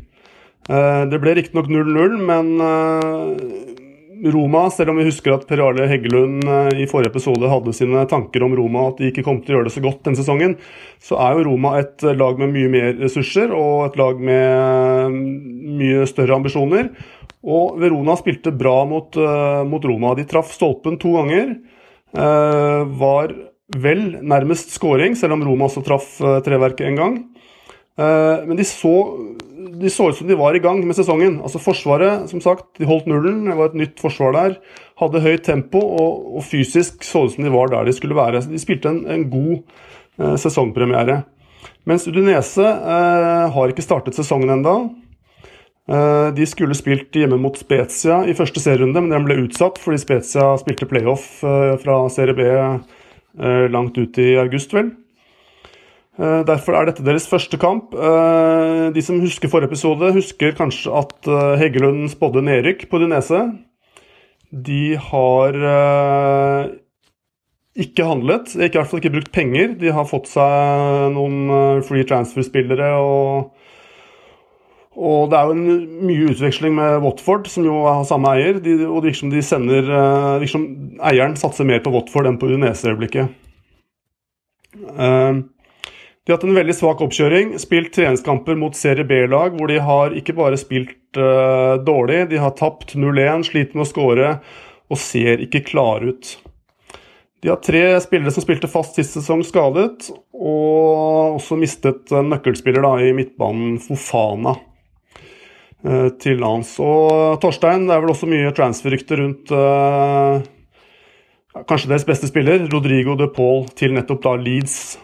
det 0.68 1.20
ble 1.24 1.34
riktignok 1.36 1.68
0-0, 1.72 2.16
men 2.30 2.54
Roma, 4.26 4.70
selv 4.74 4.92
om 4.92 5.00
vi 5.00 5.08
husker 5.08 5.36
at 5.36 5.46
Per 5.50 5.62
Arle 5.62 5.88
Heggelund 5.90 6.46
eh, 6.48 6.82
i 6.84 6.88
forrige 6.90 7.12
episode 7.12 7.50
hadde 7.52 7.74
sine 7.76 8.04
tanker 8.10 8.46
om 8.46 8.56
Roma, 8.58 8.88
at 8.92 9.02
de 9.02 9.12
ikke 9.12 9.24
kom 9.26 9.42
til 9.42 9.54
å 9.54 9.58
gjøre 9.58 9.70
det 9.70 9.74
så 9.76 9.84
godt 9.84 10.02
denne 10.08 10.20
sesongen, 10.20 10.56
så 11.04 11.20
er 11.24 11.38
jo 11.38 11.46
Roma 11.50 11.76
et 11.82 12.06
lag 12.18 12.42
med 12.42 12.54
mye 12.56 12.72
mer 12.74 12.90
ressurser 13.02 13.54
og 13.56 13.88
et 13.88 14.00
lag 14.00 14.22
med 14.30 15.14
mm, 15.14 15.22
mye 15.82 16.08
større 16.10 16.40
ambisjoner. 16.40 16.92
Og 17.48 17.78
Verona 17.80 18.18
spilte 18.20 18.52
bra 18.56 18.82
mot, 18.90 19.14
uh, 19.22 19.62
mot 19.68 19.84
Roma. 19.88 20.16
De 20.18 20.26
traff 20.28 20.50
stolpen 20.52 20.98
to 21.00 21.14
ganger. 21.16 21.54
Var 22.18 23.34
vel 23.78 24.02
nærmest 24.26 24.72
scoring, 24.74 25.14
selv 25.16 25.36
om 25.36 25.44
Roma 25.46 25.68
også 25.68 25.84
traff 25.86 26.08
treverket 26.44 26.88
en 26.88 26.98
gang. 26.98 27.18
men 28.48 28.58
de 28.58 28.66
så 28.66 28.96
de 29.68 29.90
så 29.92 30.10
ut 30.10 30.18
som 30.20 30.28
de 30.30 30.38
var 30.40 30.56
i 30.56 30.62
gang 30.64 30.80
med 30.86 30.98
sesongen. 30.98 31.40
Altså 31.46 31.62
Forsvaret, 31.62 32.28
som 32.32 32.42
sagt, 32.44 32.70
de 32.80 32.88
holdt 32.90 33.10
nullen. 33.10 33.46
Det 33.50 33.58
var 33.60 33.72
et 33.72 33.80
nytt 33.82 34.02
forsvar 34.02 34.36
der. 34.36 34.60
Hadde 35.02 35.24
høyt 35.24 35.46
tempo 35.48 35.82
og, 35.82 36.28
og 36.38 36.46
fysisk 36.48 37.06
så 37.06 37.26
ut 37.28 37.36
som 37.36 37.48
de 37.48 37.54
var 37.54 37.74
der 37.74 37.88
de 37.88 37.96
skulle 37.96 38.18
være. 38.18 38.42
Så 38.44 38.54
de 38.54 38.62
spilte 38.62 38.92
en, 38.94 39.04
en 39.12 39.26
god 39.32 39.58
eh, 39.60 40.38
sesongpremiere. 40.42 41.22
Mens 41.88 42.08
Udinese 42.10 42.66
eh, 42.66 43.44
har 43.56 43.74
ikke 43.74 43.86
startet 43.86 44.18
sesongen 44.18 44.56
ennå. 44.58 44.78
Eh, 45.88 46.34
de 46.36 46.46
skulle 46.50 46.76
spilt 46.76 47.16
hjemme 47.16 47.40
mot 47.40 47.56
Spezia 47.56 48.20
i 48.28 48.36
første 48.36 48.60
serierunde, 48.60 49.00
men 49.00 49.14
den 49.14 49.28
ble 49.28 49.40
utsatt 49.46 49.80
fordi 49.80 50.02
Spezia 50.02 50.50
spilte 50.60 50.88
playoff 50.90 51.44
eh, 51.48 51.76
fra 51.80 52.02
Serie 52.12 52.36
B 52.36 52.48
eh, 52.52 53.68
langt 53.72 53.96
ut 53.96 54.20
i 54.20 54.34
august, 54.42 54.76
vel. 54.76 54.92
Eh, 56.18 56.42
derfor 56.50 56.74
er 56.74 56.90
dette 56.90 57.06
deres 57.06 57.28
første 57.30 57.60
kamp. 57.62 57.94
Eh, 57.94 58.88
de 58.94 59.04
som 59.06 59.22
husker 59.22 59.52
forrige 59.52 59.70
episode, 59.70 60.16
husker 60.16 60.56
kanskje 60.58 60.94
at 60.98 61.30
eh, 61.30 61.54
Heggelund 61.62 62.10
spådde 62.10 62.42
nedrykk 62.48 62.88
på 62.90 63.02
Dinese. 63.04 63.44
De 64.50 64.96
har 64.96 65.58
ikke 67.78 68.06
handlet. 68.08 68.54
Ikke, 68.56 68.78
i 68.78 68.80
hvert 68.80 68.90
fall 68.90 69.02
ikke 69.02 69.14
brukt 69.18 69.34
penger. 69.36 69.74
De 69.78 69.92
har 69.94 70.08
fått 70.08 70.30
seg 70.32 71.12
noen 71.14 71.84
free 71.86 72.08
transfer-spillere. 72.08 72.94
og 72.96 73.54
og 74.98 75.28
det 75.30 75.38
er 75.38 75.46
jo 75.46 75.54
en 75.54 76.06
mye 76.08 76.30
utveksling 76.32 76.74
med 76.74 77.04
Watford, 77.04 77.46
som 77.52 77.68
jo 77.68 77.84
har 77.86 78.08
samme 78.08 78.32
eier. 78.34 78.58
De, 78.64 78.80
og 78.88 79.04
det 79.04 79.12
virker 79.12 79.30
de 79.30 79.44
sender 79.46 79.92
virker 80.42 80.64
eieren 81.12 81.36
satser 81.38 81.68
mer 81.70 81.84
på 81.86 81.92
Watford 81.94 82.32
enn 82.32 82.40
på 82.42 82.50
Udinese 82.50 82.88
i 82.88 82.96
øyeblikket. 82.96 83.36
Uh, 84.98 85.44
de 86.28 86.34
har 86.34 86.42
hatt 86.42 86.44
en 86.44 86.58
veldig 86.58 86.74
svak 86.76 87.00
oppkjøring. 87.06 87.54
Spilt 87.56 87.94
treningskamper 87.96 88.58
mot 88.60 88.76
serie 88.76 89.08
B-lag, 89.08 89.54
hvor 89.56 89.70
de 89.72 89.78
har 89.80 90.12
ikke 90.12 90.34
bare 90.36 90.58
spilt 90.60 91.16
uh, 91.16 91.80
dårlig, 91.80 92.26
de 92.34 92.42
har 92.44 92.52
tapt 92.58 92.98
0-1, 93.00 93.46
sliter 93.48 93.80
med 93.80 93.86
å 93.86 93.88
skåre 93.88 94.34
og 94.92 95.00
ser 95.00 95.40
ikke 95.46 95.64
klare 95.70 96.12
ut. 96.12 96.34
De 97.40 97.48
har 97.48 97.64
tre 97.64 97.86
spillere 98.04 98.36
som 98.36 98.44
spilte 98.44 98.68
fast 98.68 99.00
sist 99.00 99.16
sesong, 99.16 99.46
skadet, 99.48 100.10
og 100.36 101.40
også 101.40 101.56
mistet 101.64 102.12
en 102.12 102.28
nøkkelspiller 102.36 102.84
da, 102.84 102.94
i 103.08 103.16
midtbanen, 103.16 103.80
Fofana. 103.88 104.58
Uh, 105.80 106.12
til 106.20 106.44
lands. 106.44 106.76
Og 106.84 107.40
Torstein, 107.40 107.88
det 107.88 107.96
er 107.96 108.04
vel 108.04 108.12
også 108.12 108.28
mye 108.28 108.52
transfer-rykter 108.52 109.24
rundt 109.24 109.56
uh, 109.56 110.44
kanskje 111.72 111.96
deres 111.96 112.10
beste 112.12 112.28
spiller, 112.28 112.68
Rodrigo 112.68 113.16
de 113.16 113.32
Paul, 113.32 113.70
til 113.80 113.96
nettopp 113.96 114.26
da 114.28 114.36
Leeds. 114.44 114.98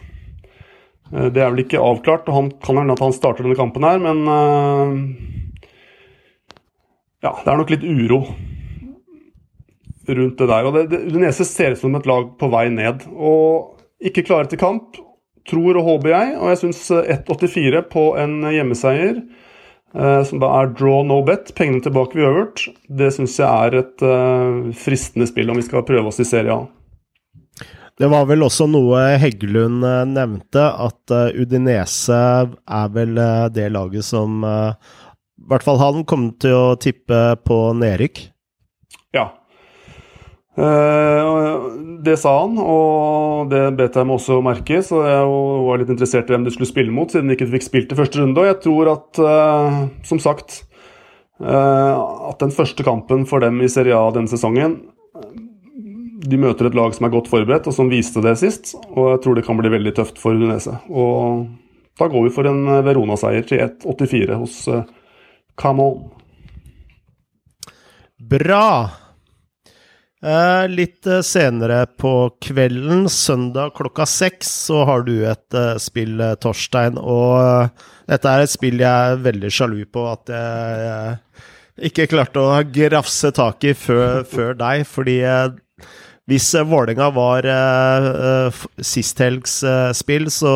Uh, 1.13 1.29
det 1.33 1.43
er 1.43 1.53
vel 1.53 1.63
ikke 1.65 1.81
avklart, 1.81 2.27
og 2.27 2.39
han 2.39 2.49
kan 2.63 2.81
hende 2.81 2.95
at 2.97 3.03
han 3.03 3.15
starter 3.15 3.45
denne 3.45 3.59
kampen 3.59 3.85
her, 3.87 4.01
men 4.01 4.25
uh, 4.27 4.97
Ja, 7.23 7.31
det 7.39 7.47
er 7.47 7.61
nok 7.61 7.69
litt 7.71 7.85
uro 7.87 8.25
rundt 10.03 10.41
det 10.41 10.47
der. 10.49 10.65
og 10.67 10.73
det, 10.75 10.81
det, 10.91 10.97
Udinese 11.07 11.45
ser 11.47 11.77
ut 11.77 11.79
som 11.79 11.93
et 11.95 12.07
lag 12.09 12.25
på 12.35 12.49
vei 12.51 12.65
ned. 12.73 13.05
og 13.15 13.79
Ikke 14.03 14.25
klare 14.27 14.49
til 14.51 14.59
kamp, 14.59 14.97
tror 15.47 15.79
og 15.79 15.87
håper 15.87 16.11
jeg. 16.11 16.33
Og 16.41 16.51
jeg 16.51 16.59
syns 16.59 16.81
1,84 16.91 17.85
på 17.93 18.03
en 18.19 18.41
hjemmeseier 18.51 19.21
Eh, 19.93 20.23
som 20.25 20.39
da 20.41 20.49
er 20.57 20.71
draw 20.73 21.03
no 21.05 21.19
bet, 21.25 21.51
pengene 21.57 21.83
tilbake 21.85 22.17
ved 22.17 22.25
øvert. 22.25 22.65
Det 22.89 23.11
syns 23.13 23.37
jeg 23.39 23.67
er 23.67 23.81
et 23.83 24.05
fristende 24.77 25.29
spill 25.29 25.53
om 25.53 25.59
vi 25.59 25.65
skal 25.67 25.85
prøve 25.85 26.09
oss 26.09 26.21
i 26.23 26.27
Serie 26.27 26.53
A. 26.53 26.63
Det 27.99 28.09
var 28.09 28.25
vel 28.25 28.45
også 28.45 28.65
noe 28.71 29.03
Heggelund 29.21 29.85
uh, 29.85 30.01
nevnte, 30.09 30.63
at 30.65 31.13
uh, 31.13 31.29
Udinese 31.37 32.17
er 32.17 32.91
vel 32.95 33.19
det 33.53 33.69
laget 33.75 34.07
som 34.07 34.41
I 34.43 35.47
hvert 35.51 35.65
fall 35.65 35.81
han 35.81 36.03
kom 36.09 36.31
til 36.41 36.57
å 36.57 36.75
tippe 36.81 37.21
på 37.45 37.59
nedrykk. 37.77 38.25
Ja, 39.13 39.29
Eh, 40.53 41.61
det 42.05 42.19
sa 42.21 42.33
han, 42.43 42.59
og 42.61 43.49
det 43.49 43.61
bet 43.79 43.95
jeg 43.97 44.05
meg 44.05 44.19
også 44.19 44.37
merke, 44.45 44.83
så 44.85 44.99
jeg 45.07 45.31
var 45.65 45.81
litt 45.81 45.93
interessert 45.95 46.29
i 46.29 46.35
hvem 46.35 46.45
de 46.45 46.53
skulle 46.53 46.69
spille 46.69 46.93
mot, 46.93 47.09
siden 47.09 47.31
de 47.31 47.37
ikke 47.37 47.49
fikk 47.55 47.65
spilt 47.65 47.95
i 47.95 47.97
første 47.97 48.21
runde. 48.21 48.37
Og 48.37 48.51
jeg 48.51 48.59
tror 48.65 48.91
at, 48.93 49.21
eh, 49.23 49.79
som 50.05 50.21
sagt, 50.21 50.63
eh, 51.41 51.93
at 52.29 52.37
den 52.39 52.53
første 52.53 52.85
kampen 52.85 53.25
for 53.25 53.39
dem 53.39 53.61
i 53.61 53.71
Serie 53.71 53.97
A 53.97 54.11
denne 54.11 54.29
sesongen 54.29 54.92
De 56.23 56.39
møter 56.39 56.69
et 56.69 56.77
lag 56.77 56.93
som 56.95 57.07
er 57.07 57.13
godt 57.13 57.29
forberedt, 57.31 57.67
og 57.67 57.75
som 57.75 57.91
viste 57.91 58.23
det 58.23 58.37
sist. 58.39 58.73
Og 58.93 59.13
jeg 59.13 59.21
tror 59.23 59.37
det 59.37 59.45
kan 59.47 59.59
bli 59.59 59.71
veldig 59.73 59.95
tøft 59.97 60.21
for 60.21 60.37
Udinese. 60.37 60.77
Og 60.89 61.45
da 61.99 62.07
går 62.09 62.27
vi 62.27 62.33
for 62.33 62.47
en 62.49 62.63
Verona-seier 62.85 63.45
til 63.49 63.63
1,84 63.65 64.39
hos 64.39 64.59
Camon. 65.59 65.99
Bra. 68.23 68.89
Eh, 70.23 70.65
litt 70.71 71.07
eh, 71.07 71.19
senere 71.25 71.83
på 71.99 72.31
kvelden, 72.41 73.09
søndag 73.11 73.73
klokka 73.75 74.05
seks, 74.07 74.47
så 74.69 74.85
har 74.87 75.03
du 75.03 75.17
et 75.27 75.57
spill, 75.83 76.21
Torstein. 76.39 76.95
Og 76.97 77.67
dette 78.07 78.31
er 78.31 78.45
et 78.45 78.53
spill 78.53 78.79
jeg 78.79 79.11
er 79.11 79.19
veldig 79.25 79.51
sjalu 79.51 79.81
på 79.91 80.05
at 80.13 80.31
jeg, 80.31 80.87
jeg 80.87 81.91
ikke 81.91 82.07
klarte 82.13 82.39
å 82.39 82.61
grafse 82.71 83.33
tak 83.35 83.67
i 83.67 83.75
før, 83.75 84.23
før 84.29 84.55
deg. 84.61 84.87
Fordi 84.87 85.17
hvis 86.29 86.53
Vålerenga 86.55 87.09
var 87.11 87.47
sist 88.79 89.19
helgs 89.19 89.57
spill, 89.97 90.29
så 90.31 90.53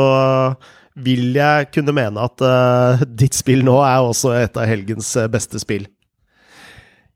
vil 0.98 1.36
jeg 1.36 1.68
kunne 1.76 1.94
mene 1.94 2.24
at 2.24 2.44
ditt 3.22 3.36
spill 3.36 3.66
nå 3.68 3.76
er 3.84 4.00
også 4.08 4.32
et 4.40 4.58
av 4.58 4.70
helgens 4.70 5.12
beste 5.34 5.60
spill. 5.62 5.86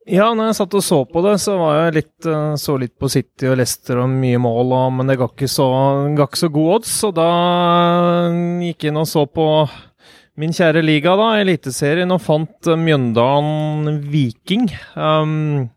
Ja, 0.10 0.32
når 0.34 0.50
jeg 0.50 0.58
satt 0.58 0.76
og 0.76 0.82
så 0.84 0.98
på 1.06 1.22
det, 1.24 1.36
så 1.44 1.56
var 1.60 1.76
jeg 1.78 1.96
litt, 2.00 2.28
så 2.58 2.76
litt 2.82 2.96
på 3.00 3.08
City 3.14 3.48
og 3.52 3.60
Leicester 3.60 4.00
og 4.02 4.10
mye 4.10 4.40
mål, 4.42 4.74
og, 4.74 4.88
men 4.98 5.12
det 5.12 5.20
ga 5.22 5.28
ikke, 5.30 5.50
så, 5.52 5.68
ga 6.18 6.26
ikke 6.26 6.42
så 6.42 6.50
god 6.52 6.72
odds. 6.80 6.94
så 7.04 7.12
da 7.14 7.28
gikk 8.66 8.88
jeg 8.88 8.92
inn 8.92 9.00
og 9.00 9.08
så 9.08 9.28
på 9.30 9.46
min 10.42 10.56
kjære 10.56 10.82
liga, 10.82 11.14
da, 11.20 11.28
Eliteserien, 11.42 12.12
og 12.16 12.24
fant 12.24 12.72
Mjøndalen 12.82 14.02
Viking. 14.10 14.70
Um, 14.96 15.70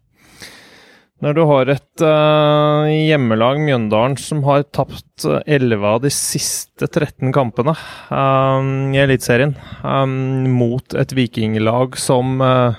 når 1.25 1.37
du 1.39 1.43
har 1.49 1.71
et 1.73 2.03
uh, 2.05 2.85
hjemmelag, 2.85 3.57
Mjøndalen, 3.65 4.17
som 4.21 4.43
har 4.45 4.67
tapt 4.77 5.25
11 5.25 5.87
av 5.89 6.03
de 6.05 6.11
siste 6.13 6.85
13 6.91 7.33
kampene 7.33 7.73
um, 8.13 8.93
i 8.93 9.01
Eliteserien, 9.01 9.55
um, 9.81 10.45
mot 10.53 10.97
et 11.01 11.15
vikinglag 11.17 11.97
som 12.01 12.45
uh, 12.45 12.77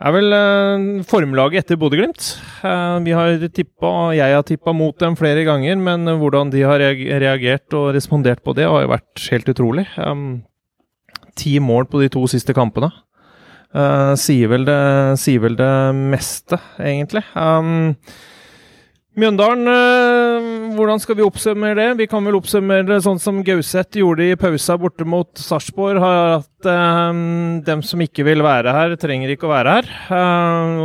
er 0.00 0.16
vel 0.16 0.32
uh, 0.32 1.04
formlaget 1.04 1.66
etter 1.66 1.80
Bodø-Glimt. 1.80 2.30
Vi 3.04 3.12
har 3.12 3.36
tippa, 3.52 3.92
jeg 4.16 4.38
har 4.38 4.48
tippa 4.48 4.72
mot 4.72 4.96
dem 5.02 5.18
flere 5.20 5.44
ganger, 5.44 5.76
men 5.76 6.08
hvordan 6.22 6.54
de 6.54 6.64
har 6.64 6.80
reagert 6.80 7.76
og 7.76 7.92
respondert 7.96 8.40
på 8.40 8.56
det, 8.56 8.70
har 8.70 8.86
jo 8.86 8.94
vært 8.94 9.28
helt 9.34 9.52
utrolig. 9.52 9.84
Um, 10.00 10.46
ti 11.36 11.58
mål 11.60 11.90
på 11.92 12.00
de 12.00 12.08
to 12.14 12.24
siste 12.30 12.56
kampene. 12.56 12.88
Uh, 13.74 14.14
sier, 14.14 14.46
vel 14.52 14.62
det, 14.68 14.78
sier 15.18 15.42
vel 15.42 15.56
det 15.58 15.72
meste, 15.98 16.60
egentlig. 16.78 17.24
Um, 17.34 17.96
Mjøndalen, 19.18 19.66
uh, 19.66 20.74
hvordan 20.74 21.02
skal 21.02 21.18
vi 21.18 21.24
oppsummere 21.26 21.74
det? 21.78 21.88
Vi 21.98 22.06
kan 22.10 22.22
vel 22.26 22.38
oppsummere 22.38 22.86
det 22.86 23.00
sånn 23.02 23.18
som 23.22 23.40
Gauseth 23.46 23.98
gjorde 23.98 24.28
i 24.30 24.38
pausa 24.38 24.78
borte 24.78 25.06
mot 25.06 25.30
Sarpsborg. 25.38 25.98
At 26.02 26.70
uh, 26.70 27.10
dem 27.66 27.82
som 27.86 28.02
ikke 28.06 28.26
vil 28.26 28.46
være 28.46 28.74
her, 28.78 28.94
trenger 29.02 29.34
ikke 29.34 29.50
å 29.50 29.54
være 29.56 29.74
her. 29.80 29.90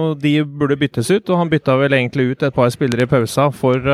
Og 0.02 0.18
de 0.26 0.40
burde 0.46 0.78
byttes 0.82 1.14
ut, 1.14 1.30
og 1.30 1.44
han 1.44 1.54
bytta 1.54 1.78
vel 1.82 1.98
egentlig 1.98 2.32
ut 2.34 2.50
et 2.50 2.58
par 2.58 2.74
spillere 2.74 3.06
i 3.06 3.14
pausa 3.14 3.52
for 3.54 3.86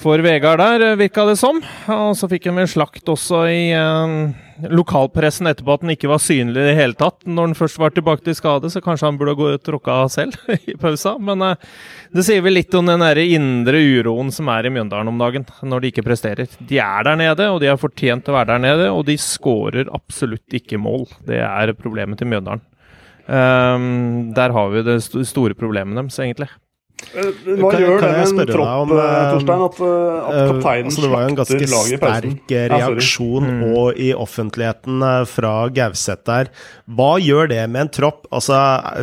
for 0.00 0.22
Vegard 0.24 0.58
der, 0.58 0.80
eh, 0.80 0.96
virka 0.96 1.26
det 1.28 1.36
som. 1.36 1.58
Og 1.92 2.14
så 2.16 2.28
fikk 2.30 2.48
han 2.48 2.56
vel 2.56 2.68
slakt 2.70 3.08
også 3.12 3.42
i 3.52 3.68
eh, 3.76 4.68
lokalpressen 4.72 5.48
etterpå 5.50 5.74
at 5.74 5.84
han 5.84 5.92
ikke 5.92 6.08
var 6.08 6.22
synlig 6.24 6.56
i 6.56 6.68
det 6.70 6.76
hele 6.78 6.96
tatt 6.96 7.26
når 7.28 7.50
han 7.50 7.56
først 7.58 7.80
var 7.80 7.92
tilbake 7.92 8.24
til 8.24 8.36
skade, 8.36 8.70
så 8.72 8.80
kanskje 8.84 9.10
han 9.10 9.18
burde 9.20 9.36
gå 9.36 9.50
ut 9.50 9.58
og 9.58 9.66
tråkka 9.66 9.98
selv 10.12 10.38
i 10.70 10.76
pausa. 10.80 11.16
Men 11.20 11.44
eh, 11.44 11.68
det 12.16 12.24
sier 12.26 12.44
vel 12.44 12.56
litt 12.56 12.74
om 12.78 12.88
den 12.88 13.04
der 13.04 13.20
indre 13.26 13.82
uroen 14.00 14.32
som 14.32 14.48
er 14.52 14.68
i 14.68 14.72
Mjøndalen 14.72 15.12
om 15.12 15.20
dagen, 15.20 15.44
når 15.62 15.84
de 15.84 15.92
ikke 15.92 16.06
presterer. 16.08 16.56
De 16.58 16.80
er 16.80 17.06
der 17.10 17.20
nede, 17.20 17.50
og 17.52 17.60
de 17.60 17.68
har 17.68 17.80
fortjent 17.80 18.32
å 18.32 18.38
være 18.38 18.54
der 18.54 18.64
nede, 18.64 18.88
og 18.94 19.04
de 19.10 19.18
skårer 19.20 19.92
absolutt 19.92 20.56
ikke 20.56 20.80
mål. 20.80 21.06
Det 21.28 21.42
er 21.44 21.76
problemet 21.76 22.20
til 22.20 22.32
Mjøndalen. 22.32 22.64
Um, 23.30 24.32
der 24.34 24.50
har 24.50 24.72
vi 24.72 24.80
det 24.82 24.96
store 25.04 25.54
problemet 25.54 25.94
deres, 25.94 26.18
egentlig. 26.24 26.48
Eh, 27.10 27.30
hva 27.58 27.72
kan, 27.72 27.82
gjør 27.82 28.02
kan 28.02 28.12
det 28.14 28.26
med 28.36 28.42
en 28.44 28.50
tropp, 28.52 28.68
om, 28.84 28.92
eh, 28.94 29.30
Torstein, 29.34 29.64
at, 29.66 29.80
eh, 29.82 30.28
at 30.30 30.50
kapteinen 30.52 30.90
altså 30.90 31.02
Det 31.02 31.10
var 31.10 31.22
jo 31.24 31.30
en 31.30 31.38
ganske 31.40 31.68
sterk 31.72 32.54
reaksjon 32.74 33.48
ja, 33.48 33.54
mm. 33.56 33.64
og 33.74 33.98
i 33.98 34.10
offentligheten 34.14 35.06
fra 35.26 35.54
Gauseth 35.74 36.26
der. 36.28 36.50
Hva 36.86 37.10
gjør 37.18 37.50
det 37.50 37.60
med 37.66 37.86
en 37.86 37.92
tropp? 37.98 38.24
Altså, 38.30 38.60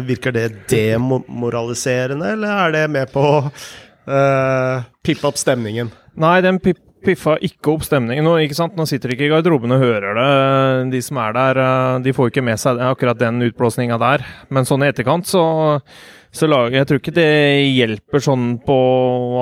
Virker 0.07 0.35
det 0.35 0.47
demoraliserende, 0.71 2.33
eller 2.37 2.65
er 2.67 2.75
det 2.77 2.83
med 2.95 3.11
på 3.11 3.23
å 3.27 3.37
uh, 3.47 4.85
pippe 5.03 5.27
opp 5.27 5.39
stemningen? 5.39 5.91
Nei, 6.17 6.39
den 6.45 6.61
pip 6.63 6.83
piffa 7.07 7.35
ikke 7.45 7.71
opp 7.71 7.83
stemningen. 7.85 8.25
Nå, 8.25 8.33
ikke 8.43 8.57
sant? 8.57 8.73
Nå 8.75 8.83
sitter 8.89 9.11
de 9.11 9.15
ikke 9.15 9.27
i 9.27 9.31
garderoben 9.31 9.71
og 9.71 9.79
hører 9.79 10.17
det. 10.17 10.31
De 10.91 10.99
som 11.05 11.19
er 11.21 11.35
der, 11.37 11.59
de 12.03 12.11
får 12.11 12.31
ikke 12.31 12.43
med 12.43 12.59
seg 12.59 12.81
akkurat 12.83 13.19
den 13.21 13.45
utblåsninga 13.45 13.99
der. 14.01 14.25
Men 14.51 14.67
sånn 14.67 14.83
i 14.83 14.89
etterkant 14.89 15.29
så 15.29 15.43
så 16.35 16.47
laget, 16.49 16.75
jeg 16.75 16.87
tror 16.89 16.99
ikke 16.99 17.13
det 17.15 17.31
hjelper 17.71 18.23
sånn 18.23 18.47
på 18.65 18.77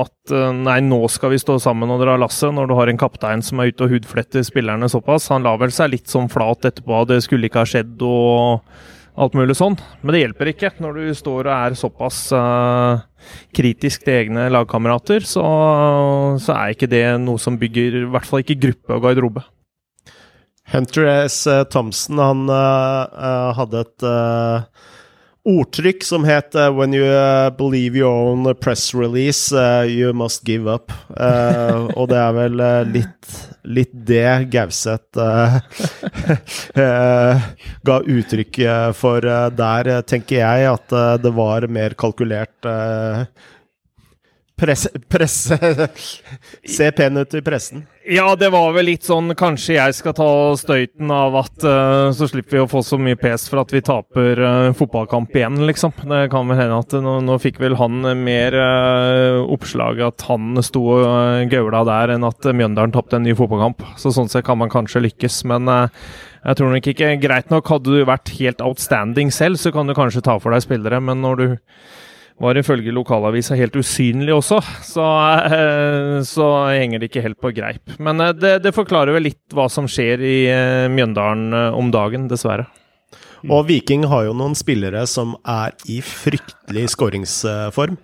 at 0.03 0.33
eh, 0.33 0.51
nei, 0.53 0.77
nå 0.85 0.99
skal 1.11 1.33
vi 1.33 1.39
stå 1.41 1.57
sammen 1.63 1.91
og 1.91 2.03
dra 2.03 2.13
lasset, 2.21 2.53
når 2.53 2.69
du 2.69 2.75
har 2.77 2.91
en 2.91 2.99
kaptein 3.01 3.41
som 3.45 3.59
er 3.59 3.71
ute 3.73 3.87
og 3.87 3.95
hudfletter 3.95 4.45
spillerne 4.45 4.89
såpass. 4.91 5.31
Han 5.33 5.47
la 5.47 5.55
vel 5.59 5.73
seg 5.73 5.91
litt 5.95 6.11
sånn 6.11 6.29
flat 6.31 6.67
etterpå, 6.69 7.01
det 7.09 7.23
skulle 7.25 7.49
ikke 7.49 7.63
ha 7.63 7.71
skjedd 7.71 8.05
og 8.05 8.69
alt 9.15 9.35
mulig 9.35 9.57
sånn. 9.57 9.79
Men 10.03 10.13
det 10.13 10.23
hjelper 10.23 10.53
ikke 10.53 10.73
når 10.83 11.01
du 11.01 11.11
står 11.17 11.49
og 11.49 11.53
er 11.55 11.77
såpass 11.79 12.21
uh, 12.35 13.03
kritisk 13.55 14.05
til 14.05 14.19
egne 14.19 14.47
lagkamerater. 14.53 15.25
Så, 15.25 15.43
så, 16.43 16.55
er 16.55 16.75
ikke 16.75 16.91
det 16.91 17.05
noe 17.23 17.41
som 17.41 17.57
bygger 17.59 18.01
i 18.03 18.07
hvert 18.11 18.27
fall 18.29 18.43
ikke 18.43 18.59
gruppe 18.67 18.97
og 18.97 19.07
garderobe. 19.07 19.45
Hunter 20.73 21.07
S. 21.25 21.45
Thompson 21.71 22.19
han 22.19 22.49
uh, 22.51 23.55
hadde 23.57 23.87
et 23.87 24.05
uh 24.05 24.91
ordtrykk 25.45 26.03
som 26.03 26.25
het 26.25 26.55
uh, 26.57 26.69
'When 26.73 26.93
you 26.93 27.05
uh, 27.05 27.49
believe 27.53 27.95
your 27.97 28.11
own 28.11 28.55
press 28.55 28.93
release, 28.95 29.53
uh, 29.53 29.85
you 29.85 30.13
must 30.13 30.43
give 30.45 30.67
up'. 30.67 30.91
og 31.95 32.09
det 32.09 32.17
er 32.17 32.33
vel 32.33 32.61
litt, 32.91 33.35
litt 33.63 33.93
det 33.93 34.49
Gauseth 34.51 35.15
ga 37.87 37.97
uttrykk 38.01 38.59
for 38.97 39.21
der, 39.21 40.01
tenker 40.01 40.41
jeg, 40.41 40.65
at 40.73 41.21
det 41.21 41.31
var 41.33 41.67
mer 41.67 41.93
kalkulert 41.93 42.67
Presse, 44.55 44.89
presse 45.11 45.57
Se 46.75 46.91
pen 46.95 47.17
ut 47.17 47.33
i 47.33 47.41
pressen. 47.43 47.81
Ja, 48.07 48.35
det 48.39 48.53
var 48.53 48.69
vel 48.71 48.87
litt 48.87 49.03
sånn 49.03 49.33
Kanskje 49.35 49.75
jeg 49.75 49.95
skal 49.97 50.13
ta 50.15 50.27
støyten 50.55 51.09
av 51.11 51.35
at 51.41 51.65
uh, 51.67 52.13
så 52.15 52.29
slipper 52.31 52.55
vi 52.55 52.61
å 52.63 52.69
få 52.71 52.79
så 52.85 52.95
mye 53.01 53.17
pes 53.19 53.49
for 53.51 53.59
at 53.65 53.73
vi 53.75 53.81
taper 53.83 54.39
uh, 54.39 54.69
fotballkamp 54.77 55.35
igjen, 55.35 55.59
liksom. 55.67 55.91
Det 56.07 56.21
kan 56.31 56.47
vel 56.47 56.61
hende 56.61 56.79
at 56.79 56.95
nå, 57.03 57.17
nå 57.27 57.35
fikk 57.43 57.59
vel 57.65 57.75
han 57.81 57.99
mer 58.21 58.55
uh, 58.55 59.41
oppslag 59.51 59.99
at 60.07 60.23
han 60.29 60.55
sto 60.63 60.85
og 60.85 61.03
uh, 61.03 61.43
gaula 61.51 61.83
der, 61.89 62.15
enn 62.15 62.29
at 62.29 62.47
Mjøndalen 62.47 62.95
tapte 62.95 63.19
en 63.19 63.27
ny 63.27 63.35
fotballkamp. 63.35 63.83
Så 63.99 64.13
sånn 64.15 64.31
sett 64.31 64.47
kan 64.47 64.61
man 64.61 64.71
kanskje 64.71 65.03
lykkes, 65.09 65.41
men 65.51 65.67
jeg 65.67 66.57
tror 66.59 66.71
nok 66.71 66.89
ikke 66.93 67.11
Greit 67.19 67.51
nok, 67.51 67.67
hadde 67.73 67.91
du 67.91 68.07
vært 68.07 68.31
helt 68.37 68.63
outstanding 68.63 69.35
selv, 69.35 69.59
så 69.59 69.73
kan 69.75 69.89
du 69.89 69.97
kanskje 69.97 70.23
ta 70.23 70.37
for 70.39 70.55
deg 70.55 70.63
spillere, 70.63 71.03
men 71.03 71.25
når 71.25 71.41
du 71.41 71.47
var 72.41 72.57
ifølge 72.59 72.93
lokalavisa 72.95 73.55
helt 73.55 73.75
usynlig 73.79 74.33
også, 74.35 74.59
så, 74.83 75.05
eh, 75.47 76.21
så, 76.27 76.47
henger 76.75 76.99
det 76.99 77.09
ikke 77.09 77.23
helt 77.23 77.39
på 77.41 77.53
greip. 77.55 77.95
Men 77.99 78.19
eh, 78.19 78.33
det, 78.35 78.57
det, 78.65 78.75
forklarer 78.75 79.15
vel 79.15 79.29
litt 79.29 79.55
hva 79.55 79.69
som 79.71 79.87
skjer 79.87 80.23
i 80.23 80.39
eh, 80.51 80.87
Mjøndalen 80.91 81.55
om 81.75 81.93
dagen, 81.95 82.27
dessverre. 82.31 82.67
Og 83.45 83.67
Viking 83.69 84.07
har 84.09 84.25
jo 84.25 84.33
noen 84.35 84.55
spillere 84.57 85.05
som 85.07 85.35
er 85.47 85.75
i 85.91 85.99
fryktelig 86.03 86.89
skåringsform. 86.95 87.99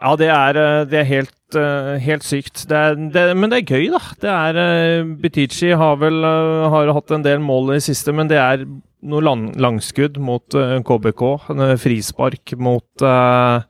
Ja, 0.00 0.14
det 0.16 0.30
er, 0.32 0.58
det 0.88 1.02
er 1.02 1.08
helt, 1.10 1.56
helt, 2.00 2.24
sykt. 2.24 2.62
Det 2.70 2.78
er, 2.78 2.94
det, 3.12 3.24
men 3.36 3.52
det 3.52 3.58
er 3.60 3.74
gøy, 3.76 3.90
da. 3.92 4.00
Det 4.22 4.30
er 4.32 5.10
Butichi 5.20 5.74
har 5.76 5.98
vel 6.00 6.24
har 6.24 6.94
hatt 6.96 7.12
en 7.12 7.26
del 7.26 7.44
mål 7.44 7.74
i 7.74 7.76
det 7.76 7.84
siste, 7.90 8.14
men 8.16 8.30
det 8.32 8.40
er 8.40 8.64
noe 9.06 9.22
lang, 9.24 9.46
langskudd 9.60 10.18
mot 10.22 10.56
uh, 10.58 10.78
KBK, 10.84 11.22
KBK. 11.46 11.76
Frispark 11.80 12.54
mot, 12.60 13.04
uh, 13.04 13.62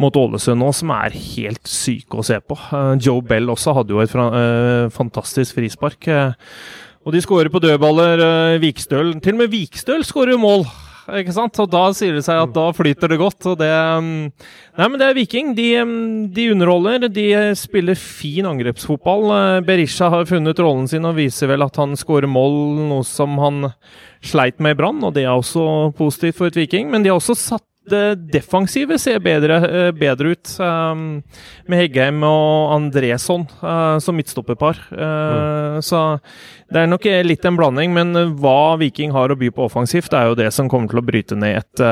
mot 0.00 0.16
Ålesund 0.16 0.60
nå, 0.62 0.70
som 0.76 0.92
er 0.94 1.16
helt 1.16 1.70
syke 1.70 2.20
å 2.20 2.26
se 2.26 2.38
på. 2.40 2.58
Uh, 2.70 2.94
Joe 3.00 3.24
Bell 3.26 3.50
også 3.52 3.74
hadde 3.76 3.96
jo 3.96 4.02
et 4.04 4.14
fantastisk 4.94 5.58
frispark. 5.58 6.10
og 7.04 7.14
de 7.14 7.24
skårer 7.24 7.50
på 7.50 7.62
dødballer, 7.62 8.58
Vikstøl. 8.62 9.16
Til 9.20 9.36
og 9.38 9.44
med 9.44 9.52
Vikstøl 9.54 10.06
skårer 10.06 10.40
mål! 10.40 10.66
Ikke 11.18 11.34
sant? 11.34 11.58
Og 11.62 11.70
da 11.72 11.82
sier 11.96 12.16
det 12.16 12.24
seg 12.26 12.40
at 12.42 12.52
da 12.54 12.66
flyter 12.76 13.10
det 13.12 13.18
godt. 13.20 13.46
og 13.50 13.58
det 13.60 13.70
mm, 13.70 14.10
Nei, 14.78 14.86
men 14.86 15.00
det 15.00 15.08
er 15.08 15.16
Viking. 15.18 15.54
De, 15.58 15.68
mm, 15.84 16.28
de 16.36 16.46
underholder. 16.54 17.08
De 17.10 17.26
spiller 17.58 17.98
fin 17.98 18.48
angrepsfotball. 18.48 19.26
Berisha 19.66 20.10
har 20.12 20.28
funnet 20.30 20.62
rollen 20.62 20.88
sin 20.90 21.08
og 21.08 21.18
viser 21.18 21.50
vel 21.50 21.66
at 21.66 21.80
han 21.80 21.96
skårer 21.98 22.30
mål, 22.30 22.60
noe 22.90 23.06
som 23.06 23.38
han 23.42 23.72
sleit 24.24 24.60
med 24.60 24.76
i 24.76 24.78
Brann, 24.78 25.00
og 25.06 25.14
det 25.16 25.24
er 25.24 25.32
også 25.32 25.92
positivt 25.96 26.38
for 26.38 26.50
et 26.50 26.58
Viking. 26.58 26.90
Men 26.92 27.04
de 27.04 27.12
har 27.12 27.20
også 27.20 27.38
satt 27.38 27.64
det 27.90 28.30
defensive 28.32 28.98
ser 29.00 29.20
bedre, 29.24 29.58
eh, 29.66 29.90
bedre 29.96 30.34
ut, 30.34 30.52
um, 30.62 31.22
med 31.70 31.82
Heggheim 31.82 32.22
og 32.26 32.74
Andresson 32.76 33.46
uh, 33.62 33.98
som 34.02 34.16
midtstopperpar. 34.18 34.80
Uh, 34.92 35.00
mm. 35.00 35.82
Så 35.86 36.02
det 36.70 36.82
er 36.82 36.90
nok 36.90 37.08
litt 37.26 37.44
en 37.48 37.58
blanding, 37.58 37.94
men 37.96 38.14
hva 38.40 38.76
Viking 38.80 39.14
har 39.16 39.32
å 39.32 39.38
by 39.38 39.50
på 39.54 39.66
offensivt, 39.66 40.14
er 40.14 40.30
jo 40.30 40.38
det 40.38 40.50
som 40.54 40.70
kommer 40.70 40.90
til 40.90 41.02
å 41.02 41.06
bryte 41.06 41.38
ned 41.38 41.58
et, 41.58 41.84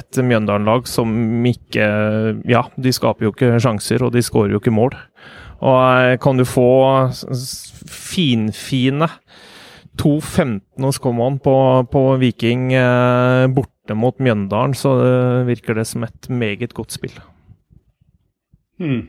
et 0.00 0.22
Mjøndalen-lag 0.22 0.88
som 0.88 1.12
ikke 1.48 1.88
Ja, 2.48 2.64
de 2.80 2.92
skaper 2.94 3.26
jo 3.26 3.32
ikke 3.34 3.60
sjanser, 3.62 4.04
og 4.06 4.14
de 4.16 4.24
skårer 4.24 4.56
jo 4.56 4.62
ikke 4.62 4.74
mål. 4.74 4.96
Og 5.62 6.18
kan 6.22 6.40
du 6.40 6.46
få 6.48 6.70
finfine 7.86 9.08
2-15 10.00 10.84
hos 10.84 10.98
Common 10.98 11.38
på, 11.38 11.86
på 11.92 12.02
Viking 12.16 12.72
eh, 12.72 13.46
borte 13.52 13.71
mot 13.90 14.18
Mjøndalen, 14.22 14.76
så 14.78 14.94
det 15.00 15.48
virker 15.48 15.74
det 15.74 15.88
som 15.90 16.04
et 16.06 16.28
meget 16.30 16.74
godt 16.76 16.94
spill. 16.94 17.16
Hmm. 18.78 19.02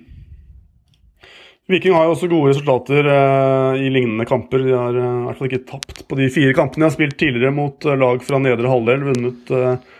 Viking 1.69 1.93
har 1.95 2.07
jo 2.07 2.15
også 2.15 2.27
gode 2.27 2.51
resultater 2.51 3.07
eh, 3.07 3.83
i 3.85 3.91
lignende 3.93 4.25
kamper. 4.27 4.65
De 4.65 4.73
har 4.75 4.97
eh, 4.97 5.11
i 5.21 5.27
hvert 5.29 5.39
fall 5.39 5.51
ikke 5.51 5.67
tapt 5.69 6.01
på 6.09 6.17
de 6.19 6.27
fire 6.33 6.55
kampene 6.57 6.83
de 6.83 6.89
har 6.89 6.95
spilt 6.95 7.15
tidligere 7.21 7.55
mot 7.55 7.87
eh, 7.87 7.99
lag 7.99 8.25
fra 8.25 8.41
nedre 8.43 8.67
halvdel. 8.67 9.05
Vunnet 9.07 9.53
eh, 9.53 9.93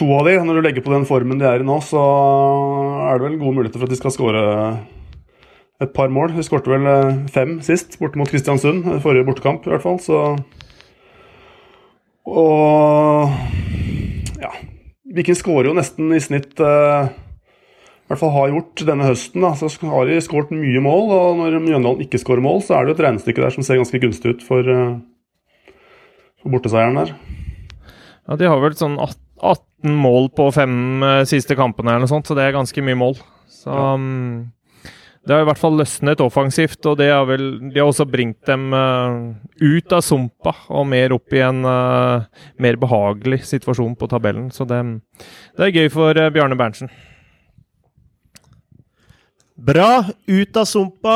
to 0.00 0.08
av 0.16 0.26
de. 0.26 0.34
Når 0.42 0.58
du 0.58 0.64
legger 0.66 0.84
på 0.84 0.94
den 0.96 1.06
formen 1.06 1.38
de 1.38 1.46
er 1.46 1.62
i 1.62 1.68
nå, 1.68 1.78
så 1.86 2.02
er 3.06 3.20
det 3.20 3.28
vel 3.28 3.38
gode 3.44 3.60
muligheter 3.60 3.78
for 3.78 3.86
at 3.86 3.94
de 3.94 4.00
skal 4.00 4.16
skåre 4.16 4.42
et 5.82 5.94
par 5.94 6.10
mål. 6.12 6.34
De 6.36 6.44
skårte 6.46 6.72
vel 6.72 6.86
eh, 6.88 7.22
fem 7.32 7.56
sist, 7.64 7.98
borte 8.00 8.18
mot 8.20 8.30
Kristiansund. 8.30 8.86
Eh, 8.86 9.00
forrige 9.04 9.26
bortekamp, 9.28 9.66
i 9.66 9.74
hvert 9.74 9.84
fall. 9.84 9.98
Så 10.02 10.18
Og 12.28 13.32
ja. 14.42 14.52
Viking 15.12 15.36
skårer 15.38 15.70
jo 15.70 15.76
nesten 15.76 16.12
i 16.14 16.20
snitt 16.22 16.60
eh, 16.62 17.10
I 17.10 18.12
hvert 18.12 18.20
fall 18.20 18.34
har 18.36 18.52
gjort 18.52 18.84
denne 18.88 19.08
høsten. 19.08 19.42
da, 19.44 19.52
Så 19.58 19.70
har 19.90 20.08
de 20.08 20.20
skåret 20.24 20.54
mye 20.54 20.84
mål. 20.84 21.10
Og 21.16 21.42
når 21.42 21.58
Mjøndalen 21.64 22.04
ikke 22.06 22.20
skårer 22.22 22.44
mål, 22.44 22.62
så 22.64 22.78
er 22.78 22.86
det 22.86 22.94
jo 22.94 22.98
et 23.00 23.04
regnestykke 23.08 23.44
der 23.44 23.54
som 23.54 23.66
ser 23.66 23.80
ganske 23.82 24.02
gunstig 24.02 24.36
ut 24.36 24.46
for, 24.46 24.62
uh, 24.62 25.74
for 26.42 26.54
borteseieren 26.54 27.00
der. 27.00 27.14
Ja, 28.28 28.38
de 28.38 28.48
har 28.48 28.62
vel 28.62 28.78
sånn 28.78 28.96
18 29.02 29.98
mål 29.98 30.30
på 30.38 30.46
fem 30.54 31.02
siste 31.26 31.56
kampene 31.58 31.90
eller 31.90 32.04
noe 32.04 32.12
sånt, 32.12 32.28
så 32.28 32.36
det 32.38 32.44
er 32.46 32.54
ganske 32.54 32.84
mye 32.86 32.98
mål. 33.00 33.16
Så 33.50 33.74
ja. 33.74 33.96
Det 35.22 35.36
har 35.36 35.44
i 35.44 35.46
hvert 35.46 35.60
fall 35.60 35.76
løsnet 35.78 36.20
offensivt, 36.24 36.80
og 36.90 36.96
det 36.98 37.06
har 37.12 37.22
vel 37.28 37.44
de 37.62 37.78
har 37.78 37.86
også 37.86 38.08
bringt 38.10 38.42
dem 38.48 38.72
uh, 38.74 39.30
ut 39.62 39.94
av 39.94 40.02
sumpa 40.02 40.54
og 40.66 40.88
mer 40.90 41.14
opp 41.14 41.36
i 41.36 41.44
en 41.46 41.62
uh, 41.62 42.24
mer 42.58 42.78
behagelig 42.82 43.44
situasjon 43.46 43.94
på 43.98 44.08
tabellen. 44.10 44.48
Så 44.50 44.66
det, 44.66 44.80
det 45.54 45.68
er 45.68 45.76
gøy 45.76 45.92
for 45.94 46.18
uh, 46.18 46.26
Bjarne 46.34 46.58
Berntsen. 46.58 46.90
Bra. 49.62 50.02
Ut 50.26 50.58
av 50.58 50.64
sumpa, 50.66 51.14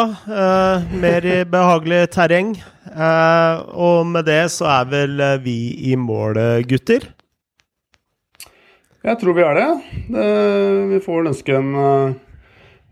mer 1.02 1.24
i 1.26 1.40
behagelig 1.50 2.04
terreng. 2.14 2.52
og 3.74 4.04
med 4.06 4.28
det 4.28 4.52
så 4.54 4.68
er 4.70 4.84
vel 4.92 5.22
vi 5.42 5.56
i 5.90 5.96
mål, 5.98 6.38
gutter? 6.68 7.08
Jeg 9.02 9.18
tror 9.18 9.34
vi 9.34 9.42
er 9.42 9.58
det. 9.58 9.66
det 10.14 10.28
vi 10.92 11.02
får 11.02 11.32
ønske 11.32 11.58
en 11.58 11.74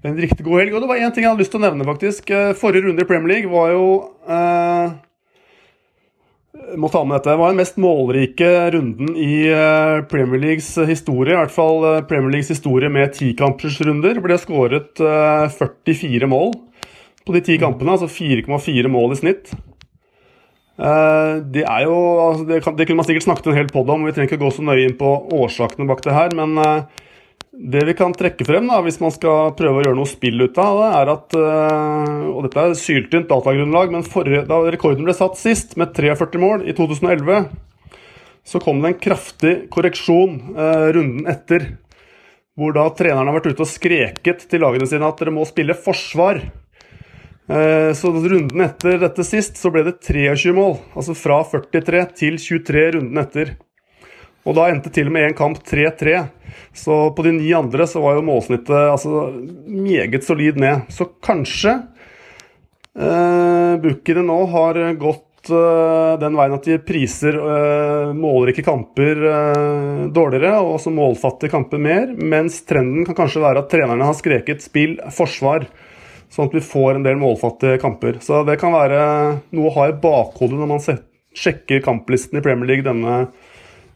en 0.05 0.20
riktig 0.20 0.44
god 0.44 0.60
helg. 0.60 0.74
Og 0.74 0.85
det 0.85 0.90
var 0.90 1.01
én 1.01 1.14
ting 1.14 1.24
jeg 1.24 1.32
hadde 1.32 1.44
lyst 1.44 1.55
til 1.55 1.62
å 1.62 1.64
nevne, 1.64 1.89
faktisk. 1.89 2.31
Eh, 2.31 2.52
forrige 2.59 2.89
runde 2.89 3.05
i 3.05 3.09
Premier 3.09 3.32
League 3.35 3.52
var 3.52 3.72
jo 3.72 3.85
eh, 4.28 4.94
må 6.81 6.90
ta 6.93 7.02
med 7.05 7.18
dette. 7.18 7.32
Det 7.32 7.40
var 7.40 7.52
den 7.52 7.60
mest 7.62 7.81
målrike 7.81 8.51
runden 8.74 9.14
i 9.20 9.44
eh, 9.48 9.98
Premier 10.10 10.43
Leagues 10.43 10.70
historie. 10.90 11.35
I 11.35 11.40
hvert 11.40 11.55
fall 11.55 11.86
eh, 11.89 12.02
Premier 12.10 12.36
Leagues 12.36 12.52
historie 12.52 12.93
med 12.93 13.14
tikampersrunder. 13.16 14.18
Det 14.18 14.24
ble 14.24 14.40
skåret 14.40 15.05
44 15.59 16.31
mål 16.31 16.52
på 17.24 17.32
de 17.32 17.40
ti 17.40 17.56
kampene, 17.56 17.94
altså 17.94 18.10
4,4 18.10 18.90
mål 18.93 19.14
i 19.14 19.22
snitt. 19.22 19.55
Det 20.74 21.62
er 21.62 21.85
jo, 21.86 21.94
altså 22.18 22.44
det, 22.51 22.85
kunne 22.85 22.98
man 22.98 23.06
sikkert 23.06 23.24
snakket 23.28 23.47
en 23.48 23.56
hel 23.56 23.68
podd 23.70 23.93
om, 23.94 24.02
vi 24.05 24.12
trenger 24.12 24.32
ikke 24.32 24.40
gå 24.43 24.51
så 24.52 24.64
nøye 24.66 24.89
inn 24.89 24.97
på 24.98 25.12
årsakene 25.32 25.86
bak 25.89 26.02
det 26.05 26.16
her. 26.16 26.35
Men 26.36 26.59
det 27.55 27.85
vi 27.86 27.94
kan 27.94 28.12
trekke 28.14 28.44
frem, 28.47 28.66
da, 28.66 28.81
hvis 28.82 28.98
man 29.02 29.12
skal 29.14 29.52
prøve 29.59 29.78
å 29.78 29.85
gjøre 29.85 29.98
noe 29.98 30.10
spill 30.10 30.43
ut 30.43 30.59
av 30.59 30.81
det, 30.81 30.89
er 30.98 31.10
at 31.12 31.36
eh, 31.39 32.24
Og 32.32 32.40
dette 32.47 32.64
er 32.64 32.74
syltynt 32.78 33.31
datagrunnlag, 33.31 33.93
men 33.94 34.06
forrige, 34.06 34.43
da 34.48 34.59
rekorden 34.74 35.06
ble 35.06 35.14
satt 35.14 35.39
sist, 35.39 35.76
med 35.81 35.94
43 35.94 36.40
mål, 36.43 36.64
i 36.66 36.74
2011, 36.74 37.47
så 38.44 38.60
kom 38.60 38.82
det 38.82 38.90
en 38.90 39.01
kraftig 39.06 39.55
korreksjon 39.72 40.36
eh, 40.52 40.89
runden 40.97 41.31
etter. 41.31 41.70
Hvor 42.59 42.74
da 42.74 42.89
treneren 42.94 43.31
har 43.31 43.39
vært 43.39 43.55
ute 43.55 43.64
og 43.64 43.70
skreket 43.70 44.44
til 44.51 44.62
lagene 44.62 44.86
sine 44.86 45.06
at 45.09 45.18
dere 45.18 45.35
må 45.35 45.47
spille 45.48 45.74
forsvar. 45.78 46.43
Eh, 47.44 47.90
så 47.97 48.12
runden 48.14 48.66
etter 48.66 48.98
dette 49.02 49.26
sist 49.26 49.59
så 49.60 49.72
ble 49.74 49.86
det 49.86 50.01
23 50.05 50.55
mål. 50.56 50.76
Altså 50.98 51.16
fra 51.18 51.40
43 51.55 52.05
til 52.18 52.39
23 52.43 52.85
runden 52.98 53.22
etter. 53.24 53.56
Og 54.45 54.57
da 54.57 54.69
endte 54.69 54.93
til 54.93 55.09
og 55.09 55.15
med 55.16 55.31
én 55.31 55.37
kamp 55.37 55.61
3-3. 55.65 56.19
Så 56.77 56.97
på 57.16 57.25
de 57.25 57.33
ni 57.39 57.53
andre 57.57 57.87
så 57.89 58.03
var 58.05 58.19
jo 58.19 58.27
målsnittet 58.27 58.75
altså, 58.91 59.29
meget 59.66 60.25
solid 60.27 60.59
ned. 60.61 60.89
Så 60.93 61.09
kanskje 61.25 61.79
eh, 62.99 63.77
bookene 63.81 64.25
nå 64.27 64.37
har 64.53 64.81
gått 65.01 65.49
eh, 65.49 66.12
den 66.21 66.37
veien 66.37 66.57
at 66.59 66.69
de 66.69 66.77
priser 66.85 67.39
eh, 67.41 68.12
målrike 68.19 68.66
kamper 68.66 69.25
eh, 69.31 70.05
dårligere, 70.12 70.59
og 70.61 70.77
også 70.77 70.93
målfattige 70.93 71.55
kamper 71.55 71.81
mer. 71.81 72.12
Mens 72.12 72.61
trenden 72.69 73.09
kan 73.09 73.16
kanskje 73.23 73.45
være 73.47 73.65
at 73.65 73.73
trenerne 73.73 74.11
har 74.11 74.19
skreket 74.19 74.66
'spill 74.66 74.99
forsvar'. 75.09 75.71
Sånn 76.35 76.51
at 76.51 76.55
vi 76.57 76.65
får 76.66 76.99
en 76.99 77.05
del 77.07 77.16
målfattige 77.21 77.79
kamper. 77.81 78.19
Så 78.21 78.43
det 78.45 78.59
kan 78.61 78.75
være 78.75 79.01
noe 79.55 79.71
å 79.71 79.75
ha 79.77 79.89
i 79.89 79.99
bakhodet 80.05 80.59
når 80.59 80.71
man 80.73 80.83
sjekker 80.83 81.83
kamplisten 81.85 82.41
i 82.41 82.43
Premier 82.43 82.66
League 82.66 82.87
denne 82.87 83.29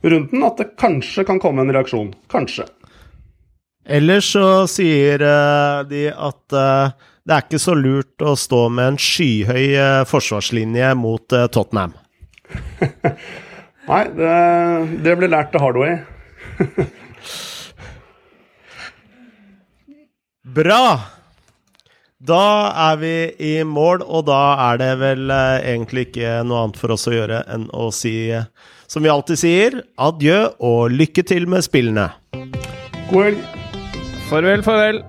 runden 0.02 0.44
at 0.46 0.60
det 0.60 0.76
kanskje 0.78 1.24
kan 1.26 1.40
komme 1.42 1.64
en 1.64 1.72
reaksjon. 1.74 2.12
Kanskje. 2.30 2.66
Ellers 3.88 4.32
så 4.32 4.66
sier 4.68 5.22
eh, 5.24 5.84
de 5.88 6.10
at 6.12 6.52
eh, 6.52 6.90
det 7.24 7.32
er 7.34 7.44
ikke 7.44 7.60
så 7.60 7.74
lurt 7.76 8.20
å 8.24 8.34
stå 8.36 8.68
med 8.72 8.92
en 8.92 8.98
skyhøy 9.00 9.64
eh, 9.72 10.04
forsvarslinje 10.08 10.94
mot 11.00 11.24
Tottenham. 11.54 11.92
Nei, 13.88 14.04
det, 14.12 14.32
det 15.04 15.14
ble 15.16 15.28
lært 15.32 15.50
til 15.54 15.62
Hardway. 15.64 15.92
Bra! 20.58 20.84
Da 22.18 22.44
er 22.90 22.96
vi 23.00 23.14
i 23.46 23.64
mål, 23.64 24.02
og 24.02 24.26
da 24.28 24.56
er 24.68 24.76
det 24.82 25.00
vel 25.00 25.30
egentlig 25.30 26.08
ikke 26.08 26.42
noe 26.44 26.66
annet 26.66 26.80
for 26.80 26.92
oss 26.92 27.06
å 27.08 27.14
gjøre 27.14 27.44
enn 27.54 27.68
å 27.72 27.88
si, 27.94 28.34
som 28.88 29.04
vi 29.04 29.12
alltid 29.12 29.40
sier, 29.40 29.78
adjø 30.00 30.40
og 30.64 30.94
lykke 30.94 31.24
til 31.28 31.48
med 31.50 31.64
spillene. 31.66 32.08
God 33.12 33.28
helg. 33.28 33.44
Farvel, 34.28 34.64
farvel. 34.64 35.02